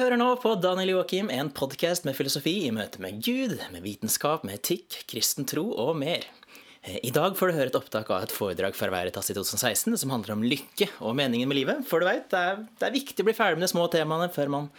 hører 0.00 0.16
nå 0.16 0.30
på 0.40 0.54
Daniel 0.56 0.94
Joakim, 0.94 1.28
en 1.28 1.50
podkast 1.52 2.06
med 2.08 2.16
filosofi 2.16 2.54
i 2.64 2.70
møte 2.72 3.02
med 3.04 3.18
Gud, 3.20 3.58
med 3.68 3.84
vitenskap, 3.84 4.46
med 4.48 4.56
etikk, 4.56 5.02
kristen 5.10 5.44
tro 5.48 5.66
og 5.76 5.92
mer. 6.00 6.24
Eh, 6.80 6.96
I 7.04 7.10
dag 7.12 7.36
får 7.36 7.50
du 7.50 7.56
høre 7.58 7.68
et 7.68 7.76
opptak 7.76 8.08
av 8.08 8.24
et 8.24 8.32
foredrag 8.32 8.78
fra 8.78 8.88
Veritas 8.94 9.28
i 9.28 9.36
2016 9.36 9.98
som 10.00 10.14
handler 10.14 10.38
om 10.38 10.46
lykke 10.46 10.88
og 11.04 11.18
meningen 11.20 11.50
med 11.50 11.60
livet. 11.60 11.84
For 11.90 12.00
du 12.00 12.08
vet, 12.08 12.30
det 12.32 12.64
det 12.80 12.88
er 12.88 12.96
viktig 12.96 13.20
å 13.20 13.28
bli 13.28 13.36
ferdig 13.36 13.60
med 13.60 13.66
de 13.66 13.72
små 13.74 13.84
temaene 13.92 14.30
før 14.32 14.54
man 14.56 14.70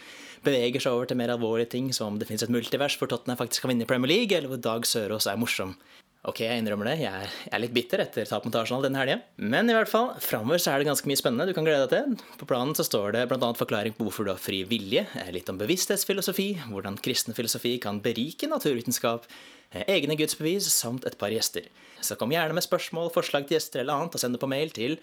beveger 0.42 0.82
seg 0.82 0.96
over 0.96 1.06
til 1.06 1.20
mer 1.22 1.30
alvorlige 1.36 1.70
ting, 1.76 1.92
som 1.94 2.10
om 2.10 2.18
det 2.18 2.26
finnes 2.26 2.42
et 2.42 2.50
multivers 2.50 2.98
hvor 2.98 3.12
Tottenham 3.12 3.38
faktisk 3.38 3.62
kan 3.62 3.70
vinne 3.76 3.86
Premier 3.86 4.10
League, 4.10 4.34
eller 4.34 4.50
hvor 4.50 4.64
Dag 4.64 4.88
Sørås 4.90 5.30
er 5.30 5.38
morsom. 5.38 5.76
Ok, 6.22 6.44
jeg 6.44 6.60
innrømmer 6.60 6.86
det, 6.86 7.00
jeg 7.02 7.30
er 7.50 7.58
litt 7.58 7.72
bitter 7.74 8.04
etter 8.04 8.28
tap 8.30 8.44
mot 8.46 8.54
Arsenal 8.54 8.84
denne 8.84 9.00
helga. 9.00 9.16
Men 9.42 9.66
i 9.66 9.74
hvert 9.74 9.90
fall, 9.90 10.12
framover 10.22 10.60
så 10.62 10.70
er 10.70 10.78
det 10.78 10.86
ganske 10.86 11.08
mye 11.10 11.18
spennende 11.18 11.48
du 11.48 11.54
kan 11.56 11.66
glede 11.66 11.88
deg 11.90 11.96
til. 11.96 12.36
På 12.38 12.46
planen 12.46 12.76
så 12.78 12.84
står 12.86 13.16
det 13.16 13.24
bl.a. 13.26 13.48
forklaring 13.58 13.96
på 13.96 14.06
hvorfor 14.06 14.28
du 14.28 14.30
har 14.30 14.38
fri 14.38 14.60
vilje, 14.70 15.02
eh, 15.18 15.32
litt 15.34 15.50
om 15.50 15.58
bevissthetsfilosofi, 15.58 16.46
hvordan 16.68 17.00
kristen 17.02 17.34
filosofi 17.34 17.72
kan 17.82 17.98
berike 18.04 18.46
naturvitenskap, 18.46 19.26
eh, 19.72 19.82
egne 19.96 20.14
gudsbevis 20.20 20.68
samt 20.70 21.08
et 21.10 21.18
par 21.18 21.34
gjester. 21.34 21.66
Så 21.98 22.14
kom 22.20 22.30
gjerne 22.30 22.54
med 22.54 22.68
spørsmål, 22.68 23.10
forslag 23.16 23.48
til 23.48 23.58
gjester 23.58 23.82
eller 23.82 23.98
annet, 23.98 24.14
og 24.14 24.22
send 24.22 24.38
det 24.38 24.44
på 24.44 24.52
mail 24.52 24.70
til 24.78 25.00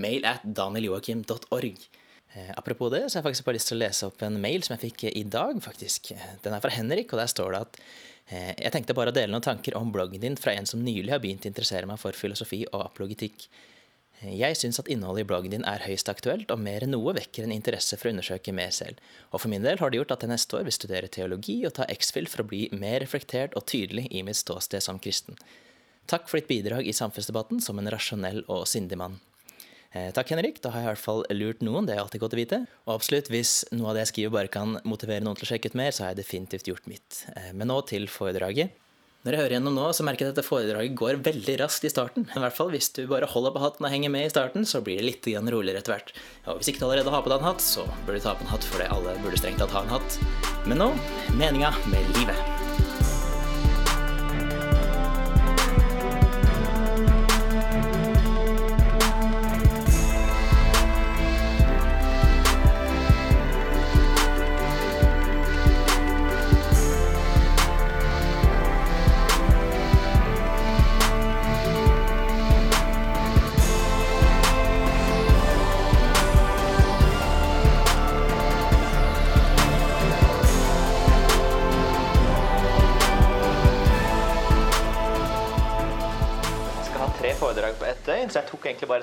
mail 0.00 0.24
at 0.32 0.48
danieljoakim.org. 0.48 1.84
Eh, 2.34 2.50
apropos 2.56 2.88
det, 2.96 3.04
så 3.04 3.18
har 3.18 3.20
jeg 3.20 3.28
faktisk 3.28 3.50
bare 3.50 3.60
lyst 3.60 3.68
til 3.68 3.76
å 3.76 3.84
lese 3.84 4.08
opp 4.08 4.24
en 4.24 4.40
mail 4.40 4.64
som 4.64 4.78
jeg 4.78 4.86
fikk 4.88 5.06
i 5.12 5.28
dag, 5.28 5.60
faktisk. 5.60 6.14
Den 6.40 6.56
er 6.56 6.64
fra 6.64 6.72
Henrik, 6.72 7.12
og 7.12 7.20
der 7.20 7.28
står 7.36 7.52
det 7.52 7.64
at 7.68 7.80
jeg 8.32 8.72
tenkte 8.72 8.96
bare 8.96 9.12
å 9.12 9.14
dele 9.14 9.32
noen 9.34 9.44
tanker 9.44 9.76
om 9.76 9.92
bloggen 9.92 10.22
din 10.22 10.36
fra 10.40 10.54
en 10.56 10.66
som 10.66 10.80
nylig 10.80 11.12
har 11.12 11.20
begynt 11.20 11.44
å 11.44 11.50
interessere 11.50 11.88
meg 11.88 12.00
for 12.00 12.16
filosofi 12.16 12.62
og 12.70 12.86
apologitikk. 12.86 13.48
Eh, 14.24 14.34
jeg 14.38 14.56
syns 14.58 14.78
at 14.80 14.88
innholdet 14.92 15.24
i 15.24 15.28
bloggen 15.28 15.54
din 15.54 15.66
er 15.68 15.84
høyst 15.84 16.08
aktuelt, 16.12 16.50
og 16.52 16.62
mer 16.62 16.86
enn 16.86 16.94
noe 16.94 17.14
vekker 17.16 17.46
en 17.46 17.54
interesse 17.54 17.98
for 17.98 18.08
å 18.08 18.14
undersøke 18.14 18.54
mer 18.56 18.72
selv. 18.74 19.02
Og 19.32 19.42
for 19.42 19.52
min 19.52 19.64
del 19.64 19.80
har 19.80 19.90
det 19.90 20.00
gjort 20.00 20.16
at 20.16 20.24
jeg 20.24 20.32
neste 20.32 20.58
år 20.58 20.66
vil 20.68 20.76
studere 20.76 21.12
teologi 21.12 21.58
og 21.66 21.76
ta 21.78 21.88
X-FIL 21.96 22.30
for 22.30 22.44
å 22.44 22.48
bli 22.48 22.64
mer 22.72 23.00
reflektert 23.04 23.56
og 23.58 23.66
tydelig 23.70 24.08
i 24.10 24.24
mitt 24.26 24.40
ståsted 24.40 24.84
som 24.84 25.00
kristen. 25.02 25.38
Takk 26.10 26.28
for 26.28 26.40
ditt 26.40 26.50
bidrag 26.50 26.86
i 26.86 26.96
samfunnsdebatten 26.96 27.62
som 27.64 27.78
en 27.80 27.92
rasjonell 27.92 28.44
og 28.44 28.66
sindig 28.68 29.00
mann. 29.00 29.20
Eh, 29.94 30.10
takk, 30.10 30.32
Henrik. 30.34 30.58
Da 30.62 30.72
har 30.74 30.82
jeg 30.82 30.88
i 30.88 30.92
hvert 30.92 31.04
fall 31.04 31.24
lurt 31.30 31.60
noen. 31.62 31.86
Det 31.86 31.94
er 31.94 32.02
alltid 32.02 32.22
godt 32.24 32.34
å 32.34 32.40
vite. 32.40 32.62
Og 32.88 32.96
absolutt, 32.96 33.30
hvis 33.30 33.60
noe 33.74 33.92
av 33.92 33.96
det 33.96 34.08
jeg 34.08 34.12
skriver 34.14 34.34
bare 34.34 34.50
kan 34.50 34.78
motivere 34.82 35.22
noen 35.22 35.38
til 35.38 35.46
å 35.46 35.52
sjekke 35.52 35.70
ut 35.70 35.78
mer, 35.78 35.94
så 35.94 36.04
har 36.04 36.14
jeg 36.14 36.24
definitivt 36.24 36.70
gjort 36.70 36.88
mitt. 36.90 37.20
Eh, 37.36 37.52
men 37.54 37.70
nå 37.70 37.78
til 37.86 38.08
foredraget. 38.10 38.74
Når 39.24 39.32
jeg 39.32 39.40
hører 39.40 39.54
gjennom 39.56 39.76
nå, 39.78 39.84
så 39.96 40.04
merker 40.04 40.26
jeg 40.26 40.34
at 40.34 40.36
dette 40.36 40.44
foredraget 40.44 40.96
går 41.00 41.22
veldig 41.24 41.54
raskt 41.62 41.86
i 41.88 41.92
starten. 41.92 42.26
I 42.28 42.42
hvert 42.42 42.58
fall 42.58 42.74
hvis 42.74 42.90
du 42.92 43.06
bare 43.08 43.30
holder 43.30 43.54
på 43.54 43.62
hatten 43.62 43.86
og 43.86 43.94
henger 43.94 44.12
med 44.12 44.26
i 44.26 44.34
starten, 44.34 44.66
så 44.68 44.82
blir 44.84 45.00
det 45.00 45.06
litt 45.06 45.30
roligere 45.54 45.80
etter 45.80 45.94
hvert. 45.94 46.12
Og 46.44 46.60
hvis 46.60 46.74
ikke 46.74 46.82
du 46.82 46.90
allerede 46.90 47.14
har 47.14 47.24
på 47.24 47.32
deg 47.32 47.40
en 47.40 47.48
hatt, 47.48 47.64
så 47.64 47.86
bør 48.04 48.18
du 48.18 48.26
ta 48.26 48.34
på 48.36 48.44
en 48.44 48.52
hatt, 48.52 48.68
for 48.68 48.84
alle 48.84 49.16
burde 49.24 49.40
strengt 49.40 49.62
tatt 49.64 49.72
ha 49.78 49.86
en 49.86 49.96
hatt. 49.96 50.20
Men 50.68 50.84
nå 50.84 50.92
meninga 51.40 51.72
med 51.88 52.12
livet. 52.18 52.63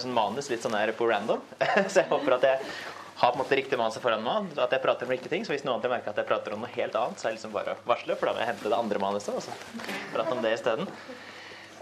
Sånn 0.03 0.15
manus 0.15 0.49
litt 0.51 0.63
sånn 0.63 0.77
her 0.77 0.91
på 0.97 1.07
random. 1.09 1.43
så 1.91 2.03
jeg 2.03 2.09
håper 2.11 2.37
at 2.37 2.47
jeg 2.49 2.71
har 3.21 3.33
på 3.33 3.37
en 3.37 3.43
måte 3.43 3.57
riktig 3.59 3.77
manus 3.77 3.99
foran 4.01 4.23
meg, 4.25 4.53
at 4.57 4.71
jeg 4.73 4.81
prater 4.81 5.05
om 5.05 5.13
riktige 5.13 5.33
ting. 5.33 5.43
Så 5.45 5.53
hvis 5.53 5.65
noen 5.67 5.77
andre 5.77 5.91
merker 5.93 6.13
at 6.13 6.21
jeg 6.21 6.29
prater 6.29 6.55
om 6.55 6.63
noe 6.63 6.71
helt 6.73 6.95
annet, 6.97 7.19
så 7.21 7.27
er 7.27 7.31
det 7.31 7.37
liksom 7.37 7.53
bare 7.53 7.75
å 7.75 7.83
varsle, 7.89 8.17
for 8.17 8.29
da 8.29 8.33
må 8.33 8.41
jeg 8.41 8.49
hente 8.49 8.71
det 8.71 8.79
andre 8.79 9.01
manuset 9.03 9.35
og 9.35 9.45
så 9.45 9.57
prate 10.13 10.33
om 10.33 10.41
det 10.41 10.55
isteden. 10.57 10.89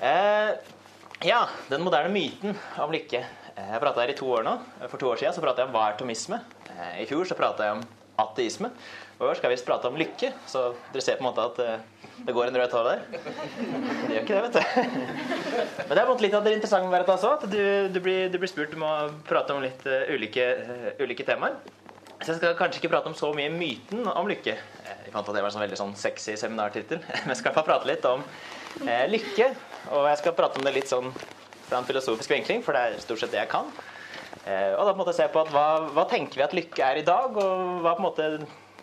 Eh, 0.03 0.51
ja, 1.27 1.43
den 1.71 1.83
moderne 1.83 2.11
myten 2.11 2.55
om 2.79 2.91
lykke. 2.91 3.23
Eh, 3.53 3.71
jeg 3.73 3.83
prata 3.83 4.03
her 4.03 4.11
i 4.11 4.17
to 4.19 4.27
år 4.31 4.45
nå. 4.47 4.57
For 4.87 4.99
to 4.99 5.09
år 5.11 5.21
siden 5.21 5.35
så 5.35 5.43
prata 5.43 5.63
jeg 5.63 5.71
om 5.71 5.77
hva 5.77 5.87
er 5.89 5.99
tomisme. 5.99 6.41
Eh, 6.75 7.01
I 7.03 7.07
fjor 7.09 7.27
så 7.27 7.39
prata 7.39 7.67
jeg 7.67 7.79
om 7.79 7.87
ateisme. 8.19 8.71
Og 9.19 9.35
skal 9.35 9.51
vi 9.51 9.57
prate 9.67 9.89
om 9.89 9.97
lykke, 9.99 10.29
så 10.47 10.69
dere 10.93 11.03
ser 11.03 11.17
på 11.19 11.25
en 11.25 11.27
måte 11.27 11.43
at 11.43 11.57
eh, 11.59 11.81
det 12.23 12.35
går 12.35 12.49
en 12.49 12.57
rød 12.61 12.69
tråd 12.71 12.85
der. 12.87 13.01
Det 13.11 14.13
gjør 14.13 14.21
ikke 14.21 14.37
det, 14.37 14.43
vet 14.45 14.53
du. 14.53 14.61
Men 15.89 15.91
det 15.91 16.03
er 16.03 16.21
litt 16.23 16.37
av 16.37 16.45
det 16.45 16.53
interessante 16.55 16.91
med 16.93 17.11
også, 17.11 17.33
at 17.35 17.43
du, 17.51 17.63
du, 17.91 17.99
blir, 18.03 18.29
du, 18.31 18.37
blir, 18.39 18.51
spurt 18.51 18.77
om 18.77 18.85
å 18.87 18.93
prate 19.27 19.55
om 19.55 19.59
litt 19.63 19.83
uh, 19.91 20.07
ulike, 20.15 20.45
uh, 20.63 20.87
ulike, 21.03 21.25
temaer. 21.27 21.57
Så 22.21 22.31
jeg 22.31 22.39
skal 22.39 22.55
kanskje 22.59 22.79
ikke 22.79 22.93
prate 22.93 23.11
om 23.11 23.15
så 23.15 23.33
mye 23.35 23.51
myten 23.51 24.07
om 24.07 24.27
lykke. 24.27 24.55
Jeg 24.55 25.11
fant 25.11 25.27
at 25.27 25.35
det 25.35 25.43
var 25.43 25.49
en 25.49 25.55
sånn 25.57 25.65
veldig 25.65 25.81
sånn 25.81 25.91
sexy 25.99 26.37
seminartittel. 26.39 27.03
Men 27.25 27.33
jeg 27.33 27.41
skal 27.41 27.55
få 27.59 27.65
prate 27.67 27.91
litt 27.91 28.07
om 28.07 28.23
uh, 28.23 29.05
lykke. 29.11 29.49
Og 29.99 30.07
jeg 30.13 30.21
skal 30.23 30.37
prate 30.39 30.63
om 30.63 30.67
det 30.67 30.75
litt 30.79 30.91
sånn 30.91 31.11
fra 31.67 31.81
en 31.81 31.91
filosofisk 31.91 32.31
vinkling, 32.31 32.63
for 32.63 32.75
det 32.75 32.87
er 32.87 33.03
stort 33.03 33.19
sett 33.19 33.35
det 33.35 33.43
jeg 33.43 33.51
kan. 33.51 33.67
Og 34.49 34.79
da 34.81 34.87
på 34.87 34.95
en 34.95 35.01
måte 35.03 35.13
se 35.13 35.25
på 35.29 35.41
at 35.43 35.49
hva, 35.53 35.65
hva 35.93 36.05
tenker 36.09 36.39
vi 36.39 36.41
at 36.41 36.53
lykke 36.55 36.81
er 36.81 37.01
i 37.01 37.03
dag, 37.05 37.35
og 37.37 37.83
hva 37.83 37.91
på 37.93 38.01
en 38.01 38.05
måte 38.07 38.27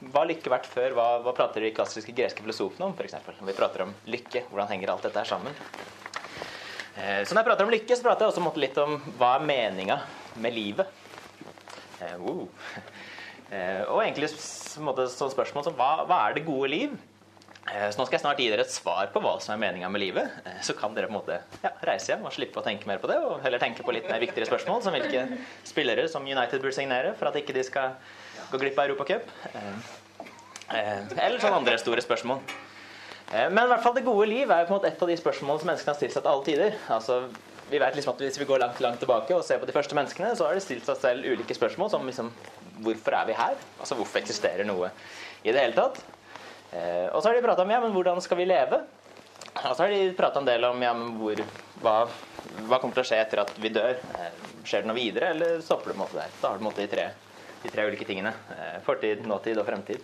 hva 0.01 0.23
har 0.23 0.29
lykke 0.29 0.53
vært 0.53 0.69
før? 0.69 0.93
Hva, 0.97 1.07
hva 1.25 1.33
prater 1.37 1.65
de 1.65 1.73
klassiske 1.77 2.13
greske 2.17 2.45
filosofene 2.45 2.91
om? 2.91 2.95
For? 2.97 3.39
Når 3.41 3.49
vi 3.49 3.57
prater 3.57 3.87
om 3.87 3.95
lykke, 4.13 4.45
hvordan 4.51 4.69
henger 4.75 4.93
alt 4.93 5.07
dette 5.09 5.23
her 5.23 5.31
sammen? 5.31 5.57
Eh, 6.97 7.23
så 7.25 7.33
når 7.33 7.41
jeg 7.41 7.49
prater 7.49 7.65
om 7.65 7.73
lykke, 7.73 7.97
så 7.97 8.05
prater 8.05 8.27
jeg 8.27 8.35
også 8.35 8.61
litt 8.61 8.81
om 8.83 8.97
hva 9.17 9.35
er 9.39 9.49
meninga 9.49 10.01
med 10.45 10.57
livet. 10.57 11.03
Eh, 12.05 12.15
eh, 13.57 13.83
og 13.89 14.03
egentlig 14.03 14.31
sånn 14.33 15.33
spørsmål 15.33 15.65
som 15.65 15.77
hva, 15.79 16.05
hva, 16.05 16.27
er 16.27 16.37
det 16.37 16.45
gode 16.49 16.71
liv? 16.73 16.97
Eh, 17.67 17.89
så 17.89 17.99
nå 17.99 18.05
skal 18.07 18.19
jeg 18.19 18.25
snart 18.27 18.43
gi 18.43 18.51
dere 18.53 18.67
et 18.67 18.75
svar 18.75 19.09
på 19.15 19.23
hva 19.25 19.39
som 19.41 19.55
er 19.57 19.63
meninga 19.65 19.89
med 19.93 20.05
livet. 20.05 20.37
Så 20.67 20.77
kan 20.77 20.95
dere 20.97 21.09
på 21.09 21.17
en 21.17 21.21
måte 21.23 21.41
ja, 21.65 21.73
reise 21.89 22.13
hjem 22.13 22.29
og 22.29 22.37
slippe 22.37 22.61
å 22.61 22.67
tenke 22.67 22.89
mer 22.91 23.01
på 23.03 23.11
det, 23.11 23.17
og 23.25 23.41
heller 23.47 23.63
tenke 23.63 23.87
på 23.87 23.97
litt 23.97 24.09
mer 24.11 24.21
viktigere 24.23 24.49
spørsmål, 24.51 24.85
som 24.85 24.97
hvilke 24.97 25.41
spillere 25.67 26.05
som 26.13 26.29
United 26.29 26.61
burde 26.61 26.77
signere 26.77 27.17
for 27.17 27.33
at 27.33 27.41
ikke 27.41 27.57
de 27.57 27.65
skal 27.67 27.97
gå 28.51 28.59
glipp 28.59 28.79
av 28.79 28.85
Europacup. 28.85 29.29
Eh, 29.53 30.79
eh, 30.79 31.03
eller 31.17 31.39
sånne 31.41 31.61
andre 31.61 31.79
store 31.81 32.05
spørsmål. 32.05 32.41
Eh, 33.33 33.49
men 33.51 33.65
i 33.65 33.71
hvert 33.73 33.85
fall 33.85 33.97
det 33.97 34.07
gode 34.07 34.29
liv 34.31 34.51
er 34.51 34.63
jo 34.63 34.69
på 34.71 34.75
en 34.75 34.79
måte 34.79 34.91
et 34.91 35.03
av 35.03 35.11
de 35.11 35.19
spørsmålene 35.19 35.63
som 35.63 35.71
menneskene 35.73 35.95
har 35.95 36.01
stilt 36.01 36.17
seg 36.17 36.25
til 36.25 36.33
alle 36.33 36.47
tider. 36.47 36.77
Altså, 36.95 37.21
vi 37.71 37.81
vet 37.83 37.97
liksom 37.99 38.15
at 38.15 38.21
Hvis 38.23 38.39
vi 38.39 38.47
går 38.47 38.63
langt 38.63 38.81
langt 38.81 39.01
tilbake 39.03 39.35
og 39.35 39.45
ser 39.45 39.59
på 39.59 39.67
de 39.67 39.75
første 39.75 39.95
menneskene, 39.99 40.37
så 40.37 40.47
har 40.47 40.55
de 40.55 40.61
stilt 40.63 40.87
seg 40.87 41.01
selv 41.03 41.27
ulike 41.27 41.55
spørsmål 41.55 41.91
som 41.91 42.07
liksom 42.07 42.31
Hvorfor 42.85 43.15
er 43.17 43.27
vi 43.27 43.33
her? 43.33 43.57
Altså 43.81 43.97
hvorfor 43.97 44.21
eksisterer 44.21 44.67
noe 44.69 44.91
i 45.43 45.51
det 45.51 45.61
hele 45.61 45.75
tatt? 45.75 46.03
og 46.77 47.23
så 47.23 47.31
har 47.31 47.37
de 47.39 47.41
prata 47.41 47.63
om 47.63 47.71
ja, 47.71 47.79
men 47.81 47.93
hvordan 47.95 48.19
skal 48.21 48.37
vi 48.37 48.45
leve? 48.45 48.83
Og 49.55 49.77
så 49.77 49.87
har 49.87 49.89
de 49.89 50.13
prata 50.13 50.43
en 50.43 50.49
del 50.49 50.67
om 50.69 50.83
ja, 50.83 50.93
men 50.93 51.15
hvor, 51.17 51.41
hva, 51.81 51.95
hva, 52.67 52.81
kommer 52.83 52.93
til 52.99 53.01
å 53.01 53.07
skje 53.09 53.21
etter 53.23 53.41
at 53.41 53.55
vi 53.57 53.71
dør. 53.73 53.97
skjer 54.67 54.85
det 54.85 54.91
noe 54.91 54.99
videre, 54.99 55.31
eller 55.33 55.63
stopper 55.65 55.89
det 55.89 55.95
på 55.95 55.97
en 55.97 56.05
måte 56.05 56.19
der? 56.19 56.35
Da 56.43 56.51
har 56.51 56.61
du 56.61 56.69
de 56.69 56.89
tre 56.93 57.07
de 57.67 57.73
tre 57.73 57.87
ulike 57.87 58.07
tingene. 58.07 58.33
Eh, 58.55 58.79
fortid, 58.87 59.27
nåtid 59.27 59.59
og 59.59 59.67
fremtid. 59.67 60.01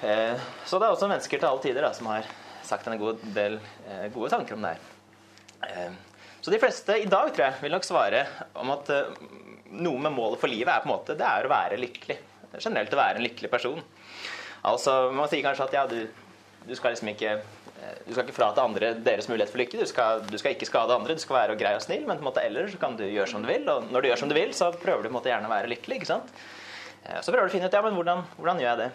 Eh, 0.00 0.38
så 0.64 0.78
det 0.78 0.86
er 0.86 0.94
også 0.94 1.10
mennesker 1.10 1.40
til 1.40 1.50
alle 1.50 1.64
tider 1.64 1.84
da, 1.84 1.92
som 1.96 2.08
har 2.12 2.28
sagt 2.66 2.86
en 2.86 3.00
god 3.00 3.20
del 3.34 3.58
eh, 3.88 4.06
gode 4.14 4.30
tanker 4.32 4.56
om 4.56 4.64
det 4.64 4.76
her. 4.76 4.86
Så 6.40 6.48
de 6.48 6.56
fleste 6.56 6.94
i 7.02 7.08
dag 7.10 7.34
tror 7.34 7.44
jeg, 7.44 7.58
vil 7.60 7.74
nok 7.74 7.84
svare 7.84 8.22
om 8.56 8.70
at 8.72 8.88
noe 9.76 10.00
med 10.00 10.14
målet 10.14 10.40
for 10.40 10.48
livet 10.48 10.72
er 10.72 10.80
på 10.80 10.88
en 10.88 10.94
måte, 10.94 11.16
det 11.18 11.26
er 11.26 11.44
å 11.44 11.50
være 11.52 11.76
lykkelig. 11.76 12.16
Generelt 12.54 12.94
å 12.96 13.00
være 13.00 13.20
en 13.20 13.26
lykkelig 13.26 13.50
person. 13.52 13.82
Altså, 14.70 14.94
Man 15.12 15.28
sier 15.28 15.44
kanskje 15.44 15.66
at 15.68 15.76
ja, 15.76 15.84
du, 15.90 16.00
du 16.66 16.76
skal 16.76 16.94
liksom 16.94 17.10
ikke 17.14 17.40
du 18.04 18.12
skal 18.12 18.26
ikke 18.26 18.36
frata 18.36 18.60
andre 18.60 18.90
deres 19.00 19.28
mulighet 19.30 19.48
for 19.48 19.60
lykke. 19.60 19.78
Du 19.80 19.88
skal, 19.88 20.20
du 20.28 20.36
skal, 20.36 20.52
ikke 20.52 20.68
skade 20.68 20.92
andre, 20.92 21.14
du 21.16 21.22
skal 21.22 21.38
være 21.38 21.56
grei 21.58 21.72
og 21.78 21.80
snill, 21.80 22.02
men 22.04 22.18
på 22.18 22.24
en 22.24 22.28
måte 22.28 22.42
ellers 22.44 22.74
kan 22.80 22.96
du 22.98 23.06
gjøre 23.06 23.30
som 23.30 23.44
du 23.44 23.48
vil. 23.48 23.64
Og 23.72 23.86
når 23.88 24.04
du 24.04 24.08
gjør 24.10 24.20
som 24.20 24.28
du 24.28 24.36
vil, 24.36 24.52
så 24.56 24.68
prøver 24.74 25.06
du 25.06 25.08
en 25.08 25.16
måte 25.16 25.30
gjerne 25.32 25.48
å 25.48 25.52
være 25.52 25.70
lykkelig. 25.72 26.00
ikke 26.00 26.10
sant? 26.10 26.34
Eh, 27.06 27.20
så 27.24 27.32
prøver 27.32 27.48
du 27.48 27.52
å 27.52 27.54
finne 27.54 27.70
ut 27.70 27.78
ja, 27.78 27.82
men 27.86 27.96
hvordan, 27.96 28.26
hvordan 28.36 28.60
gjør 28.60 28.70
jeg 28.70 28.82
det. 28.82 28.90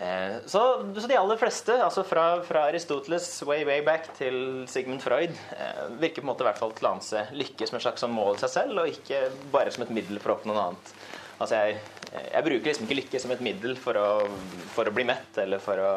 Eh, 0.00 0.36
så, 0.46 0.60
så, 0.96 1.06
de 1.10 1.18
aller 1.18 1.40
fleste, 1.40 1.74
altså 1.84 2.04
fra, 2.08 2.24
fra, 2.46 2.64
Aristoteles 2.70 3.28
way 3.44 3.66
way 3.68 3.82
back 3.84 4.08
til 4.16 4.64
Sigmund 4.70 5.02
Freud, 5.04 5.34
eh, 5.56 5.82
virker 6.00 6.22
på 6.22 6.28
en 6.28 6.32
måte 6.32 6.46
hvert 6.46 6.60
fall 6.60 6.72
til 6.76 6.88
å 6.88 6.94
anse 6.94 7.26
lykke 7.36 7.68
som 7.68 7.76
et 7.76 7.84
slags 7.84 8.06
sånn 8.06 8.14
mål 8.16 8.38
i 8.38 8.44
seg 8.44 8.54
selv, 8.54 8.80
og 8.80 8.94
ikke 8.94 9.26
bare 9.52 9.74
som 9.74 9.84
et 9.84 9.92
middel 9.92 10.22
for 10.22 10.32
å 10.32 10.38
oppnå 10.38 10.56
noe 10.56 10.70
annet. 10.70 10.94
Altså 11.40 11.56
jeg, 11.56 11.80
jeg 12.12 12.46
bruker 12.46 12.68
liksom 12.68 12.86
ikke 12.86 13.00
lykke 13.00 13.22
som 13.22 13.32
et 13.32 13.44
middel 13.44 13.78
for 13.80 13.96
å, 13.96 14.08
for 14.74 14.88
å 14.90 14.94
bli 14.94 15.06
mett 15.08 15.40
eller 15.40 15.62
for 15.64 15.80
å 15.80 15.92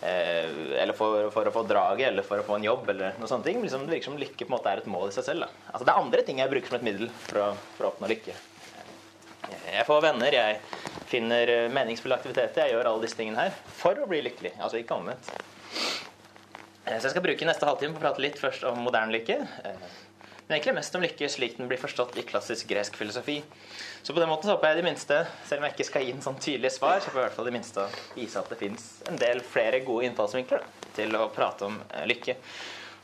Eh, 0.00 0.82
eller 0.82 0.92
for, 0.92 1.30
for, 1.30 1.48
å 1.48 1.52
få 1.52 1.62
draget, 1.66 2.10
eller 2.10 2.24
for 2.26 2.38
å 2.38 2.44
få 2.44 2.58
en 2.58 2.66
jobb, 2.66 2.84
eller 2.92 3.16
noe 3.18 3.30
sånt. 3.30 3.46
Liksom, 3.48 3.86
det 3.86 3.96
virker 3.96 4.10
som 4.10 4.18
lykke 4.20 4.44
på 4.44 4.50
en 4.50 4.54
måte 4.54 4.70
er 4.72 4.82
et 4.82 4.90
mål 4.92 5.08
i 5.10 5.14
seg 5.16 5.24
selv. 5.24 5.48
Altså, 5.70 5.86
det 5.88 5.92
er 5.94 6.02
andre 6.02 6.24
ting 6.26 6.42
jeg 6.42 6.52
bruker 6.52 6.70
som 6.70 6.78
et 6.78 6.86
middel 6.86 7.08
for 7.24 7.40
å, 7.42 7.48
for 7.78 7.88
å 7.88 7.90
oppnå 7.94 8.10
lykke. 8.12 8.36
Jeg 9.46 9.86
får 9.86 10.02
venner, 10.04 10.36
jeg 10.36 10.60
finner 11.10 11.52
eh, 11.54 11.66
meningsfulle 11.72 12.18
aktiviteter. 12.18 12.66
Jeg 12.66 12.76
gjør 12.76 12.90
alle 12.90 13.06
disse 13.06 13.18
tingene 13.18 13.46
her 13.46 13.58
for 13.80 13.98
å 14.02 14.08
bli 14.10 14.20
lykkelig. 14.26 14.52
Altså 14.60 14.82
ikke 14.82 14.98
omvendt. 14.98 15.30
Eh, 16.84 16.98
Så 16.98 17.08
jeg 17.08 17.14
skal 17.16 17.24
bruke 17.24 17.48
neste 17.48 17.68
halvtime 17.68 17.96
på 17.96 18.02
å 18.02 18.06
prate 18.06 18.24
litt 18.24 18.38
først 18.42 18.66
om 18.68 18.82
moderne 18.84 19.16
lykke. 19.16 19.40
Men 20.46 20.56
egentlig 20.60 20.76
mest 20.76 20.94
om 20.94 21.02
lykke 21.02 21.26
slik 21.32 21.56
den 21.58 21.66
blir 21.66 21.80
forstått 21.82 22.14
i 22.20 22.22
klassisk 22.22 22.68
gresk 22.70 22.94
filosofi. 22.94 23.40
Så 24.06 24.14
på 24.14 24.20
den 24.22 24.28
måten 24.30 24.46
så 24.46 24.54
håper 24.54 24.68
jeg 24.70 24.76
i 24.76 24.80
det 24.82 24.86
minste, 24.86 25.16
selv 25.48 25.58
om 25.58 25.66
jeg 25.66 25.74
ikke 25.74 25.86
skal 25.88 26.04
gi 26.06 26.12
en 26.14 26.22
sånn 26.22 26.36
tydelig 26.38 26.70
svar, 26.76 27.00
så 27.02 27.10
får 27.10 27.18
jeg 27.18 27.24
i 27.24 27.26
hvert 27.26 27.36
fall 27.40 27.48
det 27.50 27.54
minste 27.56 27.86
vise 28.14 28.38
at 28.38 28.52
det 28.52 28.58
fins 28.60 28.84
en 29.10 29.18
del 29.18 29.42
flere 29.42 29.80
gode 29.82 30.06
innfallsvinkler 30.06 30.62
til 30.94 31.18
å 31.18 31.26
prate 31.34 31.66
om 31.66 31.80
eh, 31.90 32.04
lykke. 32.06 32.36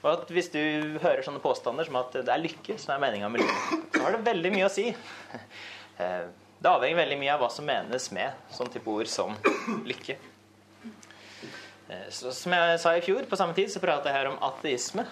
Og 0.05 0.09
at 0.12 0.31
hvis 0.35 0.53
du 0.55 0.61
hører 1.03 1.23
sånne 1.27 1.43
påstander 1.43 1.87
som 1.87 1.99
at 1.99 2.15
det 2.15 2.31
er 2.31 2.41
lykke 2.43 2.79
som 2.79 2.94
er 2.94 3.03
meninga 3.03 3.29
med 3.31 3.43
lykke, 3.43 3.81
så 3.97 4.05
har 4.06 4.15
det 4.17 4.23
veldig 4.31 4.55
mye 4.55 4.69
å 4.71 4.73
si. 4.79 4.87
Eh, 5.99 6.23
Det 6.62 6.71
avhenger 6.71 6.97
veldig 7.03 7.17
mye 7.19 7.33
av 7.35 7.41
hva 7.43 7.49
som 7.50 7.67
menes 7.67 8.05
med 8.15 8.39
sånn 8.55 8.71
type 8.71 8.87
ord 8.87 9.09
som 9.11 9.35
lykke. 9.91 10.15
Eh, 11.91 12.06
Så, 12.11 12.31
som 12.33 12.55
jeg 12.55 12.79
sa 12.81 12.94
i 12.97 13.03
fjor, 13.03 13.27
på 13.27 13.37
samme 13.39 13.55
tid, 13.59 13.67
så 13.71 13.83
prata 13.83 14.09
jeg 14.11 14.21
her 14.21 14.31
om 14.31 14.39
ateisme. 14.47 15.05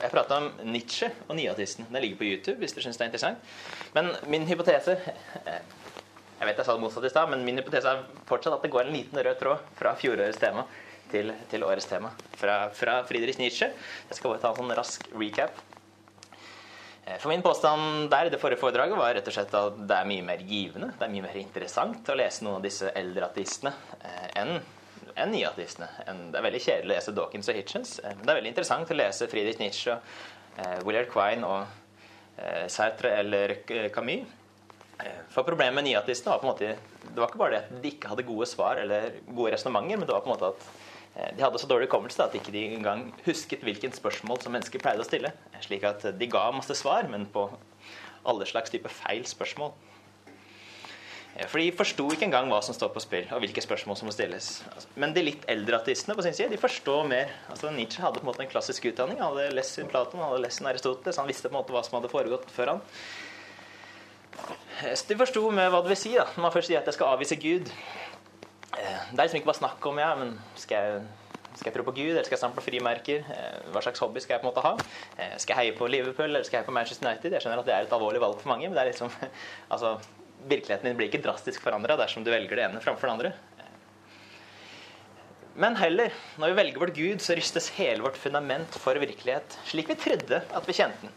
Jeg 0.00 0.12
prata 0.14 0.38
om 0.40 0.50
Nietzsche 0.72 1.10
og 1.28 1.36
nyatisten. 1.36 1.88
Den 1.92 2.02
ligger 2.02 2.20
på 2.20 2.28
YouTube 2.28 2.58
hvis 2.62 2.72
du 2.76 2.80
syns 2.80 2.96
det 2.96 3.04
er 3.04 3.10
interessant. 3.10 3.50
Men 3.96 4.12
min 4.32 4.46
hypotese 4.48 4.96
Jeg 4.96 6.48
vet 6.48 6.56
jeg 6.56 6.64
sa 6.64 6.72
det 6.72 6.80
motsatt 6.80 7.04
i 7.04 7.10
stad, 7.12 7.28
men 7.28 7.42
min 7.44 7.60
hypotese 7.60 7.90
er 7.90 8.06
fortsatt 8.28 8.54
at 8.56 8.62
det 8.64 8.70
går 8.72 8.86
en 8.88 8.94
liten 8.96 9.20
rød 9.20 9.36
tråd 9.42 9.66
fra 9.76 9.92
fjorårets 10.00 10.40
tema 10.40 10.64
til, 11.10 11.34
til 11.50 11.66
årets 11.66 11.88
tema. 11.90 12.14
Fra, 12.40 12.70
fra 12.72 13.02
Friedrich 13.04 13.36
Nietzsche. 13.42 13.68
Jeg 14.08 14.16
skal 14.16 14.32
bare 14.32 14.40
ta 14.40 14.54
en 14.54 14.62
sånn 14.62 14.72
rask 14.78 15.04
recap. 15.20 15.60
Eh, 17.04 17.18
For 17.20 17.28
min 17.28 17.44
påstand 17.44 18.08
der 18.12 18.30
i 18.30 18.32
det 18.32 18.40
forrige 18.40 18.62
foredraget 18.62 18.96
var 18.96 19.12
rett 19.18 19.28
og 19.28 19.36
slett 19.36 19.52
at 19.58 19.80
det 19.84 19.96
er 20.00 20.08
mye 20.08 20.24
mer 20.24 20.40
givende, 20.48 20.94
det 20.96 21.04
er 21.06 21.12
mye 21.12 21.26
mer 21.28 21.36
interessant 21.42 22.08
å 22.08 22.16
lese 22.16 22.46
noen 22.46 22.60
av 22.60 22.64
disse 22.64 22.88
eldre 22.96 23.28
ateistene 23.28 23.72
eh, 24.00 24.28
enn 24.40 24.56
enn 25.22 25.32
nyartistene. 25.34 25.88
Det 26.32 26.38
er 26.38 26.44
veldig 26.46 26.60
kjedelig 26.64 26.88
å 26.88 26.92
lese 26.94 27.14
Dawkins 27.16 27.50
og 27.50 27.56
Hitchens. 27.58 27.98
eh, 28.02 28.14
Men 28.16 28.24
det 28.24 28.32
er 28.32 28.40
veldig 28.40 28.52
interessant 28.52 28.90
å 28.90 28.96
lese 28.96 29.28
Friedrich 29.28 29.60
Nietzsche, 29.60 29.96
eh, 30.58 30.78
Willard 30.84 31.10
Quine 31.12 31.46
og 31.46 31.66
eh, 32.38 32.66
Sartre 32.68 33.14
eller 33.20 33.56
Camus. 33.94 34.36
For 35.32 35.46
problemet 35.46 35.72
med 35.78 35.86
nyartistene 35.86 36.34
var 36.34 36.40
på 36.42 36.44
en 36.44 36.50
måte 36.52 36.76
Det 37.00 37.16
var 37.16 37.30
ikke 37.30 37.38
bare 37.40 37.50
det 37.54 37.60
at 37.62 37.82
de 37.82 37.88
ikke 37.88 38.08
hadde 38.10 38.26
gode 38.28 38.46
svar 38.46 38.76
eller 38.76 39.14
gode 39.32 39.54
resonnementer, 39.54 39.96
men 39.96 40.06
det 40.06 40.12
var 40.12 40.20
på 40.20 40.28
en 40.28 40.34
måte 40.34 40.50
at 40.52 41.36
de 41.36 41.42
hadde 41.42 41.58
så 41.58 41.66
dårlig 41.66 41.88
hukommelse 41.88 42.22
at 42.22 42.32
de 42.32 42.38
ikke 42.38 42.76
engang 42.76 43.06
husket 43.24 43.64
hvilken 43.64 43.92
spørsmål 43.96 44.42
som 44.42 44.52
mennesker 44.52 44.78
pleide 44.78 45.00
å 45.00 45.08
stille. 45.08 45.32
Slik 45.64 45.86
at 45.88 46.04
de 46.20 46.28
ga 46.30 46.50
masse 46.52 46.76
svar, 46.76 47.08
men 47.08 47.24
på 47.32 47.48
alle 48.28 48.46
slags 48.46 48.70
type 48.70 48.92
feil 48.92 49.24
spørsmål. 49.24 49.72
For 51.48 51.58
de 51.62 51.70
forsto 51.72 52.04
ikke 52.12 52.26
engang 52.26 52.48
hva 52.50 52.58
som 52.62 52.74
står 52.76 52.90
på 52.92 53.00
spill, 53.00 53.28
og 53.32 53.40
hvilke 53.40 53.62
spørsmål 53.64 53.96
som 53.96 54.08
må 54.10 54.12
stilles. 54.12 54.48
Altså, 54.74 54.88
Men 55.00 55.14
de 55.16 55.22
litt 55.24 55.44
eldre 55.48 55.78
ateistene 55.78 56.16
på 56.18 56.24
sin 56.26 56.34
side, 56.36 56.50
de 56.52 56.58
forstår 56.60 57.06
mer. 57.08 57.30
Altså 57.48 57.70
Nietzsche 57.72 58.02
hadde 58.02 58.18
på 58.20 58.26
en 58.26 58.30
måte 58.32 58.42
en 58.44 58.50
klassisk 58.50 58.84
utdanning. 58.90 59.20
Han 59.22 59.32
hadde 59.36 59.54
lest 59.56 59.78
sin 59.78 59.88
Platon, 59.88 60.20
han 60.20 60.32
hadde 60.34 60.42
lest 60.44 60.58
sin 60.60 60.66
Aristoteles, 60.68 61.16
han 61.22 61.28
visste 61.30 61.48
på 61.48 61.54
en 61.54 61.60
måte 61.62 61.72
hva 61.72 61.84
som 61.86 61.96
hadde 62.00 62.10
foregått 62.12 62.50
før 62.52 62.74
han. 62.74 62.82
Eh, 64.82 64.94
Så 64.94 65.06
de 65.08 65.16
forsto 65.22 65.46
med 65.54 65.70
hva 65.72 65.80
det 65.84 65.94
vil 65.94 66.00
si 66.02 66.12
da, 66.16 66.26
når 66.34 66.44
man 66.48 66.52
først 66.54 66.68
sier 66.72 66.82
at 66.82 66.90
jeg 66.90 66.98
skal 66.98 67.14
avvise 67.14 67.38
Gud. 67.40 67.70
Eh, 68.76 69.00
Det 69.12 69.18
er 69.18 69.24
liksom 69.24 69.40
ikke 69.40 69.52
bare 69.52 69.62
snakk 69.62 69.86
om 69.86 69.98
ja, 69.98 70.12
men 70.20 70.36
skal 70.56 70.76
jeg, 70.76 71.02
skal 71.56 71.70
jeg 71.70 71.74
tro 71.78 71.82
på 71.88 71.94
Gud, 71.96 72.10
eller 72.12 72.24
skal 72.26 72.36
jeg 72.36 72.42
stampe 72.44 72.60
på 72.60 72.68
frimerker? 72.68 73.24
Eh, 73.32 73.58
Hva 73.72 73.82
slags 73.86 74.02
hobby 74.02 74.20
skal 74.20 74.34
jeg 74.36 74.42
på 74.44 74.48
en 74.48 74.52
måte 74.52 74.66
ha? 74.66 74.76
Skal 75.38 75.54
jeg 75.54 75.60
heie 75.62 75.78
på 75.78 75.88
Liverpool, 75.88 76.28
eller 76.30 76.42
skal 76.44 76.58
jeg 76.58 76.64
heie 76.64 76.70
på 76.72 76.76
Manchester 76.76 77.06
United? 77.08 77.32
Jeg 77.32 77.42
skjønner 77.46 77.62
at 77.64 77.66
det 77.70 77.74
er 77.74 77.86
et 77.88 77.92
alvorlig 77.96 78.20
valg 78.20 78.40
for 78.40 78.48
mange, 78.52 78.68
men 78.68 78.74
det 78.76 78.82
er 78.84 78.92
liksom 78.92 79.10
altså, 79.74 79.96
virkeligheten 80.48 80.88
din 80.88 80.96
blir 80.98 81.10
ikke 81.10 81.22
drastisk 81.24 81.62
forandra 81.64 81.96
dersom 82.00 82.24
du 82.24 82.30
velger 82.32 82.56
det 82.56 82.66
ene 82.68 82.82
framfor 82.84 83.08
det 83.08 83.16
andre. 83.16 83.32
Men 85.60 85.76
heller, 85.76 86.14
når 86.40 86.52
vi 86.52 86.56
velger 86.60 86.80
vårt 86.80 86.96
Gud, 86.96 87.20
så 87.20 87.34
rystes 87.36 87.68
hele 87.76 88.04
vårt 88.04 88.16
fundament 88.16 88.76
for 88.80 88.96
virkelighet, 89.02 89.58
slik 89.68 89.90
vi 89.90 89.96
trodde 89.98 90.38
at 90.40 90.68
vi 90.68 90.76
kjente 90.78 91.04
den. 91.04 91.12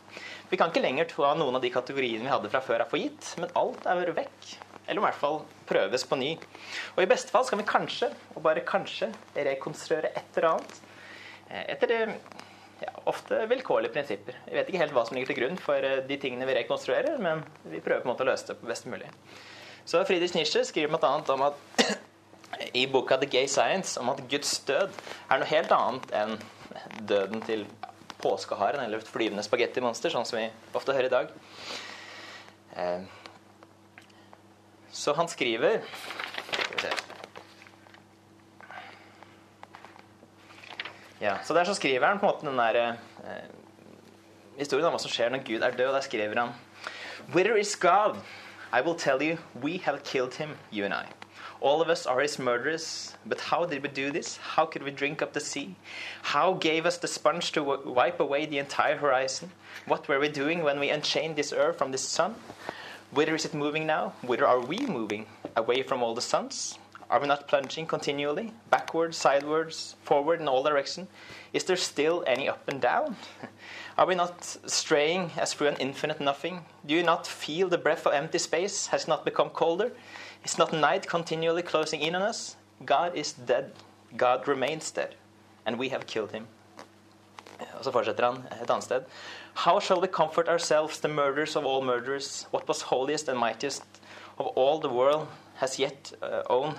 Vi 0.49 0.57
kan 0.59 0.73
ikke 0.73 0.83
lenger 0.83 1.07
ta 1.09 1.31
noen 1.37 1.55
av 1.55 1.63
de 1.63 1.71
kategoriene 1.73 2.25
vi 2.25 2.31
hadde 2.33 2.49
fra 2.51 2.61
før 2.65 2.83
er 2.83 2.89
for 2.89 2.99
gitt, 2.99 3.29
men 3.39 3.53
alt 3.57 3.85
er 3.89 4.11
vekk. 4.17 4.49
Eller 4.83 4.99
i 4.99 5.05
hvert 5.05 5.21
fall 5.21 5.39
prøves 5.69 6.03
på 6.09 6.17
ny. 6.19 6.33
Og 6.97 7.03
i 7.05 7.09
beste 7.09 7.31
fall 7.31 7.45
skal 7.47 7.61
vi 7.61 7.67
kanskje, 7.69 8.09
og 8.35 8.43
bare 8.43 8.65
kanskje, 8.67 9.13
rekonstruere 9.37 10.11
et 10.11 10.35
eller 10.35 10.49
annet. 10.51 10.81
eh, 11.49 11.63
Etter 11.77 11.93
ja, 12.83 12.93
ofte 13.09 13.41
vilkårlige 13.49 13.93
prinsipper. 13.95 14.37
Vi 14.45 14.55
vet 14.57 14.69
ikke 14.69 14.81
helt 14.83 14.95
hva 14.95 15.05
som 15.07 15.17
ligger 15.17 15.33
til 15.33 15.39
grunn 15.41 15.59
for 15.61 15.87
eh, 15.87 16.01
de 16.07 16.17
tingene 16.21 16.47
vi 16.49 16.57
rekonstruerer, 16.59 17.17
men 17.23 17.43
vi 17.63 17.81
prøver 17.83 18.03
på 18.03 18.09
en 18.09 18.13
måte 18.13 18.25
å 18.25 18.29
løse 18.29 18.49
det 18.51 18.57
på 18.59 18.69
best 18.69 18.87
mulig. 18.91 19.09
Så 19.85 20.03
Friedrich 20.07 20.35
Nietzsche 20.37 20.63
skriver 20.67 20.93
bl.a. 20.93 21.13
om 21.33 21.45
at 21.49 21.55
i 22.79 22.85
boka 22.87 23.17
The 23.19 23.29
Gay 23.29 23.49
Science 23.51 23.97
om 23.99 24.11
at 24.13 24.21
Guds 24.31 24.53
død 24.67 24.93
er 25.31 25.41
noe 25.41 25.49
helt 25.49 25.73
annet 25.75 26.13
enn 26.19 26.37
døden 27.09 27.41
til 27.47 27.65
påskeharen 28.23 28.85
eller 28.85 29.01
et 29.03 29.09
flyvende 29.09 29.43
spagettimonster, 29.43 30.13
sånn 30.13 30.27
som 30.27 30.39
vi 30.39 30.47
ofte 30.77 30.95
hører 30.95 31.09
i 31.09 31.13
dag. 31.17 31.35
Eh, 32.77 33.11
Så 34.93 35.13
han 35.17 35.27
skriver 35.27 35.81
Skal 36.53 36.75
vi 36.75 36.81
se 36.81 37.12
Ja, 41.23 41.37
så 41.43 41.53
Der 41.53 41.63
så 41.63 41.73
skriver 41.73 42.07
han 42.07 42.19
på 42.19 42.25
en 42.25 42.31
måte 42.31 42.45
den 42.45 42.57
der 42.57 42.89
eh, 43.23 43.43
historien 44.57 44.85
om 44.85 44.91
hva 44.91 44.99
som 44.99 45.11
skjer 45.11 45.29
når 45.31 45.45
Gud 45.47 45.61
er 45.63 45.71
død. 45.71 45.87
og 45.87 45.93
Der 45.93 46.01
skriver 46.01 46.39
han 46.39 46.49
Where 47.33 47.59
is 47.59 47.75
God? 47.75 48.17
I 48.73 48.81
will 48.81 48.97
tell 48.99 49.21
you, 49.21 49.37
we 49.61 49.77
have 49.85 49.99
killed 50.03 50.33
him, 50.33 50.57
you 50.73 50.83
and 50.83 50.93
I. 50.93 51.05
All 51.61 51.81
of 51.81 51.87
us 51.87 52.05
are 52.05 52.21
his 52.21 52.39
murderers. 52.39 53.15
But 53.25 53.39
how 53.39 53.65
did 53.65 53.81
we 53.81 53.87
do 53.87 54.11
this? 54.11 54.37
How 54.57 54.65
could 54.65 54.83
we 54.83 54.91
drink 54.91 55.21
up 55.21 55.31
the 55.31 55.39
sea? 55.39 55.75
How 56.23 56.55
gave 56.59 56.85
us 56.85 56.97
the 56.97 57.07
sponge 57.07 57.53
to 57.53 57.63
wipe 57.85 58.19
away 58.19 58.45
the 58.45 58.59
entire 58.59 58.97
horizon? 58.97 59.51
What 59.87 60.07
were 60.09 60.19
we 60.19 60.27
doing 60.27 60.63
when 60.63 60.79
we 60.79 60.89
unchained 60.89 61.37
this 61.37 61.53
earth 61.53 61.77
from 61.77 61.91
this 61.91 62.05
sun? 62.05 62.35
Whither 63.13 63.35
is 63.35 63.45
it 63.45 63.53
moving 63.53 63.85
now? 63.85 64.11
Whither 64.23 64.45
are 64.47 64.59
we 64.59 64.79
moving? 64.87 65.25
Away 65.55 65.83
from 65.83 66.03
all 66.03 66.15
the 66.15 66.21
suns? 66.21 66.79
Are 67.09 67.19
we 67.19 67.27
not 67.27 67.47
plunging 67.47 67.85
continually? 67.85 68.53
Backwards, 68.69 69.17
sideways, 69.17 69.95
forward 70.03 70.39
in 70.39 70.47
all 70.47 70.63
directions? 70.63 71.07
Is 71.51 71.63
there 71.65 71.75
still 71.75 72.23
any 72.25 72.49
up 72.49 72.67
and 72.67 72.81
down? 72.81 73.15
Are 73.97 74.07
we 74.07 74.15
not 74.15 74.43
straying 74.65 75.31
as 75.37 75.53
through 75.53 75.67
an 75.67 75.77
infinite 75.77 76.19
nothing? 76.19 76.65
Do 76.85 76.95
you 76.95 77.03
not 77.03 77.27
feel 77.27 77.69
the 77.69 77.77
breath 77.77 78.07
of 78.07 78.13
empty 78.13 78.39
space 78.39 78.87
has 78.87 79.07
not 79.07 79.25
become 79.25 79.49
colder? 79.49 79.91
Is 80.43 80.57
not 80.57 80.73
night 80.73 81.07
continually 81.07 81.61
closing 81.61 82.01
in 82.01 82.15
on 82.15 82.21
us? 82.21 82.55
God 82.85 83.15
is 83.15 83.33
dead. 83.33 83.73
God 84.17 84.47
remains 84.47 84.89
dead. 84.91 85.15
And 85.65 85.77
we 85.77 85.89
have 85.89 86.07
killed 86.07 86.31
him. 86.31 86.47
Og 87.77 87.83
så 87.83 87.91
fortsetter 87.91 88.25
han 88.25 88.43
et 88.51 88.69
annet 88.69 88.83
sted. 88.83 89.05
How 89.53 89.79
shall 89.79 90.01
we 90.01 90.07
comfort 90.07 90.49
ourselves, 90.49 90.99
the 90.99 91.07
murderers 91.07 91.55
of 91.55 91.65
all 91.65 91.81
murderers? 91.81 92.47
What 92.51 92.67
was 92.67 92.81
holiest 92.81 93.29
and 93.29 93.39
mightiest 93.39 93.83
of 94.37 94.47
all 94.55 94.79
the 94.79 94.89
world 94.89 95.27
has 95.63 95.79
yet 95.79 96.11
uh, 96.21 96.43
owned? 96.49 96.77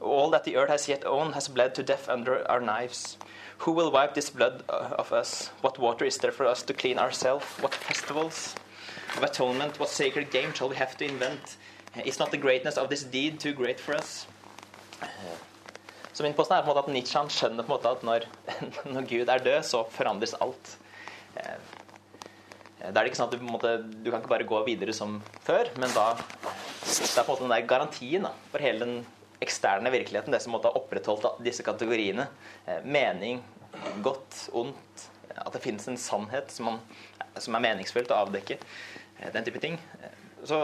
All 0.00 0.30
that 0.30 0.44
the 0.44 0.56
earth 0.56 0.70
has 0.70 0.88
yet 0.88 1.04
owned 1.06 1.34
has 1.34 1.48
bled 1.48 1.74
to 1.74 1.82
death 1.82 2.08
under 2.08 2.48
our 2.50 2.60
knives. 2.60 3.18
Who 3.64 3.72
will 3.72 3.90
wipe 3.90 4.14
this 4.14 4.30
blood 4.30 4.62
uh, 4.68 4.94
of 4.98 5.12
us? 5.12 5.50
What 5.62 5.78
water 5.78 6.04
is 6.04 6.18
there 6.18 6.32
for 6.32 6.46
us 6.46 6.62
to 6.62 6.74
clean 6.74 6.98
ourselves? 6.98 7.46
What 7.60 7.74
festivals 7.74 8.54
of 9.16 9.22
atonement, 9.22 9.80
what 9.80 9.88
sacred 9.88 10.30
game 10.30 10.52
shall 10.54 10.68
we 10.68 10.76
have 10.76 10.96
to 10.98 11.04
invent? 11.04 11.56
Is 12.04 12.18
not 12.18 12.30
the 12.30 12.38
greatness 12.38 12.76
of 12.76 12.88
this 12.88 13.02
deed 13.02 13.40
too 13.40 13.52
great 13.52 13.80
for 13.80 13.94
us? 13.94 14.26
Så 16.12 16.22
min 16.22 16.34
påstand 16.34 16.58
er 16.58 16.64
på 16.64 16.70
en 16.70 16.76
måte 16.76 16.88
at 16.88 16.92
Nietzsche 16.92 17.20
skjønner 17.32 17.64
på 17.64 17.72
en 17.72 17.76
måte 17.78 17.90
at 17.90 18.02
når, 18.04 18.24
når 18.94 19.06
Gud 19.08 19.28
er 19.28 19.44
død, 19.44 19.62
så 19.64 19.84
forandres 19.90 20.34
alt. 20.40 20.76
Eh, 22.80 22.90
Da 22.90 23.00
er 23.00 23.04
det 23.04 23.12
ikke 23.12 23.20
sånn 23.20 23.30
at 23.30 23.36
du, 23.38 23.46
måte, 23.46 23.76
du 23.84 24.10
kan 24.10 24.20
ikke 24.20 24.32
bare 24.34 24.48
gå 24.48 24.60
videre 24.66 24.94
som 24.96 25.20
før, 25.46 25.70
men 25.80 25.92
da 25.94 26.12
det 26.16 27.06
er 27.06 27.24
på 27.24 27.28
en 27.28 27.32
måte 27.34 27.44
den 27.44 27.54
der 27.54 27.68
garantien 27.68 28.24
da, 28.26 28.32
for 28.50 28.64
hele 28.64 28.84
den 28.84 29.00
eksterne 29.44 29.92
virkeligheten, 29.92 30.32
det 30.32 30.42
som 30.44 30.52
måtte 30.52 30.68
ha 30.68 30.76
opprettholdt 30.80 31.40
disse 31.44 31.64
kategoriene. 31.64 32.26
Eh, 32.66 32.82
mening, 32.84 33.42
godt, 34.04 34.48
ondt. 34.56 35.06
At 35.30 35.54
det 35.54 35.62
finnes 35.64 35.86
en 35.88 36.00
sannhet 36.00 36.50
som, 36.52 36.66
man, 36.68 36.80
som 37.38 37.54
er 37.56 37.64
meningsfullt 37.64 38.10
å 38.12 38.24
avdekke. 38.26 38.58
Eh, 39.20 39.30
den 39.32 39.46
type 39.46 39.62
ting. 39.62 39.78
Så 40.44 40.58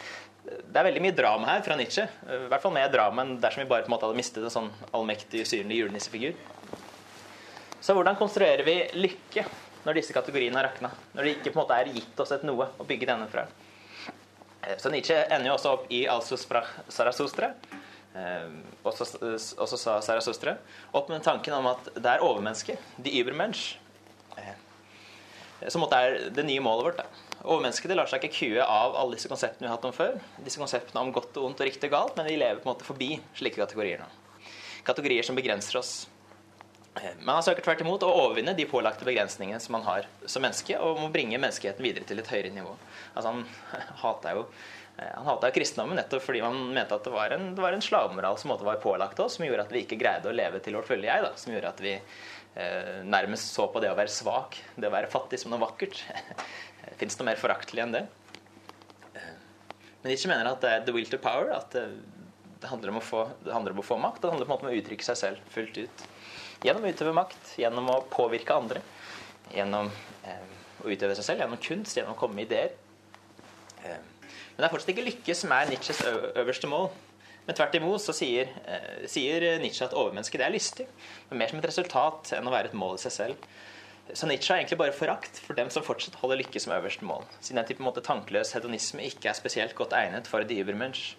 det 0.46 0.78
er 0.78 0.86
veldig 0.86 1.02
mye 1.02 1.16
drama 1.16 1.50
her 1.50 1.64
fra 1.66 1.76
Nietzsche. 1.78 2.06
I 2.28 2.46
hvert 2.52 2.64
fall 2.64 2.76
mer 2.76 2.92
drama 2.92 3.24
enn 3.24 3.36
dersom 3.42 3.64
vi 3.64 3.70
bare 3.70 3.84
på 3.84 3.90
en 3.90 3.96
måte 3.96 4.08
hadde 4.08 4.20
mistet 4.20 4.44
en 4.46 4.54
sånn 4.54 4.72
allmektig, 4.96 5.44
usynlig 5.44 5.82
julenissefigur. 5.82 6.36
Så 7.82 7.94
hvordan 7.94 8.16
konstruerer 8.18 8.64
vi 8.66 8.80
lykke 8.96 9.44
når 9.86 10.00
disse 10.00 10.14
kategoriene 10.14 10.58
har 10.58 10.66
rakna? 10.66 10.90
Når 11.14 11.22
det 11.22 11.34
ikke 11.36 11.52
på 11.54 11.60
en 11.60 11.62
måte 11.62 11.78
er 11.78 11.92
gitt 11.94 12.20
oss 12.22 12.34
et 12.34 12.46
noe 12.46 12.66
å 12.74 12.86
bygge 12.86 13.06
denne 13.06 13.28
fra? 13.30 13.46
Eh, 14.62 14.76
Så 14.82 14.90
Nietzsche 14.90 15.16
ender 15.30 15.52
jo 15.52 15.56
også 15.56 15.74
opp 15.76 15.90
i 15.94 16.04
Alsos 16.10 16.46
fra 16.48 16.64
Sarasostra. 16.88 17.52
Eh, 18.16 18.48
også, 18.82 19.06
også 19.62 19.78
sa 19.78 20.00
Sarasostra. 20.02 20.56
Opp 20.92 21.12
med 21.12 21.22
tanken 21.22 21.54
om 21.54 21.70
at 21.70 21.92
det 21.94 22.16
er 22.16 22.24
overmennesket, 22.24 22.82
de 22.98 23.14
Übermensch, 23.20 23.76
eh, 24.36 24.56
som 25.68 25.86
er 25.92 26.18
det 26.34 26.44
nye 26.44 26.64
målet 26.64 26.90
vårt. 26.90 27.04
Da. 27.04 27.06
Overmennesket 27.46 27.94
lar 27.94 28.10
seg 28.10 28.24
ikke 28.26 28.40
kue 28.40 28.66
av 28.66 28.96
alle 28.98 29.14
disse 29.14 29.30
konseptene 29.30 29.68
vi 29.68 29.70
har 29.70 29.76
hatt 29.76 29.86
om 29.86 29.94
før. 29.94 30.18
Disse 30.42 30.60
konseptene 30.60 31.04
om 31.04 31.14
godt 31.14 31.38
og 31.38 31.52
ondt 31.52 31.62
og 31.62 31.70
riktig 31.70 31.92
og 31.92 31.94
galt, 31.94 32.18
men 32.18 32.26
vi 32.26 32.40
lever 32.40 32.58
på 32.58 32.66
en 32.66 32.74
måte 32.74 32.88
forbi 32.88 33.14
slike 33.38 33.62
kategorier 33.62 34.02
nå. 34.02 34.10
Kategorier 34.86 35.26
som 35.26 35.38
begrenser 35.38 35.78
oss. 35.78 35.94
Man 37.26 37.44
søker 37.44 37.64
tvert 37.64 37.82
imot 37.84 38.04
å 38.06 38.12
overvinne 38.22 38.54
de 38.56 38.64
pålagte 38.68 39.04
begrensningene 39.04 39.60
som 39.60 39.76
man 39.76 39.84
har 39.84 40.08
som 40.24 40.44
menneske, 40.44 40.78
og 40.80 41.02
må 41.02 41.10
bringe 41.12 41.40
menneskeheten 41.40 41.84
videre 41.84 42.08
til 42.08 42.22
et 42.22 42.30
høyere 42.32 42.54
nivå. 42.54 42.72
Altså, 43.14 43.32
han 43.32 43.44
hata 44.04 44.36
jo 44.38 44.46
han 44.96 45.26
hata 45.28 45.50
kristendommen 45.52 45.98
nettopp 46.00 46.22
fordi 46.24 46.40
han 46.40 46.56
mente 46.72 46.96
at 46.96 47.04
det 47.04 47.12
var 47.12 47.34
en, 47.34 47.50
det 47.52 47.60
var 47.60 47.74
en 47.76 47.82
slavemoral 47.84 48.38
som 48.40 48.54
var 48.64 48.78
pålagt 48.80 49.18
oss, 49.20 49.36
som 49.36 49.44
gjorde 49.44 49.66
at 49.66 49.74
vi 49.74 49.82
ikke 49.84 49.98
greide 50.00 50.30
å 50.30 50.32
leve 50.32 50.62
til 50.64 50.78
vårt 50.78 50.88
fulle 50.88 51.04
jeg. 51.04 51.20
Da, 51.20 51.34
som 51.36 51.52
gjorde 51.52 51.72
at 51.74 51.82
vi 51.84 51.92
eh, 51.98 53.02
nærmest 53.04 53.52
så 53.52 53.66
på 53.68 53.82
det 53.84 53.90
å 53.92 53.98
være 53.98 54.12
svak, 54.14 54.56
det 54.72 54.88
å 54.88 54.94
være 54.94 55.10
fattig, 55.12 55.42
som 55.42 55.52
noe 55.52 55.60
vakkert. 55.60 56.00
Fins 57.00 57.20
noe 57.20 57.28
mer 57.28 57.42
foraktelig 57.42 57.84
enn 57.84 57.98
det? 57.98 58.06
Men 60.06 60.12
Nietzsche 60.12 60.30
mener 60.30 60.48
at 60.48 60.64
det 60.64 60.72
er 60.72 60.84
the 60.86 60.92
will 60.96 61.08
to 61.10 61.20
power. 61.20 61.52
At 61.52 61.76
det, 61.76 61.84
det, 62.62 62.68
handler, 62.70 62.94
om 62.94 63.00
få, 63.04 63.24
det 63.44 63.52
handler, 63.52 63.76
om 63.76 63.84
å 63.84 63.86
få, 63.86 64.00
makt. 64.00 64.22
Det 64.22 64.32
handler 64.32 64.48
om 64.48 64.68
å 64.70 64.76
uttrykke 64.80 65.10
seg 65.10 65.18
selv 65.18 65.52
fullt 65.52 65.80
ut. 65.82 66.04
Gjennom 66.64 66.86
å 66.86 66.92
utøve 66.92 67.14
makt, 67.16 67.54
gjennom 67.60 67.90
å 67.92 68.02
påvirke 68.12 68.54
andre. 68.56 68.82
Gjennom 69.52 69.90
eh, 70.24 70.52
å 70.84 70.90
utøve 70.90 71.16
seg 71.18 71.26
selv, 71.26 71.42
gjennom 71.44 71.60
kunst, 71.62 71.96
gjennom 71.98 72.16
å 72.16 72.20
komme 72.20 72.38
med 72.38 72.48
ideer. 72.48 72.72
Eh, 73.84 73.98
men 74.56 74.64
det 74.64 74.68
er 74.68 74.72
fortsatt 74.72 74.94
ikke 74.94 75.04
lykke 75.10 75.36
som 75.36 75.52
er 75.52 75.68
Nietzsches 75.68 76.00
øverste 76.08 76.70
mål. 76.70 76.88
Men 77.46 77.54
tvert 77.58 77.76
imot 77.78 78.02
så 78.02 78.14
sier, 78.16 78.50
eh, 78.66 79.04
sier 79.10 79.44
Nietzsche 79.62 79.86
at 79.86 79.94
overmennesket 79.94 80.42
er 80.42 80.54
lystig. 80.54 80.88
Men 81.30 81.42
mer 81.42 81.52
som 81.52 81.60
et 81.60 81.68
resultat 81.68 82.32
enn 82.38 82.48
å 82.48 82.54
være 82.54 82.72
et 82.72 82.78
mål 82.78 82.96
i 82.96 83.04
seg 83.04 83.14
selv. 83.14 83.50
Så 84.14 84.26
Nietzsche 84.30 84.54
har 84.54 84.62
egentlig 84.62 84.78
bare 84.78 84.94
forakt 84.94 85.40
for 85.42 85.58
dem 85.58 85.68
som 85.70 85.84
fortsatt 85.84 86.18
holder 86.22 86.40
lykke 86.40 86.62
som 86.62 86.72
øverste 86.72 87.06
mål. 87.06 87.26
Siden 87.40 87.58
en 87.58 87.68
type 87.68 87.82
måte 87.82 88.04
tankeløs 88.06 88.54
hedonisme 88.54 89.02
ikke 89.02 89.30
er 89.30 89.38
spesielt 89.38 89.74
godt 89.78 89.94
egnet 89.98 90.30
for 90.30 90.46
the 90.46 90.58
Übermensch. 90.62 91.16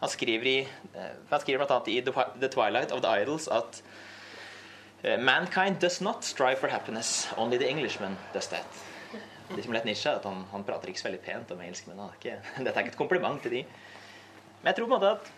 Han 0.00 0.10
skriver, 0.12 0.46
i, 0.46 0.58
eh, 0.94 1.12
han 1.30 1.40
skriver 1.40 1.64
bl.a. 1.64 1.80
i 1.86 2.00
The 2.02 2.48
Twilight 2.52 2.92
of 2.92 3.00
the 3.02 3.14
Idols 3.22 3.48
at 3.48 3.80
Mankind 5.02 5.78
does 5.80 6.00
not 6.00 6.24
strive 6.24 6.58
for 6.58 6.68
happiness, 6.68 7.28
only 7.36 7.58
the 7.58 7.68
Englishman 7.68 8.16
does 8.32 8.48
that. 8.48 8.66
Det 9.54 9.62
som 9.62 9.72
lett 9.72 9.84
Nietzsche, 9.84 10.10
at 10.10 10.24
han, 10.24 10.44
han, 10.50 10.64
prater 10.66 10.90
ikke 10.90 11.00
så 11.00 11.08
veldig 11.08 11.22
pent 11.22 11.52
om 11.54 11.60
engelskmenn. 11.62 12.00
Dette 12.24 12.72
er 12.72 12.80
ikke 12.82 12.94
et 12.96 12.98
kompliment 12.98 13.38
til 13.42 13.60
de. 13.60 13.60
Men 14.62 14.72
jeg 14.72 14.78
tror 14.78 14.88
på 14.88 14.90
en 14.90 14.96
måte 14.96 15.12
at 15.14 15.28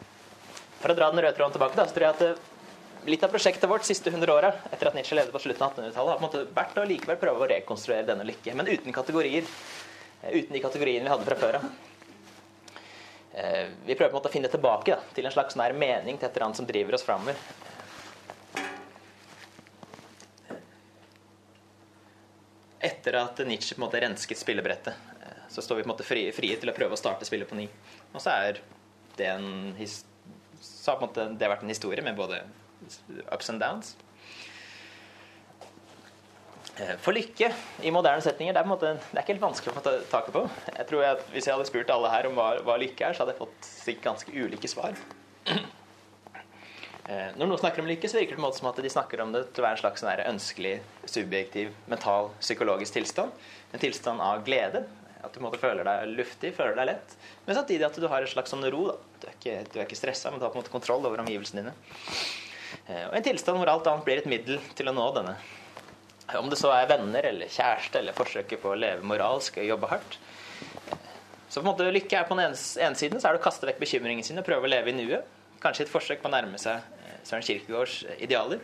for 0.78 0.94
å 0.94 0.96
dra 0.96 1.10
den 1.12 1.20
røde 1.20 1.34
tråden 1.36 1.56
tilbake, 1.56 1.76
da, 1.76 1.84
så 1.88 1.96
tror 1.96 2.06
jeg 2.06 2.16
at 2.16 2.24
eh, 2.24 3.10
litt 3.10 3.26
av 3.26 3.34
prosjektet 3.34 3.68
vårt 3.68 3.84
siste 3.88 4.12
100 4.12 4.32
åra 4.32 4.52
etter 4.70 4.88
at 4.88 4.96
Nietzsche 4.96 5.18
levde 5.18 5.34
på 5.34 5.42
slutten 5.42 5.66
av 5.66 5.74
1800-tallet, 5.74 6.14
har 6.14 6.20
på 6.20 6.24
en 6.24 6.28
måte 6.28 6.56
vært 6.56 6.80
å 6.80 6.86
likevel 6.88 7.20
prøve 7.20 7.44
å 7.44 7.50
rekonstruere 7.52 8.08
denne 8.08 8.26
lykke, 8.28 8.56
men 8.56 8.70
uten 8.70 8.96
kategorier. 8.96 9.52
Eh, 10.22 10.38
uten 10.38 10.56
de 10.56 10.64
kategoriene 10.64 11.04
vi 11.04 11.12
hadde 11.12 11.28
fra 11.28 11.40
før 11.42 11.60
av. 11.60 11.70
Eh, 13.38 13.64
vi 13.84 13.92
prøver 13.92 14.08
på 14.08 14.14
en 14.14 14.20
måte 14.22 14.32
å 14.32 14.36
finne 14.38 14.52
tilbake 14.52 14.94
da, 14.94 15.02
til 15.14 15.28
en 15.28 15.34
slags 15.34 15.58
nær 15.60 15.76
mening 15.76 16.16
til 16.16 16.30
et 16.30 16.32
eller 16.32 16.48
annet 16.48 16.62
som 16.62 16.68
driver 16.68 16.96
oss 16.96 17.04
framover. 17.04 17.36
Etter 22.98 23.16
at 23.22 23.40
Nietzsche 23.46 23.76
på 23.76 23.80
en 23.80 23.86
måte 23.86 24.02
rensket 24.02 24.40
spillebrettet, 24.40 25.08
eh, 25.22 25.40
så 25.48 25.64
står 25.64 25.80
vi 25.80 25.86
på 25.86 25.88
en 25.88 25.94
måte 25.94 26.06
frie, 26.06 26.34
frie 26.36 26.58
til 26.60 26.70
å 26.70 26.76
prøve 26.76 26.98
å 26.98 27.00
starte 27.00 27.28
spillet 27.28 27.48
på 27.48 27.58
ny. 27.58 27.68
Og 28.12 28.20
så 28.20 28.34
det 29.18 29.32
en 29.32 29.78
så 30.60 30.92
har 30.92 30.98
måte 31.08 31.24
det 31.38 31.48
vært 31.50 31.64
en 31.64 31.72
historie 31.72 32.02
med 32.04 32.16
både 32.18 32.42
ups 33.30 33.50
and 33.50 33.60
downs. 33.62 33.94
Eh, 36.78 36.94
for 37.02 37.16
lykke 37.16 37.50
i 37.82 37.92
moderne 37.94 38.22
setninger 38.22 38.54
det 38.54 38.60
er, 38.60 38.66
på 38.66 38.70
en 38.70 38.74
måte, 38.74 38.92
det 39.10 39.16
er 39.16 39.24
ikke 39.24 39.34
helt 39.34 39.46
vanskelig 39.46 39.72
å 39.72 39.78
få 39.78 39.94
taket 40.12 40.34
på. 40.36 40.44
Jeg 40.76 40.90
tror 40.90 41.06
at 41.08 41.24
Hvis 41.34 41.48
jeg 41.48 41.56
hadde 41.56 41.70
spurt 41.70 41.94
alle 41.94 42.12
her 42.12 42.28
om 42.30 42.38
hva, 42.38 42.50
hva 42.66 42.78
lykke 42.80 43.08
er, 43.08 43.16
så 43.16 43.24
hadde 43.24 43.34
jeg 43.34 43.42
fått 43.42 44.04
ganske 44.04 44.34
ulike 44.34 44.70
svar. 44.70 44.98
Eh, 47.08 47.28
når 47.40 47.48
noen 47.48 47.60
snakker 47.62 47.80
om 47.80 47.88
lykke, 47.88 48.08
så 48.10 48.18
virker 48.18 48.34
det 48.34 48.36
på 48.36 48.42
en 48.42 48.46
måte 48.50 48.60
som 48.60 48.68
at 48.68 48.78
de 48.84 48.90
snakker 48.92 49.22
om 49.24 49.30
det 49.32 49.46
til 49.56 49.62
å 49.62 49.64
være 49.64 49.78
en 49.78 49.80
slags 49.80 50.02
sånn 50.04 50.24
ønskelig, 50.28 50.74
subjektiv, 51.08 51.70
mental, 51.88 52.28
psykologisk 52.42 52.98
tilstand. 52.98 53.46
En 53.72 53.80
tilstand 53.80 54.20
av 54.20 54.42
glede. 54.44 54.84
At 55.24 55.34
du 55.34 55.56
føler 55.58 55.88
deg 55.88 56.12
luftig, 56.12 56.52
føler 56.54 56.76
deg 56.78 56.90
lett. 56.90 57.14
Men 57.46 57.56
samtidig 57.56 57.86
at 57.88 57.96
du 57.96 58.06
har 58.12 58.22
en 58.22 58.30
slags 58.30 58.52
sånn 58.52 58.66
ro. 58.70 58.82
Da. 58.90 58.98
Du 59.22 59.24
er 59.30 59.38
ikke, 59.38 59.86
ikke 59.86 59.98
stressa, 59.98 60.30
men 60.30 60.38
du 60.38 60.44
har 60.44 60.52
på 60.52 60.60
en 60.60 60.62
måte 60.66 60.74
kontroll 60.74 61.08
over 61.08 61.24
omgivelsene 61.24 61.64
dine. 61.64 61.72
Eh, 62.84 63.06
og 63.08 63.16
en 63.16 63.24
tilstand 63.24 63.56
hvor 63.62 63.72
alt 63.72 63.88
annet 63.88 64.04
blir 64.04 64.20
et 64.20 64.28
middel 64.28 64.60
til 64.76 64.92
å 64.92 64.94
nå 64.94 65.08
denne. 65.16 65.34
Om 66.36 66.52
det 66.52 66.60
så 66.60 66.74
er 66.76 66.90
venner 66.90 67.24
eller 67.24 67.48
kjæreste 67.48 68.02
eller 68.02 68.16
forsøket 68.16 68.60
på 68.60 68.74
å 68.74 68.76
leve 68.76 69.08
moralsk 69.08 69.56
og 69.62 69.70
jobbe 69.70 69.88
hardt. 69.94 70.20
Så 71.48 71.62
på 71.62 71.64
en 71.64 71.70
måte 71.70 71.88
lykke 71.88 72.20
er 72.20 72.28
på 72.28 72.36
den 72.36 72.50
ene 72.52 73.00
siden 73.00 73.16
så 73.16 73.30
er 73.30 73.38
det 73.38 73.40
å 73.40 73.46
kaste 73.48 73.64
vekk 73.64 73.80
bekymringene 73.80 74.28
sine, 74.28 74.44
prøve 74.44 74.68
å 74.68 74.74
leve 74.76 74.92
i 74.92 74.96
nuet. 74.98 75.37
Kanskje 75.62 75.86
et 75.86 75.90
forsøk 75.90 76.20
på 76.22 76.30
å 76.30 76.32
nærme 76.32 76.58
seg 76.60 76.84
Søren 77.26 77.44
Kirkegaards 77.44 78.02
idealer, 78.22 78.60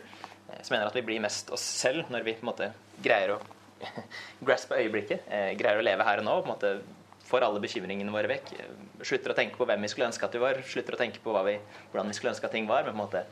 eh, 0.49 0.61
som 0.61 0.75
mener 0.75 0.87
at 0.87 0.95
vi 0.95 1.03
blir 1.05 1.23
mest 1.23 1.51
oss 1.53 1.63
selv 1.63 2.11
når 2.13 2.25
vi 2.25 2.35
på 2.37 2.45
en 2.45 2.51
måte 2.51 2.69
greier 3.03 3.35
å 3.35 3.39
graspe 4.47 4.79
øyeblikket, 4.79 5.27
eh, 5.27 5.51
greier 5.59 5.81
å 5.81 5.85
leve 5.85 6.05
her 6.07 6.23
og 6.23 6.29
nå. 6.29 6.37
på 6.41 6.49
en 6.49 6.55
måte 6.55 6.77
Får 7.25 7.41
alle 7.41 7.57
bekymringene 7.57 8.11
våre 8.13 8.29
vekk. 8.29 8.51
Eh, 8.53 8.73
slutter 9.01 9.31
å 9.33 9.35
tenke 9.37 9.57
på 9.57 9.65
hvem 9.65 9.81
vi 9.81 9.87
skulle 9.89 10.05
ønske 10.11 10.27
at 10.27 10.35
vi 10.37 10.43
var. 10.43 10.59
Slutter 10.61 10.93
å 10.93 10.99
tenke 10.99 11.23
på 11.23 11.31
vi, 11.47 11.55
hvordan 11.89 12.11
vi 12.11 12.13
skulle 12.13 12.35
ønske 12.35 12.45
at 12.45 12.53
ting 12.53 12.67
var. 12.69 12.85
Men 12.85 12.93
på 12.93 12.99
en 12.99 13.01
måte 13.01 13.23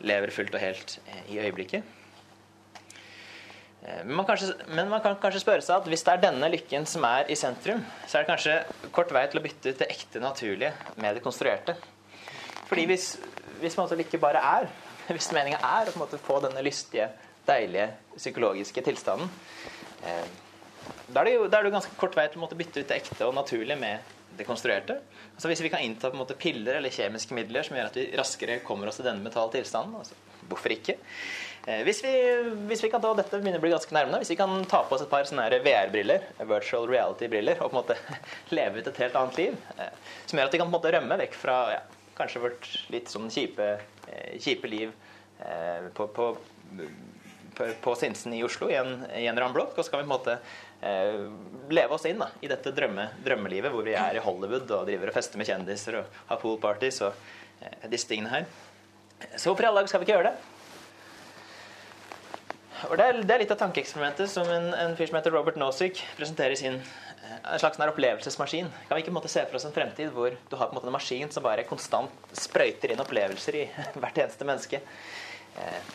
lever 0.00 0.32
fullt 0.32 0.56
og 0.56 0.62
helt 0.62 0.94
i 1.28 1.36
øyeblikket. 1.36 1.84
Men 3.82 4.14
man, 4.16 4.24
kanskje, 4.24 4.54
men 4.72 4.88
man, 4.88 5.02
kan 5.04 5.20
kanskje 5.20 5.42
spørre 5.44 5.66
seg 5.66 5.76
at 5.76 5.92
hvis 5.92 6.06
det 6.08 6.14
er 6.14 6.24
denne 6.24 6.48
lykken 6.50 6.88
som 6.88 7.04
er 7.04 7.28
i 7.28 7.36
sentrum, 7.36 7.84
så 8.06 8.16
er 8.16 8.24
det 8.24 8.32
kanskje 8.32 8.88
kort 8.96 9.12
vei 9.12 9.26
til 9.28 9.42
å 9.42 9.44
bytte 9.44 9.74
ut 9.74 9.84
det 9.84 9.92
ekte 9.92 10.24
naturlige 10.24 10.72
med 10.96 11.20
det 11.20 11.24
konstruerte. 11.28 11.76
Fordi 12.68 12.84
hvis, 12.90 13.14
hvis 13.62 13.78
man 13.78 14.04
ikke 14.04 14.20
bare 14.22 14.42
er, 14.44 14.68
hvis 15.14 15.32
meninga 15.34 15.60
er 15.62 15.88
å 15.88 15.94
på 15.94 15.98
en 15.98 16.04
måte 16.04 16.20
få 16.22 16.40
denne 16.44 16.64
lystige, 16.64 17.08
deilige 17.48 17.88
psykologiske 18.16 18.84
tilstanden, 18.84 19.30
eh, 20.04 20.28
da 21.08 21.22
er, 21.22 21.24
det 21.24 21.34
jo, 21.34 21.48
da 21.48 21.58
er 21.58 21.66
det 21.66 21.74
ganske 21.74 21.96
kort 22.00 22.16
vei 22.16 22.28
til 22.28 22.44
å 22.44 22.48
bytte 22.52 22.82
ut 22.82 22.88
det 22.88 23.00
ekte 23.00 23.26
og 23.26 23.36
naturlige 23.36 23.80
med 23.80 24.14
det 24.38 24.46
konstruerte. 24.46 24.98
Altså 25.34 25.50
Hvis 25.50 25.62
vi 25.64 25.70
kan 25.72 25.82
innta 25.82 26.10
på 26.10 26.16
en 26.16 26.22
måte 26.22 26.36
piller 26.38 26.78
eller 26.78 26.92
kjemiske 26.94 27.34
midler 27.36 27.66
som 27.66 27.76
gjør 27.76 27.90
at 27.90 27.98
vi 27.98 28.08
raskere 28.18 28.60
kommer 28.66 28.90
oss 28.90 29.00
til 29.00 29.08
denne 29.08 29.24
mentale 29.24 29.52
tilstanden, 29.54 29.96
altså, 29.98 30.16
hvorfor 30.48 30.72
ikke? 30.74 30.98
Eh, 31.68 31.82
hvis, 31.84 32.00
vi, 32.04 32.12
hvis 32.70 32.82
vi, 32.84 32.90
kan 32.92 33.02
ta 33.02 33.10
dette 33.16 33.40
begynner 33.40 33.60
å 33.60 33.64
bli 33.64 33.72
ganske 33.74 33.94
nærmere, 33.96 34.22
hvis 34.22 34.32
vi 34.32 34.38
kan 34.40 34.54
ta 34.70 34.84
på 34.88 34.96
oss 34.96 35.04
et 35.04 35.12
par 35.12 35.26
VR-briller, 35.28 36.30
virtual 36.48 36.88
reality-briller, 36.88 37.60
og 37.60 37.72
på 37.72 37.76
en 37.76 37.80
måte 37.82 37.98
leve 38.56 38.80
ut 38.80 38.90
et 38.92 39.02
helt 39.04 39.18
annet 39.20 39.40
liv, 39.40 39.58
eh, 39.76 39.94
som 40.26 40.38
gjør 40.38 40.50
at 40.50 40.56
vi 40.56 40.62
kan 40.62 40.68
på 40.68 40.72
en 40.72 40.78
måte 40.78 40.94
rømme 40.94 41.20
vekk 41.24 41.36
fra 41.36 41.58
ja, 41.74 41.82
kanskje 42.18 42.42
vårt 42.42 42.68
litt 42.92 43.10
sånn 43.12 43.30
kjipe, 43.32 43.68
eh, 44.08 44.34
kjipe 44.42 44.70
liv 44.70 44.92
eh, 45.40 45.88
på, 45.94 46.08
på, 46.14 46.28
på, 47.84 47.94
Sinsen 47.98 48.34
i 48.36 48.42
Oslo 48.46 48.70
i 48.70 48.76
en, 48.78 49.06
i 49.16 49.26
en 49.30 49.40
blokk. 49.54 49.76
Og 49.76 49.84
så 49.84 49.92
kan 49.92 50.02
vi 50.02 50.06
på 50.06 50.10
en 50.10 50.14
måte 50.14 50.36
eh, 50.82 51.24
leve 51.74 51.96
oss 51.96 52.06
inn 52.10 52.20
da, 52.20 52.30
i 52.42 52.50
dette 52.50 52.74
drømme, 52.74 53.08
drømmelivet 53.24 53.74
hvor 53.74 53.86
vi 53.86 53.96
er 53.98 54.18
i 54.18 54.24
Hollywood 54.24 54.68
og 54.68 54.86
driver 54.90 55.12
og 55.12 55.18
fester 55.18 55.40
med 55.40 55.50
kjendiser 55.50 56.02
og 56.02 56.22
har 56.30 56.42
poolparties 56.42 57.02
og 57.06 57.26
disse 57.90 58.06
tingene 58.10 58.34
her. 58.36 58.46
Så 59.34 59.48
hvorfor 59.48 59.66
i 59.66 59.70
alle 59.70 59.82
dager 59.82 59.90
skal 59.90 60.02
vi 60.02 60.08
ikke 60.08 60.18
gjøre 60.20 60.30
det? 60.30 60.54
Og 62.86 62.94
det 62.94 63.06
er, 63.08 63.16
det 63.26 63.34
er 63.34 63.42
litt 63.42 63.50
av 63.50 63.58
tankeeksperimentet 63.58 64.30
som 64.30 64.46
en, 64.54 64.68
en, 64.70 64.92
fyr 64.94 65.08
som 65.10 65.16
heter 65.18 65.34
Robert 65.34 65.56
Nozick 65.58 65.98
presenterer 66.14 66.54
i 66.54 66.60
sin 66.60 66.76
en 67.36 67.58
slags 67.58 67.78
opplevelsesmaskin. 67.78 68.68
Kan 68.88 68.96
vi 68.96 69.04
ikke 69.04 69.14
måte, 69.14 69.30
se 69.32 69.44
for 69.46 69.58
oss 69.58 69.66
en 69.68 69.74
fremtid 69.74 70.12
hvor 70.14 70.34
du 70.50 70.56
har 70.56 70.68
en, 70.68 70.76
måte, 70.76 70.88
en 70.88 70.94
maskin 70.94 71.30
som 71.32 71.44
bare 71.44 71.66
konstant 71.68 72.34
sprøyter 72.36 72.92
inn 72.92 73.02
opplevelser 73.02 73.58
i 73.60 73.64
hvert 74.00 74.20
eneste 74.24 74.48
menneske? 74.48 74.80
Eh, 75.58 75.94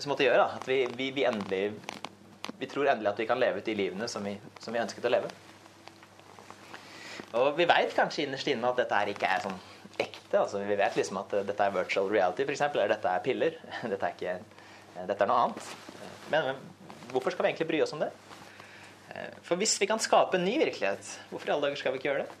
som 0.00 0.12
måtte 0.12 0.24
gjøre 0.24 0.40
da, 0.40 0.48
at 0.56 0.68
vi, 0.68 0.82
vi, 0.96 1.10
vi, 1.16 1.26
endelig 1.28 1.64
vi 2.60 2.68
tror 2.68 2.88
endelig 2.88 3.12
at 3.12 3.20
vi 3.20 3.28
kan 3.28 3.40
leve 3.40 3.60
ut 3.60 3.68
de 3.68 3.76
livene 3.76 4.08
som 4.08 4.24
vi, 4.24 4.34
som 4.60 4.74
vi 4.74 4.80
ønsket 4.80 5.06
å 5.06 5.12
leve. 5.12 5.30
Og 7.38 7.52
vi 7.56 7.66
veit 7.68 7.92
kanskje 7.94 8.24
innerst 8.24 8.48
inne 8.50 8.70
at 8.70 8.80
dette 8.80 8.96
her 8.96 9.10
ikke 9.12 9.28
er 9.28 9.44
sånn 9.44 9.58
ekte. 10.00 10.40
altså 10.40 10.62
Vi 10.66 10.78
vet 10.80 10.96
liksom 10.98 11.20
at 11.20 11.36
dette 11.46 11.66
er 11.66 11.74
virtual 11.74 12.10
reality, 12.10 12.46
f.eks., 12.46 12.64
eller 12.72 12.94
dette 12.94 13.12
er 13.12 13.22
piller. 13.24 13.60
Dette 13.92 14.08
er, 14.08 14.16
ikke, 14.16 15.04
dette 15.06 15.24
er 15.24 15.30
noe 15.30 15.44
annet. 15.44 15.70
Men, 16.32 16.50
men 16.50 17.12
hvorfor 17.12 17.34
skal 17.34 17.46
vi 17.46 17.52
egentlig 17.52 17.68
bry 17.70 17.82
oss 17.84 17.94
om 17.94 18.02
det? 18.02 18.10
Eh, 19.14 19.34
for 19.42 19.58
hvis 19.60 19.74
vi 19.80 19.88
kan 19.90 20.00
skape 20.02 20.38
en 20.38 20.46
ny 20.46 20.56
virkelighet, 20.60 21.10
hvorfor 21.30 21.50
i 21.50 21.54
alle 21.54 21.68
dager 21.68 21.80
skal 21.80 21.94
vi 21.94 22.00
ikke 22.00 22.10
gjøre 22.10 22.24
det? 22.24 22.38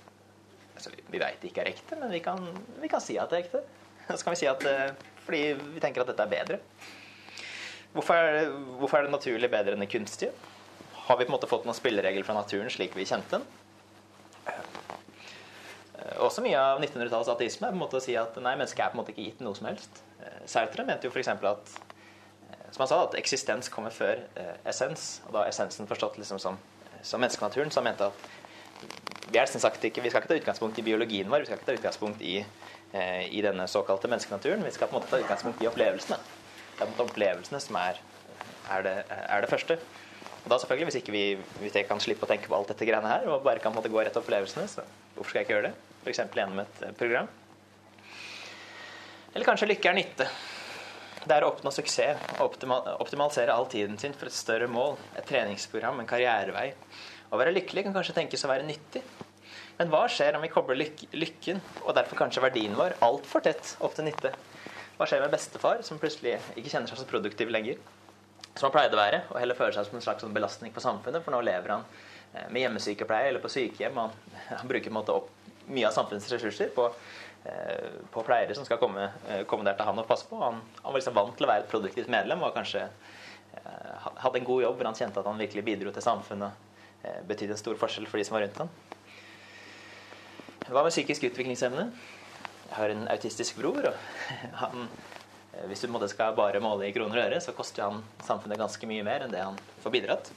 Altså, 0.76 0.92
vi 0.94 1.20
veit 1.20 1.42
det 1.42 1.50
ikke 1.50 1.64
er 1.64 1.72
ekte, 1.72 1.98
men 2.00 2.12
vi 2.12 2.22
kan, 2.24 2.46
vi 2.80 2.90
kan, 2.90 3.02
si 3.04 3.18
at 3.20 3.32
det 3.32 3.40
er 3.40 3.46
ekte. 3.46 3.62
Så 4.16 4.22
kan 4.24 4.36
vi 4.36 4.42
si 4.42 4.50
at 4.50 4.66
eh, 4.68 4.90
fordi 5.26 5.42
vi 5.74 5.82
tenker 5.82 6.04
at 6.04 6.12
dette 6.12 6.26
er 6.26 6.34
bedre. 6.34 6.60
Hvorfor 7.92 8.14
er, 8.14 8.36
det, 8.36 8.44
hvorfor 8.78 9.00
er 9.00 9.08
det 9.08 9.14
naturlig 9.16 9.50
bedre 9.50 9.74
enn 9.74 9.82
det 9.82 9.90
kunstige? 9.90 10.30
Har 11.08 11.18
vi 11.18 11.26
på 11.26 11.32
en 11.32 11.34
måte 11.34 11.50
fått 11.50 11.66
noen 11.66 11.74
spilleregler 11.74 12.26
fra 12.26 12.36
naturen 12.36 12.70
slik 12.70 12.94
vi 12.94 13.08
kjente 13.08 13.40
den? 13.40 13.46
Eh, 14.46 16.16
også 16.22 16.44
mye 16.44 16.58
av 16.58 16.78
1900-tallets 16.78 17.34
ateisme 17.34 17.66
er 17.66 17.74
på 17.74 17.80
en 17.80 17.82
måte 17.82 17.98
å 17.98 18.04
si 18.04 18.14
at 18.18 18.38
nei, 18.38 18.54
mennesket 18.54 18.84
er 18.84 18.92
på 18.92 18.98
en 18.98 19.02
måte 19.02 19.14
ikke 19.16 19.26
gitt 19.26 19.42
noe 19.44 19.58
som 19.58 19.68
helst. 19.72 20.04
Sartre 20.48 20.84
mente 20.84 21.08
jo 21.08 21.12
f.eks. 21.12 21.30
at 21.32 21.89
som 22.80 22.96
han 22.96 23.08
sa, 23.08 23.08
at 23.10 23.18
eksistens 23.20 23.68
kommer 23.68 23.92
før 23.92 24.22
eh, 24.40 24.56
essens. 24.70 25.20
Og 25.28 25.34
da 25.36 25.44
essensen 25.50 25.88
forstått 25.88 26.16
liksom 26.20 26.38
som, 26.40 26.56
som 27.04 27.20
menneskenaturen. 27.20 27.72
Han 27.76 27.84
mente 27.84 28.08
at 28.08 28.28
vi, 29.30 29.38
er 29.38 29.46
sagt 29.46 29.84
ikke, 29.84 30.02
vi 30.02 30.10
skal 30.10 30.22
ikke 30.22 30.32
ta 30.32 30.38
utgangspunkt 30.40 30.78
i 30.80 30.84
biologien 30.86 31.28
vår, 31.30 31.44
vi 31.44 31.50
skal 31.50 31.58
ikke 31.60 31.68
ta 31.68 31.76
utgangspunkt 31.76 32.22
i, 32.24 32.38
eh, 32.96 33.26
i 33.28 33.42
denne 33.44 33.66
såkalte 33.68 34.08
menneskenaturen. 34.08 34.64
Vi 34.64 34.72
skal 34.74 34.88
på 34.88 34.96
en 34.96 35.02
måte 35.02 35.10
ta 35.12 35.20
utgangspunkt 35.20 35.60
i 35.62 35.68
opplevelsene. 35.68 36.16
Det 36.16 36.80
er 36.80 36.86
på 36.86 36.88
en 36.88 36.94
måte 36.94 37.06
opplevelsene 37.10 37.60
som 37.62 37.76
er, 37.78 38.00
er, 38.70 38.86
det, 38.86 38.94
er 39.20 39.44
det 39.44 39.50
første. 39.50 39.76
Og 40.40 40.48
da 40.48 40.58
selvfølgelig, 40.62 40.86
Hvis 40.88 41.00
ikke 41.02 41.12
vi 41.12 41.24
hvis 41.60 41.76
jeg 41.76 41.86
kan 41.86 42.00
slippe 42.00 42.24
å 42.24 42.30
tenke 42.30 42.48
på 42.48 42.56
alt 42.56 42.72
dette 42.72 42.88
greiene 42.88 43.12
her, 43.12 43.28
og 43.28 43.44
bare 43.44 43.60
kan 43.60 43.74
på 43.74 43.76
en 43.76 43.82
måte 43.82 43.92
gå 43.92 44.00
rett 44.00 44.16
til 44.16 44.24
opplevelsene, 44.24 44.64
så 44.72 44.86
hvorfor 45.14 45.34
skal 45.34 45.42
jeg 45.42 45.50
ikke 45.50 45.54
gjøre 45.58 45.68
det? 45.68 45.74
F.eks. 46.00 46.22
gjennom 46.32 46.64
et 46.64 46.80
eh, 46.86 46.96
program. 46.96 47.28
Eller 49.34 49.46
kanskje 49.46 49.68
lykke 49.68 49.92
er 49.92 50.00
nytte. 50.00 50.30
Det 51.20 51.36
er 51.36 51.44
å 51.44 51.50
oppnå 51.50 51.68
suksess 51.74 52.20
og 52.40 52.54
optimalisere 52.96 53.52
all 53.52 53.66
tiden 53.68 53.98
sin 54.00 54.14
for 54.16 54.30
et 54.30 54.36
større 54.36 54.68
mål, 54.72 54.96
et 55.20 55.26
treningsprogram, 55.28 56.00
en 56.00 56.08
karrierevei. 56.08 56.70
Å 57.30 57.38
være 57.38 57.52
lykkelig 57.52 57.84
kan 57.86 57.96
kanskje 57.96 58.16
tenkes 58.16 58.46
å 58.46 58.50
være 58.50 58.64
nyttig. 58.64 59.02
Men 59.76 59.92
hva 59.92 60.06
skjer 60.12 60.36
om 60.36 60.42
vi 60.44 60.50
kobler 60.52 60.76
lyk 60.80 61.04
lykken, 61.12 61.60
og 61.84 61.94
derfor 61.96 62.22
kanskje 62.22 62.42
verdien 62.44 62.76
vår, 62.76 62.96
altfor 63.04 63.44
tett 63.44 63.74
opp 63.84 63.94
til 63.96 64.08
nytte? 64.08 64.32
Hva 64.96 65.08
skjer 65.08 65.22
med 65.24 65.32
bestefar, 65.32 65.84
som 65.84 66.00
plutselig 66.00 66.38
ikke 66.54 66.72
kjenner 66.72 66.88
seg 66.88 67.02
så 67.02 67.08
produktiv 67.08 67.52
lenger? 67.52 67.78
Som 68.50 68.70
han 68.70 68.74
pleide 68.74 68.96
å 68.96 69.00
være, 69.00 69.22
og 69.28 69.38
heller 69.40 69.56
føler 69.56 69.76
seg 69.76 69.86
som 69.88 70.00
en 70.00 70.04
slags 70.04 70.24
sånn 70.24 70.36
belastning 70.36 70.72
på 70.76 70.84
samfunnet, 70.84 71.24
for 71.24 71.36
nå 71.36 71.40
lever 71.44 71.76
han 71.76 71.84
eh, 71.86 72.48
med 72.48 72.64
hjemmesykepleie 72.64 73.30
eller 73.30 73.44
på 73.44 73.52
sykehjem. 73.52 74.00
Han, 74.00 74.16
han 74.50 74.72
bruker 74.72 74.88
på 74.88 74.94
en 74.94 74.98
måte 75.02 75.16
opp 75.20 75.30
mye 75.70 75.88
av 75.88 75.94
samfunnets 75.94 76.28
ressurser 76.32 76.72
på 76.74 76.88
på 78.10 78.22
pleiere 78.26 78.54
som 78.54 78.66
skal 78.66 78.78
komme, 78.78 79.10
eh, 79.28 79.44
komme, 79.48 79.64
der 79.64 79.78
til 79.78 79.88
han 79.88 79.98
og 79.98 80.08
passe 80.08 80.28
på. 80.28 80.36
Han, 80.42 80.60
han, 80.82 80.90
var 80.90 80.98
liksom 80.98 81.16
vant 81.16 81.36
til 81.38 81.46
å 81.46 81.50
være 81.50 81.64
et 81.64 81.70
produktivt 81.70 82.10
medlem 82.12 82.42
og 82.44 82.54
kanskje 82.56 82.82
eh, 82.84 84.08
hadde 84.20 84.42
en 84.42 84.48
god 84.48 84.64
jobb 84.66 84.76
hvor 84.76 84.90
han 84.90 84.98
kjente 84.98 85.22
at 85.22 85.30
han 85.30 85.40
virkelig 85.40 85.64
bidro 85.64 85.94
til 85.94 86.04
samfunnet 86.04 86.66
og 87.00 87.22
betydde 87.24 87.54
en 87.56 87.60
stor 87.62 87.78
forskjell 87.80 88.04
for 88.10 88.20
de 88.20 88.26
som 88.28 88.34
var 88.36 88.42
rundt 88.44 88.58
han. 88.60 88.72
Hva 90.68 90.82
med 90.84 90.92
psykisk 90.92 91.24
utviklingshemmede? 91.30 91.86
Jeg 92.66 92.76
har 92.76 92.92
en 92.92 93.06
autistisk 93.08 93.56
bror. 93.56 93.88
og 93.88 93.96
han, 94.60 94.90
Hvis 95.70 95.80
du 95.80 96.08
skal 96.12 96.36
bare 96.36 96.60
måle 96.60 96.90
i 96.90 96.92
kroner 96.92 97.16
og 97.16 97.24
øre, 97.24 97.40
så 97.40 97.56
koster 97.56 97.88
han 97.88 98.04
samfunnet 98.22 98.60
ganske 98.60 98.86
mye 98.86 99.06
mer 99.06 99.24
enn 99.24 99.32
det 99.32 99.40
han 99.40 99.56
får 99.80 99.96
bidratt. 99.96 100.30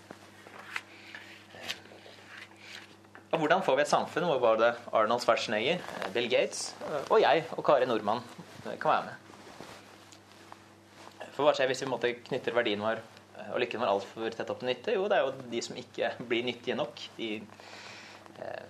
Hvordan 3.34 3.64
får 3.66 3.78
vi 3.80 3.82
et 3.82 3.90
samfunn 3.90 4.28
hvor 4.30 4.38
både 4.42 4.68
Arnold 4.94 5.24
Schwarzenegger, 5.24 5.80
Bill 6.14 6.28
Gates 6.30 6.76
og 7.10 7.18
jeg 7.18 7.42
og 7.56 7.64
Kari 7.66 7.88
Nordmann 7.90 8.22
kan 8.62 8.90
være 8.92 9.06
med? 9.08 9.16
For 11.34 11.42
hva 11.42 11.54
skjer 11.58 11.72
hvis 11.72 11.82
vi 11.82 11.90
måtte 11.90 12.12
knytter 12.28 12.54
verdien 12.54 12.84
vår 12.84 13.00
og 13.48 13.58
lykken 13.64 13.82
vår 13.82 13.90
altfor 13.90 14.36
tett 14.36 14.52
opp 14.54 14.60
til 14.62 14.70
nytte? 14.70 14.94
Jo, 14.94 15.08
det 15.10 15.18
er 15.18 15.26
jo 15.26 15.48
de 15.50 15.62
som 15.66 15.80
ikke 15.82 16.12
blir 16.30 16.46
nyttige 16.46 16.78
nok. 16.78 17.02
De, 17.18 17.30
eh, 18.38 18.68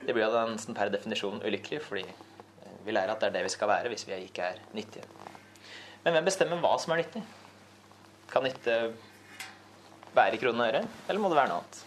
de 0.00 0.14
blir 0.16 0.24
jo 0.24 0.44
nesten 0.54 0.76
per 0.78 0.88
definisjon 0.94 1.42
ulykkelige, 1.44 1.82
fordi 1.84 2.06
vi 2.86 2.94
lærer 2.96 3.12
at 3.12 3.20
det 3.20 3.28
er 3.28 3.36
det 3.36 3.44
vi 3.50 3.52
skal 3.52 3.68
være 3.68 3.92
hvis 3.92 4.06
vi 4.08 4.16
ikke 4.30 4.48
er 4.54 4.62
nyttige. 4.76 5.04
Men 6.06 6.16
hvem 6.16 6.30
bestemmer 6.30 6.62
hva 6.64 6.72
som 6.80 6.96
er 6.96 7.02
nyttig? 7.02 7.22
Kan 8.32 8.48
nytte 8.48 8.78
være 10.16 10.38
i 10.38 10.40
kroner 10.40 10.64
og 10.64 10.72
øre, 10.72 10.82
eller 11.04 11.20
må 11.20 11.28
det 11.28 11.40
være 11.42 11.52
noe 11.52 11.60
annet? 11.60 11.85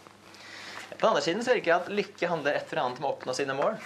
På 0.89 1.01
den 1.01 1.10
andre 1.12 1.24
siden 1.25 1.43
så 1.46 1.55
virker 1.55 1.72
det 1.72 1.79
at 1.79 1.91
lykke 2.01 2.29
handler 2.31 2.58
et 2.58 2.72
eller 2.72 2.84
annet 2.84 3.01
om 3.01 3.08
å 3.10 3.13
oppnå 3.13 3.36
sine 3.38 3.55
mål. 3.58 3.77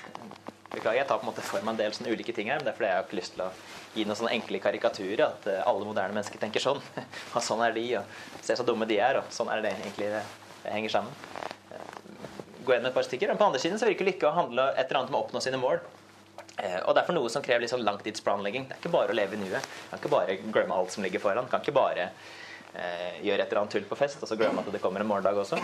Beklager, 0.74 0.98
jeg 0.98 1.08
tar 1.10 1.20
på 1.22 1.28
en 1.28 1.30
måte 1.30 1.46
for 1.46 1.62
meg 1.62 1.76
en 1.76 1.82
del 1.84 1.94
sånne 1.94 2.14
ulike 2.16 2.34
ting 2.34 2.50
her, 2.50 2.58
men 2.58 2.66
det 2.66 2.74
er 2.74 2.78
fordi 2.80 2.90
jeg 2.90 2.98
har 2.98 3.08
ikke 3.08 3.20
lyst 3.20 3.36
til 3.36 3.44
å 3.46 3.50
gi 3.94 4.06
noen 4.08 4.18
sånne 4.18 4.36
enkle 4.38 4.62
karikaturer. 4.64 5.26
At 5.28 5.50
eh, 5.52 5.66
alle 5.70 5.86
moderne 5.86 6.18
mennesker 6.18 6.42
tenker 6.42 6.64
sånn. 6.64 6.80
Og 7.36 7.44
sånn 7.46 7.62
er 7.66 7.76
de, 7.76 7.84
og 8.00 8.40
ser 8.46 8.58
så 8.58 8.66
dumme 8.66 8.88
de 8.90 8.98
er, 8.98 9.20
og 9.22 9.34
sånn 9.34 9.52
er 9.54 9.62
det 9.62 9.76
egentlig 9.76 10.10
det, 10.16 10.24
henger 10.66 10.96
sammen. 10.96 11.14
Gå 12.64 12.72
igjen 12.72 12.86
med 12.86 12.94
et 12.94 12.96
par 12.96 13.06
stykker. 13.06 13.30
Men 13.30 13.38
på 13.38 13.44
den 13.44 13.52
andre 13.52 13.62
siden 13.62 13.80
så 13.82 13.90
virker 13.90 14.08
lykke 14.08 14.30
å 14.30 14.38
handle 14.38 14.70
et 14.72 14.88
eller 14.88 15.02
annet 15.02 15.12
om 15.12 15.20
å 15.20 15.24
oppnå 15.26 15.42
sine 15.44 15.60
mål. 15.60 15.82
Eh, 16.58 16.80
og 16.86 16.94
derfor 16.96 17.18
noe 17.18 17.32
som 17.34 17.44
krever 17.44 17.66
litt 17.66 17.74
sånn 17.74 17.84
langtidsplanlegging. 17.86 18.68
Det 18.70 18.78
er 18.78 18.82
ikke 18.82 18.94
bare 18.94 19.14
å 19.14 19.18
leve 19.18 19.38
i 19.38 19.42
nuet. 19.42 19.70
Kan 19.90 20.02
ikke 20.02 20.14
bare 20.14 20.38
glemme 20.42 20.78
alt 20.78 20.94
som 20.94 21.06
ligger 21.06 21.22
foran. 21.24 21.50
Kan 21.52 21.66
ikke 21.66 21.76
bare 21.76 22.10
eh, 22.74 23.22
gjøre 23.26 23.44
et 23.44 23.50
eller 23.50 23.64
annet 23.64 23.78
tull 23.78 23.88
på 23.90 24.00
fest 24.00 24.22
og 24.22 24.30
så 24.30 24.38
glemme 24.40 24.64
at 24.64 24.74
det 24.74 24.82
kommer 24.84 25.04
en 25.04 25.10
morgendag 25.10 25.42
også. 25.44 25.60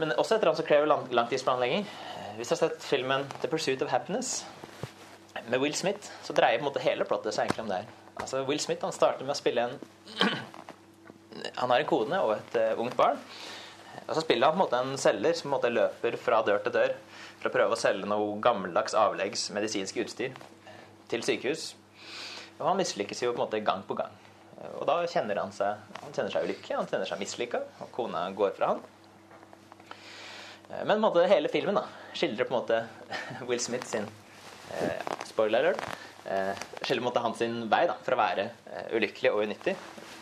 Men 0.00 0.14
også 0.16 0.34
et 0.34 0.38
eller 0.38 0.54
annet 0.54 0.62
som 0.62 0.68
krever 0.68 0.88
lang 0.88 1.02
langtidsplanlegging. 1.12 1.82
Hvis 2.38 2.48
du 2.48 2.54
har 2.54 2.60
sett 2.62 2.84
filmen 2.88 3.26
'The 3.40 3.48
Pursuit 3.52 3.82
of 3.84 3.90
Happiness' 3.92 4.44
med 5.48 5.60
Will 5.60 5.74
Smith, 5.74 6.08
så 6.22 6.32
dreier 6.32 6.58
på 6.58 6.64
en 6.64 6.70
måte 6.70 6.80
hele 6.80 7.04
plottet 7.04 7.34
seg 7.36 7.46
egentlig 7.46 7.64
om 7.66 7.68
det 7.68 7.80
her. 7.82 7.90
Altså, 8.14 8.42
Will 8.48 8.60
Smith 8.60 8.84
han 8.84 8.94
starter 8.96 9.26
med 9.26 9.34
å 9.34 9.38
spille 9.38 9.66
en 9.66 9.76
Han 11.60 11.70
har 11.70 11.80
en 11.82 11.88
kone 11.88 12.20
og 12.24 12.32
et 12.34 12.56
uh, 12.56 12.80
ungt 12.80 12.96
barn. 12.96 13.20
Og 14.06 14.14
så 14.16 14.22
spiller 14.24 14.48
han 14.48 14.56
på 14.56 14.60
en 14.60 14.64
måte 14.64 14.80
en 14.80 15.00
selger 15.00 15.36
som 15.36 15.48
på 15.48 15.50
en 15.50 15.56
måte 15.58 15.72
løper 15.72 16.16
fra 16.20 16.40
dør 16.46 16.62
til 16.64 16.74
dør 16.74 16.94
for 17.40 17.50
å 17.50 17.54
prøve 17.54 17.76
å 17.76 17.80
selge 17.80 18.08
noe 18.08 18.38
gammeldags 18.44 18.96
avleggs 18.98 19.48
medisinsk 19.56 20.00
utstyr 20.02 20.36
til 21.12 21.24
sykehus. 21.26 21.74
Og 22.58 22.66
han 22.68 22.80
mislykkes 22.80 23.22
jo 23.24 23.34
på 23.34 23.40
en 23.40 23.44
måte 23.44 23.62
gang 23.64 23.84
på 23.88 23.96
gang. 24.00 24.16
Og 24.78 24.84
da 24.88 24.98
kjenner 25.08 25.40
han 25.40 25.52
seg 25.56 26.00
han 26.00 26.16
kjenner 26.16 26.32
seg 26.32 26.48
ulykkelig, 26.48 26.76
han 26.76 26.88
kjenner 26.90 27.08
seg 27.08 27.20
mislykka, 27.22 27.62
og 27.84 27.92
kona 27.94 28.26
går 28.36 28.56
fra 28.56 28.74
han. 28.74 28.82
Eh, 30.70 30.84
men 30.86 31.02
måte, 31.02 31.26
hele 31.30 31.50
filmen 31.52 31.78
da, 31.78 31.84
skildrer 32.14 32.48
på 32.48 32.54
en 32.54 32.60
måte 32.60 32.80
Will 33.48 33.60
Smith 33.62 33.86
sin 33.90 34.06
eh, 34.78 35.14
spoiler 35.28 35.70
alert, 35.70 35.86
eh, 36.24 36.52
skildrer 36.82 37.00
på 37.00 37.04
en 37.04 37.08
måte 37.10 37.24
hans 37.24 37.38
sin 37.42 37.62
vei 37.70 37.84
da, 37.90 37.96
fra 38.06 38.18
å 38.18 38.22
være 38.22 38.48
eh, 38.48 38.90
ulykkelig 38.96 39.32
og 39.34 39.44
unyttig, 39.46 39.76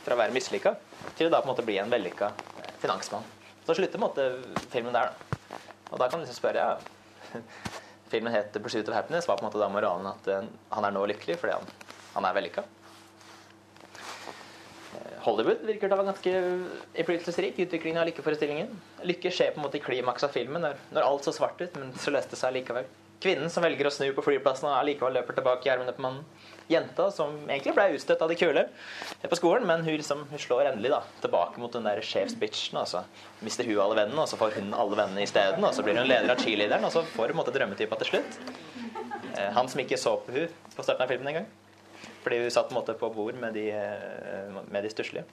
fra 0.04 0.16
å 0.16 0.20
være 0.22 0.36
mislykka, 0.36 0.74
til 1.18 1.28
å 1.28 1.34
da 1.34 1.42
på 1.42 1.48
en 1.48 1.54
måte 1.54 1.66
bli 1.66 1.78
en 1.82 1.92
vellykka 1.92 2.30
eh, 2.62 2.72
finansmann. 2.82 3.26
Så 3.66 3.76
slutter 3.76 3.98
på 3.98 4.02
en 4.02 4.06
måte 4.08 4.68
filmen 4.72 4.94
der. 4.96 5.10
da. 5.10 5.58
Og 5.90 6.00
da 6.00 6.08
kan 6.08 6.20
du 6.20 6.24
liksom 6.24 6.40
spørre 6.40 6.64
ja, 6.64 6.78
Filmen 8.08 8.32
het 8.32 8.54
Pursuit 8.56 8.88
of 8.88 8.94
Happiness'. 8.96 9.26
Var 9.28 9.36
på 9.36 9.44
en 9.44 9.50
måte 9.50 9.60
da 9.60 9.68
moralen 9.68 10.08
at 10.08 10.28
eh, 10.32 10.46
han 10.72 10.84
er 10.88 10.94
nå 10.96 11.02
lykkelig 11.10 11.36
fordi 11.42 11.58
han, 11.58 11.72
han 12.14 12.24
er 12.24 12.36
vellykka? 12.38 12.64
Hollywood 15.28 15.66
virker 15.68 15.86
til 15.90 15.94
å 15.94 15.98
være 16.00 16.12
ganske 16.12 16.32
innflytelsesrik 16.96 17.58
utviklingen 17.66 18.00
av 18.00 18.08
lykkeforestillingen. 18.08 18.72
Lykke 19.08 19.32
skjer 19.34 19.52
på 19.52 19.60
en 19.60 19.66
måte 19.66 19.80
i 19.80 19.84
klimaks 19.84 20.24
av 20.24 20.32
filmen, 20.32 20.64
når, 20.64 20.80
når 20.96 21.04
alt 21.04 21.28
så 21.28 21.36
svart 21.36 21.60
ut, 21.60 21.76
men 21.76 21.92
så 22.00 22.14
løste 22.14 22.34
det 22.34 22.40
seg 22.40 22.56
likevel. 22.56 22.88
Kvinnen 23.18 23.50
som 23.50 23.64
velger 23.66 23.88
å 23.88 23.90
snu 23.90 24.06
på 24.14 24.22
flyplassen 24.22 24.68
og 24.68 24.76
allikevel 24.76 25.16
løper 25.18 25.34
tilbake 25.34 25.66
i 25.66 25.72
armene 25.72 25.94
på 25.94 26.04
mannen. 26.04 26.22
Jenta 26.70 27.08
som 27.10 27.32
egentlig 27.48 27.72
ble 27.74 27.86
utstøtt 27.96 28.20
av 28.22 28.30
de 28.30 28.36
kule 28.38 28.62
på 29.24 29.38
skolen, 29.40 29.66
men 29.66 29.82
hun, 29.82 29.96
liksom, 29.98 30.22
hun 30.30 30.42
slår 30.42 30.70
endelig 30.70 30.92
da, 30.92 31.00
tilbake 31.24 31.58
mot 31.58 31.74
den 31.74 31.88
der 31.88 31.98
sjefsbitchen. 32.04 32.78
Og 32.78 32.86
så 32.86 33.02
mister 33.42 33.66
hun 33.66 33.80
alle 33.82 33.98
vennene, 33.98 34.22
og 34.22 34.30
så 34.30 34.38
får 34.38 34.60
hun 34.60 34.70
alle 34.76 35.00
vennene 35.00 35.26
isteden. 35.26 35.66
Og 35.66 35.74
så 35.74 35.82
blir 35.82 35.98
hun 35.98 36.06
leder 36.06 36.30
av 36.30 36.44
cheerleaderen, 36.44 36.86
og 36.86 36.94
så 36.94 37.02
får 37.16 37.32
hun 37.32 37.34
en 37.34 37.40
måte 37.40 37.56
drømmetypa 37.56 37.98
til 38.04 38.12
slutt. 38.12 38.38
Eh, 39.34 39.50
han 39.56 39.72
som 39.72 39.82
ikke 39.82 39.98
så 39.98 40.14
på 40.22 40.36
hun 40.36 40.60
på 40.76 40.86
starten 40.86 41.02
av 41.02 41.10
filmen 41.10 41.32
engang. 41.32 41.50
Fordi 42.22 42.42
hun 42.42 42.50
satt 42.50 42.68
på, 42.68 42.74
måte 42.74 42.94
på 42.98 43.10
bord 43.14 43.34
med 43.40 43.54
de, 43.54 43.70
eh, 43.70 44.62
med 44.70 44.84
de 44.84 44.90
stusslige. 44.90 45.24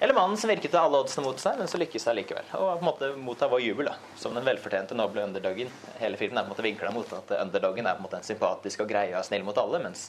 Eller 0.00 0.14
mannen 0.14 0.36
som 0.36 0.48
virket 0.48 0.70
til 0.72 0.80
alle 0.80 0.96
oddsene 1.02 1.26
mot 1.26 1.40
seg, 1.40 1.58
men 1.60 1.68
så 1.68 1.76
lykkes 1.76 2.06
seg 2.06 2.14
likevel. 2.16 2.46
Og 2.56 2.70
på 2.70 2.78
en 2.78 2.86
måte 2.86 3.08
motta 3.20 3.48
vår 3.52 3.60
jubel 3.60 3.90
da, 3.90 3.98
som 4.16 4.32
den 4.32 4.46
velfortjente 4.46 4.96
noble 4.96 5.26
underdogen. 5.28 5.68
Hele 6.00 6.16
filmen 6.16 6.40
er 6.40 6.46
på 6.46 6.48
en 6.48 6.54
måte 6.54 6.64
vinkla 6.64 6.92
mot 6.94 7.12
at 7.12 7.34
underdogen 7.36 7.84
er 7.84 7.98
på 7.98 8.00
en 8.00 8.06
måte 8.08 8.22
sympatisk 8.24 8.80
og 8.80 8.88
greie 8.88 9.12
og 9.18 9.26
snill 9.28 9.44
mot 9.44 9.60
alle, 9.60 9.82
mens 9.84 10.06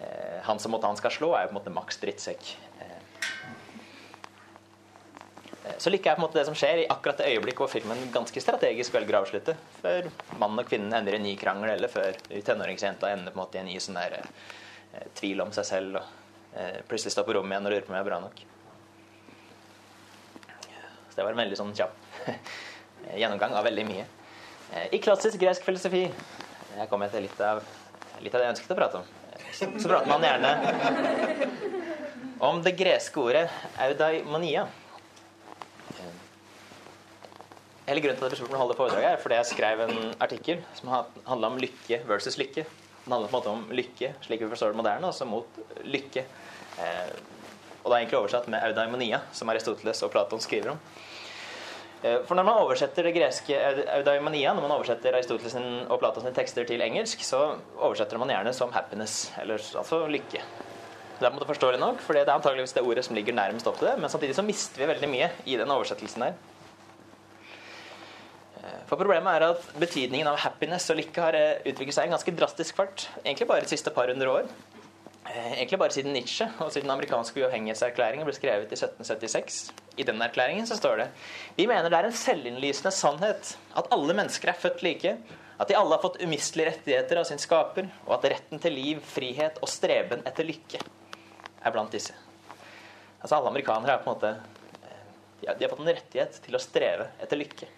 eh, 0.00 0.40
han 0.46 0.58
som 0.62 0.72
måtte 0.72 0.88
han 0.88 0.96
skal 0.96 1.12
slå, 1.12 1.34
er 1.36 1.50
på 1.50 1.52
en 1.52 1.58
måte 1.58 1.74
maks 1.74 2.00
drittsekk. 2.00 2.48
Eh, 2.80 2.96
så 5.76 5.92
lykke 5.92 6.14
er 6.14 6.16
på 6.16 6.22
en 6.22 6.24
måte 6.24 6.40
det 6.40 6.46
som 6.48 6.56
skjer 6.56 6.86
i 6.86 6.88
akkurat 6.88 7.20
det 7.20 7.28
øyeblikket 7.34 7.60
hvor 7.60 7.72
filmen 7.74 8.08
ganske 8.16 8.40
strategisk 8.40 8.96
velger 8.96 9.18
å 9.18 9.22
avslutte. 9.26 9.52
Før 9.84 10.08
mannen 10.40 10.64
og 10.64 10.72
kvinnen 10.72 10.96
ender 10.96 11.18
i 11.18 11.20
en 11.20 11.28
ny 11.28 11.36
krangel, 11.36 11.74
eller 11.76 11.92
før 11.92 12.16
tenåringsjenta 12.32 13.12
ender 13.12 13.36
på 13.36 13.36
en 13.36 13.44
måte 13.44 13.60
i 13.60 13.62
en 13.66 13.68
ny 13.68 13.76
sånn 13.84 14.00
der 14.00 14.16
Eh, 14.16 14.32
tvil 15.18 15.40
om 15.44 15.52
seg 15.54 15.66
selv 15.68 16.00
og 16.00 16.56
eh, 16.56 16.80
plutselig 16.88 17.14
stå 17.14 17.24
på 17.26 17.36
rommet 17.36 17.54
igjen 17.54 17.68
og 17.68 17.74
lure 17.74 17.86
på 17.86 17.92
om 17.92 17.98
jeg 17.98 18.04
er 18.04 18.10
bra 18.10 18.20
nok. 18.22 18.42
Så 21.10 21.14
det 21.16 21.24
var 21.26 21.32
en 21.34 21.42
veldig 21.42 21.58
sånn 21.58 21.74
kjapp 21.76 21.94
gjennomgang 23.20 23.56
av 23.58 23.66
veldig 23.66 23.86
mye. 23.88 24.06
Eh, 24.72 24.86
I 24.96 25.02
klassisk 25.02 25.40
gresk 25.42 25.66
filosofi 25.66 26.04
Jeg 26.06 26.90
kommer 26.90 27.10
til 27.10 27.26
litt 27.26 27.40
av, 27.42 27.64
litt 28.22 28.34
av 28.34 28.40
det 28.40 28.46
jeg 28.46 28.54
ønsket 28.56 28.74
å 28.76 28.78
prate 28.78 29.00
om. 29.00 29.16
Så 29.56 29.88
prater 29.90 30.06
man 30.08 30.22
gjerne 30.22 30.50
om 32.40 32.60
det 32.64 32.72
greske 32.78 33.20
ordet 33.20 33.48
eudaimonia. 33.82 34.68
Hele 37.88 38.04
grunnen 38.04 38.20
til 38.20 38.28
at 38.28 38.38
jeg 38.38 38.54
holde 38.54 38.76
foredraget, 38.78 39.10
er 39.10 39.18
fordi 39.18 39.40
jeg 39.40 39.48
skrev 39.50 39.80
en 39.82 39.96
artikkel 40.22 40.62
som 40.78 40.92
handla 41.26 41.50
om 41.50 41.58
lykke 41.58 41.98
versus 42.06 42.38
lykke. 42.38 42.64
Den 43.10 43.16
handler 43.16 43.30
på 43.32 43.36
en 43.36 43.42
måte 43.42 43.50
om 43.50 43.62
lykke, 43.74 44.12
slik 44.22 44.42
vi 44.44 44.48
forstår 44.52 44.70
det 44.70 44.78
moderne, 44.78 45.08
også 45.10 45.26
mot 45.26 45.56
lykke. 45.82 46.22
Eh, 46.78 47.08
og 47.80 47.88
det 47.88 47.96
er 47.96 48.02
egentlig 48.04 48.18
oversatt 48.20 48.46
med 48.52 48.62
eudaimonia, 48.68 49.18
som 49.34 49.50
Aristoteles 49.50 50.04
og 50.06 50.12
Platon 50.14 50.42
skriver 50.44 50.76
om. 50.76 50.78
Eh, 52.04 52.20
for 52.28 52.38
når 52.38 52.46
man 52.46 52.60
oversetter 52.62 53.08
det 53.08 53.16
greske 53.16 53.56
eudaimonia, 53.96 54.52
når 54.54 54.62
man 54.62 54.76
oversetter 54.76 55.18
Aristoteles 55.18 55.58
og 55.90 55.98
Platons 55.98 56.30
tekster 56.38 56.70
til 56.70 56.86
engelsk, 56.86 57.26
så 57.26 57.56
oversetter 57.80 58.22
man 58.22 58.30
gjerne 58.30 58.54
som 58.54 58.70
happiness, 58.78 59.32
eller 59.42 59.58
altså 59.58 60.04
lykke. 60.06 60.44
Det 61.18 61.26
er 61.26 61.32
en 61.32 61.36
måte 61.40 61.50
forståelig 61.50 61.82
nok, 61.82 62.06
for 62.06 62.14
det 62.14 62.22
er 62.22 62.30
antageligvis 62.36 62.78
det 62.78 62.86
ordet 62.86 63.08
som 63.08 63.18
ligger 63.18 63.34
nærmest 63.34 63.66
opp 63.66 63.82
til 63.82 63.90
det, 63.90 63.98
men 63.98 64.14
samtidig 64.14 64.38
så 64.38 64.46
mister 64.46 64.84
vi 64.84 64.92
veldig 64.94 65.10
mye 65.10 65.32
i 65.50 65.58
den 65.58 65.74
oversettelsen 65.74 66.28
der. 66.28 66.38
For 68.88 68.98
problemet 68.98 69.38
er 69.38 69.46
at 69.52 69.68
betydningen 69.80 70.28
av 70.28 70.40
happiness 70.42 70.90
og 70.92 70.98
lykke 70.98 71.22
har 71.24 71.36
eh, 71.38 71.62
utviklet 71.70 71.96
seg 71.96 72.06
i 72.06 72.10
en 72.10 72.16
ganske 72.16 72.34
drastisk 72.36 72.76
fart. 72.76 73.06
Egentlig 73.22 73.48
bare 73.48 73.64
de 73.64 73.70
siste 73.72 73.92
par 73.94 74.10
hundre 74.12 74.32
år. 74.40 74.50
Eh, 75.30 75.52
egentlig 75.60 75.78
bare 75.80 75.94
siden 75.94 76.12
Nietzsche 76.16 76.48
og 76.58 76.72
siden 76.72 76.88
den 76.88 76.96
amerikanske 76.96 77.40
uavhengighetserklæringen 77.40 78.28
ble 78.28 78.34
skrevet 78.36 78.72
i 78.72 78.76
1776. 78.76 79.60
I 80.00 80.06
den 80.08 80.20
erklæringen 80.24 80.68
så 80.68 80.76
står 80.76 81.04
det 81.04 81.08
Vi 81.56 81.68
mener 81.70 81.88
det 81.88 82.00
er 82.00 82.10
en 82.10 82.18
selvinnlysende 82.24 82.92
sannhet 82.94 83.54
at 83.78 83.90
alle 83.94 84.16
mennesker 84.18 84.52
er 84.52 84.60
født 84.60 84.84
like, 84.84 85.16
at 85.60 85.68
de 85.68 85.76
alle 85.76 85.96
har 85.96 86.04
fått 86.04 86.20
umistelige 86.24 86.72
rettigheter 86.72 87.20
av 87.20 87.28
sin 87.28 87.40
skaper, 87.40 87.88
og 88.08 88.16
at 88.18 88.30
retten 88.32 88.60
til 88.60 88.76
liv, 88.76 89.02
frihet 89.04 89.60
og 89.60 89.68
streben 89.68 90.24
etter 90.28 90.48
lykke 90.48 90.80
er 90.80 91.74
blant 91.74 91.92
disse. 91.92 92.16
Altså 93.20 93.36
Alle 93.36 93.52
amerikanere 93.52 93.96
er 93.98 94.04
på 94.04 94.10
en 94.10 94.16
måte 94.16 94.36
de 95.40 95.64
har 95.64 95.70
fått 95.72 95.80
en 95.80 95.94
rettighet 95.94 96.40
til 96.44 96.56
å 96.56 96.60
streve 96.60 97.06
etter 97.20 97.38
lykke. 97.40 97.68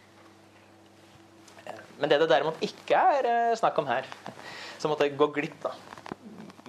Men 2.00 2.10
det 2.10 2.18
det 2.22 2.30
derimot 2.30 2.62
ikke 2.64 2.98
er 2.98 3.28
eh, 3.28 3.58
snakk 3.58 3.78
om 3.82 3.88
her, 3.90 4.08
som 4.80 4.92
måtte 4.92 5.10
gå 5.16 5.28
glipp 5.34 5.58
da. 5.64 5.74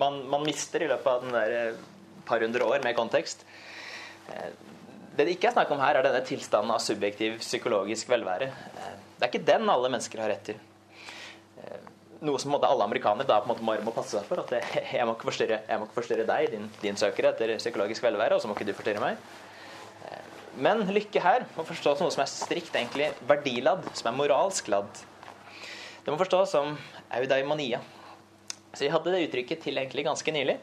Man, 0.01 0.23
man, 0.29 0.45
mister 0.45 0.83
i 0.83 0.89
løpet 0.89 1.09
av 1.09 1.23
den 1.23 1.35
der 1.35 1.55
eh, 1.59 1.81
par 2.27 2.43
hundre 2.43 2.67
år 2.67 2.83
med 2.85 2.97
kontekst. 2.97 3.45
Eh, 4.29 4.51
det 5.13 5.27
det 5.27 5.35
ikke 5.35 5.51
er 5.51 5.55
snakk 5.57 5.71
om 5.73 5.81
her, 5.81 5.99
er 5.99 6.07
denne 6.07 6.23
tilstanden 6.25 6.73
av 6.73 6.81
subjektiv 6.81 7.37
psykologisk 7.43 8.09
velvære. 8.09 8.49
Det 8.49 9.27
er 9.27 9.29
ikke 9.29 9.45
den 9.45 9.69
alle 9.69 9.91
mennesker 9.93 10.23
har 10.23 10.31
rett 10.33 10.47
til. 10.47 10.61
Noe 12.23 12.39
som 12.41 12.55
alle 12.55 12.87
amerikanere 12.87 13.27
da 13.29 13.37
på 13.43 13.53
en 13.53 13.61
måte 13.67 13.85
må 13.85 13.93
passe 13.93 14.15
seg 14.15 14.25
for. 14.25 14.41
at 14.41 14.53
jeg, 14.55 15.05
må 15.05 15.13
ikke 15.13 15.29
forstyrre, 15.29 15.59
må 15.77 15.85
ikke 15.85 15.99
forstyrre 15.99 16.25
deg, 16.25 16.49
din, 16.55 16.65
din 16.81 16.97
søker 16.97 17.29
etter 17.29 17.53
psykologisk 17.61 18.07
velvære, 18.07 18.39
og 18.39 18.41
så 18.41 18.49
må 18.49 18.57
ikke 18.57 18.71
du 18.71 18.73
forstyrre 18.73 19.03
meg. 19.03 19.21
Men 20.53 20.85
lykke 20.93 21.21
her 21.21 21.47
må 21.55 21.65
forstås 21.65 21.97
som 21.97 22.07
noe 22.07 22.13
som 22.13 22.21
er 22.25 22.29
strikt 22.29 22.75
egentlig 22.77 23.09
verdiladd, 23.29 23.85
som 23.97 24.11
er 24.11 24.17
moralsk 24.17 24.69
ladd. 24.69 25.01
Det 26.03 26.11
må 26.11 26.19
forstås 26.19 26.51
som 26.51 26.75
eudaimonia. 27.15 27.79
Så 28.73 28.83
vi 28.85 28.91
hadde 28.91 29.11
det 29.13 29.25
uttrykket 29.27 29.61
til 29.63 29.77
egentlig 29.79 30.03
ganske 30.07 30.33
nylig. 30.35 30.57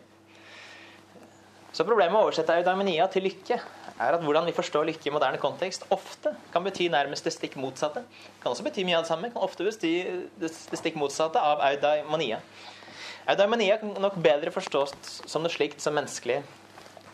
Så 1.73 1.87
problemet 1.87 2.13
med 2.13 2.19
å 2.19 2.27
oversette 2.27 2.57
eudaimonia 2.59 3.07
til 3.13 3.25
lykke 3.29 3.57
er 3.57 4.17
at 4.17 4.25
hvordan 4.25 4.49
vi 4.49 4.55
forstår 4.57 4.89
lykke 4.89 5.07
i 5.07 5.13
moderne 5.15 5.39
kontekst, 5.39 5.85
ofte 5.95 6.33
kan 6.51 6.65
bety 6.67 6.89
nærmest 6.91 7.25
det 7.25 7.33
stikk 7.37 7.55
motsatte. 7.63 8.03
Det 8.03 8.43
kan 8.43 8.51
også 8.51 8.67
bety 8.67 8.83
mye 8.89 8.99
av 8.99 9.07
det 9.07 9.13
samme, 9.13 9.31
kan 9.31 9.45
ofte 9.47 9.67
bety 9.69 9.93
det 10.41 10.51
stikk 10.51 10.99
motsatte 10.99 11.39
av 11.39 11.63
eudaimonia. 11.69 12.41
Eudaimonia 13.31 13.79
kan 13.79 13.95
nok 14.03 14.19
bedre 14.25 14.51
forstås 14.51 14.97
som 15.31 15.45
noe 15.45 15.53
slikt 15.53 15.81
som 15.85 15.95
menneskelig, 15.95 16.41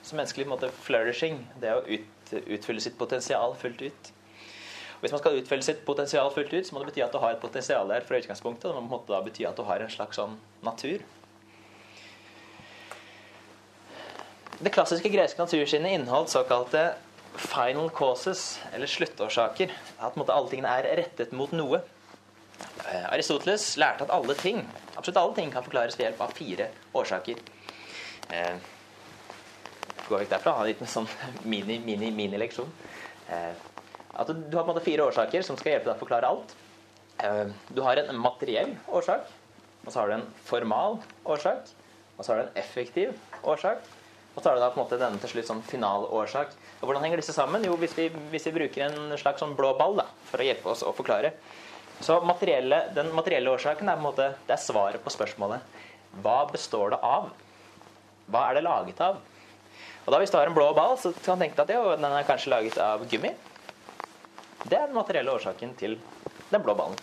som 0.06 0.16
menneskelig 0.16 0.48
måte, 0.48 0.72
flourishing. 0.86 1.42
Det 1.60 1.74
å 1.76 1.84
ut 1.84 2.12
utfylle 2.56 2.82
sitt 2.82 2.96
potensial 2.98 3.52
fullt 3.60 3.84
ut. 3.86 4.08
Hvis 5.00 5.12
man 5.12 5.20
skal 5.20 5.38
utfelle 5.40 5.64
sitt 5.64 5.84
potensial 5.86 6.30
fullt 6.32 6.54
ut, 6.54 6.66
så 6.66 6.74
må 6.74 6.82
det 6.82 6.90
bety 6.90 7.04
at 7.04 7.12
du 7.12 7.20
har 7.22 7.36
et 7.36 7.42
potensial 7.42 7.88
der 7.92 8.04
fra 8.06 8.20
utgangspunktet. 8.20 8.72
Det 8.72 8.84
må 8.84 9.00
da 9.08 9.20
bety 9.24 9.44
at 9.48 9.58
du 9.58 9.64
har 9.68 9.82
en 9.84 9.92
slags 9.92 10.18
sånn 10.20 10.38
natur. 10.64 11.04
Det 14.56 14.72
klassiske 14.72 15.12
greske 15.12 15.42
natursynet 15.42 15.98
inneholdt 15.98 16.32
såkalte 16.32 16.86
final 17.36 17.90
causes, 17.92 18.56
eller 18.72 18.88
sluttårsaker. 18.88 19.74
At 20.00 20.16
alle 20.16 20.48
tingene 20.48 20.72
er 20.78 20.88
rettet 21.02 21.36
mot 21.36 21.52
noe. 21.52 21.82
Eh, 22.88 23.04
Aristoteles 23.12 23.74
lærte 23.76 24.06
at 24.06 24.12
alle 24.14 24.32
ting 24.38 24.62
absolutt 24.96 25.20
alle 25.20 25.34
ting 25.36 25.52
kan 25.52 25.64
forklares 25.64 25.98
ved 25.98 26.06
hjelp 26.06 26.20
av 26.24 26.32
fire 26.36 26.68
årsaker. 26.96 27.40
Eh, 28.32 28.56
går 30.08 30.22
vekk 30.22 30.32
derfra. 30.32 30.56
Ha 30.56 30.64
en 30.64 30.70
liten 30.70 30.90
sånn 30.90 31.08
mini-mini-mini-leksjon. 31.52 32.72
Eh, 33.28 33.52
at 34.16 34.30
du, 34.32 34.56
har 34.56 34.64
på 34.64 34.70
en 34.70 34.72
måte 34.74 34.84
fire 34.86 35.04
årsaker 35.10 35.44
som 35.44 35.58
skal 35.60 35.74
hjelpe 35.74 35.90
deg 35.90 35.96
å 35.96 36.02
forklare 36.02 36.30
alt. 36.30 36.54
Eh, 37.24 37.44
du 37.68 37.82
har 37.84 38.00
en 38.00 38.16
materiell 38.20 38.74
årsak, 38.88 39.28
og 39.84 39.92
så 39.92 40.00
har 40.00 40.08
du 40.08 40.16
en 40.18 40.26
formal 40.48 40.98
årsak, 41.24 41.70
og 42.16 42.24
så 42.24 42.32
har 42.32 42.40
du 42.40 42.46
en 42.46 42.58
effektiv 42.62 43.14
årsak. 43.44 43.84
Og 44.36 44.42
så 44.42 44.50
har 44.50 44.58
du 44.58 44.60
da 44.60 44.68
på 44.72 44.76
en 44.76 44.84
måte 44.84 44.98
denne 45.00 45.20
til 45.20 45.32
slutt 45.32 45.48
sånn 45.48 45.62
finalårsak. 45.64 46.50
Hvordan 46.82 47.06
henger 47.06 47.22
disse 47.22 47.32
sammen? 47.32 47.64
Jo, 47.64 47.78
hvis 47.80 47.94
vi, 47.96 48.10
hvis 48.32 48.44
vi 48.50 48.56
bruker 48.58 48.84
en 48.84 49.16
slags 49.16 49.40
sånn 49.40 49.56
blå 49.56 49.72
ball 49.78 49.96
da, 50.02 50.04
for 50.28 50.42
å 50.42 50.48
hjelpe 50.48 50.68
oss 50.74 50.84
å 50.84 50.92
forklare. 50.96 51.32
Så 52.04 52.18
materielle, 52.28 52.82
den 52.92 53.08
materielle 53.16 53.54
årsaken 53.56 53.88
er 53.88 53.96
på 53.96 54.04
en 54.04 54.08
måte, 54.10 54.26
det 54.44 54.52
er 54.58 54.60
svaret 54.60 55.00
på 55.04 55.12
spørsmålet 55.14 55.64
hva 56.22 56.46
består 56.48 56.94
det 56.94 57.00
av? 57.04 57.32
Hva 58.32 58.46
er 58.48 58.58
det 58.58 58.62
laget 58.66 59.00
av? 59.04 59.18
Og 60.06 60.12
da 60.14 60.20
Hvis 60.22 60.30
du 60.30 60.38
har 60.38 60.48
en 60.48 60.54
blå 60.54 60.70
ball, 60.74 60.96
så 60.98 61.12
kan 61.12 61.38
du 61.38 61.44
tenke 61.44 61.58
deg 61.58 61.74
at 61.74 61.74
jo, 61.76 61.96
den 61.98 62.12
er 62.12 62.26
kanskje 62.28 62.52
laget 62.52 62.78
av 62.78 63.04
gummi. 63.10 63.32
Det 64.66 64.78
er 64.78 64.88
den 64.88 64.98
materielle 64.98 65.34
årsaken 65.36 65.74
til 65.78 65.98
den 66.50 66.62
blå 66.62 66.74
ballen. 66.78 66.98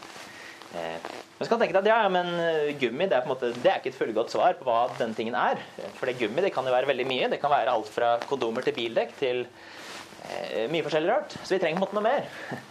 Eh, 0.73 1.11
men 1.37 1.45
så 1.45 1.51
kan 1.51 1.61
tenke 1.61 1.75
deg 1.75 1.85
at 1.85 1.89
ja, 1.91 2.09
men 2.11 2.29
eh, 2.39 2.71
gummi 2.81 3.05
det 3.09 3.17
er, 3.17 3.23
på 3.25 3.29
en 3.29 3.33
måte, 3.35 3.51
det 3.61 3.69
er 3.69 3.79
ikke 3.81 3.91
et 3.91 3.97
fullgodt 3.97 4.33
svar 4.33 4.55
på 4.57 4.65
hva 4.67 4.87
den 4.99 5.13
tingen 5.17 5.37
er. 5.37 5.61
For 5.99 6.09
det 6.09 6.17
gummi 6.21 6.43
det 6.45 6.53
kan 6.55 6.65
jo 6.65 6.73
være 6.73 6.89
veldig 6.89 7.05
mye. 7.09 7.29
Det 7.33 7.39
kan 7.41 7.53
være 7.53 7.73
alt 7.73 7.89
fra 7.93 8.15
kondomer 8.29 8.65
til 8.65 8.75
bildekk 8.77 9.15
til 9.19 9.43
eh, 9.43 10.65
mye 10.71 10.85
forskjellig 10.85 11.11
rart. 11.11 11.37
Så 11.41 11.55
vi 11.55 11.61
trenger 11.61 11.81
på 11.81 11.83
en 11.83 11.85
måte 11.87 11.99
noe 11.99 12.07
mer. 12.07 12.63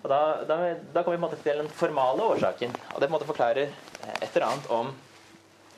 Og 0.00 0.08
da, 0.12 0.20
da, 0.48 0.58
da 0.94 1.02
kommer 1.02 1.16
vi 1.16 1.18
på 1.18 1.18
en 1.18 1.26
måte 1.26 1.42
til 1.44 1.60
den 1.62 1.72
formale 1.82 2.30
årsaken. 2.36 2.72
Og 2.94 3.02
det 3.02 3.08
på 3.08 3.10
en 3.10 3.16
måte 3.18 3.28
forklarer 3.28 3.66
eh, 3.66 4.14
et 4.20 4.30
eller 4.30 4.48
annet 4.52 4.70
om 4.78 4.94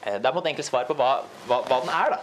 eh, 0.04 0.18
Det 0.18 0.20
er 0.20 0.28
på 0.28 0.36
en 0.36 0.40
måte 0.42 0.52
enkelt 0.54 0.70
svar 0.70 0.86
på 0.90 0.98
hva, 0.98 1.10
hva, 1.48 1.62
hva 1.66 1.82
den 1.82 1.92
er. 1.98 2.16
da. 2.18 2.22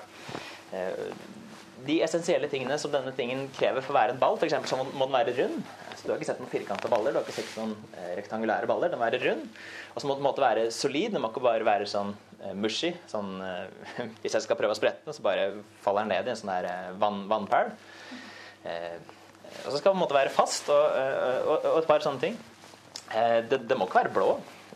De 1.87 1.95
essensielle 2.05 2.49
tingene 2.51 2.75
som 2.77 2.91
denne 2.93 3.11
tingen 3.17 3.47
krever 3.55 3.81
for 3.81 3.95
å 3.95 3.97
være 3.97 4.13
en 4.13 4.19
ball, 4.21 4.35
f.eks. 4.37 4.55
så 4.69 4.77
må 4.83 5.07
den 5.07 5.15
være 5.15 5.33
rund. 5.39 5.61
Så 5.99 6.07
du 6.07 6.13
har 6.13 6.19
ikke 6.19 6.29
sett 6.29 6.39
noen 6.39 6.51
firkanta 6.51 6.87
baller, 6.87 7.11
du 7.11 7.19
har 7.19 7.25
ikke 7.27 7.35
sett 7.35 7.55
noen 7.59 7.73
eh, 7.91 8.13
rektangulære 8.21 8.67
baller. 8.69 8.91
Den 8.91 9.01
må 9.01 9.03
være 9.03 9.19
rund. 9.25 9.41
Og 9.91 9.99
så 9.99 10.07
må 10.07 10.15
den 10.15 10.43
være 10.45 10.69
solid. 10.71 11.11
Den 11.11 11.23
må 11.23 11.31
ikke 11.33 11.43
bare 11.43 11.67
være 11.67 11.89
sånn 11.91 12.13
eh, 12.39 12.53
mushy. 12.55 12.93
Sånn, 13.11 13.33
eh, 13.43 13.89
hvis 14.21 14.37
jeg 14.37 14.45
skal 14.45 14.59
prøve 14.59 14.71
å 14.71 14.79
sprette 14.79 15.03
den, 15.03 15.17
så 15.17 15.25
bare 15.25 15.49
faller 15.83 16.07
den 16.07 16.13
ned 16.15 16.29
i 16.29 16.31
en 16.31 16.39
sånn 16.39 16.53
her 16.53 16.69
vann, 17.01 17.25
vannpæl. 17.31 17.73
Og 18.69 19.67
så 19.73 19.79
skal 19.81 19.91
den 19.91 19.99
måtte 19.99 20.15
være 20.15 20.31
fast, 20.31 20.69
og, 20.71 20.95
og, 21.49 21.65
og, 21.65 21.77
et 21.81 21.87
par 21.89 22.03
sånne 22.03 22.21
ting. 22.21 22.35
det, 23.49 23.63
det 23.67 23.77
må 23.79 23.87
ikke 23.89 24.03
være 24.03 24.13
blå. 24.13 24.29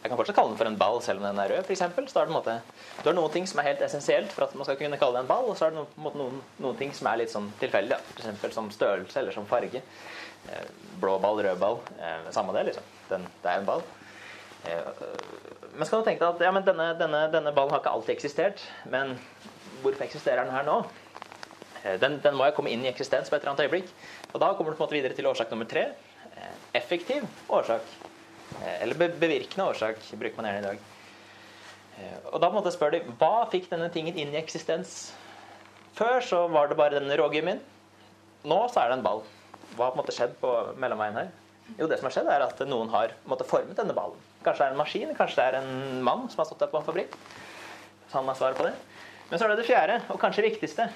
Jeg 0.03 0.11
kan 0.11 0.19
fortsatt 0.19 0.35
kalle 0.35 0.51
den 0.51 0.59
for 0.59 0.67
en 0.67 0.75
ball 0.79 0.97
selv 0.99 1.21
om 1.21 1.29
den 1.29 1.37
er 1.39 1.51
rød. 1.53 1.63
f.eks. 1.63 2.11
så 2.11 2.19
er 2.19 2.27
det 2.27 2.35
måte, 2.35 2.57
Du 2.99 3.05
har 3.07 3.15
noen 3.15 3.31
ting 3.31 3.45
som 3.47 3.61
er 3.61 3.69
helt 3.69 3.83
essensielt 3.85 4.33
for 4.35 4.43
at 4.43 4.55
man 4.59 4.67
skal 4.67 4.75
kunne 4.75 4.99
kalle 4.99 5.15
det 5.15 5.23
en 5.23 5.29
ball, 5.29 5.47
og 5.47 5.55
så 5.55 5.69
er 5.69 5.71
det 5.77 5.85
noen, 6.03 6.41
noen 6.59 6.79
ting 6.79 6.91
som 6.91 7.07
er 7.07 7.21
litt 7.21 7.31
sånn 7.31 7.47
tilfeldig. 7.61 8.01
F.eks. 8.19 8.57
som 8.57 8.67
størrelse 8.73 9.21
eller 9.21 9.35
som 9.35 9.47
farge. 9.47 9.79
Eh, 10.51 10.65
blå 10.99 11.19
ball, 11.19 11.41
rød 11.43 11.59
ball. 11.59 11.79
Eh, 11.99 12.31
samme 12.31 12.53
det, 12.53 12.63
liksom. 12.63 12.83
Den, 13.09 13.27
det 13.43 13.51
er 13.51 13.61
en 13.61 13.67
ball. 13.67 13.83
Eh, 14.65 15.03
men 15.73 15.87
skal 15.87 16.01
du 16.01 16.07
tenke 16.07 16.23
deg 16.23 16.35
at 16.35 16.43
ja, 16.45 16.51
denne, 16.67 16.89
denne, 16.99 17.23
denne, 17.33 17.53
ballen 17.55 17.73
har 17.73 17.83
ikke 17.83 17.95
alltid 17.95 18.15
eksistert. 18.15 18.63
Men 18.89 19.15
hvorfor 19.81 20.05
eksisterer 20.05 20.43
den 20.43 20.55
her 20.55 20.67
nå? 20.67 20.81
Den, 21.99 22.21
den, 22.23 22.37
må 22.39 22.47
jo 22.47 22.55
komme 22.55 22.71
inn 22.71 22.85
i 22.85 22.87
eksistens 22.87 23.27
på 23.27 23.35
et 23.35 23.41
eller 23.43 23.53
annet 23.53 23.65
øyeblikk. 23.65 23.89
Og 24.31 24.39
da 24.39 24.53
kommer 24.55 24.71
du 24.71 24.77
på 24.77 24.83
en 24.83 24.85
måte 24.85 24.95
videre 24.95 25.17
til 25.17 25.27
årsak 25.27 25.51
nummer 25.51 25.67
tre. 25.67 25.89
Effektiv 26.77 27.25
årsak. 27.51 27.89
Eller 28.79 28.95
bevirkende 28.95 29.65
årsak 29.73 29.99
bruker 30.13 30.39
man 30.39 30.47
gjerne 30.47 30.61
i 30.61 30.67
dag. 30.69 30.85
Og 32.31 32.39
da 32.39 32.47
på 32.47 32.53
en 32.53 32.59
måte 32.61 32.71
spør 32.71 32.95
hva 33.19 33.33
fikk 33.51 33.67
denne 33.73 33.91
tingen 33.91 34.15
inn 34.15 34.31
i 34.31 34.39
eksistens? 34.39 35.11
Før 35.97 36.23
så 36.23 36.45
var 36.53 36.71
det 36.71 36.79
bare 36.79 37.01
denne 37.01 37.19
rågummien. 37.19 37.59
Nå 38.47 38.61
så 38.71 38.85
er 38.85 38.93
det 38.93 39.01
en 39.01 39.05
ball. 39.05 39.25
Hva 39.73 39.87
har 39.87 39.93
på 39.93 39.97
en 39.97 40.03
måte 40.03 40.15
skjedd 40.15 40.35
på 40.41 40.51
mellomveien 40.81 41.17
her? 41.17 41.31
Jo, 41.77 41.87
det 41.87 41.97
som 41.97 42.09
har 42.09 42.13
skjedd 42.17 42.29
er 42.29 42.43
at 42.45 42.59
noen 42.67 42.91
har 42.93 43.13
måte, 43.29 43.47
formet 43.47 43.77
denne 43.77 43.95
ballen. 43.95 44.19
Kanskje 44.43 44.65
det 44.65 44.67
er 44.67 44.75
en 44.75 44.81
maskin, 44.81 45.13
kanskje 45.17 45.39
det 45.39 45.45
er 45.47 45.59
en 45.61 46.03
mann 46.05 46.27
som 46.29 46.43
har 46.43 46.49
stått 46.49 46.61
der 46.61 46.71
på 46.71 46.79
en 46.81 46.85
fabrikk. 46.85 47.15
Så 48.11 48.19
han 48.19 48.29
har 48.29 48.37
svaret 48.37 48.59
på 48.59 48.67
det. 48.67 48.73
Men 49.29 49.39
så 49.39 49.45
er 49.45 49.53
det 49.53 49.61
det 49.63 49.69
fjerde, 49.69 49.99
og 50.13 50.19
kanskje 50.21 50.45
viktigste. 50.45 50.89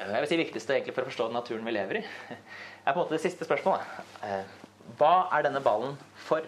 Jeg 0.00 0.22
vil 0.22 0.28
si 0.28 0.38
viktigste 0.40 0.74
egentlig 0.74 0.94
for 0.96 1.06
å 1.06 1.10
forstå 1.10 1.28
den 1.28 1.38
naturen 1.38 1.66
vi 1.66 1.76
lever 1.76 2.00
i. 2.00 2.02
er 2.84 2.92
på 2.92 2.96
en 2.96 3.02
måte 3.04 3.16
det 3.16 3.22
siste 3.22 3.46
spørsmålet. 3.46 4.00
Eh, 4.26 4.42
hva 4.98 5.14
er 5.36 5.46
denne 5.46 5.62
ballen 5.64 5.94
for? 6.26 6.44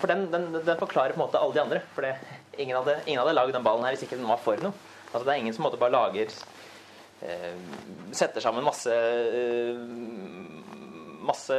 For 0.00 0.10
den, 0.10 0.26
den, 0.32 0.48
den, 0.54 0.78
forklarer 0.80 1.14
på 1.14 1.20
en 1.20 1.26
måte 1.26 1.42
alle 1.42 1.56
de 1.56 1.62
andre. 1.62 1.82
For 1.96 2.06
ingen, 2.06 2.78
hadde, 2.78 2.96
ingen 3.06 3.20
hadde 3.22 3.36
lagd 3.36 3.54
den 3.56 3.66
ballen 3.66 3.84
her 3.86 3.94
hvis 3.96 4.06
ikke 4.06 4.18
den 4.20 4.30
var 4.30 4.40
for 4.42 4.60
noe. 4.62 4.74
Altså 5.12 5.26
Det 5.26 5.34
er 5.34 5.42
ingen 5.42 5.54
som 5.54 5.66
måte 5.66 5.80
bare 5.80 5.92
lager 5.94 6.30
eh, 6.30 6.51
Setter 8.12 8.42
sammen 8.42 8.64
masse 8.66 8.92
eh, 8.92 9.78
masse 11.22 11.56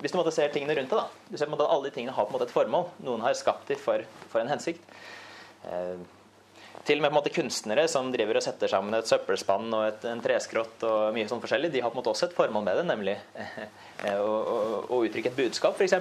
Hvis 0.00 0.14
du 0.14 0.18
måtte 0.18 0.34
ser 0.34 0.52
tingene 0.54 0.76
rundt 0.78 0.92
deg, 0.92 1.00
da. 1.00 1.28
Du 1.28 1.36
ser 1.36 1.48
på 1.48 1.52
en 1.52 1.56
måte 1.56 1.66
at 1.66 1.74
alle 1.74 1.90
de 1.90 1.94
tingene 1.96 2.14
har 2.16 2.26
på 2.26 2.32
en 2.32 2.38
måte 2.38 2.48
et 2.48 2.54
formål. 2.54 2.88
Noen 3.06 3.24
har 3.24 3.34
skapt 3.38 3.70
dem 3.70 3.80
for, 3.80 4.04
for 4.30 4.42
en 4.42 4.52
hensikt. 4.52 4.84
Eh, 5.66 6.02
til 6.86 6.98
og 6.98 7.04
med 7.04 7.10
på 7.10 7.14
en 7.14 7.18
måte 7.20 7.34
kunstnere 7.34 7.84
som 7.90 8.08
driver 8.14 8.40
og 8.40 8.42
setter 8.42 8.70
sammen 8.70 8.96
et 8.96 9.06
søppelspann 9.06 9.68
og 9.76 9.84
et, 9.86 10.06
en 10.08 10.22
treskrott 10.24 10.82
og 10.88 11.12
mye 11.14 11.28
sånn 11.30 11.42
forskjellig, 11.42 11.70
de 11.70 11.82
har 11.84 11.92
på 11.92 11.98
en 11.98 12.00
måte 12.00 12.10
også 12.10 12.30
et 12.30 12.34
formål 12.34 12.64
med 12.66 12.80
det, 12.80 12.86
nemlig 12.88 13.14
eh, 14.06 14.16
å, 14.18 14.32
å, 14.38 14.56
å 14.88 15.02
uttrykke 15.06 15.30
et 15.30 15.38
budskap, 15.38 15.78
f.eks. 15.78 15.94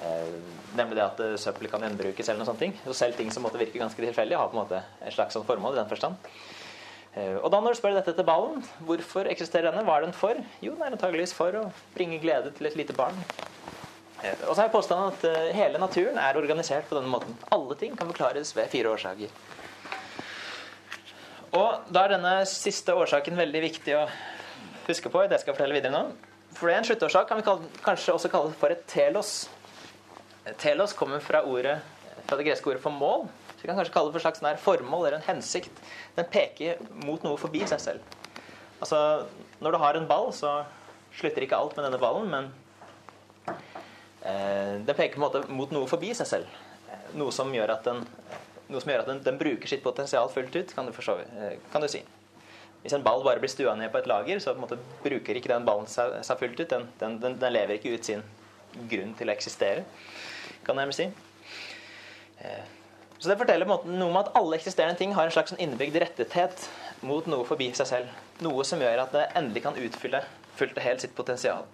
Eh, 0.00 0.32
nemlig 0.74 0.98
det 0.98 1.04
at 1.04 1.22
eh, 1.22 1.36
søppel 1.38 1.70
kan 1.70 1.84
gjenbrukes 1.86 2.26
eller 2.26 2.42
noen 2.42 2.50
sånne 2.50 2.64
ting. 2.64 2.74
Så 2.88 2.96
selv 2.98 3.20
ting 3.20 3.30
som 3.34 3.46
måtte 3.46 3.60
virke 3.60 3.78
ganske 3.78 4.02
tilfeldig, 4.02 4.38
har 4.40 4.50
på 4.50 4.58
en 4.58 4.64
måte 4.64 4.82
et 4.98 5.14
slags 5.14 5.38
sånn 5.38 5.46
formål 5.46 5.76
i 5.76 5.82
den 5.82 5.92
forstand. 5.92 6.32
Eh, 7.16 7.36
og 7.40 7.48
da 7.52 7.62
når 7.62 7.72
du 7.72 7.80
spør 7.80 7.96
dette 7.96 8.12
til 8.12 8.28
ballen, 8.28 8.60
hvorfor 8.84 9.28
eksisterer 9.30 9.70
denne, 9.70 9.84
hva 9.86 9.96
er 9.96 10.06
den 10.06 10.16
for? 10.16 10.36
Jo, 10.60 10.74
den 10.74 10.84
er 10.84 10.96
antageligvis 10.96 11.32
for 11.36 11.56
å 11.56 11.66
bringe 11.94 12.20
glede 12.20 12.52
til 12.56 12.68
et 12.68 12.76
lite 12.76 12.96
barn. 12.96 13.16
Eh, 14.22 14.36
og 14.44 14.52
så 14.52 14.60
har 14.60 14.66
jeg 14.66 14.74
påstanden 14.74 15.14
at 15.14 15.24
eh, 15.30 15.52
hele 15.56 15.80
naturen 15.80 16.20
er 16.20 16.36
organisert 16.36 16.88
på 16.90 16.98
denne 16.98 17.12
måten. 17.12 17.36
Alle 17.56 17.78
ting 17.80 17.96
kan 17.96 18.10
forklares 18.12 18.52
ved 18.56 18.68
fire 18.72 18.92
årsaker. 18.92 19.32
Og 21.56 21.88
da 21.88 22.04
er 22.04 22.16
denne 22.18 22.36
siste 22.50 22.92
årsaken 22.92 23.38
veldig 23.38 23.62
viktig 23.64 23.96
å 23.96 24.06
huske 24.86 25.08
på. 25.08 25.24
det 25.24 25.40
skal 25.40 25.54
jeg 25.54 25.56
fortelle 25.56 25.78
videre 25.78 25.94
nå. 25.94 26.04
For 26.56 26.72
en 26.72 26.84
sluttårsak 26.84 27.28
kan 27.28 27.40
vi 27.40 27.46
kalle, 27.46 27.68
kanskje 27.84 28.12
også 28.12 28.32
kalle 28.32 28.52
for 28.60 28.72
et 28.72 28.84
telos. 28.88 29.48
Telos 30.60 30.92
kommer 30.96 31.20
fra, 31.24 31.42
ordet, 31.48 31.78
fra 32.26 32.36
det 32.36 32.46
greske 32.46 32.70
ordet 32.70 32.84
for 32.84 32.92
mål. 32.92 33.26
Vi 33.60 33.68
kan 33.68 33.78
kanskje 33.78 33.94
kalle 33.94 34.10
det 34.10 34.18
for 34.18 34.26
slags 34.26 34.62
formål 34.62 35.06
eller 35.06 35.18
en 35.18 35.28
hensikt. 35.28 35.82
Den 36.16 36.28
peker 36.30 36.82
mot 37.04 37.22
noe 37.24 37.40
forbi 37.40 37.64
seg 37.66 37.80
selv. 37.80 38.16
Altså, 38.80 39.26
Når 39.60 39.72
du 39.72 39.78
har 39.80 39.96
en 39.96 40.08
ball, 40.08 40.32
så 40.36 40.64
slutter 41.16 41.42
ikke 41.42 41.56
alt 41.56 41.76
med 41.76 41.86
denne 41.86 42.00
ballen, 42.00 42.28
men 42.28 42.50
eh, 44.20 44.84
den 44.84 44.94
peker 44.94 45.16
på 45.16 45.22
en 45.22 45.24
måte 45.24 45.46
mot 45.48 45.72
noe 45.72 45.88
forbi 45.88 46.12
seg 46.14 46.28
selv. 46.28 46.58
Noe 47.16 47.32
som 47.32 47.54
gjør 47.54 47.72
at 47.72 47.88
den 47.88 48.04
gjør 48.68 49.00
at 49.00 49.08
den, 49.08 49.22
den, 49.22 49.38
bruker 49.38 49.70
sitt 49.70 49.82
potensial 49.84 50.28
fullt 50.28 50.56
ut, 50.56 50.74
kan 50.74 50.86
du, 50.86 50.92
forstå, 50.92 51.18
eh, 51.38 51.58
kan 51.72 51.82
du 51.82 51.88
si. 51.88 52.02
Hvis 52.82 52.94
en 52.94 53.02
ball 53.02 53.24
bare 53.24 53.40
blir 53.42 53.50
stua 53.50 53.74
ned 53.78 53.90
på 53.92 53.98
et 53.98 54.08
lager, 54.10 54.38
så 54.42 54.54
bruker 54.54 55.38
ikke 55.38 55.50
den 55.50 55.66
ballen 55.66 55.88
seg, 55.90 56.18
seg 56.26 56.38
fullt 56.38 56.60
ut. 56.60 56.70
Den, 56.70 56.88
den, 57.00 57.18
den, 57.22 57.38
den, 57.40 57.54
lever 57.54 57.78
ikke 57.78 57.96
ut 57.96 58.06
sin 58.06 58.22
grunn 58.90 59.14
til 59.16 59.30
å 59.30 59.34
eksistere, 59.34 59.86
kan 60.66 60.78
jeg 60.82 60.96
si. 60.98 61.06
Eh, 62.44 62.75
så 63.18 63.30
det 63.30 63.38
forteller 63.40 63.68
noe 63.68 64.10
om 64.10 64.18
at 64.20 64.32
alle 64.36 64.58
eksisterende 64.58 64.98
ting 65.00 65.14
har 65.16 65.28
en 65.28 65.34
slags 65.34 65.54
innebygd 65.56 65.96
rettethet 66.02 66.66
mot 67.06 67.26
noe 67.30 67.46
forbi 67.48 67.70
seg 67.76 67.88
selv. 67.88 68.20
Noe 68.44 68.64
som 68.68 68.82
gjør 68.82 69.06
at 69.06 69.16
det 69.16 69.26
endelig 69.38 69.64
kan 69.64 69.80
utfylle 69.80 70.22
fullt 70.56 70.76
og 70.76 70.84
helt 70.84 71.04
sitt 71.04 71.16
potensial. 71.16 71.64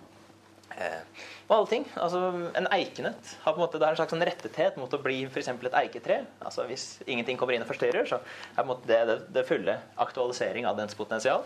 Eh, 0.73 1.27
og 1.49 1.57
alle 1.57 1.71
ting. 1.71 1.87
Altså, 2.01 2.23
en 2.59 2.69
eikenøtt 2.73 3.35
har 3.43 3.55
på 3.55 3.61
en 3.61 3.65
måte, 3.65 3.81
det 3.81 3.87
er 3.87 3.95
en 3.95 4.01
slags 4.01 4.15
sånn 4.15 4.25
rettethet 4.27 4.79
mot 4.81 4.95
å 4.95 5.03
bli 5.03 5.19
for 5.33 5.43
et 5.43 5.79
eiketre. 5.83 6.23
Altså, 6.41 6.65
hvis 6.71 6.87
ingenting 7.07 7.41
kommer 7.41 7.57
inn 7.57 7.65
og 7.65 7.71
forstyrrer, 7.71 8.09
så 8.09 8.23
er 8.57 8.71
det, 8.87 9.01
det, 9.11 9.19
det 9.35 9.47
fulle 9.49 9.79
aktualisering 10.01 10.69
av 10.69 10.79
dens 10.79 10.97
potensial. 10.99 11.45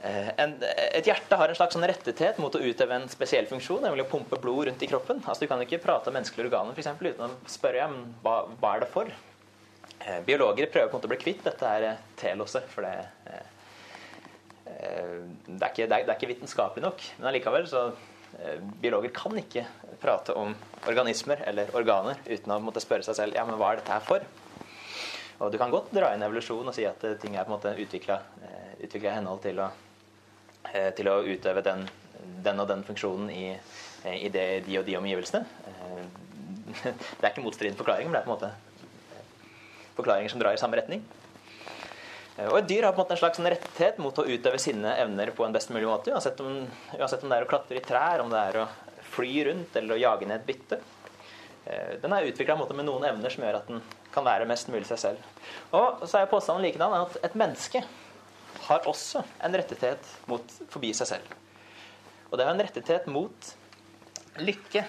Eh, 0.00 0.30
en, 0.40 0.54
et 0.62 1.06
hjerte 1.06 1.36
har 1.36 1.52
en 1.52 1.58
slags 1.58 1.76
sånn 1.76 1.86
rettethet 1.88 2.38
mot 2.40 2.54
å 2.56 2.62
utøve 2.62 2.96
en 2.96 3.08
spesiell 3.12 3.48
funksjon, 3.50 3.82
nemlig 3.84 4.06
å 4.06 4.12
pumpe 4.14 4.38
blod 4.40 4.70
rundt 4.70 4.84
i 4.84 4.90
kroppen. 4.90 5.20
Altså, 5.24 5.44
du 5.44 5.50
kan 5.50 5.60
ikke 5.64 5.82
prate 5.82 6.08
om 6.08 6.16
menneskelige 6.16 6.48
organer 6.48 6.76
for 6.76 6.84
eksempel, 6.84 7.12
uten 7.12 7.28
å 7.28 7.50
spørre 7.50 7.88
om 7.90 8.00
hva, 8.24 8.36
hva 8.60 8.74
er 8.74 8.84
det 8.84 8.90
for. 8.94 9.12
Eh, 10.00 10.20
biologer 10.26 10.72
prøver 10.72 10.88
på 10.88 10.96
en 10.96 11.02
måte 11.02 11.10
å 11.10 11.14
bli 11.14 11.20
kvitt 11.20 11.44
dette 11.44 11.72
er 11.78 12.04
teloset, 12.20 12.68
for 12.72 12.88
det 12.88 12.94
Eh, 14.78 15.20
det 15.46 15.62
er, 15.62 15.72
ikke, 15.72 15.86
det, 15.86 15.96
er, 15.96 16.06
det 16.06 16.12
er, 16.12 16.16
ikke, 16.16 16.30
vitenskapelig 16.34 16.84
nok. 16.84 17.04
Men 17.18 17.30
allikevel 17.32 17.66
så 17.70 17.86
eh, 18.38 18.60
Biologer 18.82 19.12
kan 19.14 19.36
ikke 19.38 19.66
prate 20.02 20.36
om 20.38 20.54
organismer 20.88 21.42
eller 21.48 21.72
organer 21.76 22.20
uten 22.28 22.54
å 22.54 22.60
måtte 22.62 22.82
spørre 22.82 23.06
seg 23.06 23.18
selv 23.18 23.38
ja, 23.38 23.44
men 23.48 23.58
hva 23.60 23.72
er 23.72 23.82
dette 23.82 23.96
her 23.96 24.06
for. 24.06 24.26
Og 25.40 25.52
Du 25.52 25.58
kan 25.60 25.72
godt 25.72 25.92
dra 25.96 26.12
inn 26.14 26.24
evolusjon 26.24 26.68
og 26.68 26.76
si 26.76 26.86
at 26.88 27.04
eh, 27.06 27.18
ting 27.20 27.36
er 27.36 27.46
på 27.46 27.52
en 27.52 27.58
måte 27.58 27.76
utvikla 27.76 28.20
i 28.80 28.88
henhold 28.88 29.42
til 29.44 29.60
å, 29.60 29.68
til 30.96 31.08
å 31.10 31.20
utøve 31.24 31.62
den, 31.66 31.86
den, 32.44 32.60
og 32.60 32.68
den 32.68 32.82
funksjonen 32.86 33.30
i, 33.32 33.46
i 34.12 34.28
det, 34.32 34.44
de 34.66 34.78
og 34.78 34.84
de 34.86 34.98
omgivelsene. 34.98 35.44
Det 36.80 37.24
er 37.24 37.32
ikke 37.32 37.42
motstridende 37.42 37.80
forklaringer, 37.80 38.12
men 38.12 38.14
det 38.14 38.20
er 38.20 38.26
på 38.28 38.30
en 38.30 38.36
måte 38.36 38.52
forklaringer 39.96 40.30
som 40.30 40.42
drar 40.42 40.54
i 40.54 40.60
samme 40.60 40.78
retning. 40.78 41.02
Eh, 42.36 42.48
og 42.48 42.58
Et 42.60 42.68
dyr 42.70 42.86
har 42.86 42.94
på 42.94 43.00
en 43.00 43.04
måte 43.04 43.16
en 43.16 43.22
slags 43.22 43.42
rettighet 43.42 44.00
mot 44.02 44.16
å 44.18 44.26
utøve 44.26 44.60
sine 44.62 44.94
evner 45.02 45.32
på 45.36 45.46
en 45.46 45.56
best 45.56 45.72
mulig 45.74 45.88
måte. 45.88 46.14
Uansett 46.14 46.40
om, 46.44 46.62
uansett 46.98 47.24
om 47.24 47.32
det 47.32 47.40
er 47.40 47.46
å 47.46 47.50
klatre 47.50 47.80
i 47.80 47.84
trær, 47.84 48.24
om 48.24 48.32
det 48.32 48.40
er 48.50 48.62
å 48.62 48.68
fly 49.10 49.32
rundt 49.50 49.76
eller 49.76 49.96
å 49.96 50.00
jage 50.00 50.28
ned 50.30 50.46
bytte. 50.46 50.80
Eh, 51.66 51.96
den 52.02 52.14
er 52.14 52.28
utvikla 52.30 52.58
med 52.60 52.86
noen 52.86 53.08
evner 53.10 53.32
som 53.32 53.44
gjør 53.44 53.60
at 53.60 53.72
den 53.72 53.82
kan 54.14 54.26
være 54.26 54.48
mest 54.48 54.70
mulig 54.72 54.88
seg 54.88 54.98
selv. 54.98 55.26
Og 55.76 56.06
så 56.08 56.20
er 56.20 56.30
påstanden 56.30 56.64
likedan 56.66 56.96
at 57.02 57.18
et 57.22 57.36
menneske 57.38 57.84
har 58.70 58.86
også 58.88 59.22
en 59.42 59.56
rettighet 59.58 60.10
mot 60.30 60.56
forbi 60.70 60.92
seg 60.96 61.12
selv. 61.14 61.36
Og 62.30 62.38
det 62.38 62.46
er 62.46 62.52
en 62.54 62.62
rettighet 62.62 63.08
mot 63.10 63.52
lykke. 64.40 64.84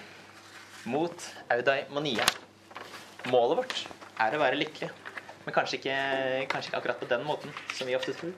Mot 0.90 1.26
eudaimonia. 1.54 2.26
Målet 3.30 3.58
vårt 3.60 3.82
er 4.22 4.34
å 4.34 4.42
være 4.42 4.58
lykkelig. 4.58 4.90
Men 5.44 5.54
kanskje 5.54 5.78
ikke, 5.78 5.96
kanskje 6.50 6.70
ikke, 6.70 6.78
akkurat 6.78 7.00
på 7.02 7.10
den 7.10 7.24
måten, 7.26 7.54
som 7.74 7.86
vi 7.90 7.96
ofte 7.98 8.14
tror. 8.18 8.34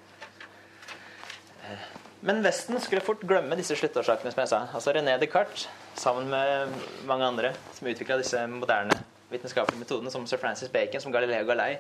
Eh, 1.65 1.87
men 2.25 2.41
Vesten 2.45 2.81
skulle 2.81 3.05
fort 3.05 3.25
glemme 3.29 3.57
disse 3.61 3.77
sluttårsakene, 3.77 4.33
som 4.33 4.41
jeg 4.41 4.53
sa. 4.53 4.61
Altså 4.77 4.95
René 4.97 5.19
Descartes, 5.21 5.67
sammen 6.01 6.31
med 6.33 6.73
mange 7.09 7.29
andre 7.29 7.53
som 7.77 7.89
utvikla 7.89 8.17
disse 8.21 8.41
moderne 8.49 8.97
vitenskapelige 9.33 9.83
metodene, 9.83 10.13
som 10.13 10.25
sir 10.29 10.41
Francis 10.41 10.73
Bacon, 10.73 11.03
som 11.05 11.13
Galileo 11.13 11.45
Galei. 11.49 11.77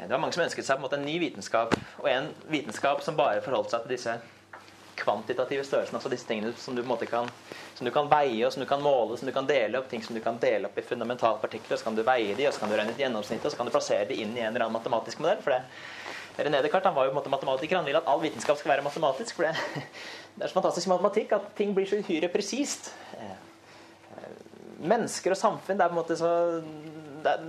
Eh, 0.00 0.08
det 0.08 0.12
var 0.12 0.20
mange 0.22 0.36
som 0.36 0.44
ønsket 0.44 0.66
seg 0.66 0.76
på 0.76 0.80
en 0.80 0.86
måte 0.88 1.00
en 1.00 1.06
ny 1.06 1.18
vitenskap, 1.20 1.74
og 2.00 2.10
en 2.10 2.30
vitenskap 2.48 3.02
som 3.04 3.18
bare 3.18 3.42
forholdt 3.44 3.74
seg 3.74 3.84
til 3.84 3.96
disse 3.96 4.18
kvantitative 5.00 5.64
størrelsene, 5.64 5.96
altså 5.96 6.10
disse 6.12 6.28
tingene 6.28 6.52
som 6.60 6.76
du, 6.76 6.82
kan, 7.08 7.28
som 7.76 7.86
du, 7.86 7.90
kan, 7.94 8.08
veie, 8.10 8.42
og 8.44 8.52
som 8.52 8.60
du 8.60 8.68
kan 8.68 8.82
måle, 8.84 9.16
som 9.16 9.28
du 9.28 9.32
kan 9.32 9.48
dele 9.48 9.80
opp, 9.80 9.88
ting 9.88 10.02
som 10.04 10.16
du 10.16 10.20
kan 10.24 10.36
dele 10.42 10.68
opp 10.68 10.76
i 10.76 10.84
fundamentalpartikler. 10.84 11.80
Så 11.80 11.88
kan 11.88 11.96
du 11.96 12.02
veie 12.04 12.34
de, 12.36 12.48
og 12.48 12.52
så 12.52 12.64
kan 12.64 12.72
du 12.72 12.76
regne 12.76 12.92
ut 12.92 13.00
gjennomsnittet, 13.00 13.46
og 13.48 13.54
så 13.54 13.60
kan 13.60 13.70
du 13.70 13.72
plassere 13.72 14.10
de 14.10 14.20
inn 14.20 14.34
i 14.36 14.42
en 14.42 14.50
eller 14.50 14.66
annen 14.66 14.76
matematisk 14.76 15.22
modell. 15.22 15.40
for 15.44 15.56
det 15.56 15.64
René 16.40 16.60
Descartes 16.62 16.88
han 16.88 16.94
var 16.94 17.08
jo 17.08 17.14
matematiker. 17.16 17.76
Han 17.76 17.88
vil 17.88 17.98
at 17.98 18.06
all 18.08 18.20
vitenskap 18.22 18.56
skal 18.56 18.74
være 18.74 18.84
matematisk. 18.84 19.36
for 19.36 19.48
det, 19.48 19.56
det 20.36 20.44
er 20.44 20.52
så 20.52 20.60
fantastisk 20.60 20.88
matematikk 20.92 21.32
at 21.36 21.48
ting 21.56 21.74
blir 21.76 21.88
så 21.88 22.00
uhyre 22.00 22.28
presist. 22.32 22.92
Eh, 23.16 23.34
eh, 24.16 24.30
mennesker 24.80 25.34
og 25.34 25.40
samfunn 25.40 25.80
det 25.80 25.84
er 25.84 25.92
på 25.92 25.96
en 25.96 26.00
måte 26.00 26.16
så 26.16 26.30
det 27.24 27.34
er, 27.34 27.48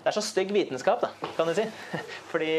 det 0.00 0.08
er 0.08 0.16
så 0.16 0.22
stygg 0.24 0.52
vitenskap, 0.54 1.02
da, 1.02 1.30
kan 1.36 1.48
du 1.48 1.52
si. 1.56 1.66
Fordi 2.32 2.52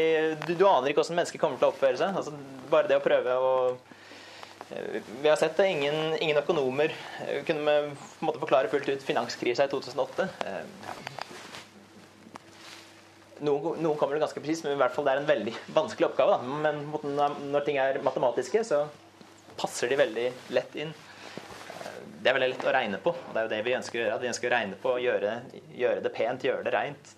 du, 0.46 0.52
du 0.54 0.62
aner 0.68 0.92
ikke 0.92 1.02
hvordan 1.02 1.18
mennesker 1.18 1.42
kommer 1.42 1.58
til 1.58 1.66
å 1.66 1.72
oppføre 1.72 1.98
seg. 1.98 2.14
Altså, 2.14 2.36
bare 2.70 2.90
det 2.90 3.00
å 3.00 3.02
prøve 3.02 3.34
å 3.34 3.52
eh, 4.70 5.00
Vi 5.24 5.26
har 5.26 5.40
sett 5.40 5.58
det. 5.58 5.66
Ingen, 5.74 6.14
ingen 6.22 6.38
økonomer 6.38 6.94
eh, 7.26 7.40
kunne 7.48 7.74
måte 8.22 8.42
forklare 8.42 8.70
fullt 8.70 8.92
ut 8.92 9.06
finanskrisa 9.08 9.66
i 9.66 9.72
2008. 9.74 10.28
Eh, 10.46 10.62
noen, 13.42 13.82
noen 13.82 13.98
kommer 13.98 14.14
det 14.14 14.22
ganske 14.22 14.42
presis, 14.44 14.62
men 14.62 14.76
i 14.76 14.82
hvert 14.84 14.94
fall 14.94 15.08
det 15.08 15.16
er 15.16 15.24
en 15.24 15.30
veldig 15.32 15.56
vanskelig 15.74 16.12
oppgave. 16.12 16.38
Da. 16.38 16.58
Men 16.68 17.48
når 17.50 17.66
ting 17.66 17.82
er 17.82 17.98
matematiske, 18.06 18.62
så 18.70 18.84
passer 19.58 19.90
de 19.90 19.98
veldig 19.98 20.30
lett 20.54 20.78
inn. 20.78 20.94
Det 22.22 22.30
er 22.30 22.36
veldig 22.36 22.50
lett 22.52 22.64
å 22.70 22.72
regne 22.76 22.98
på. 23.02 23.10
og 23.10 23.34
Det 23.34 23.40
er 23.40 23.46
jo 23.46 23.50
det 23.50 23.62
vi 23.66 23.74
ønsker 23.74 23.98
å 23.98 24.02
gjøre. 24.04 24.18
Vi 24.22 24.28
ønsker 24.30 24.48
å 24.48 24.54
regne 24.54 24.76
på, 24.78 24.94
gjøre, 25.02 25.32
gjøre 25.74 26.02
det 26.04 26.12
pent, 26.14 26.44
gjøre 26.46 26.66
det 26.68 26.74
reint. 26.74 27.14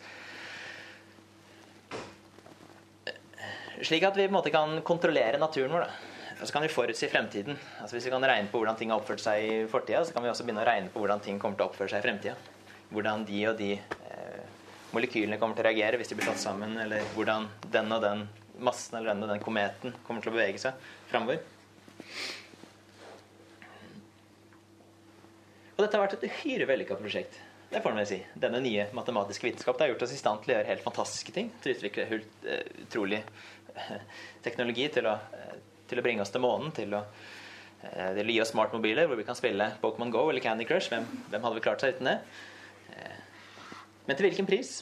Slik 3.84 4.06
at 4.08 4.16
vi 4.16 4.24
på 4.24 4.32
en 4.32 4.38
måte 4.38 4.52
kan 4.54 4.78
kontrollere 4.86 5.40
naturen 5.42 5.74
vår. 5.74 5.84
Da. 5.84 6.14
Og 6.40 6.48
så 6.48 6.54
kan 6.56 6.64
vi 6.64 6.70
forutsi 6.72 7.10
fremtiden. 7.12 7.58
Altså 7.82 7.98
Hvis 7.98 8.06
vi 8.08 8.12
kan 8.14 8.24
regne 8.24 8.48
på 8.48 8.62
hvordan 8.62 8.78
ting 8.80 8.94
har 8.94 9.02
oppført 9.02 9.20
seg 9.20 9.44
i 9.44 9.58
fortida, 9.70 10.00
så 10.06 10.14
kan 10.14 10.24
vi 10.24 10.30
også 10.32 10.46
begynne 10.46 10.64
å 10.64 10.68
regne 10.68 10.92
på 10.92 11.02
hvordan 11.02 11.20
ting 11.24 11.40
kommer 11.42 11.58
til 11.58 11.66
å 11.66 11.68
oppføre 11.68 11.92
seg 11.92 12.00
i 12.00 12.06
fremtida. 12.06 12.36
Hvordan 12.94 13.26
de 13.28 13.42
og 13.50 13.58
de 13.60 13.70
eh, 13.76 14.40
molekylene 14.94 15.38
kommer 15.42 15.58
til 15.58 15.66
å 15.66 15.68
reagere 15.68 16.00
hvis 16.00 16.14
de 16.14 16.18
blir 16.18 16.30
satt 16.30 16.40
sammen, 16.40 16.78
eller 16.80 17.04
hvordan 17.12 17.50
den 17.74 17.92
og 17.92 18.00
den 18.06 18.24
massen 18.56 18.96
eller 18.96 19.12
den 19.12 19.26
og 19.26 19.34
den 19.34 19.42
kometen 19.42 19.94
kommer 20.06 20.24
til 20.24 20.32
å 20.32 20.36
bevege 20.38 20.62
seg 20.62 20.80
framover. 21.10 21.42
Dette 25.84 25.98
har 25.98 26.06
vært 26.06 26.16
et 26.16 26.30
uhyre 26.30 26.64
vellykka 26.68 26.96
prosjekt. 26.96 27.36
Det 27.68 27.80
får 27.82 27.92
man 27.92 28.06
si. 28.08 28.16
Denne 28.40 28.60
nye 28.64 28.86
matematiske 28.96 29.44
vitenskap 29.44 29.80
har 29.82 29.90
gjort 29.90 30.04
oss 30.06 30.14
i 30.14 30.18
stand 30.20 30.40
til 30.40 30.52
å 30.52 30.56
gjøre 30.56 30.70
helt 30.70 30.84
fantastiske 30.84 31.34
ting. 31.34 31.50
Til 31.60 31.72
å 31.72 31.76
utvikle 31.76 32.04
eh, 32.08 32.62
utrolig 32.86 33.18
eh, 33.20 34.20
teknologi 34.44 34.86
til 34.94 35.08
å, 35.10 35.16
eh, 35.36 35.58
til 35.90 36.00
å, 36.00 36.04
bringe 36.06 36.24
oss 36.24 36.32
til 36.32 36.44
månen. 36.44 36.72
Til 36.76 36.94
å, 36.96 37.02
til 37.84 38.22
å 38.22 38.36
gi 38.36 38.40
oss 38.40 38.54
smartmobiler 38.54 39.10
hvor 39.10 39.20
vi 39.20 39.26
kan 39.28 39.36
spille 39.36 39.72
Pokémon 39.82 40.14
Go 40.14 40.22
eller 40.30 40.44
Candy 40.44 40.64
Crush. 40.68 40.88
Hvem, 40.92 41.04
hvem 41.32 41.44
hadde 41.44 41.58
vi 41.58 41.64
klart 41.66 41.84
seg 41.84 41.98
uten 41.98 42.08
det? 42.12 42.16
Men 44.06 44.16
til 44.16 44.28
hvilken 44.28 44.48
pris? 44.48 44.78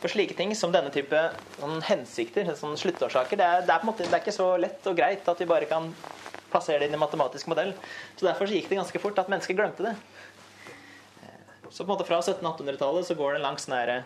For 0.00 0.10
slike 0.10 0.34
ting 0.38 0.54
som 0.56 0.72
denne 0.72 0.90
type 0.94 1.18
sånn 1.58 1.82
hensikter, 1.84 2.48
sånn 2.56 2.78
sluttårsaker, 2.80 3.36
det 3.36 3.46
er, 3.46 3.64
det, 3.68 3.76
er 3.76 3.86
måte, 3.86 4.06
det 4.08 4.16
er 4.16 4.24
ikke 4.24 4.34
så 4.34 4.54
lett 4.58 4.86
og 4.88 4.96
greit 4.96 5.28
at 5.28 5.42
vi 5.42 5.48
bare 5.50 5.68
kan 5.68 5.90
plassere 6.52 6.82
det 6.82 6.90
inn 6.90 6.96
i 6.98 7.00
matematisk 7.00 7.50
modell. 7.50 7.74
Så 8.16 8.26
Derfor 8.26 8.50
så 8.50 8.56
gikk 8.56 8.70
det 8.70 8.80
ganske 8.80 9.02
fort 9.02 9.18
at 9.22 9.30
mennesker 9.32 9.58
glemte 9.58 9.86
det. 9.86 9.94
Så 11.70 11.84
på 11.84 11.88
en 11.88 11.94
måte 11.94 12.08
fra 12.08 12.18
1700-1800-tallet 12.18 13.06
så 13.06 13.14
går 13.18 13.36
det 13.36 13.40
en 13.40 13.46
lang 13.46 13.58
sånn 13.62 13.76
eh, 13.78 14.02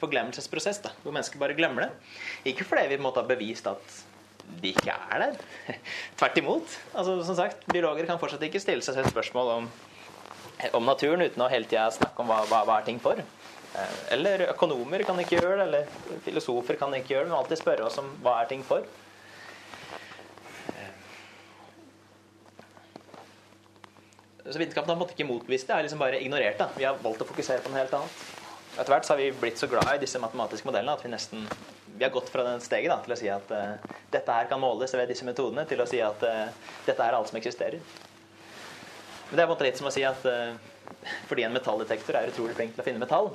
forglemmelsesprosess 0.00 0.82
da, 0.82 0.90
hvor 1.04 1.14
mennesker 1.14 1.38
bare 1.38 1.54
glemmer 1.54 1.86
det. 1.86 2.18
Ikke 2.50 2.66
fordi 2.66 2.88
vi 2.90 2.98
på 2.98 3.04
en 3.04 3.06
måte 3.06 3.22
har 3.22 3.30
bevist 3.30 3.70
at 3.70 3.98
de 4.60 4.74
ikke 4.74 4.92
er 4.92 5.22
der. 5.22 5.38
Tvert 6.18 6.40
imot. 6.42 6.78
Altså, 6.92 7.20
som 7.24 7.38
sagt, 7.38 7.62
Biologer 7.70 8.10
kan 8.10 8.18
fortsatt 8.20 8.42
ikke 8.44 8.62
stille 8.62 8.84
seg 8.84 8.98
selv 8.98 9.14
spørsmål 9.14 9.52
om 9.58 9.74
om 10.72 10.86
naturen 10.86 11.24
uten 11.24 11.42
å 11.42 11.50
hele 11.50 11.68
tida 11.68 11.88
snakke 11.92 12.22
om 12.22 12.30
hva, 12.30 12.42
hva, 12.48 12.62
hva 12.68 12.78
er 12.78 12.86
ting 12.86 13.00
for. 13.02 13.18
Eh, 13.18 13.96
eller 14.16 14.46
økonomer 14.52 15.02
kan 15.06 15.18
ikke 15.20 15.40
gjøre 15.40 15.58
det, 15.58 15.66
eller 15.66 16.20
filosofer 16.26 16.78
kan 16.80 16.94
ikke 16.96 17.16
gjøre 17.16 17.26
det, 17.26 17.32
men 17.32 17.40
alltid 17.40 17.60
spørre 17.60 17.88
oss 17.88 17.98
om 18.02 18.12
hva 18.24 18.38
er 18.42 18.50
ting 18.50 18.62
for. 18.66 18.86
Så 24.52 24.58
vitenskapen 24.58 24.90
har 24.90 24.96
på 24.96 24.98
en 24.98 25.04
måte 25.06 25.16
ikke 25.16 25.28
motbevist 25.28 25.68
det, 25.68 25.76
har 25.76 25.86
liksom 25.86 26.02
bare 26.02 26.20
ignorert 26.20 26.58
det. 26.60 26.66
Vi 26.76 26.84
har 26.84 26.98
valgt 27.02 27.22
å 27.24 27.28
fokusere 27.28 27.64
på 27.64 27.72
noe 27.72 27.80
helt 27.80 27.94
annet. 27.96 28.24
Etter 28.74 28.90
hvert 28.90 29.06
så 29.06 29.14
har 29.14 29.22
vi 29.22 29.30
blitt 29.38 29.60
så 29.60 29.68
glad 29.70 29.88
i 29.94 30.02
disse 30.02 30.20
matematiske 30.20 30.66
modellene 30.68 30.96
at 30.98 31.04
vi 31.04 31.12
nesten 31.12 31.46
vi 31.94 32.04
har 32.04 32.10
gått 32.10 32.28
fra 32.28 32.42
den 32.42 32.60
steget 32.60 32.90
da, 32.90 32.98
til 33.04 33.14
å 33.14 33.18
si 33.18 33.28
at 33.30 33.52
uh, 33.54 33.92
dette 34.10 34.36
her 34.36 34.48
kan 34.50 34.60
måles 34.60 34.94
ved 34.98 35.06
disse 35.12 35.26
metodene, 35.26 35.62
til 35.70 35.78
å 35.78 35.86
si 35.86 36.00
at 36.02 36.24
uh, 36.26 36.72
dette 36.86 37.06
er 37.06 37.14
alt 37.14 37.30
som 37.30 37.38
eksisterer. 37.38 37.78
Men 39.28 39.38
det 39.38 39.44
er 39.44 39.46
på 39.46 39.52
en 39.52 39.54
måte 39.54 39.68
litt 39.68 39.78
som 39.78 39.86
å 39.86 39.94
si 39.94 40.02
at 40.06 40.26
uh, 40.26 40.56
fordi 41.30 41.46
en 41.46 41.54
metalldetektor 41.54 42.18
er 42.18 42.32
utrolig 42.32 42.56
flink 42.58 42.74
til 42.74 42.82
å 42.82 42.88
finne 42.88 43.02
metall, 43.02 43.30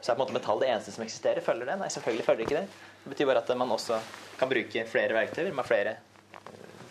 så 0.00 0.12
er 0.12 0.14
på 0.14 0.20
en 0.20 0.22
måte 0.22 0.38
metall 0.38 0.62
det 0.62 0.70
eneste 0.70 0.94
som 0.94 1.02
eksisterer. 1.04 1.44
Følger 1.44 1.66
det? 1.66 1.76
Nei, 1.82 1.90
selvfølgelig 1.92 2.28
følger 2.28 2.40
det 2.40 2.46
ikke 2.46 2.62
det. 2.62 2.86
Det 3.02 3.12
betyr 3.12 3.28
bare 3.32 3.42
at 3.42 3.52
man 3.58 3.74
også 3.74 3.98
kan 4.40 4.48
bruke 4.48 4.86
flere 4.88 5.16
verktøyer 5.18 5.52
med 5.56 5.66
flere, 5.66 5.98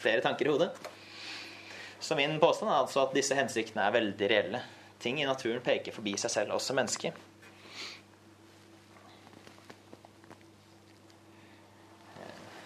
flere 0.04 0.22
tanker 0.26 0.46
i 0.46 0.54
hodet. 0.54 0.70
Så 2.00 2.16
min 2.16 2.40
påstand 2.40 2.72
er 2.72 2.82
altså 2.82 3.04
at 3.06 3.16
disse 3.16 3.36
hensiktene 3.36 3.86
er 3.86 3.96
veldig 3.96 4.30
reelle. 4.32 4.62
Ting 5.00 5.20
i 5.22 5.28
naturen 5.28 5.64
peker 5.64 5.96
forbi 5.96 6.16
seg 6.20 6.32
selv, 6.32 6.56
også 6.56 6.76
mennesker. 6.76 7.16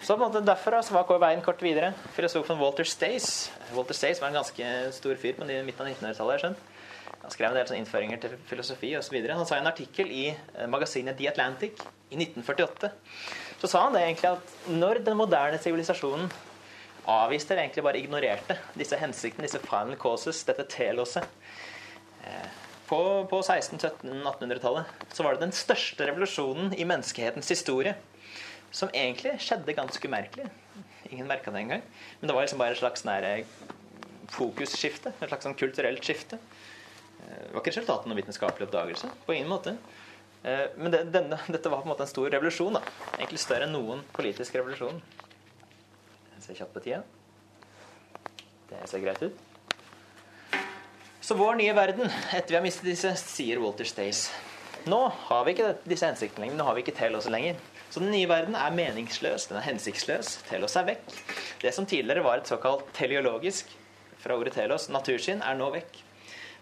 Så 0.04 0.18
på 0.18 0.20
en 0.20 0.28
måte 0.28 0.44
Derfor 0.44 0.76
så 0.84 0.94
var 0.94 1.20
veien 1.22 1.42
kort 1.42 1.62
videre. 1.64 1.94
Filosofen 2.12 2.58
Walter 2.60 2.84
Stace 2.84 3.50
Walter 3.72 3.96
Stace 3.96 4.20
var 4.20 4.28
en 4.28 4.40
ganske 4.42 4.70
stor 4.92 5.16
fyr 5.16 5.38
på 5.38 5.46
midten 5.46 5.86
av 5.86 5.92
1900-tallet. 5.94 6.40
skjønt. 6.40 6.70
Han 7.24 7.32
skrev 7.32 7.48
en 7.48 7.56
del 7.56 7.68
sånne 7.68 7.80
innføringer 7.80 8.20
til 8.20 8.34
filosofi 8.44 8.90
osv. 8.98 9.16
Han 9.30 9.46
sa 9.48 9.56
i 9.56 9.62
en 9.62 9.70
artikkel 9.70 10.10
i 10.12 10.24
eh, 10.28 10.66
magasinet 10.68 11.16
The 11.16 11.30
Atlantic 11.30 11.80
i 12.10 12.18
1948 12.20 12.90
så 13.64 13.70
sa 13.70 13.86
han 13.86 13.94
det 13.96 14.02
egentlig 14.04 14.28
at 14.28 14.56
når 14.68 14.98
den 15.06 15.16
moderne 15.16 15.58
sivilisasjonen 15.62 16.26
avviste 17.10 17.54
eller 17.54 17.66
egentlig 17.66 17.84
bare 17.86 18.00
ignorerte 18.00 18.56
disse 18.78 18.98
hensiktene, 19.00 19.46
disse 19.48 19.60
final 19.64 19.96
causes, 20.00 20.42
dette 20.48 20.66
telåset 20.72 21.26
eh, 22.24 22.48
på, 22.88 22.98
på 23.30 23.40
1600-1700-1800-tallet, 23.40 25.06
så 25.12 25.24
var 25.24 25.34
det 25.34 25.46
den 25.46 25.56
største 25.56 26.08
revolusjonen 26.08 26.74
i 26.76 26.86
menneskehetens 26.88 27.48
historie 27.52 27.94
som 28.74 28.90
egentlig 28.92 29.36
skjedde 29.42 29.76
ganske 29.76 30.08
umerkelig. 30.08 30.48
Ingen 31.10 31.28
merka 31.30 31.52
det 31.54 31.62
engang. 31.62 31.82
Men 32.20 32.28
det 32.28 32.34
var 32.34 32.44
liksom 32.44 32.60
bare 32.60 32.74
et 32.74 32.80
slags 32.80 33.04
nære 33.06 33.34
fokusskifte. 34.34 35.12
Et 35.20 35.30
slags 35.30 35.46
sånn 35.46 35.58
kulturelt 35.58 36.04
skifte. 36.04 36.40
Eh, 37.20 37.44
det 37.46 37.52
var 37.52 37.62
ikke 37.62 37.74
resultatet 37.74 38.02
av 38.02 38.10
noen 38.10 38.20
vitenskapelig 38.22 38.68
oppdagelse. 38.68 39.12
På 39.26 39.36
ingen 39.36 39.52
måte. 39.52 39.76
Eh, 40.42 40.66
men 40.76 40.90
det, 40.92 41.04
denne, 41.14 41.38
dette 41.46 41.70
var 41.70 41.84
på 41.84 41.88
en 41.88 41.94
måte 41.94 42.06
en 42.08 42.10
stor 42.10 42.30
revolusjon. 42.34 42.80
da. 42.80 42.82
Egentlig 43.18 43.44
større 43.44 43.68
enn 43.68 43.76
noen 43.76 44.02
politisk 44.16 44.58
revolusjon. 44.58 44.98
Ser 46.44 46.58
kjapt 46.58 46.74
på 46.76 46.82
tida. 46.84 47.02
Det 48.68 48.82
ser 48.90 49.00
greit 49.00 49.22
ut. 49.22 49.38
Så 51.24 51.34
vår 51.38 51.54
nye 51.56 51.72
verden, 51.72 52.10
etter 52.36 52.52
vi 52.52 52.58
har 52.58 52.64
mistet 52.64 52.90
disse, 52.90 53.14
sier 53.16 53.62
Walter 53.62 53.88
Stays. 53.88 54.26
Nå 54.84 54.98
har 55.30 55.46
vi 55.46 55.54
ikke 55.54 55.70
disse 55.88 56.04
hensiktene 56.04 56.44
lenger. 56.44 56.58
Nå 56.58 56.66
har 56.68 56.76
vi 56.76 56.82
ikke 56.84 56.96
Telos 56.98 57.30
lenger. 57.32 57.56
Så 57.88 58.02
den 58.02 58.12
nye 58.12 58.28
verden 58.28 58.58
er 58.58 58.74
meningsløs, 58.76 59.46
den 59.48 59.56
er 59.56 59.64
hensiktsløs. 59.64 60.34
Telos 60.50 60.76
er 60.76 60.84
vekk. 60.90 61.14
Det 61.62 61.72
som 61.72 61.86
tidligere 61.88 62.26
var 62.26 62.42
et 62.42 62.50
såkalt 62.50 62.90
teleologisk, 62.92 63.70
fra 64.20 64.36
ordet 64.36 64.52
telos, 64.56 64.90
natursyn, 64.92 65.40
er 65.44 65.56
nå 65.56 65.70
vekk. 65.72 65.96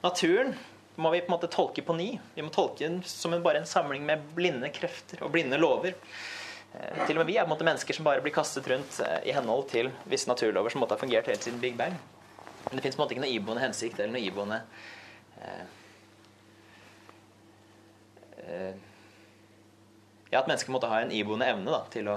Naturen 0.02 0.54
må 1.00 1.10
vi 1.14 1.24
på 1.24 1.30
en 1.30 1.34
måte 1.34 1.50
tolke 1.50 1.82
på 1.86 1.96
ny. 1.98 2.08
Vi 2.36 2.44
må 2.46 2.54
tolke 2.54 2.84
den 2.84 3.00
som 3.08 3.34
en, 3.34 3.42
bare 3.42 3.62
en 3.62 3.68
samling 3.70 4.06
med 4.06 4.22
blinde 4.36 4.70
krefter 4.74 5.22
og 5.24 5.34
blinde 5.34 5.58
lover. 5.58 5.98
Eh, 6.72 7.04
til 7.06 7.16
og 7.16 7.22
med 7.22 7.28
vi 7.28 7.36
er 7.40 7.48
måte 7.48 7.66
mennesker 7.66 7.96
som 7.96 8.06
bare 8.06 8.22
blir 8.24 8.34
kastet 8.34 8.68
rundt 8.70 9.00
eh, 9.04 9.18
i 9.28 9.36
henhold 9.36 9.68
til 9.72 9.90
visse 10.08 10.30
naturlover 10.30 10.72
som 10.72 10.80
måtte 10.82 10.96
ha 10.96 11.02
fungert 11.02 11.28
helt 11.28 11.44
siden 11.44 11.60
Big 11.60 11.76
Bang. 11.76 11.98
Men 12.68 12.78
det 12.78 12.84
fins 12.86 12.96
ikke 12.96 13.20
noe 13.20 13.32
iboende 13.32 13.64
hensikt 13.64 14.00
eller 14.00 14.14
noe 14.14 14.22
iboende 14.24 14.60
eh, 15.42 15.64
eh, 18.46 18.74
ja, 20.32 20.40
at 20.40 20.48
mennesker 20.48 20.72
måtte 20.72 20.88
ha 20.88 21.02
en 21.02 21.12
iboende 21.12 21.48
evne 21.52 21.74
da, 21.74 21.82
til, 21.92 22.08
å, 22.08 22.16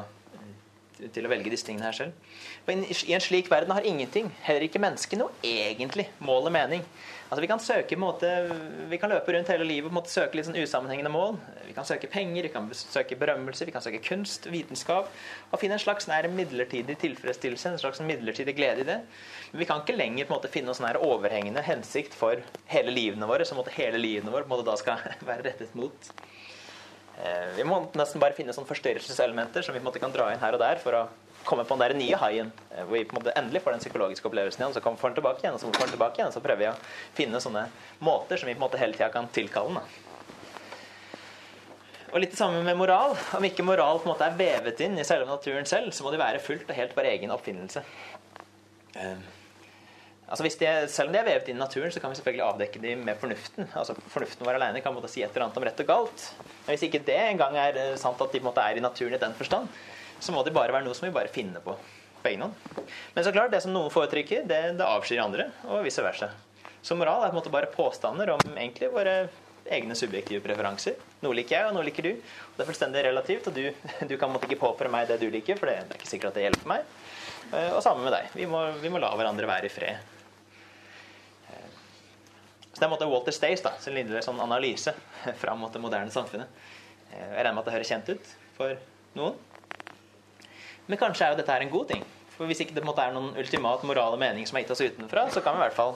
til, 1.02 1.26
å, 1.26 1.32
velge 1.32 1.52
disse 1.52 1.68
tingene 1.68 1.90
her 1.90 1.98
selv. 1.98 2.32
Og 2.64 2.86
I 2.96 3.16
en 3.18 3.24
slik 3.24 3.52
verden 3.52 3.76
har 3.76 3.84
ingenting, 3.88 4.30
heller 4.46 4.64
ikke 4.70 4.80
mennesket, 4.80 5.20
noe 5.20 5.36
egentlig 5.44 6.08
mål 6.24 6.48
og 6.48 6.56
mening. 6.56 6.86
Altså 7.26 7.42
Vi 7.42 7.48
kan 7.50 7.62
søke 7.62 7.98
måte, 7.98 8.30
vi 8.92 9.00
kan 9.02 9.10
løpe 9.10 9.34
rundt 9.34 9.50
hele 9.50 9.66
livet 9.66 9.90
og 9.90 9.96
måte, 9.98 10.12
søke 10.14 10.38
litt 10.38 10.46
sånn 10.46 10.60
usammenhengende 10.62 11.10
mål. 11.10 11.40
Vi 11.66 11.74
kan 11.74 11.88
søke 11.88 12.10
penger, 12.12 12.46
vi 12.46 12.52
kan 12.54 12.68
søke 12.78 13.18
berømmelse, 13.18 13.66
vi 13.66 13.74
kan 13.74 13.82
søke 13.82 14.02
kunst, 14.06 14.46
vitenskap. 14.54 15.10
Og 15.50 15.58
finne 15.62 15.80
en 15.80 15.82
slags 15.82 16.06
nær 16.12 16.30
midlertidig 16.30 17.00
tilfredsstillelse, 17.02 17.72
en 17.74 17.82
slags 17.82 18.04
midlertidig 18.06 18.54
glede 18.60 18.86
i 18.86 18.90
det. 18.92 19.00
Men 19.52 19.64
vi 19.64 19.70
kan 19.72 19.82
ikke 19.82 19.98
lenger 19.98 20.30
måte, 20.30 20.54
finne 20.54 20.70
noen 20.70 20.78
sånn 20.78 21.02
overhengende 21.02 21.66
hensikt 21.66 22.14
for 22.14 22.46
hele 22.70 22.94
livene 22.94 23.30
våre, 23.30 23.50
som 23.50 23.64
hele 23.74 24.02
livene 24.02 24.34
våre 24.34 24.62
da 24.66 24.78
skal 24.78 25.02
være 25.30 25.50
rettet 25.50 25.74
mot. 25.74 26.14
Eh, 27.26 27.56
vi 27.58 27.66
må 27.66 27.82
nesten 27.98 28.22
bare 28.22 28.38
finne 28.38 28.54
sånne 28.54 28.70
forstyrrelseselementer 28.70 29.66
som 29.66 29.74
vi 29.74 29.80
på 29.80 29.88
en 29.88 29.90
måte 29.90 30.04
kan 30.04 30.14
dra 30.14 30.30
inn 30.34 30.42
her 30.42 30.58
og 30.58 30.62
der 30.62 30.82
for 30.84 30.98
å 31.00 31.06
komme 31.46 31.66
på 31.68 31.78
den 31.78 31.84
der 31.86 31.96
nye 31.98 32.18
haien, 32.22 32.50
eh, 32.72 32.82
hvor 32.84 32.98
vi 32.98 33.04
på 33.06 33.16
en 33.16 33.22
måte 33.22 33.36
endelig 33.38 33.62
får 33.64 33.76
den 33.76 33.84
psykologiske 33.84 34.28
opplevelsen 34.30 34.64
igjen. 34.64 34.74
Så 34.76 34.84
kommer 34.84 35.10
vi 35.10 35.20
tilbake 35.20 35.46
igjen, 35.46 35.56
og 35.58 35.62
så 35.62 35.70
får 35.70 35.86
den 35.86 35.96
tilbake 35.96 36.22
igjen, 36.22 36.34
så 36.34 36.44
prøver 36.44 36.64
vi 36.64 36.72
å 36.72 36.76
finne 37.18 37.42
sånne 37.44 37.68
måter 38.06 38.42
som 38.42 38.50
vi 38.50 38.58
på 38.58 38.62
en 38.62 38.66
måte 38.68 38.82
hele 38.82 38.98
tida 38.98 39.12
kan 39.14 39.30
tilkalle 39.36 39.80
den. 39.80 40.04
Og 42.16 42.22
litt 42.24 42.32
det 42.32 42.40
samme 42.40 42.62
med 42.64 42.78
moral. 42.80 43.18
Om 43.36 43.44
ikke 43.44 43.66
moral 43.68 43.98
på 44.00 44.08
en 44.08 44.14
måte 44.14 44.28
er 44.30 44.38
vevet 44.40 44.84
inn 44.86 45.00
i 45.00 45.08
selve 45.08 45.28
naturen 45.28 45.66
selv, 45.68 45.92
så 45.92 46.06
må 46.06 46.14
det 46.14 46.22
være 46.22 46.44
fullt 46.44 46.70
og 46.70 46.78
helt 46.78 46.94
vår 46.96 47.10
egen 47.12 47.34
oppfinnelse. 47.36 47.84
Uh. 48.96 49.34
Altså 50.26 50.46
hvis 50.46 50.56
de, 50.58 50.70
selv 50.90 51.12
om 51.12 51.14
de 51.14 51.20
er 51.20 51.28
vevet 51.28 51.50
inn 51.52 51.60
i 51.60 51.62
naturen, 51.62 51.92
så 51.94 52.02
kan 52.02 52.10
vi 52.10 52.18
selvfølgelig 52.18 52.46
avdekke 52.48 52.80
de 52.82 52.96
med 52.98 53.20
fornuften. 53.22 53.68
Altså 53.78 53.94
Fornuften 54.10 54.48
vår 54.48 54.58
alene 54.58 54.82
kan 54.82 54.96
måtte 54.96 55.12
si 55.12 55.22
et 55.22 55.30
eller 55.36 55.46
annet 55.46 55.60
om 55.60 55.68
rett 55.68 55.84
og 55.84 55.90
galt. 55.92 56.24
Men 56.66 56.72
hvis 56.72 56.86
ikke 56.88 57.04
det 57.06 57.20
engang 57.28 57.58
er 57.62 57.78
eh, 57.82 57.92
sant 58.02 58.24
at 58.24 58.32
de 58.32 58.40
på 58.40 58.42
en 58.42 58.50
måte 58.50 58.64
er 58.64 58.80
i 58.80 58.86
naturen 58.86 59.14
i 59.14 59.22
den 59.22 59.36
forstand, 59.38 59.70
så 60.26 60.34
må 60.34 60.42
det 60.46 60.56
bare 60.56 60.74
være 60.74 60.88
noe 60.88 60.98
som 60.98 61.08
vi 61.08 61.14
bare 61.16 61.32
finner 61.32 61.64
på 61.64 61.78
på 62.26 62.32
egen 62.32 62.42
hånd. 62.42 62.86
Men 63.14 63.24
så 63.24 63.32
klart, 63.32 63.52
det 63.54 63.62
som 63.62 63.74
noen 63.74 63.92
foretrykker, 63.94 64.48
det, 64.50 64.62
det 64.80 64.86
avskyr 64.86 65.22
andre, 65.22 65.44
og 65.70 65.84
vice 65.86 66.02
versa. 66.02 66.32
Så 66.82 66.98
moral 66.98 67.22
er 67.22 67.30
på 67.30 67.36
en 67.36 67.38
måte 67.38 67.52
bare 67.54 67.70
påstander 67.70 68.32
om 68.34 68.42
egentlig 68.56 68.90
våre 68.94 69.28
egne 69.66 69.98
subjektive 69.98 70.42
preferanser. 70.42 70.98
Noe 71.22 71.38
liker 71.38 71.60
jeg, 71.60 71.68
og 71.70 71.78
noe 71.78 71.86
liker 71.86 72.06
du. 72.06 72.12
Og 72.16 72.58
det 72.58 72.66
er 72.66 72.70
fullstendig 72.72 73.04
relativt, 73.06 73.50
og 73.50 73.54
du, 73.58 73.70
du 74.10 74.16
kan 74.22 74.34
måtte 74.34 74.50
ikke 74.50 74.62
påføre 74.64 74.90
meg 74.94 75.06
det 75.10 75.20
du 75.22 75.28
liker, 75.30 75.62
for 75.62 75.70
det, 75.70 75.78
det 75.86 75.94
er 75.96 76.02
ikke 76.02 76.12
sikkert 76.16 76.34
at 76.34 76.40
det 76.40 76.48
hjelper 76.48 76.74
meg. 76.74 76.92
Eh, 77.52 77.72
og 77.76 77.82
sammen 77.86 78.06
med 78.08 78.18
deg. 78.18 78.34
Vi 78.42 78.50
må, 78.50 78.66
vi 78.82 78.94
må 78.94 79.02
la 79.02 79.14
hverandre 79.14 79.50
være 79.50 79.70
i 79.70 79.74
fred. 79.74 80.12
Så 82.76 82.82
det 82.82 82.88
er 82.90 82.92
måte 82.92 83.08
Walter 83.08 83.32
Stace 83.32 83.64
da, 83.64 83.72
sin 83.80 83.94
lille 83.96 84.20
sånn 84.20 84.42
analyse 84.44 84.92
fram 85.40 85.62
mot 85.64 85.72
det 85.72 85.80
moderne 85.80 86.12
samfunnet. 86.12 86.50
Eh, 87.14 87.22
jeg 87.22 87.38
regner 87.38 87.54
med 87.54 87.62
at 87.62 87.70
det 87.70 87.76
høres 87.78 87.92
kjent 87.94 88.10
ut 88.12 88.34
for 88.58 88.74
noen. 89.16 89.38
Men 90.88 91.02
kanskje 91.02 91.28
er 91.28 91.34
jo 91.34 91.40
dette 91.42 91.54
her 91.54 91.66
en 91.66 91.74
god 91.74 91.90
ting. 91.94 92.04
For 92.36 92.50
hvis 92.50 92.62
ikke 92.66 92.76
det 92.76 92.84
måtte 92.86 93.04
er 93.04 93.16
noen 93.16 93.36
ultimat 93.40 93.84
moral 93.88 94.18
og 94.18 94.22
mening 94.22 94.48
som 94.48 94.58
er 94.58 94.66
gitt 94.66 94.74
oss 94.76 94.84
utenfra, 94.84 95.28
så 95.32 95.44
kan 95.44 95.56
vi 95.56 95.64
i 95.64 95.66
hvert 95.66 95.78
fall 95.78 95.96